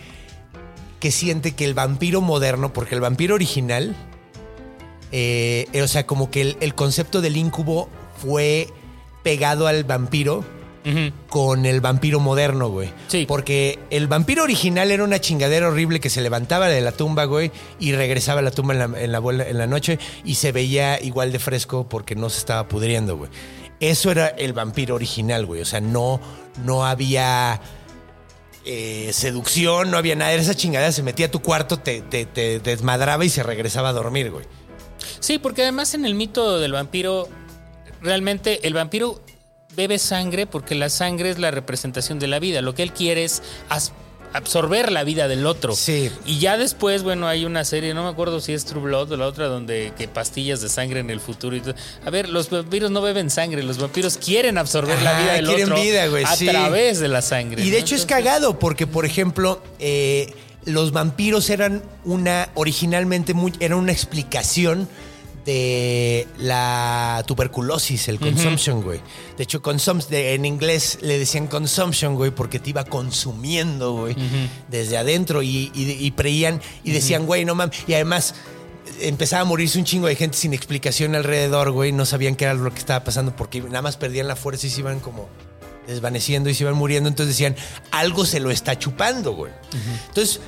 que 1.00 1.10
siente 1.12 1.52
que 1.52 1.64
el 1.64 1.74
vampiro 1.74 2.20
moderno, 2.20 2.72
porque 2.72 2.94
el 2.94 3.00
vampiro 3.00 3.34
original, 3.34 3.94
eh, 5.12 5.66
eh, 5.72 5.82
o 5.82 5.88
sea, 5.88 6.06
como 6.06 6.30
que 6.30 6.40
el, 6.40 6.56
el 6.60 6.74
concepto 6.74 7.20
del 7.20 7.36
incubo 7.36 7.88
fue 8.20 8.68
pegado 9.22 9.66
al 9.66 9.84
vampiro 9.84 10.44
Con 11.28 11.66
el 11.66 11.80
vampiro 11.80 12.20
moderno, 12.20 12.68
güey. 12.70 12.90
Sí. 13.08 13.24
Porque 13.26 13.78
el 13.90 14.06
vampiro 14.08 14.42
original 14.44 14.90
era 14.90 15.04
una 15.04 15.20
chingadera 15.20 15.68
horrible 15.68 16.00
que 16.00 16.08
se 16.10 16.20
levantaba 16.20 16.68
de 16.68 16.80
la 16.80 16.92
tumba, 16.92 17.24
güey, 17.24 17.50
y 17.78 17.92
regresaba 17.92 18.40
a 18.40 18.42
la 18.42 18.50
tumba 18.50 18.72
en 18.74 18.78
la, 18.92 19.00
en 19.00 19.12
la, 19.12 19.18
vuela- 19.20 19.46
en 19.48 19.58
la 19.58 19.66
noche 19.66 19.98
y 20.24 20.36
se 20.36 20.52
veía 20.52 21.00
igual 21.02 21.30
de 21.32 21.38
fresco 21.38 21.88
porque 21.88 22.14
no 22.14 22.30
se 22.30 22.38
estaba 22.38 22.68
pudriendo, 22.68 23.16
güey. 23.16 23.30
Eso 23.80 24.10
era 24.10 24.28
el 24.28 24.52
vampiro 24.54 24.94
original, 24.94 25.46
güey. 25.46 25.60
O 25.60 25.64
sea, 25.64 25.80
no, 25.80 26.20
no 26.64 26.84
había 26.86 27.60
eh, 28.64 29.10
seducción, 29.12 29.90
no 29.90 29.96
había 29.98 30.16
nada. 30.16 30.32
Era 30.32 30.42
esa 30.42 30.54
chingadera, 30.54 30.90
se 30.92 31.02
metía 31.02 31.26
a 31.26 31.30
tu 31.30 31.40
cuarto, 31.40 31.78
te, 31.78 32.00
te- 32.02 32.26
te 32.26 32.58
desmadraba 32.60 33.24
y 33.24 33.28
se 33.28 33.42
regresaba 33.42 33.90
a 33.90 33.92
dormir, 33.92 34.30
güey. 34.30 34.44
Sí, 35.20 35.38
porque 35.38 35.62
además 35.62 35.94
en 35.94 36.04
el 36.04 36.14
mito 36.14 36.58
del 36.58 36.72
vampiro, 36.72 37.28
realmente 38.02 38.66
el 38.66 38.74
vampiro 38.74 39.20
bebe 39.78 40.00
sangre 40.00 40.46
porque 40.46 40.74
la 40.74 40.90
sangre 40.90 41.30
es 41.30 41.38
la 41.38 41.52
representación 41.52 42.18
de 42.18 42.26
la 42.26 42.40
vida. 42.40 42.62
Lo 42.62 42.74
que 42.74 42.82
él 42.82 42.92
quiere 42.92 43.22
es 43.22 43.42
absorber 44.32 44.90
la 44.90 45.04
vida 45.04 45.28
del 45.28 45.46
otro. 45.46 45.72
Sí. 45.76 46.10
Y 46.26 46.40
ya 46.40 46.58
después, 46.58 47.04
bueno, 47.04 47.28
hay 47.28 47.44
una 47.44 47.64
serie, 47.64 47.94
no 47.94 48.02
me 48.02 48.08
acuerdo 48.08 48.40
si 48.40 48.52
es 48.52 48.64
True 48.64 48.82
Blood 48.82 49.12
o 49.12 49.16
la 49.16 49.26
otra, 49.26 49.46
donde 49.46 49.92
que 49.96 50.08
pastillas 50.08 50.60
de 50.60 50.68
sangre 50.68 50.98
en 50.98 51.10
el 51.10 51.20
futuro 51.20 51.54
y 51.54 51.60
todo. 51.60 51.74
A 52.04 52.10
ver, 52.10 52.28
los 52.28 52.50
vampiros 52.50 52.90
no 52.90 53.00
beben 53.00 53.30
sangre, 53.30 53.62
los 53.62 53.78
vampiros 53.78 54.18
quieren 54.18 54.58
absorber 54.58 55.00
la 55.00 55.16
vida 55.20 55.32
del 55.34 55.46
quieren 55.46 55.70
otro 55.70 55.80
vida, 55.80 56.08
güey, 56.08 56.24
a 56.24 56.34
sí. 56.34 56.46
través 56.46 56.98
de 56.98 57.06
la 57.06 57.22
sangre. 57.22 57.62
Y 57.62 57.70
de 57.70 57.78
¿no? 57.78 57.84
hecho 57.84 57.94
es 57.94 58.04
cagado 58.04 58.58
porque, 58.58 58.88
por 58.88 59.06
ejemplo, 59.06 59.62
eh, 59.78 60.34
los 60.64 60.90
vampiros 60.90 61.50
eran 61.50 61.84
una, 62.04 62.48
originalmente, 62.54 63.32
muy, 63.32 63.52
eran 63.60 63.78
una 63.78 63.92
explicación 63.92 64.88
de 65.48 66.28
la 66.36 67.24
tuberculosis, 67.26 68.08
el 68.08 68.20
consumption, 68.20 68.82
güey. 68.82 69.00
De 69.38 69.44
hecho, 69.44 69.62
de- 70.10 70.34
en 70.34 70.44
inglés 70.44 70.98
le 71.00 71.18
decían 71.18 71.46
consumption, 71.46 72.16
güey, 72.16 72.30
porque 72.30 72.58
te 72.58 72.68
iba 72.68 72.84
consumiendo, 72.84 73.94
güey, 73.94 74.14
desde 74.68 74.98
adentro 74.98 75.42
y, 75.42 75.72
y, 75.74 76.10
y 76.84 76.90
decían, 76.92 77.24
güey, 77.24 77.46
no 77.46 77.54
mames. 77.54 77.78
Y 77.86 77.94
además 77.94 78.34
empezaba 79.00 79.40
a 79.40 79.44
morirse 79.46 79.78
un 79.78 79.84
chingo 79.86 80.06
de 80.06 80.16
gente 80.16 80.36
sin 80.36 80.52
explicación 80.52 81.14
alrededor, 81.14 81.70
güey. 81.70 81.92
No 81.92 82.04
sabían 82.04 82.36
qué 82.36 82.44
era 82.44 82.52
lo 82.52 82.70
que 82.70 82.78
estaba 82.80 83.02
pasando 83.02 83.34
porque 83.34 83.62
nada 83.62 83.80
más 83.80 83.96
perdían 83.96 84.28
la 84.28 84.36
fuerza 84.36 84.66
y 84.66 84.70
se 84.70 84.80
iban 84.80 85.00
como 85.00 85.30
desvaneciendo 85.86 86.50
y 86.50 86.54
se 86.54 86.64
iban 86.64 86.74
muriendo. 86.74 87.08
Entonces 87.08 87.34
decían, 87.34 87.56
algo 87.90 88.26
se 88.26 88.38
lo 88.38 88.50
está 88.50 88.78
chupando, 88.78 89.32
güey. 89.32 89.52
Entonces, 90.08 90.40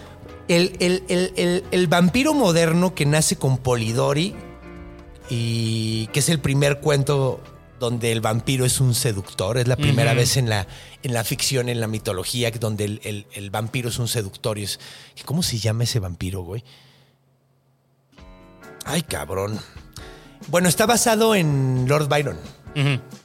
el- 0.48 0.77
el- 0.81 1.32
el- 1.36 1.64
el 1.70 1.86
vampiro 1.86 2.35
moderno 2.35 2.94
que 2.94 3.06
nace 3.06 3.36
con 3.36 3.56
Polidori 3.56 4.35
y 5.31 6.09
que 6.09 6.19
es 6.20 6.28
el 6.28 6.40
primer 6.40 6.81
cuento 6.81 7.40
donde 7.78 8.12
el 8.12 8.20
vampiro 8.20 8.66
es 8.66 8.78
un 8.81 8.94
seductor, 8.94 9.57
es 9.57 9.66
la 9.66 9.77
primera 9.77 10.12
vez 10.12 10.36
en 10.36 10.51
la, 10.51 10.66
en 11.02 11.15
la 11.15 11.24
ficción, 11.24 11.70
en 11.70 11.81
la 11.81 11.86
mitología, 11.86 12.51
donde 12.51 12.85
el, 12.85 13.01
el- 13.05 13.27
el 13.32 13.48
vampiro 13.51 13.89
es 13.89 13.98
un 13.98 14.07
seductor. 14.09 14.59
Y 14.59 14.65
es, 14.65 14.78
¿Cómo 15.24 15.43
se 15.43 15.59
llama 15.59 15.85
ese 15.85 15.98
vampiro, 15.98 16.43
güey? 16.43 16.62
Ay, 18.85 19.02
cabrón. 19.02 19.59
Bueno, 20.48 20.69
está 20.69 20.85
basado 20.86 21.35
en 21.35 21.86
Lord 21.89 22.09
Byron. 22.09 22.36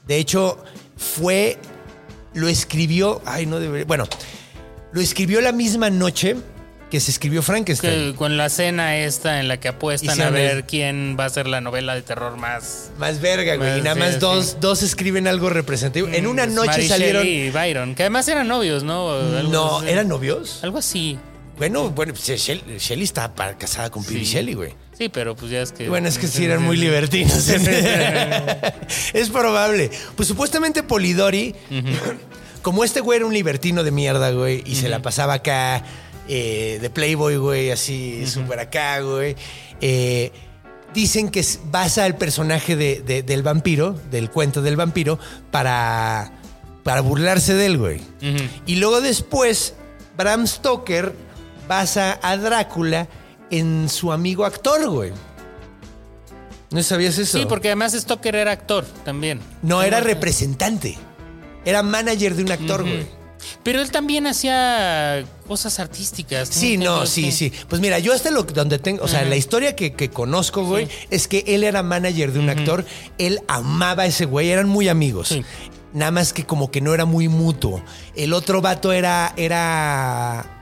De 0.08 0.18
hecho, 0.18 0.64
fue. 0.98 1.58
Lo 2.34 2.48
escribió. 2.48 3.22
Ay, 3.26 3.46
no 3.46 3.60
debería. 3.60 3.86
Bueno, 3.86 4.06
lo 4.92 5.02
escribió 5.02 5.42
la 5.42 5.52
misma 5.52 5.90
noche 5.90 6.36
que 6.96 7.02
se 7.02 7.12
escribió 7.12 7.42
Frankenstein. 7.42 8.12
Que 8.12 8.16
con 8.18 8.38
la 8.38 8.48
cena 8.48 8.96
esta 8.98 9.42
en 9.42 9.50
la 9.50 9.60
que 9.60 9.68
apuestan 9.68 10.22
a 10.22 10.30
ver 10.30 10.64
quién 10.66 11.18
va 11.20 11.26
a 11.26 11.30
ser 11.30 11.46
la 11.46 11.60
novela 11.60 11.94
de 11.94 12.02
terror 12.04 12.38
más. 12.38 12.90
Más 12.98 13.20
verga, 13.20 13.58
güey. 13.58 13.70
Más, 13.70 13.80
Y 13.80 13.82
nada 13.82 13.96
más 13.96 14.14
sí. 14.14 14.20
dos, 14.22 14.58
dos 14.62 14.82
escriben 14.82 15.28
algo 15.28 15.50
representativo. 15.50 16.08
En 16.08 16.26
una 16.26 16.46
Mm, 16.46 16.54
noche 16.54 16.68
Mary 16.68 16.88
salieron. 16.88 17.28
Y 17.28 17.50
Byron, 17.50 17.96
que 17.96 18.04
además 18.04 18.30
eran 18.30 18.48
novios, 18.48 18.84
¿no? 18.84 19.12
Algo 19.12 19.52
No, 19.52 19.78
así. 19.80 19.90
¿eran 19.90 20.08
novios? 20.08 20.60
Algo 20.64 20.78
así. 20.78 21.20
Bueno, 21.58 21.90
bueno, 21.90 22.14
pues, 22.14 22.30
está 22.90 23.36
pa- 23.36 23.58
casada 23.58 23.90
con 23.90 24.02
Sí. 24.06 24.24
Shelley, 24.24 24.54
güey. 24.54 24.74
Sí, 24.98 25.10
pero 25.10 25.36
pues 25.36 25.52
ya 25.52 25.62
es 25.62 25.74
que. 25.74 25.90
Bueno, 25.90 26.08
es 26.08 26.18
que 26.18 26.28
sí 26.28 26.46
eran 26.46 26.64
muy 26.64 26.78
libertinos. 26.78 27.50
es 29.14 29.30
probable. 29.30 29.92
Pues 30.16 30.30
supuestamente 30.30 30.82
Polidori, 30.84 31.54
como 32.62 32.84
este 32.86 33.02
güey 33.02 33.18
era 33.18 33.26
un 33.26 33.34
libertino 33.34 33.84
de 33.84 33.92
mierda, 33.92 34.32
güey, 34.32 34.64
y 34.66 34.76
se 34.76 34.88
la 34.90 35.02
pasaba 35.02 35.34
acá 35.36 35.84
eh, 36.28 36.80
de 36.82 36.90
Playboy, 36.90 37.38
güey, 37.38 37.72
así 37.72 38.26
súper 38.28 38.60
acá, 38.60 39.00
güey. 39.02 39.36
eh, 39.82 40.32
dicen 40.94 41.30
que 41.30 41.46
basa 41.66 42.06
el 42.06 42.16
personaje 42.16 42.76
de- 42.78 43.02
de- 43.02 43.22
del 43.24 43.44
vampiro, 43.44 43.94
del 44.12 44.30
cuento 44.32 44.62
del 44.62 44.78
vampiro, 44.78 45.20
para, 45.52 46.32
para 46.84 47.02
burlarse 47.02 47.54
de 47.54 47.66
él, 47.66 47.78
güey. 47.78 48.02
Y 48.66 48.76
luego 48.78 49.02
después, 49.02 49.74
Bram 50.18 50.48
Stoker 50.48 51.14
basa 51.68 52.18
a 52.22 52.38
Drácula 52.38 53.08
en 53.52 53.90
su 53.90 54.12
amigo 54.14 54.46
actor, 54.46 54.90
güey. 54.90 55.12
¿No 56.72 56.82
sabías 56.84 57.18
eso? 57.18 57.38
Sí, 57.38 57.46
porque 57.46 57.70
además 57.70 57.94
Stoker 57.94 58.36
era 58.36 58.52
actor 58.52 58.86
también. 59.04 59.40
No, 59.62 59.82
era 59.82 60.00
representante. 60.00 60.98
Era 61.64 61.84
manager 61.84 62.36
de 62.36 62.44
un 62.44 62.52
actor, 62.52 62.82
güey. 62.84 63.06
Pero 63.64 63.82
él 63.82 63.92
también 63.92 64.28
hacía 64.28 65.24
cosas 65.48 65.80
artísticas. 65.80 66.50
Sí, 66.50 66.78
no, 66.78 67.06
sí, 67.06 67.32
sí. 67.32 67.52
Pues 67.68 67.82
mira, 67.82 68.00
yo 68.00 68.14
hasta 68.14 68.32
lo 68.32 68.44
donde 68.44 68.80
tengo, 68.80 69.04
o 69.04 69.08
sea, 69.08 69.24
la 69.24 69.36
historia 69.36 69.76
que, 69.76 69.94
que 69.94 70.10
conozco, 70.10 70.64
güey, 70.64 70.88
es 71.10 71.28
que 71.28 71.44
él 71.48 71.64
era 71.64 71.84
manager 71.84 72.32
de 72.32 72.40
un 72.40 72.50
actor, 72.50 72.86
él 73.18 73.42
amaba 73.48 74.04
a 74.04 74.06
ese 74.06 74.26
güey, 74.26 74.50
eran 74.50 74.68
muy 74.68 74.90
amigos. 74.90 75.30
Sí. 75.30 75.44
Nada 75.94 76.12
más 76.12 76.34
que 76.34 76.46
como 76.46 76.72
que 76.72 76.82
no 76.82 76.94
era 76.94 77.06
muy 77.06 77.30
mutuo. 77.30 77.82
El 78.16 78.34
otro 78.34 78.62
vato 78.62 78.92
era, 78.92 79.34
era 79.38 80.56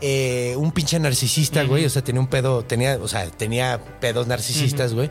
eh, 0.00 0.54
un 0.56 0.72
pinche 0.72 0.98
narcisista, 0.98 1.62
güey. 1.64 1.84
O 1.84 1.90
sea, 1.90 2.02
tenía 2.02 2.20
un 2.20 2.28
pedo, 2.28 2.64
tenía, 2.64 2.98
o 3.00 3.08
sea, 3.08 3.28
tenía 3.30 3.80
pedos 4.00 4.26
narcisistas, 4.26 4.94
güey. 4.94 5.10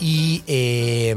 Y 0.00 0.42
eh, 0.46 1.16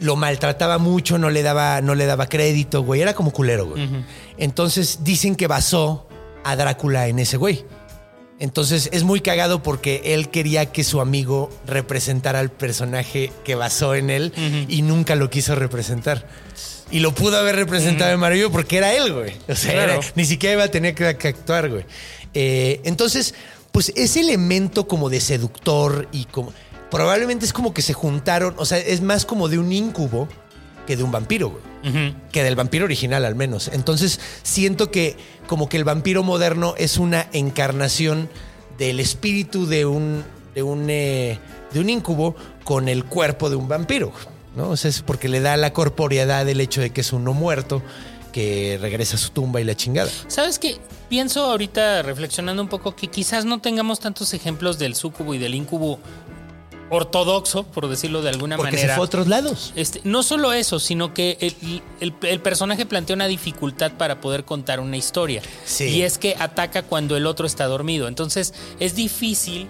lo 0.00 0.16
maltrataba 0.16 0.78
mucho, 0.78 1.18
no 1.18 1.30
le 1.30 1.42
daba, 1.42 1.80
no 1.80 1.94
le 1.94 2.06
daba 2.06 2.28
crédito, 2.28 2.82
güey. 2.82 3.00
Era 3.00 3.14
como 3.14 3.32
culero, 3.32 3.66
güey. 3.66 3.88
Entonces 4.38 5.00
dicen 5.02 5.36
que 5.36 5.46
basó 5.46 6.08
a 6.44 6.56
Drácula 6.56 7.08
en 7.08 7.18
ese 7.18 7.36
güey. 7.36 7.64
Entonces 8.40 8.88
es 8.92 9.04
muy 9.04 9.20
cagado 9.20 9.62
porque 9.62 10.02
él 10.06 10.28
quería 10.28 10.66
que 10.66 10.82
su 10.82 11.00
amigo 11.00 11.50
representara 11.66 12.40
al 12.40 12.50
personaje 12.50 13.32
que 13.44 13.54
basó 13.54 13.94
en 13.94 14.10
él 14.10 14.32
y 14.68 14.82
nunca 14.82 15.14
lo 15.14 15.30
quiso 15.30 15.54
representar. 15.54 16.26
Y 16.90 16.98
lo 16.98 17.14
pudo 17.14 17.38
haber 17.38 17.56
representado 17.56 18.10
de 18.10 18.16
maravilla 18.16 18.50
porque 18.50 18.76
era 18.78 18.92
él, 18.92 19.12
güey. 19.12 19.32
O 19.48 19.54
sea, 19.54 19.72
Claro. 19.72 19.92
era- 19.94 20.02
ni 20.16 20.24
siquiera 20.24 20.54
iba 20.54 20.64
a 20.64 20.68
tener 20.68 20.94
que, 20.94 21.16
que 21.16 21.28
actuar, 21.28 21.70
güey. 21.70 21.86
Eh, 22.34 22.80
entonces, 22.84 23.34
pues 23.72 23.92
ese 23.96 24.20
elemento 24.20 24.86
como 24.88 25.08
de 25.10 25.20
seductor 25.20 26.08
y 26.12 26.24
como... 26.26 26.52
Probablemente 26.90 27.44
es 27.46 27.52
como 27.52 27.72
que 27.72 27.82
se 27.82 27.92
juntaron, 27.92 28.54
o 28.58 28.64
sea, 28.66 28.78
es 28.78 29.00
más 29.00 29.24
como 29.24 29.48
de 29.48 29.58
un 29.58 29.72
incubo 29.72 30.28
que 30.86 30.96
de 30.96 31.02
un 31.02 31.10
vampiro, 31.10 31.50
güey 31.50 31.62
Que 32.32 32.42
del 32.42 32.56
vampiro 32.56 32.86
original 32.86 33.24
al 33.24 33.34
menos. 33.34 33.68
Entonces 33.72 34.18
siento 34.42 34.90
que 34.90 35.16
como 35.46 35.68
que 35.68 35.76
el 35.76 35.84
vampiro 35.84 36.22
moderno 36.22 36.74
es 36.78 36.96
una 36.96 37.28
encarnación 37.32 38.30
del 38.78 39.00
espíritu 39.00 39.66
de 39.66 39.86
un 39.86 40.24
de 40.54 40.62
un 40.62 40.86
eh, 40.88 41.38
de 41.72 41.80
un 41.80 41.90
incubo 41.90 42.36
con 42.64 42.88
el 42.88 43.04
cuerpo 43.04 43.50
de 43.50 43.56
un 43.56 43.68
vampiro, 43.68 44.12
¿no? 44.56 44.70
O 44.70 44.76
sea, 44.76 44.88
es 44.88 45.02
porque 45.02 45.28
le 45.28 45.40
da 45.40 45.56
la 45.56 45.72
corporeidad 45.72 46.48
el 46.48 46.60
hecho 46.60 46.80
de 46.80 46.90
que 46.90 47.02
es 47.02 47.12
uno 47.12 47.34
muerto 47.34 47.82
que 48.32 48.78
regresa 48.80 49.14
a 49.14 49.18
su 49.18 49.30
tumba 49.30 49.60
y 49.60 49.64
la 49.64 49.76
chingada. 49.76 50.10
¿Sabes 50.26 50.58
qué? 50.58 50.78
Pienso 51.08 51.44
ahorita 51.44 52.02
reflexionando 52.02 52.62
un 52.62 52.68
poco 52.68 52.96
que 52.96 53.06
quizás 53.06 53.44
no 53.44 53.60
tengamos 53.60 54.00
tantos 54.00 54.34
ejemplos 54.34 54.76
del 54.78 54.96
súcubo 54.96 55.34
y 55.34 55.38
del 55.38 55.54
incubo 55.54 56.00
ortodoxo, 56.90 57.64
por 57.64 57.88
decirlo 57.88 58.22
de 58.22 58.28
alguna 58.30 58.56
Porque 58.56 58.72
manera. 58.76 58.88
se 58.92 58.96
fue 58.96 59.02
a 59.02 59.06
otros 59.06 59.26
lados. 59.26 59.72
Este, 59.76 60.00
no 60.04 60.22
solo 60.22 60.52
eso, 60.52 60.78
sino 60.78 61.12
que 61.14 61.36
el, 61.40 61.82
el- 62.00 62.14
el 62.22 62.40
personaje 62.40 62.86
plantea 62.86 63.16
una 63.16 63.26
dificultad 63.26 63.92
para 63.92 64.20
poder 64.20 64.44
contar 64.44 64.80
una 64.80 64.96
historia. 64.96 65.42
Sí. 65.64 65.84
Y 65.84 66.02
es 66.02 66.18
que 66.18 66.36
ataca 66.38 66.82
cuando 66.82 67.16
el 67.16 67.26
otro 67.26 67.46
está 67.46 67.66
dormido. 67.66 68.08
Entonces 68.08 68.54
es 68.80 68.94
difícil 68.94 69.68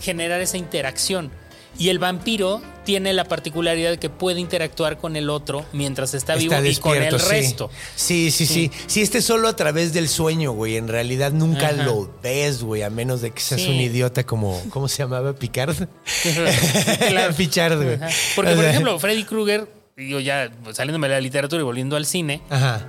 generar 0.00 0.40
esa 0.40 0.56
interacción. 0.58 1.30
Y 1.78 1.88
el 1.88 1.98
vampiro 1.98 2.62
tiene 2.84 3.12
la 3.14 3.24
particularidad 3.24 3.90
de 3.90 3.98
que 3.98 4.10
puede 4.10 4.40
interactuar 4.40 4.98
con 4.98 5.16
el 5.16 5.30
otro 5.30 5.64
mientras 5.72 6.14
está 6.14 6.34
vivo 6.36 6.54
y 6.64 6.76
con 6.76 6.96
el 7.02 7.18
sí. 7.18 7.28
resto. 7.30 7.70
Sí, 7.96 8.30
sí, 8.30 8.46
sí. 8.46 8.70
Sí, 8.86 9.00
este 9.02 9.18
es 9.18 9.24
solo 9.24 9.48
a 9.48 9.56
través 9.56 9.92
del 9.92 10.08
sueño, 10.08 10.52
güey. 10.52 10.76
En 10.76 10.88
realidad 10.88 11.32
nunca 11.32 11.68
Ajá. 11.68 11.82
lo 11.84 12.10
ves, 12.22 12.62
güey, 12.62 12.82
a 12.82 12.90
menos 12.90 13.22
de 13.22 13.30
que 13.32 13.40
seas 13.40 13.62
Sí. 13.62 13.68
un 13.70 13.76
idiota 13.76 14.24
como, 14.24 14.62
¿cómo 14.70 14.86
se 14.88 14.98
llamaba? 14.98 15.32
Picard. 15.34 15.74
Claro. 17.08 17.34
Pichard, 17.36 17.82
güey. 17.82 17.98
Porque, 18.36 18.52
O 18.52 18.54
por 18.54 18.62
sea, 18.64 18.70
ejemplo, 18.70 18.98
Freddy 18.98 19.24
Krueger, 19.24 19.68
yo 19.96 20.20
ya 20.20 20.50
saliéndome 20.72 21.08
de 21.08 21.14
la 21.14 21.20
literatura 21.20 21.60
y 21.62 21.64
volviendo 21.64 21.96
al 21.96 22.06
cine, 22.06 22.42
Ajá. 22.50 22.86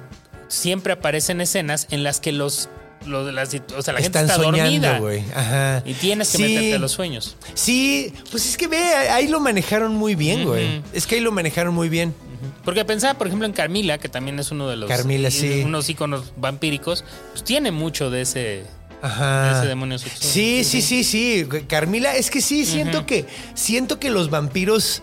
siempre 0.47 0.93
aparecen 0.93 1.41
escenas 1.41 1.87
en 1.91 2.03
las 2.03 2.19
que 2.19 2.31
los, 2.31 2.69
las- 3.05 3.53
o 3.77 3.81
sea, 3.81 3.93
la 3.93 3.99
gente 4.01 4.19
Están 4.19 4.25
está 4.25 4.35
soñando, 4.35 4.57
dormida. 4.87 4.99
güey. 4.99 5.23
Ajá. 5.33 5.83
Y 5.85 5.93
tienes 5.93 6.31
que 6.31 6.37
Sí. 6.37 6.43
meterte 6.43 6.75
a 6.75 6.79
los 6.79 6.91
sueños. 6.91 7.35
Sí, 7.53 8.13
pues 8.31 8.45
es 8.47 8.57
que 8.57 8.67
ve, 8.67 8.77
ahí 8.77 9.27
lo 9.27 9.39
manejaron 9.39 9.95
muy 9.95 10.15
bien, 10.15 10.45
güey. 10.45 10.81
Es 10.93 11.05
que 11.07 11.15
ahí 11.15 11.21
lo 11.21 11.31
manejaron 11.31 11.73
muy 11.73 11.89
bien. 11.89 12.13
Porque 12.63 12.83
pensaba, 12.85 13.13
por 13.15 13.27
ejemplo, 13.27 13.45
en 13.47 13.53
Carmila, 13.53 13.97
que 13.97 14.09
también 14.09 14.39
es 14.39 14.51
uno 14.51 14.67
de 14.67 14.75
los 14.75 14.89
Carmila, 14.89 15.29
sí. 15.31 15.61
unos 15.65 15.89
íconos 15.89 16.33
vampíricos, 16.37 17.03
pues 17.31 17.43
tiene 17.43 17.71
mucho 17.71 18.09
de 18.09 18.21
ese, 18.21 18.63
Ajá. 19.01 19.59
ese 19.59 19.67
demonio 19.67 19.97
sexual. 19.99 20.23
Sí, 20.31 20.63
sí, 20.63 20.81
sí, 20.81 21.03
sí. 21.03 21.47
Carmila, 21.67 22.15
es 22.15 22.29
que 22.31 22.41
sí, 22.41 22.65
siento 22.65 23.05
que 23.05 23.25
siento 23.53 23.99
que 23.99 24.09
los 24.09 24.29
vampiros. 24.29 25.01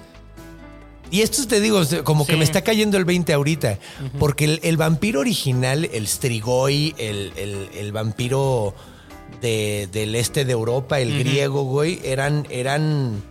Y 1.13 1.21
esto 1.21 1.47
te 1.47 1.61
digo, 1.61 1.83
como 2.05 2.27
que 2.27 2.37
me 2.37 2.45
está 2.45 2.63
cayendo 2.63 2.97
el 2.97 3.05
20 3.05 3.33
ahorita. 3.33 3.79
Porque 4.19 4.47
el, 4.47 4.61
el 4.65 4.77
vampiro 4.77 5.21
original, 5.21 5.89
el 5.93 6.09
Strigoi, 6.09 6.95
el, 6.99 7.33
el- 7.37 7.69
el 7.75 7.93
vampiro 7.93 8.75
de- 9.41 9.89
del 9.93 10.15
este 10.15 10.45
de 10.45 10.53
Europa, 10.53 10.99
el 11.01 11.17
griego, 11.19 11.63
güey, 11.65 12.01
eran, 12.03 12.47
eran. 12.51 13.23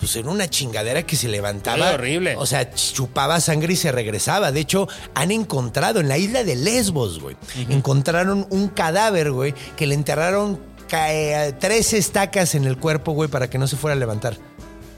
Pues 0.00 0.16
era 0.16 0.30
una 0.30 0.48
chingadera 0.48 1.02
que 1.04 1.14
se 1.14 1.28
levantaba. 1.28 1.88
Era 1.88 1.94
horrible. 1.94 2.34
O 2.36 2.46
sea, 2.46 2.70
chupaba 2.72 3.38
sangre 3.40 3.74
y 3.74 3.76
se 3.76 3.92
regresaba. 3.92 4.50
De 4.50 4.60
hecho, 4.60 4.88
han 5.14 5.30
encontrado 5.30 6.00
en 6.00 6.08
la 6.08 6.16
isla 6.18 6.42
de 6.42 6.56
Lesbos, 6.56 7.20
güey. 7.20 7.36
Encontraron 7.68 8.46
un 8.50 8.68
cadáver, 8.68 9.30
güey, 9.30 9.54
que 9.76 9.86
le 9.86 9.94
enterraron 9.94 10.58
eh, 10.92 11.52
tres 11.60 11.92
estacas 11.92 12.54
en 12.54 12.64
el 12.64 12.78
cuerpo, 12.78 13.12
güey, 13.12 13.28
para 13.28 13.48
que 13.50 13.58
no 13.58 13.66
se 13.68 13.76
fuera 13.76 13.94
a 13.94 13.98
levantar. 13.98 14.38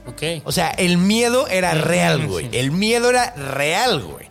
Ok. 0.07 0.23
O 0.45 0.53
sea, 0.53 0.69
el 0.71 0.99
miedo 0.99 1.47
era 1.49 1.75
real, 1.75 2.27
güey. 2.27 2.49
El 2.53 2.71
miedo 2.73 3.11
era 3.11 3.31
real, 3.35 4.01
güey. 4.03 4.27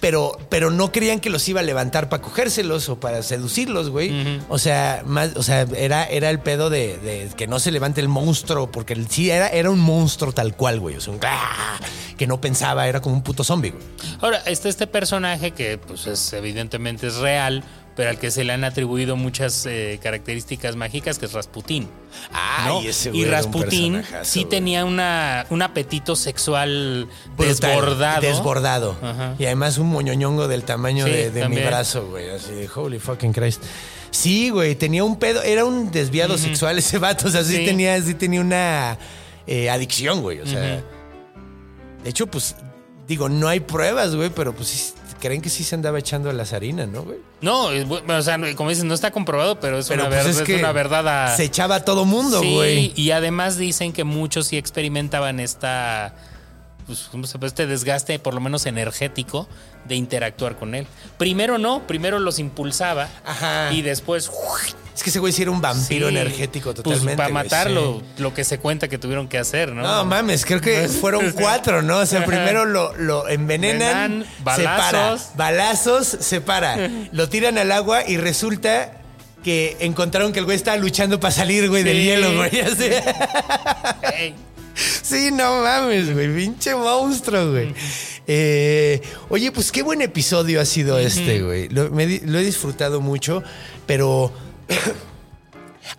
Pero, 0.00 0.38
pero 0.48 0.70
no 0.70 0.92
creían 0.92 1.20
que 1.20 1.28
los 1.28 1.46
iba 1.46 1.60
a 1.60 1.62
levantar 1.62 2.08
para 2.08 2.22
cogérselos 2.22 2.88
o 2.88 2.98
para 2.98 3.22
seducirlos, 3.22 3.90
güey. 3.90 4.40
O 4.48 4.58
sea, 4.58 5.02
más, 5.04 5.36
o 5.36 5.42
sea, 5.42 5.66
era, 5.76 6.04
era 6.04 6.30
el 6.30 6.38
pedo 6.40 6.70
de, 6.70 6.96
de 6.96 7.28
que 7.36 7.46
no 7.46 7.60
se 7.60 7.70
levante 7.70 8.00
el 8.00 8.08
monstruo, 8.08 8.70
porque 8.70 8.94
el- 8.94 9.10
sí 9.10 9.30
era, 9.30 9.48
era 9.48 9.68
un 9.70 9.78
monstruo 9.78 10.32
tal 10.32 10.56
cual, 10.56 10.80
güey. 10.80 10.96
O 10.96 11.00
sea, 11.02 11.12
un 11.12 11.20
¡ah! 11.22 11.78
que 12.16 12.26
no 12.26 12.40
pensaba, 12.40 12.86
era 12.88 13.00
como 13.02 13.14
un 13.14 13.22
puto 13.22 13.44
zombie, 13.44 13.72
güey. 13.72 13.82
Ahora, 14.22 14.38
está 14.46 14.70
este 14.70 14.86
personaje 14.86 15.50
que, 15.50 15.76
pues, 15.76 16.06
es, 16.06 16.32
evidentemente 16.32 17.06
es 17.08 17.16
real, 17.16 17.62
pero 18.00 18.08
al 18.12 18.18
que 18.18 18.30
se 18.30 18.44
le 18.44 18.54
han 18.54 18.64
atribuido 18.64 19.14
muchas 19.14 19.66
eh, 19.66 20.00
características 20.02 20.74
mágicas, 20.74 21.18
que 21.18 21.26
es 21.26 21.34
Rasputín. 21.34 21.86
Ay, 22.32 22.66
¿no? 22.72 22.80
ese 22.80 23.10
y 23.12 23.20
era 23.24 23.28
un 23.28 23.32
Rasputín 23.34 24.02
sí 24.22 24.40
güey. 24.40 24.48
tenía 24.48 24.86
una, 24.86 25.44
un 25.50 25.60
apetito 25.60 26.16
sexual 26.16 27.08
Brutal, 27.36 27.46
desbordado. 27.46 28.20
Desbordado. 28.22 28.96
Ajá. 29.02 29.34
Y 29.38 29.44
además 29.44 29.76
un 29.76 29.88
moñoñongo 29.90 30.48
del 30.48 30.64
tamaño 30.64 31.04
Sí, 31.04 31.10
de, 31.10 31.30
de 31.30 31.46
mi 31.50 31.58
brazo, 31.60 32.06
güey. 32.08 32.30
Así 32.30 32.52
de 32.52 32.70
holy 32.74 32.98
fucking 32.98 33.34
Christ. 33.34 33.62
Sí, 34.10 34.48
güey, 34.48 34.76
tenía 34.76 35.04
un 35.04 35.18
pedo, 35.18 35.42
era 35.42 35.66
un 35.66 35.90
desviado 35.90 36.38
sexual 36.38 36.78
ese 36.78 36.96
vato, 36.96 37.28
o 37.28 37.30
sea, 37.30 37.44
sí, 37.44 37.54
Sí. 37.58 37.66
tenía, 37.66 38.00
sí 38.00 38.14
tenía 38.14 38.40
una 38.40 38.96
eh, 39.46 39.68
adicción, 39.68 40.22
güey. 40.22 40.40
O 40.40 40.46
sea, 40.46 40.58
de 42.02 42.08
hecho, 42.08 42.26
pues, 42.28 42.56
digo, 43.06 43.28
no 43.28 43.46
hay 43.46 43.60
pruebas, 43.60 44.16
güey, 44.16 44.30
pero 44.30 44.54
pues 44.54 44.68
sí, 44.70 44.94
creen 45.20 45.40
que 45.42 45.48
sí 45.50 45.62
se 45.62 45.74
andaba 45.76 45.98
echando 45.98 46.28
a 46.30 46.32
las 46.32 46.52
harinas, 46.52 46.88
¿no, 46.88 47.02
güey? 47.02 47.18
No, 47.40 47.70
bu- 47.72 48.02
o 48.18 48.22
sea, 48.22 48.38
como 48.56 48.70
dices, 48.70 48.84
no 48.84 48.94
está 48.94 49.10
comprobado, 49.12 49.60
pero 49.60 49.78
es, 49.78 49.86
Pero 49.88 50.02
una, 50.06 50.10
pues 50.22 50.36
ver- 50.38 50.50
es 50.50 50.58
una 50.58 50.72
verdad 50.72 51.06
a- 51.32 51.36
Se 51.36 51.44
echaba 51.44 51.76
a 51.76 51.84
todo 51.84 52.04
mundo, 52.04 52.40
Sí, 52.40 52.52
güey. 52.54 52.92
y 52.96 53.12
además 53.12 53.56
dicen 53.56 53.92
que 53.92 54.02
muchos 54.04 54.48
sí 54.48 54.56
experimentaban 54.56 55.38
esta 55.38 56.14
pues, 56.86 57.06
¿cómo 57.12 57.24
se 57.28 57.38
puede? 57.38 57.48
este 57.48 57.66
desgaste, 57.68 58.18
por 58.18 58.34
lo 58.34 58.40
menos 58.40 58.66
energético, 58.66 59.46
de 59.84 59.94
interactuar 59.94 60.56
con 60.58 60.74
él. 60.74 60.88
Primero 61.18 61.56
no, 61.56 61.86
primero 61.86 62.18
los 62.18 62.40
impulsaba 62.40 63.08
Ajá. 63.24 63.72
y 63.72 63.82
después 63.82 64.28
Es 65.00 65.04
que 65.04 65.08
ese 65.08 65.18
güey 65.18 65.32
sí 65.32 65.40
era 65.40 65.50
un 65.50 65.62
vampiro 65.62 66.10
sí, 66.10 66.14
energético 66.14 66.74
pues, 66.74 66.84
totalmente. 66.84 67.16
para 67.16 67.30
güey, 67.30 67.42
matarlo, 67.44 68.02
sí. 68.16 68.22
lo 68.22 68.34
que 68.34 68.44
se 68.44 68.58
cuenta 68.58 68.86
que 68.86 68.98
tuvieron 68.98 69.28
que 69.28 69.38
hacer, 69.38 69.72
¿no? 69.72 69.80
No 69.80 70.04
mames, 70.04 70.44
creo 70.44 70.60
que 70.60 70.88
fueron 71.00 71.32
cuatro, 71.32 71.80
¿no? 71.80 72.00
O 72.00 72.04
sea, 72.04 72.26
primero 72.26 72.66
lo, 72.66 72.94
lo 72.96 73.26
envenenan, 73.26 74.12
Envenenan, 74.12 74.26
se 74.26 74.42
para. 74.44 74.76
balazos. 74.76 75.28
Balazos, 75.36 76.06
se 76.06 76.42
para. 76.42 76.90
Lo 77.12 77.30
tiran 77.30 77.56
al 77.56 77.72
agua 77.72 78.06
y 78.06 78.18
resulta 78.18 78.92
que 79.42 79.78
encontraron 79.80 80.34
que 80.34 80.40
el 80.40 80.44
güey 80.44 80.58
estaba 80.58 80.76
luchando 80.76 81.18
para 81.18 81.32
salir, 81.32 81.70
güey, 81.70 81.82
del 81.82 81.96
hielo, 82.04 82.36
güey. 82.36 82.50
Sí, 84.74 85.30
no 85.32 85.62
mames, 85.62 86.12
güey. 86.12 86.34
Pinche 86.34 86.74
monstruo, 86.74 87.52
güey. 87.52 87.74
Eh, 88.26 89.00
oye, 89.30 89.50
pues 89.50 89.72
qué 89.72 89.82
buen 89.82 90.02
episodio 90.02 90.60
ha 90.60 90.66
sido 90.66 90.98
este, 90.98 91.40
güey. 91.40 91.70
Lo, 91.70 91.90
me 91.90 92.06
di- 92.06 92.20
lo 92.20 92.38
he 92.38 92.44
disfrutado 92.44 93.00
mucho, 93.00 93.42
pero 93.86 94.30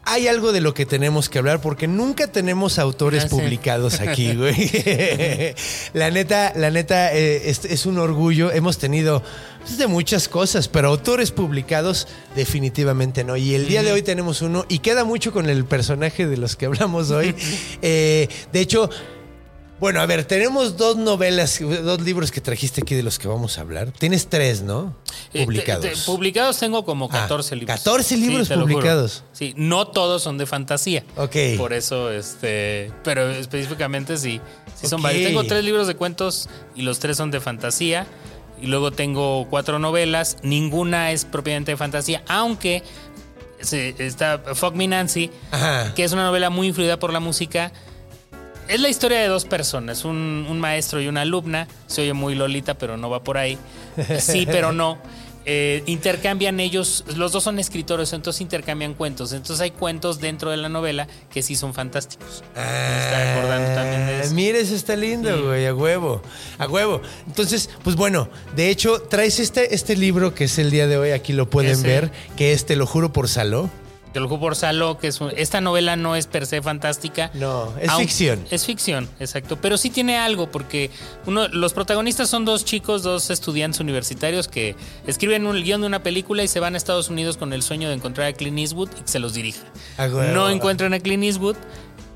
hay 0.03 0.27
algo 0.27 0.52
de 0.52 0.61
lo 0.61 0.73
que 0.73 0.85
tenemos 0.85 1.30
que 1.30 1.39
hablar 1.39 1.61
porque 1.61 1.88
nunca 1.88 2.27
tenemos 2.27 2.80
autores 2.80 3.26
publicados 3.26 3.99
aquí, 3.99 4.34
güey. 4.35 4.56
la 5.93 6.11
neta, 6.11 6.53
la 6.56 6.72
neta 6.72 7.14
eh, 7.14 7.49
es, 7.49 7.65
es 7.65 7.85
un 7.85 7.98
orgullo. 7.98 8.52
Hemos 8.52 8.77
tenido 8.77 9.23
pues, 9.60 9.77
de 9.77 9.88
muchas 9.88 10.27
cosas, 10.27 10.68
pero 10.68 10.89
autores 10.89 11.31
publicados 11.31 12.07
definitivamente 12.35 13.23
no. 13.23 13.38
Y 13.38 13.56
el 13.56 13.68
día 13.68 13.84
de 13.84 13.91
hoy 13.91 14.02
tenemos 14.02 14.41
uno 14.41 14.65
y 14.69 14.80
queda 14.80 15.03
mucho 15.03 15.31
con 15.31 15.49
el 15.49 15.65
personaje 15.65 16.27
de 16.27 16.38
los 16.38 16.56
que 16.56 16.65
hablamos 16.65 17.11
hoy. 17.11 17.35
Eh, 17.84 18.27
de 18.52 18.60
hecho, 18.60 18.89
bueno, 19.81 19.99
a 19.99 20.05
ver, 20.05 20.23
tenemos 20.23 20.77
dos 20.77 20.95
novelas, 20.95 21.59
dos 21.59 21.99
libros 22.01 22.31
que 22.31 22.39
trajiste 22.39 22.81
aquí 22.81 22.95
de 22.95 23.03
los 23.03 23.19
que 23.19 23.27
vamos 23.27 23.57
a 23.57 23.61
hablar. 23.61 23.91
Tienes 23.91 24.27
tres, 24.27 24.61
¿no? 24.61 24.95
eh, 25.33 25.43
Publicados. 25.43 25.83
te- 25.83 25.89
te- 25.91 25.97
publicados 26.05 26.57
tengo 26.59 26.85
como 26.85 27.05
Ah, 27.11 27.21
14 27.27 27.55
libros. 27.57 27.75
14 27.77 28.15
libros 28.17 28.47
publicados. 28.49 29.23
Sí, 29.33 29.53
no 29.57 29.87
todos 29.87 30.21
son 30.23 30.37
de 30.37 30.45
fantasía. 30.45 31.03
Ok. 31.17 31.35
Por 31.57 31.73
eso, 31.73 32.09
este, 32.11 32.91
pero 33.03 33.29
específicamente 33.31 34.17
sí, 34.17 34.39
sí 34.79 34.87
son 34.87 35.01
varios. 35.01 35.25
Tengo 35.27 35.43
tres 35.43 35.65
libros 35.65 35.87
de 35.87 35.95
cuentos 35.95 36.47
y 36.75 36.83
los 36.83 36.99
tres 36.99 37.17
son 37.17 37.31
de 37.31 37.41
fantasía. 37.41 38.07
Y 38.61 38.67
luego 38.67 38.91
tengo 38.91 39.47
cuatro 39.49 39.79
novelas, 39.79 40.37
ninguna 40.43 41.11
es 41.11 41.25
propiamente 41.25 41.71
de 41.71 41.77
fantasía, 41.77 42.23
aunque 42.27 42.83
está 43.59 44.39
Fuck 44.53 44.75
Me 44.75 44.87
Nancy, 44.87 45.31
Ajá. 45.51 45.93
que 45.95 46.03
es 46.03 46.11
una 46.11 46.23
novela 46.25 46.49
muy 46.51 46.67
influida 46.67 46.99
por 46.99 47.11
la 47.11 47.19
música. 47.19 47.71
Es 48.72 48.80
la 48.80 48.88
historia 48.88 49.19
de 49.19 49.27
dos 49.27 49.43
personas, 49.43 50.06
un, 50.06 50.45
un 50.49 50.60
maestro 50.60 51.02
y 51.02 51.07
una 51.10 51.22
alumna. 51.22 51.68
Se 51.88 52.03
oye 52.03 52.14
muy 52.14 52.35
lolita, 52.35 52.76
pero 52.76 52.95
no 52.95 53.10
va 53.10 53.22
por 53.22 53.38
ahí. 53.38 53.57
Sí, 54.19 54.48
pero 54.49 54.72
no. 54.72 54.98
Eh, 55.43 55.81
intercambian 55.88 56.60
ellos, 56.60 57.03
los 57.18 57.31
dos 57.31 57.43
son 57.43 57.57
escritores, 57.57 58.14
entonces 58.14 58.41
intercambian 58.41 58.93
cuentos. 58.93 59.34
Entonces 59.34 59.60
hay 59.60 59.72
cuentos 59.72 60.22
dentro 60.22 60.52
de 60.52 60.57
la 60.57 60.69
novela 60.69 61.07
que 61.31 61.41
sí 61.43 61.56
son 61.56 61.73
fantásticos. 61.73 62.43
Me 62.56 62.61
está 62.61 63.34
acordando 63.34 63.73
también 63.76 64.06
de 64.06 64.19
eso. 64.22 64.34
Mira, 64.35 64.60
eso 64.60 64.76
está 64.76 64.95
lindo, 64.95 65.48
güey, 65.48 65.65
a 65.65 65.73
huevo, 65.73 66.22
a 66.57 66.68
huevo. 66.68 67.02
Entonces, 67.27 67.69
pues 67.84 67.98
bueno, 67.98 68.30
de 68.56 68.69
hecho, 68.69 69.02
traes 69.02 69.39
este, 69.39 69.76
este 69.76 69.98
libro 69.98 70.34
que 70.34 70.45
es 70.45 70.57
el 70.60 70.72
día 70.72 70.88
de 70.88 70.98
hoy, 70.98 71.11
aquí 71.11 71.34
lo 71.34 71.49
pueden 71.49 71.73
Ese. 71.73 71.88
ver, 71.88 72.11
que 72.38 72.53
es 72.53 72.65
Te 72.65 72.76
lo 72.77 72.85
juro 72.85 73.11
por 73.11 73.27
Saló. 73.27 73.69
Juro 74.13 74.39
por 74.39 74.55
Salo, 74.55 74.97
que 74.97 75.07
es 75.07 75.21
un- 75.21 75.31
esta 75.38 75.61
novela 75.61 75.95
no 75.95 76.15
es 76.15 76.27
per 76.27 76.45
se 76.45 76.61
fantástica. 76.61 77.31
No, 77.33 77.73
es 77.79 77.91
ficción. 77.93 78.45
Es 78.51 78.65
ficción, 78.65 79.09
exacto. 79.19 79.57
Pero 79.61 79.77
sí 79.77 79.89
tiene 79.89 80.17
algo, 80.17 80.51
porque 80.51 80.89
uno, 81.25 81.47
los 81.47 81.73
protagonistas 81.73 82.29
son 82.29 82.43
dos 82.45 82.65
chicos, 82.65 83.03
dos 83.03 83.29
estudiantes 83.29 83.79
universitarios 83.79 84.47
que 84.47 84.75
escriben 85.07 85.45
un 85.45 85.61
guion 85.63 85.81
de 85.81 85.88
una 85.88 86.03
película 86.03 86.43
y 86.43 86.47
se 86.47 86.59
van 86.59 86.73
a 86.73 86.77
Estados 86.77 87.09
Unidos 87.09 87.38
con 87.38 87.53
el 87.53 87.63
sueño 87.63 87.88
de 87.89 87.95
encontrar 87.95 88.27
a 88.27 88.33
Clint 88.33 88.59
Eastwood 88.59 88.89
y 88.99 89.01
que 89.01 89.07
se 89.07 89.19
los 89.19 89.33
dirija. 89.33 89.61
A 89.97 90.03
huevo. 90.07 90.23
No 90.33 90.49
encuentran 90.49 90.93
a 90.93 90.99
Clint 90.99 91.23
Eastwood, 91.23 91.55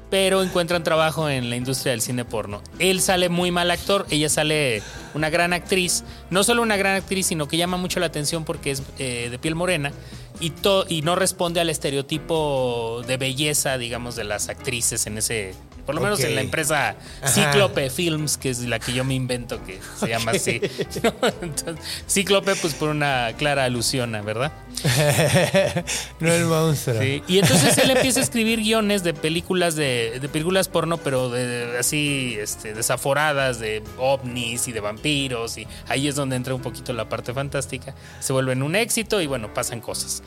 pero 0.09 0.43
encuentran 0.43 0.84
trabajo 0.84 1.30
en 1.30 1.49
la 1.49 1.55
industria 1.55 1.91
del 1.91 2.01
cine 2.01 2.26
porno. 2.26 2.61
Él 2.80 3.01
sale 3.01 3.27
muy 3.30 3.51
mal 3.51 3.72
actor, 3.72 4.05
ella 4.11 4.30
sale 4.30 4.84
una 5.13 5.30
gran 5.30 5.51
actriz. 5.51 6.03
No 6.30 6.43
solo 6.43 6.61
una 6.61 6.77
gran 6.77 6.95
actriz, 6.95 7.26
sino 7.26 7.47
que 7.47 7.57
llama 7.57 7.77
mucho 7.77 7.99
la 7.99 8.05
atención 8.05 8.45
porque 8.45 8.72
es 8.72 8.84
eh, 8.99 9.30
de 9.31 9.39
piel 9.39 9.55
morena 9.55 9.91
y, 10.39 10.53
y 10.89 11.01
no 11.01 11.15
responde 11.15 11.59
al 11.59 11.69
estereotipo 11.69 13.01
de 13.07 13.17
belleza, 13.17 13.77
digamos, 13.77 14.15
de 14.15 14.23
las 14.23 14.49
actrices 14.49 15.07
en 15.07 15.17
ese... 15.17 15.53
Por 15.85 15.93
lo 15.93 16.01
menos 16.01 16.19
en 16.21 16.33
la 16.33 16.41
empresa. 16.41 16.95
Cíclope 17.27 17.91
Films, 17.91 18.37
que 18.37 18.49
es 18.49 18.61
la 18.61 18.79
que 18.79 18.91
yo 18.91 19.03
me 19.03 19.13
invento, 19.13 19.63
que 19.63 19.79
se 19.99 20.07
llama 20.07 20.31
así. 20.31 20.59
¿no? 21.03 21.13
Entonces, 21.43 21.85
Cíclope, 22.09 22.55
pues 22.55 22.73
por 22.73 22.89
una 22.89 23.33
clara 23.37 23.65
alusión, 23.65 24.15
a, 24.15 24.23
¿verdad? 24.23 24.51
no 26.19 26.33
el 26.33 26.45
monstruo. 26.45 26.99
Sí, 26.99 27.21
Y 27.27 27.37
entonces 27.37 27.77
él 27.77 27.91
empieza 27.91 28.19
a 28.19 28.23
escribir 28.23 28.61
guiones 28.61 29.03
de 29.03 29.13
películas 29.13 29.75
de, 29.75 30.17
de 30.19 30.27
películas 30.27 30.69
porno, 30.69 30.97
pero 30.97 31.29
de, 31.29 31.45
de- 31.45 31.77
así 31.77 32.35
este, 32.39 32.73
desaforadas, 32.73 33.59
de 33.59 33.83
ovnis 33.99 34.67
y 34.67 34.71
de 34.71 34.79
vampiros. 34.79 35.57
Y 35.59 35.67
ahí 35.87 36.07
es 36.07 36.15
donde 36.15 36.35
entra 36.35 36.55
un 36.55 36.61
poquito 36.63 36.93
la 36.93 37.07
parte 37.09 37.31
fantástica. 37.31 37.93
Se 38.19 38.33
vuelven 38.33 38.63
un 38.63 38.75
éxito 38.75 39.21
y 39.21 39.27
bueno, 39.27 39.53
pasan 39.53 39.81
cosas. 39.81 40.23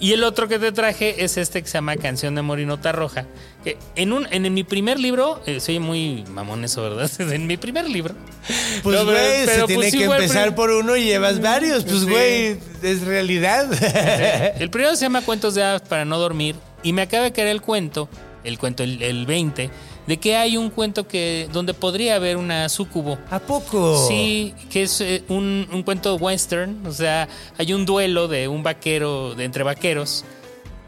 Y 0.00 0.12
el 0.12 0.24
otro 0.24 0.48
que 0.48 0.58
te 0.58 0.72
traje 0.72 1.24
es 1.24 1.36
este 1.36 1.62
que 1.62 1.68
se 1.68 1.74
llama 1.74 1.96
Canción 1.96 2.34
de 2.34 2.42
Morinota 2.42 2.90
Roja. 2.92 3.26
Que 3.62 3.78
en 3.94 4.12
un 4.12 4.26
en, 4.30 4.52
mi 4.52 4.64
primer 4.64 4.98
libro, 4.98 5.40
eh, 5.46 5.60
soy 5.60 5.78
muy 5.78 6.24
mamón 6.30 6.64
eso, 6.64 6.82
¿verdad? 6.82 7.10
En 7.32 7.46
mi 7.46 7.56
primer 7.56 7.88
libro. 7.88 8.14
Pues, 8.82 8.98
No, 8.98 9.06
pero- 9.06 9.18
güey, 9.18 9.40
se 9.40 9.46
pero, 9.46 9.66
tiene 9.66 9.82
pues, 9.82 9.92
que 9.94 10.04
empezar 10.04 10.54
por 10.54 10.70
uno 10.70 10.96
y 10.96 11.04
llevas 11.04 11.40
varios. 11.40 11.84
Pues, 11.84 12.00
Sí. 12.00 12.06
güey, 12.10 12.56
es 12.82 13.02
realidad. 13.02 13.68
El 14.60 14.68
primero 14.68 14.94
se 14.96 15.02
llama 15.02 15.22
Cuentos 15.22 15.54
de 15.54 15.62
hadas 15.62 15.82
para 15.82 16.04
no 16.04 16.18
dormir 16.18 16.56
y 16.82 16.92
me 16.92 17.02
acaba 17.02 17.22
de 17.24 17.32
caer 17.32 17.48
el 17.48 17.62
cuento, 17.62 18.08
el 18.42 18.58
cuento 18.58 18.82
el, 18.82 19.00
el 19.00 19.26
20, 19.26 19.70
de 20.06 20.18
que 20.18 20.36
hay 20.36 20.56
un 20.56 20.70
cuento 20.70 21.08
que 21.08 21.48
donde 21.52 21.74
podría 21.74 22.16
haber 22.16 22.36
una 22.36 22.68
sucubo. 22.68 23.18
¿A 23.30 23.38
poco? 23.38 24.06
Sí, 24.08 24.54
que 24.70 24.82
es 24.82 25.00
eh, 25.00 25.24
un, 25.28 25.68
un 25.72 25.82
cuento 25.82 26.16
western, 26.16 26.86
o 26.86 26.92
sea, 26.92 27.28
hay 27.58 27.72
un 27.72 27.86
duelo 27.86 28.28
de 28.28 28.48
un 28.48 28.62
vaquero, 28.62 29.34
de 29.34 29.44
entre 29.44 29.64
vaqueros, 29.64 30.24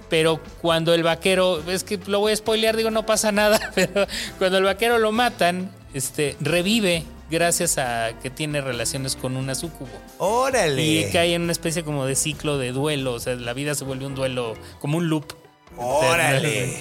pero 0.08 0.40
cuando 0.60 0.94
el 0.94 1.02
vaquero, 1.02 1.62
es 1.68 1.84
que 1.84 1.98
lo 2.06 2.20
voy 2.20 2.32
a 2.32 2.36
spoilear, 2.36 2.76
digo, 2.76 2.90
no 2.90 3.06
pasa 3.06 3.32
nada, 3.32 3.60
pero 3.74 4.06
cuando 4.38 4.58
el 4.58 4.64
vaquero 4.64 4.98
lo 4.98 5.12
matan, 5.12 5.70
este, 5.94 6.36
revive 6.40 7.04
gracias 7.30 7.78
a 7.78 8.12
que 8.22 8.30
tiene 8.30 8.60
relaciones 8.60 9.16
con 9.16 9.36
una 9.36 9.54
sucubo. 9.54 9.90
Órale. 10.18 10.82
Y 10.82 11.10
cae 11.10 11.34
en 11.34 11.42
una 11.42 11.52
especie 11.52 11.82
como 11.82 12.06
de 12.06 12.14
ciclo 12.14 12.58
de 12.58 12.72
duelo. 12.72 13.14
O 13.14 13.20
sea, 13.20 13.34
la 13.34 13.52
vida 13.52 13.74
se 13.74 13.84
vuelve 13.84 14.06
un 14.06 14.14
duelo, 14.14 14.54
como 14.80 14.98
un 14.98 15.08
loop. 15.08 15.32
Órale. 15.76 16.76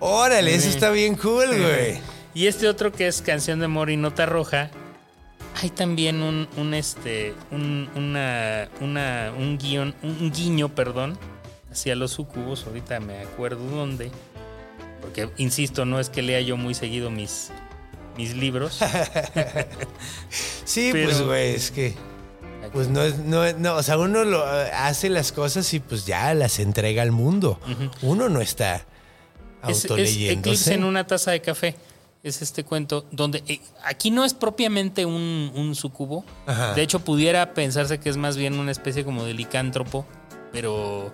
Órale, 0.00 0.54
eso 0.54 0.68
está 0.68 0.90
bien 0.90 1.14
cool, 1.16 1.46
güey. 1.48 2.00
Y 2.34 2.46
este 2.46 2.68
otro 2.68 2.92
que 2.92 3.06
es 3.06 3.22
Canción 3.22 3.58
de 3.58 3.66
Amor 3.66 3.90
y 3.90 3.96
Nota 3.96 4.26
Roja. 4.26 4.70
Hay 5.62 5.70
también 5.70 6.22
un, 6.22 6.48
un 6.56 6.74
este. 6.74 7.34
Un, 7.50 7.90
una, 7.94 8.68
una, 8.80 9.32
un 9.36 9.58
guion. 9.58 9.94
Un 10.02 10.30
guiño, 10.32 10.68
perdón. 10.74 11.18
Hacia 11.70 11.94
los 11.96 12.12
sucubos. 12.12 12.64
Ahorita 12.66 12.98
me 13.00 13.18
acuerdo 13.20 13.64
dónde. 13.64 14.10
Porque, 15.00 15.28
insisto, 15.38 15.84
no 15.84 15.98
es 16.00 16.08
que 16.08 16.22
lea 16.22 16.40
yo 16.40 16.56
muy 16.56 16.74
seguido 16.74 17.10
mis, 17.10 17.50
mis 18.16 18.34
libros. 18.34 18.78
Sí, 20.64 20.90
Pero- 20.92 21.08
pues, 21.08 21.22
güey, 21.22 21.54
es 21.54 21.70
que. 21.70 21.94
Pues 22.72 22.86
no 22.88 23.02
es, 23.02 23.18
no, 23.18 23.52
no, 23.54 23.74
o 23.74 23.82
sea, 23.82 23.98
uno 23.98 24.22
lo 24.24 24.44
hace 24.44 25.08
las 25.08 25.32
cosas 25.32 25.74
y 25.74 25.80
pues 25.80 26.06
ya 26.06 26.32
las 26.34 26.60
entrega 26.60 27.02
al 27.02 27.10
mundo. 27.10 27.58
Uno 28.02 28.28
no 28.28 28.40
está 28.40 28.84
Es, 29.68 29.84
es. 29.84 30.16
Eclipse 30.16 30.74
en 30.74 30.84
una 30.84 31.06
taza 31.06 31.30
de 31.30 31.40
café. 31.40 31.76
Es 32.22 32.42
este 32.42 32.64
cuento 32.64 33.06
donde 33.10 33.42
eh, 33.48 33.60
aquí 33.82 34.10
no 34.10 34.24
es 34.26 34.34
propiamente 34.34 35.06
un, 35.06 35.50
un 35.54 35.74
sucubo. 35.74 36.24
Ajá. 36.46 36.74
De 36.74 36.82
hecho, 36.82 37.00
pudiera 37.00 37.54
pensarse 37.54 37.98
que 37.98 38.10
es 38.10 38.18
más 38.18 38.36
bien 38.36 38.58
una 38.58 38.72
especie 38.72 39.04
como 39.04 39.24
de 39.24 39.32
licántropo. 39.34 40.06
pero 40.52 41.12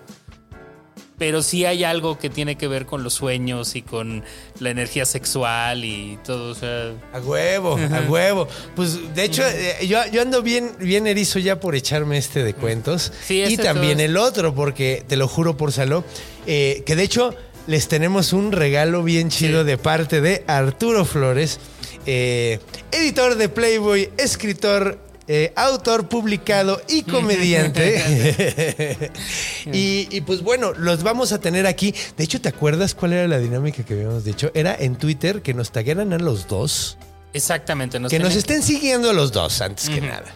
pero 1.17 1.41
sí 1.41 1.65
hay 1.65 1.83
algo 1.83 2.19
que 2.19 2.29
tiene 2.29 2.57
que 2.57 2.67
ver 2.67 2.85
con 2.85 3.03
los 3.03 3.15
sueños 3.15 3.75
y 3.75 3.81
con 3.81 4.23
la 4.59 4.69
energía 4.69 5.03
sexual 5.05 5.83
y 5.83 6.19
todo, 6.23 6.51
o 6.51 6.55
sea, 6.55 6.91
A 7.11 7.19
huevo, 7.19 7.75
a 7.75 8.01
huevo. 8.09 8.47
Pues 8.75 9.15
de 9.15 9.23
hecho, 9.23 9.43
eh, 9.43 9.87
yo, 9.87 9.99
yo 10.11 10.21
ando 10.21 10.43
bien, 10.43 10.73
bien 10.79 11.07
erizo 11.07 11.39
ya 11.39 11.59
por 11.59 11.73
echarme 11.75 12.19
este 12.19 12.43
de 12.43 12.53
cuentos. 12.53 13.11
Sí, 13.25 13.37
y 13.37 13.41
este 13.41 13.63
también 13.63 13.99
el 13.99 14.15
otro, 14.15 14.53
porque 14.53 15.03
te 15.07 15.17
lo 15.17 15.27
juro 15.27 15.57
por 15.57 15.71
saló, 15.71 16.03
eh, 16.45 16.83
que 16.85 16.95
de 16.95 17.03
hecho 17.03 17.33
les 17.67 17.87
tenemos 17.87 18.33
un 18.33 18.51
regalo 18.51 19.03
bien 19.03 19.29
chido 19.29 19.61
Sí. 19.61 19.67
de 19.67 19.77
parte 19.77 20.21
de 20.21 20.43
Arturo 20.47 21.05
Flores, 21.05 21.59
eh, 22.05 22.59
editor 22.91 23.35
de 23.35 23.49
Playboy, 23.49 24.09
escritor. 24.17 25.05
eh, 25.29 25.51
autor 25.57 26.07
publicado 26.07 26.81
y 26.87 27.03
comediante. 27.03 29.11
y, 29.73 30.07
y, 30.09 30.21
pues 30.21 30.41
bueno, 30.41 30.71
los 30.71 31.03
vamos 31.03 31.33
a 31.33 31.41
tener 31.41 31.67
aquí. 31.67 31.93
De 32.15 32.23
hecho, 32.23 32.39
¿te 32.39 32.47
acuerdas 32.47 32.95
cuál 32.95 33.11
era 33.11 33.27
la 33.27 33.37
dinámica 33.37 33.83
que 33.83 33.93
habíamos 33.93 34.23
dicho? 34.23 34.51
Era 34.53 34.73
en 34.79 34.95
Twitter 34.95 35.41
que 35.41 35.53
nos 35.53 35.71
tagueran 35.71 36.13
a 36.13 36.17
los 36.17 36.47
dos 36.47 36.97
exactamente. 37.33 37.99
Nos 37.99 38.09
que 38.09 38.19
nos 38.19 38.35
estén 38.35 38.63
siguiendo 38.63 39.09
a 39.09 39.13
los 39.13 39.33
dos, 39.33 39.59
antes 39.59 39.89
que 39.89 39.99
nada. 39.99 40.33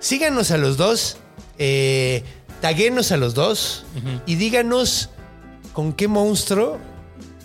Síganos 0.00 0.50
a 0.50 0.56
los 0.58 0.76
dos, 0.76 1.18
eh, 1.58 2.24
taguenos 2.60 3.12
a 3.12 3.16
los 3.16 3.34
dos 3.34 3.84
y 4.26 4.34
díganos 4.34 5.08
con 5.76 5.92
qué 5.92 6.08
monstruo 6.08 6.78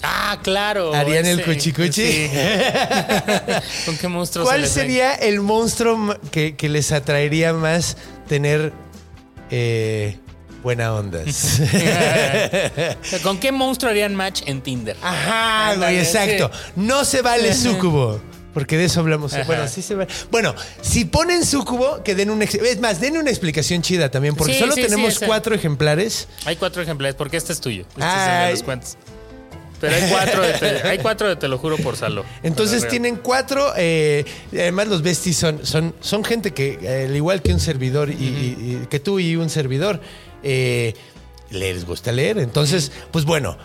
Ah, 0.02 0.40
claro. 0.42 0.96
harían 0.96 1.26
el 1.26 1.44
cuchicuchi. 1.44 1.92
sí. 1.92 2.30
¿Con 3.86 3.98
qué 3.98 4.08
monstruo 4.08 4.46
¿Cuál 4.46 4.66
sería 4.68 5.14
el 5.16 5.42
monstruo 5.42 6.16
que, 6.32 6.56
que 6.56 6.70
les 6.70 6.94
atraería 6.94 7.52
más 7.52 7.98
tener 8.30 8.72
eh, 9.52 10.18
buena 10.64 10.94
ondas? 10.94 11.60
ven? 11.74 12.98
¿Con 13.24 13.38
qué 13.38 13.52
monstruo 13.52 13.92
harían 13.92 14.16
match 14.16 14.44
en 14.46 14.62
Tinder? 14.62 14.96
Ajá, 15.04 15.76
güey, 15.76 15.98
exacto. 16.00 16.50
No 16.78 17.04
se 17.04 17.22
vale 17.22 17.54
sucubo. 17.54 18.22
Porque 18.54 18.78
de 18.78 18.86
eso 18.86 19.00
hablamos. 19.00 19.34
Ajá. 19.34 19.44
Bueno, 19.46 19.68
sí 19.68 19.82
se 19.82 19.96
vale. 19.96 20.10
Bueno, 20.30 20.54
si 20.82 21.06
ponen 21.06 21.46
sucubo, 21.46 22.04
que 22.04 22.16
den 22.16 22.30
una... 22.30 22.44
ex- 22.44 22.56
Es 22.56 22.80
más, 22.82 23.00
den 23.00 23.18
una 23.18 23.30
explicación 23.30 23.82
chida 23.82 24.12
también. 24.12 24.36
Porque 24.36 24.54
Sí, 24.54 24.60
solo 24.60 24.74
sí, 24.74 24.82
tenemos 24.82 25.20
cuatro 25.20 25.56
ejemplares. 25.56 26.28
Hay 26.46 26.58
cuatro 26.58 26.82
ejemplares, 26.82 27.16
porque 27.16 27.38
este 27.38 27.54
es 27.54 27.62
tuyo. 27.62 27.84
Este 27.92 28.00
es 28.00 28.06
el 28.06 28.12
Ay. 28.30 28.46
de 28.48 28.52
los 28.54 28.64
cuentos. 28.64 28.98
Pero 29.80 29.96
hay 29.96 30.10
cuatro, 30.12 30.42
de 30.44 30.54
te, 30.54 30.66
hay 30.88 30.98
cuatro 31.00 31.28
de 31.30 31.36
te 31.38 31.48
lo 31.48 31.58
juro 31.58 31.76
por 31.78 31.96
Salo. 31.98 32.24
Entonces 32.44 32.88
tienen 32.88 33.16
cuatro. 33.16 33.74
eh, 33.78 34.26
además, 34.54 34.88
los 34.90 35.02
besties 35.02 35.38
son, 35.38 35.66
son, 35.66 35.96
son 36.02 36.24
gente 36.24 36.52
que, 36.52 36.78
eh, 36.84 37.06
al 37.08 37.16
igual 37.16 37.42
que 37.42 37.52
un 37.54 37.60
servidor, 37.60 38.12
y, 38.12 38.14
y- 38.14 38.80
y 38.84 38.88
que 38.92 39.00
tú 39.00 39.20
y 39.20 39.38
un 39.38 39.50
servidor, 39.50 40.00
eh, 40.44 40.94
les 41.50 41.86
gusta 41.86 42.12
leer. 42.12 42.38
Entonces, 42.38 42.92
pues 43.12 43.26
bueno. 43.26 43.58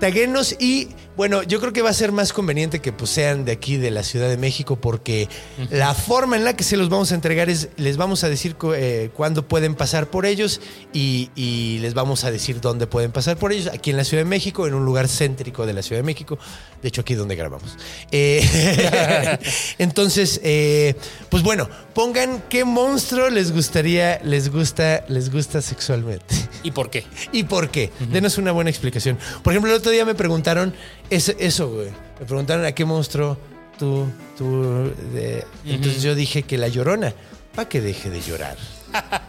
Taguenos 0.00 0.56
y 0.58 0.88
bueno, 1.16 1.42
yo 1.42 1.60
creo 1.60 1.72
que 1.72 1.80
va 1.82 1.90
a 1.90 1.94
ser 1.94 2.10
más 2.12 2.32
conveniente 2.32 2.80
que 2.80 2.92
pues, 2.92 3.10
sean 3.10 3.44
de 3.44 3.52
aquí, 3.52 3.76
de 3.76 3.90
la 3.90 4.02
Ciudad 4.02 4.28
de 4.28 4.36
México, 4.36 4.76
porque 4.76 5.28
la 5.70 5.94
forma 5.94 6.36
en 6.36 6.44
la 6.44 6.56
que 6.56 6.64
se 6.64 6.76
los 6.76 6.88
vamos 6.88 7.12
a 7.12 7.14
entregar 7.14 7.48
es, 7.50 7.68
les 7.76 7.96
vamos 7.96 8.24
a 8.24 8.28
decir 8.28 8.56
cu- 8.56 8.72
eh, 8.74 9.10
cuándo 9.14 9.46
pueden 9.46 9.74
pasar 9.74 10.08
por 10.08 10.26
ellos 10.26 10.60
y, 10.92 11.30
y 11.36 11.78
les 11.80 11.94
vamos 11.94 12.24
a 12.24 12.30
decir 12.30 12.60
dónde 12.60 12.86
pueden 12.86 13.12
pasar 13.12 13.36
por 13.36 13.52
ellos, 13.52 13.70
aquí 13.72 13.90
en 13.90 13.96
la 13.96 14.04
Ciudad 14.04 14.22
de 14.24 14.28
México, 14.28 14.66
en 14.66 14.74
un 14.74 14.84
lugar 14.84 15.08
céntrico 15.08 15.66
de 15.66 15.72
la 15.72 15.82
Ciudad 15.82 16.00
de 16.00 16.04
México, 16.06 16.38
de 16.82 16.88
hecho 16.88 17.02
aquí 17.02 17.14
donde 17.14 17.36
grabamos. 17.36 17.76
Eh, 18.10 19.38
entonces, 19.78 20.40
eh, 20.42 20.94
pues 21.28 21.42
bueno, 21.42 21.68
pongan 21.94 22.42
qué 22.48 22.64
monstruo 22.64 23.30
les 23.30 23.52
gustaría, 23.52 24.20
les 24.24 24.50
gusta, 24.50 25.04
les 25.08 25.30
gusta 25.30 25.62
sexualmente. 25.62 26.34
¿Y 26.62 26.70
por 26.72 26.90
qué? 26.90 27.04
¿Y 27.32 27.44
por 27.44 27.70
qué? 27.70 27.90
Denos 28.10 28.38
una 28.38 28.52
buena 28.52 28.70
explicación. 28.70 29.18
Por 29.42 29.52
ejemplo, 29.52 29.70
el 29.70 29.78
otro 29.78 29.92
día 29.92 30.04
me 30.04 30.14
preguntaron 30.14 30.74
eso, 31.10 31.32
eso 31.38 31.70
güey. 31.70 31.88
Me 32.20 32.26
preguntaron 32.26 32.64
a 32.64 32.72
qué 32.72 32.84
monstruo 32.84 33.38
tú, 33.78 34.06
tú. 34.36 34.92
de- 35.12 35.44
Entonces 35.64 36.02
yo 36.02 36.14
dije 36.14 36.42
que 36.44 36.58
la 36.58 36.68
llorona. 36.68 37.12
Para 37.54 37.68
que 37.68 37.80
deje 37.80 38.10
de 38.10 38.20
llorar. 38.20 38.56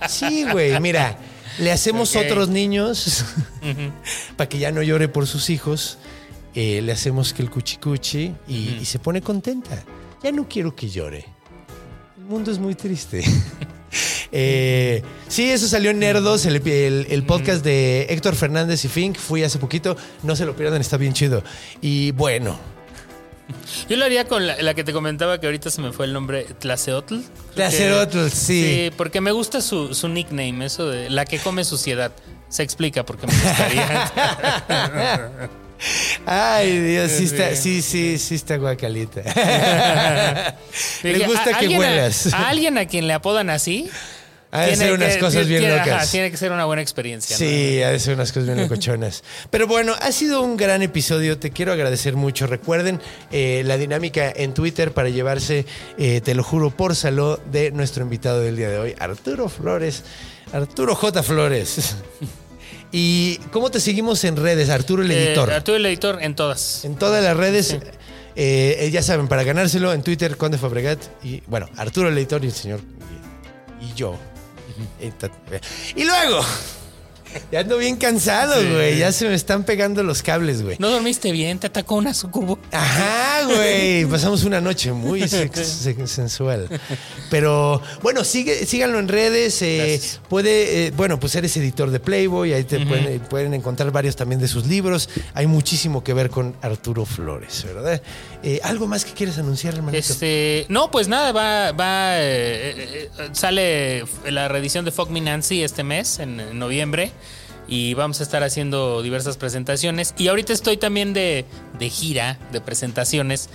Sí, 0.10 0.46
güey. 0.52 0.80
Mira, 0.80 1.18
le 1.60 1.72
hacemos 1.72 2.16
otros 2.16 2.50
niños 2.50 3.24
para 4.38 4.50
que 4.50 4.58
ya 4.58 4.72
no 4.72 4.82
llore 4.82 5.08
por 5.08 5.28
sus 5.28 5.50
hijos. 5.50 5.98
Eh, 6.56 6.82
le 6.82 6.92
hacemos 6.92 7.34
que 7.34 7.42
el 7.44 7.50
cuchicuchi 7.52 8.34
y, 8.48 8.78
y 8.82 8.86
se 8.86 8.98
pone 9.00 9.22
contenta. 9.22 9.84
Ya 10.24 10.32
no 10.32 10.48
quiero 10.48 10.76
que 10.76 10.90
llore. 10.90 11.26
El 12.18 12.24
mundo 12.24 12.50
es 12.52 12.58
muy 12.60 12.74
triste. 12.76 13.24
Eh, 14.38 15.02
sí, 15.30 15.50
eso 15.50 15.66
salió 15.68 15.92
en 15.92 16.00
Nerdos, 16.00 16.46
el, 16.46 16.56
el- 16.68 17.08
el 17.10 17.24
podcast 17.24 17.64
de 17.64 18.08
Héctor 18.10 18.36
Fernández 18.36 18.84
y 18.84 18.90
Fink. 18.90 19.18
Fui 19.18 19.44
hace 19.44 19.60
poquito. 19.60 19.96
No 20.24 20.36
se 20.36 20.46
lo 20.46 20.56
pierdan, 20.56 20.82
está 20.82 20.98
bien 20.98 21.14
chido. 21.14 21.42
Y 21.82 22.12
bueno, 22.12 22.60
Yo 23.90 23.96
lo 23.96 24.04
haría 24.06 24.26
con 24.28 24.46
la, 24.48 24.62
la 24.62 24.74
que 24.74 24.84
te 24.84 24.92
comentaba 24.92 25.40
que 25.40 25.46
ahorita 25.46 25.70
se 25.70 25.80
me 25.82 25.94
fue 25.94 26.06
el 26.08 26.14
nombre, 26.14 26.46
Tlaceotl. 26.60 27.20
Tlaceotl, 27.54 28.28
sí. 28.30 28.64
Sí, 28.88 28.92
porque 28.98 29.22
me 29.22 29.32
gusta 29.32 29.62
su, 29.62 29.94
su 29.94 30.10
nickname, 30.10 30.66
eso 30.66 30.90
de 30.90 31.10
la 31.10 31.26
que 31.26 31.40
come 31.40 31.64
suciedad. 31.64 32.12
Se 32.50 32.64
explica 32.64 33.06
porque 33.06 33.28
me 33.28 33.34
gustaría. 33.34 34.12
Ay, 36.26 36.80
Dios, 36.80 37.12
sí 37.12 37.26
está, 37.26 37.56
sí, 37.56 37.82
sí, 37.82 38.18
sí 38.18 38.36
está 38.36 38.58
guacalita. 38.58 39.22
Le 41.04 41.26
gusta 41.28 41.60
que 41.60 41.76
a- 41.76 41.80
huelas. 41.80 42.34
A, 42.34 42.48
alguien 42.50 42.78
a 42.78 42.86
quien 42.88 43.08
le 43.08 43.14
apodan 43.14 43.50
así. 43.50 43.90
Ha 44.56 44.62
de 44.62 44.68
tiene 44.70 44.84
ser 44.86 44.94
unas 44.94 45.14
que- 45.16 45.20
cosas 45.20 45.48
bien 45.48 45.60
tiene- 45.62 45.78
locas. 45.78 45.94
ajá, 46.04 46.12
tiene 46.12 46.32
que 46.32 46.38
ser 46.38 46.52
una 46.52 46.66
buena 46.66 46.82
experiencia. 46.82 47.36
¿no? 47.36 47.38
Sí, 47.38 47.82
ha 47.84 47.90
de 47.92 48.00
ser 48.00 48.16
unas 48.16 48.32
cosas 48.32 48.46
bien 48.48 48.58
locochonas. 48.62 49.24
Pero 49.50 49.68
bueno, 49.68 49.94
ha 50.02 50.12
sido 50.12 50.42
un 50.42 50.58
gran 50.58 50.82
episodio. 50.82 51.38
Te 51.38 51.52
quiero 51.52 51.72
agradecer 51.74 52.16
mucho. 52.16 52.48
Recuerden 52.48 53.00
eh, 53.32 53.64
la 53.66 53.78
dinámica 53.78 54.32
en 54.36 54.54
Twitter 54.54 54.92
para 54.92 55.10
llevarse, 55.10 55.66
eh, 55.98 56.22
te 56.24 56.34
lo 56.36 56.44
juro, 56.44 56.72
por 56.72 56.96
salud 56.96 57.38
de 57.52 57.72
nuestro 57.72 58.04
invitado 58.04 58.40
del 58.42 58.56
día 58.56 58.70
de 58.70 58.80
hoy, 58.80 58.96
Arturo 59.00 59.50
Flores. 59.50 60.04
Arturo 60.54 60.96
J. 60.96 61.24
Flores. 61.24 61.96
¿Y 62.92 63.38
cómo 63.52 63.72
te 63.72 63.80
seguimos 63.80 64.24
en 64.24 64.38
redes, 64.38 64.70
Arturo 64.70 65.04
el 65.04 65.12
Eh, 65.12 65.28
editor? 65.28 65.52
Arturo 65.52 65.78
el 65.78 65.86
editor 65.86 66.20
en 66.22 66.36
todas. 66.36 66.86
En 66.86 66.96
todas 66.96 67.22
las 67.24 67.36
redes, 67.36 67.76
eh, 68.38 68.90
ya 68.92 69.02
saben, 69.02 69.28
para 69.28 69.44
ganárselo 69.44 69.92
en 69.92 70.02
Twitter, 70.02 70.38
Conde 70.38 70.58
Fabregat 70.58 71.00
y, 71.24 71.42
bueno, 71.48 71.68
Arturo 71.76 72.08
el 72.10 72.18
editor 72.18 72.44
y 72.44 72.48
el 72.48 72.54
señor 72.54 72.80
y 73.82 73.94
yo. 73.96 74.18
Y 75.96 76.04
luego, 76.04 76.44
ya 77.52 77.60
ando 77.62 77.78
bien 77.78 77.96
cansado, 77.98 78.60
Sí. 78.62 78.68
güey. 78.70 78.98
Ya 78.98 79.12
se 79.12 79.28
me 79.28 79.34
están 79.36 79.64
pegando 79.64 80.04
los 80.04 80.22
cables, 80.24 80.62
güey. 80.64 80.76
No 80.80 80.90
dormiste 80.90 81.32
bien, 81.32 81.60
te 81.60 81.68
atacó 81.68 81.96
una 81.96 82.14
sucubo. 82.14 82.60
Ajá, 82.72 83.44
güey. 83.46 84.06
Pasamos 84.10 84.44
una 84.44 84.62
noche 84.62 84.92
muy 84.92 85.28
sensual. 86.08 86.68
Pero 87.30 87.82
bueno, 88.02 88.24
sigue, 88.24 88.66
síganlo 88.66 89.00
en 89.00 89.08
redes. 89.08 89.62
eh, 89.62 90.00
puede, 90.30 90.88
eh, 90.88 90.92
bueno, 90.92 91.20
pues 91.20 91.36
eres 91.36 91.56
editor 91.58 91.92
de 91.92 92.00
Playboy. 92.00 92.54
Ahí 92.54 92.64
te 92.64 92.86
pueden, 92.86 93.20
pueden 93.22 93.54
encontrar 93.54 93.92
varios 93.92 94.16
también 94.16 94.40
de 94.42 94.48
sus 94.48 94.66
libros. 94.68 95.10
Hay 95.34 95.48
muchísimo 95.48 96.04
que 96.04 96.14
ver 96.14 96.30
con 96.30 96.56
Arturo 96.62 97.06
Flores, 97.06 97.64
¿verdad? 97.66 98.02
Eh, 98.44 98.60
¿Algo 98.64 98.88
más 98.88 99.06
que 99.06 99.14
quieres 99.14 99.38
anunciar, 99.38 99.74
hermanito? 99.76 99.98
Este, 99.98 100.66
no, 100.70 100.92
pues 100.92 101.08
nada, 101.08 101.32
va, 101.32 101.72
va, 101.72 102.18
eh, 102.20 103.10
eh, 103.18 103.30
sale 103.32 104.04
la 104.30 104.48
reedición 104.48 104.86
de 104.86 104.92
Fuck 104.92 105.10
Me 105.10 105.22
Nancy 105.22 105.64
este 105.64 105.84
mes, 105.84 106.20
en, 106.20 106.40
en 106.40 106.60
noviembre, 106.60 107.12
y 107.68 107.94
vamos 107.94 108.20
a 108.20 108.24
estar 108.24 108.44
haciendo 108.44 109.02
diversas 109.02 109.38
presentaciones. 109.38 110.14
Y 110.18 110.28
ahorita 110.28 110.54
estoy 110.54 110.78
también 110.78 111.14
de, 111.14 111.46
de 111.78 111.90
gira, 111.90 112.38
de 112.52 112.62
presentaciones, 112.62 113.50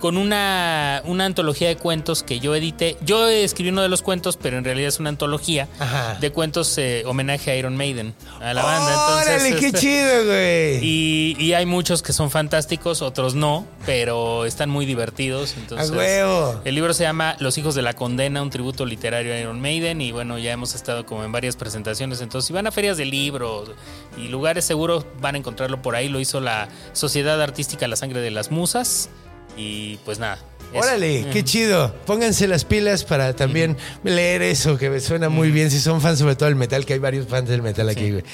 con 0.00 0.16
una, 0.16 1.02
una 1.04 1.26
antología 1.26 1.68
de 1.68 1.76
cuentos 1.76 2.22
que 2.22 2.40
yo 2.40 2.54
edité. 2.54 2.96
Yo 3.04 3.28
escribí 3.28 3.70
uno 3.70 3.82
de 3.82 3.88
los 3.88 4.02
cuentos, 4.02 4.36
pero 4.36 4.58
en 4.58 4.64
realidad 4.64 4.88
es 4.88 4.98
una 4.98 5.10
antología 5.10 5.68
Ajá. 5.78 6.16
de 6.20 6.32
cuentos 6.32 6.76
eh, 6.78 7.04
homenaje 7.06 7.50
a 7.52 7.56
Iron 7.56 7.76
Maiden, 7.76 8.14
a 8.40 8.52
la 8.54 8.62
banda. 8.64 8.90
Entonces, 8.90 9.42
¡Órale, 9.42 9.60
qué 9.60 9.66
este, 9.66 9.78
chido, 9.78 10.24
güey! 10.26 10.78
y, 10.84 11.36
y 11.38 11.52
hay 11.52 11.66
muchos 11.66 12.02
que 12.02 12.12
son 12.12 12.30
fantásticos, 12.30 13.02
otros 13.02 13.34
no, 13.34 13.66
pero 13.86 14.46
están 14.46 14.70
muy 14.70 14.86
divertidos. 14.86 15.54
Entonces, 15.56 15.90
¡A 15.90 15.94
huevo! 15.94 16.60
El 16.64 16.74
libro 16.74 16.94
se 16.94 17.04
llama 17.04 17.36
Los 17.38 17.58
hijos 17.58 17.74
de 17.74 17.82
la 17.82 17.92
condena, 17.92 18.42
un 18.42 18.50
tributo 18.50 18.86
literario 18.86 19.34
a 19.34 19.38
Iron 19.38 19.60
Maiden. 19.60 20.00
Y 20.00 20.12
bueno, 20.12 20.38
ya 20.38 20.52
hemos 20.52 20.74
estado 20.74 21.06
como 21.06 21.24
en 21.24 21.32
varias 21.32 21.56
presentaciones. 21.56 22.20
Entonces, 22.20 22.46
si 22.46 22.52
van 22.52 22.66
a 22.66 22.70
ferias 22.72 22.96
de 22.96 23.04
libros 23.04 23.70
y 24.16 24.28
lugares 24.28 24.64
seguros, 24.64 25.04
van 25.20 25.34
a 25.34 25.38
encontrarlo 25.38 25.82
por 25.82 25.94
ahí. 25.94 26.08
Lo 26.08 26.20
hizo 26.20 26.40
la 26.40 26.68
Sociedad 26.92 27.40
Artística 27.42 27.86
La 27.86 27.96
Sangre 27.96 28.20
de 28.20 28.30
las 28.30 28.50
Musas. 28.50 29.10
Y 29.56 29.96
pues 30.04 30.18
nada. 30.18 30.38
eso. 30.72 30.78
Órale, 30.82 31.26
qué 31.32 31.44
chido. 31.44 31.94
Pónganse 32.06 32.46
las 32.48 32.64
pilas 32.64 33.04
para 33.04 33.34
también 33.34 33.76
leer 34.04 34.42
eso, 34.42 34.78
que 34.78 34.88
me 34.90 35.00
suena 35.00 35.28
muy 35.28 35.50
bien. 35.50 35.70
Si 35.70 35.80
son 35.80 36.00
fans 36.00 36.18
sobre 36.18 36.36
todo 36.36 36.48
del 36.48 36.56
metal, 36.56 36.86
que 36.86 36.94
hay 36.94 36.98
varios 36.98 37.26
fans 37.26 37.48
del 37.48 37.62
metal 37.62 37.88
aquí, 37.88 38.10
güey. 38.10 38.24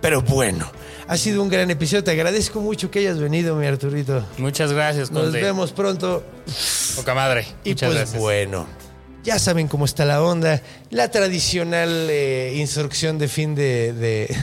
Pero 0.00 0.22
bueno, 0.22 0.70
ha 1.08 1.16
sido 1.16 1.42
un 1.42 1.48
gran 1.48 1.70
episodio. 1.70 2.04
Te 2.04 2.12
agradezco 2.12 2.60
mucho 2.60 2.90
que 2.90 3.00
hayas 3.00 3.18
venido, 3.18 3.56
mi 3.56 3.66
Arturito. 3.66 4.24
Muchas 4.36 4.72
gracias, 4.72 5.10
Nos 5.10 5.32
vemos 5.32 5.72
pronto. 5.72 6.22
Poca 6.94 7.14
madre. 7.14 7.46
Y 7.64 7.70
Muchas 7.70 7.88
pues 7.88 7.98
gracias. 7.98 8.20
bueno, 8.20 8.66
Ya 9.24 9.40
saben 9.40 9.66
cómo 9.66 9.84
está 9.86 10.04
la 10.04 10.22
onda. 10.22 10.62
La 10.90 11.10
tradicional 11.10 12.06
eh, 12.10 12.52
instrucción 12.56 13.18
de 13.18 13.26
fin 13.26 13.56
de, 13.56 13.92
de, 13.92 14.36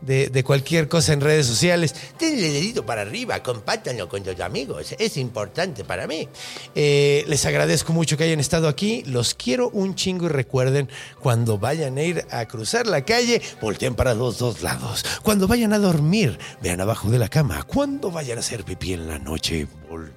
de- 0.00 0.44
cualquier 0.44 0.88
cosa 0.88 1.12
en 1.12 1.20
redes 1.20 1.46
sociales. 1.46 1.94
Denle 2.18 2.50
dedito 2.52 2.84
para 2.84 3.02
arriba, 3.02 3.42
compártanlo 3.42 4.08
con 4.08 4.22
tus 4.22 4.38
amigos. 4.40 4.94
Es 4.98 5.16
importante 5.16 5.84
para 5.84 6.06
mí. 6.06 6.28
Eh, 6.74 7.24
les 7.26 7.44
agradezco 7.46 7.92
mucho 7.92 8.16
que 8.16 8.24
hayan 8.24 8.40
estado 8.40 8.68
aquí. 8.68 9.02
Los 9.06 9.34
quiero 9.34 9.70
un 9.70 9.94
chingo 9.94 10.26
y 10.26 10.28
recuerden, 10.28 10.88
cuando 11.20 11.58
vayan 11.58 11.96
a 11.98 12.02
ir 12.02 12.24
a 12.30 12.46
cruzar 12.46 12.86
la 12.86 13.04
calle, 13.04 13.40
volteen 13.60 13.94
para 13.94 14.14
los 14.14 14.38
dos 14.38 14.62
lados. 14.62 15.04
Cuando 15.22 15.46
vayan 15.48 15.72
a 15.72 15.78
dormir, 15.78 16.38
vean 16.62 16.80
abajo 16.80 17.10
de 17.10 17.18
la 17.18 17.28
cama. 17.28 17.62
Cuando 17.62 18.10
vayan 18.10 18.36
a 18.38 18.40
hacer 18.40 18.64
pipí 18.64 18.92
en 18.92 19.08
la 19.08 19.18
noche, 19.18 19.66
vol- 19.88 20.12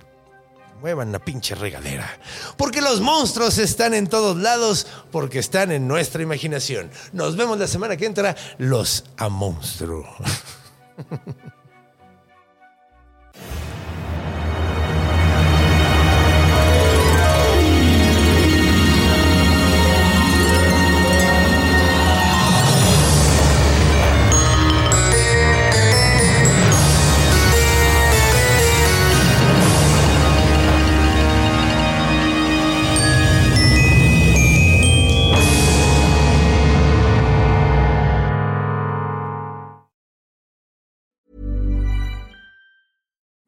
muevan 0.82 1.12
la 1.12 1.20
pinche 1.20 1.56
regadera. 1.56 2.20
Porque 2.58 2.82
los 2.82 3.02
monstruos 3.02 3.58
están 3.58 3.94
en 3.94 4.08
todos 4.08 4.38
lados, 4.38 4.88
porque 5.12 5.40
están 5.40 5.72
en 5.72 5.88
nuestra 5.88 6.22
imaginación. 6.22 6.90
Nos 7.14 7.36
vemos 7.36 7.58
la 7.58 7.68
semana 7.68 7.98
que 7.98 8.06
entra, 8.06 8.36
los 8.58 9.06
a 9.18 9.30
monstruo. 9.30 10.06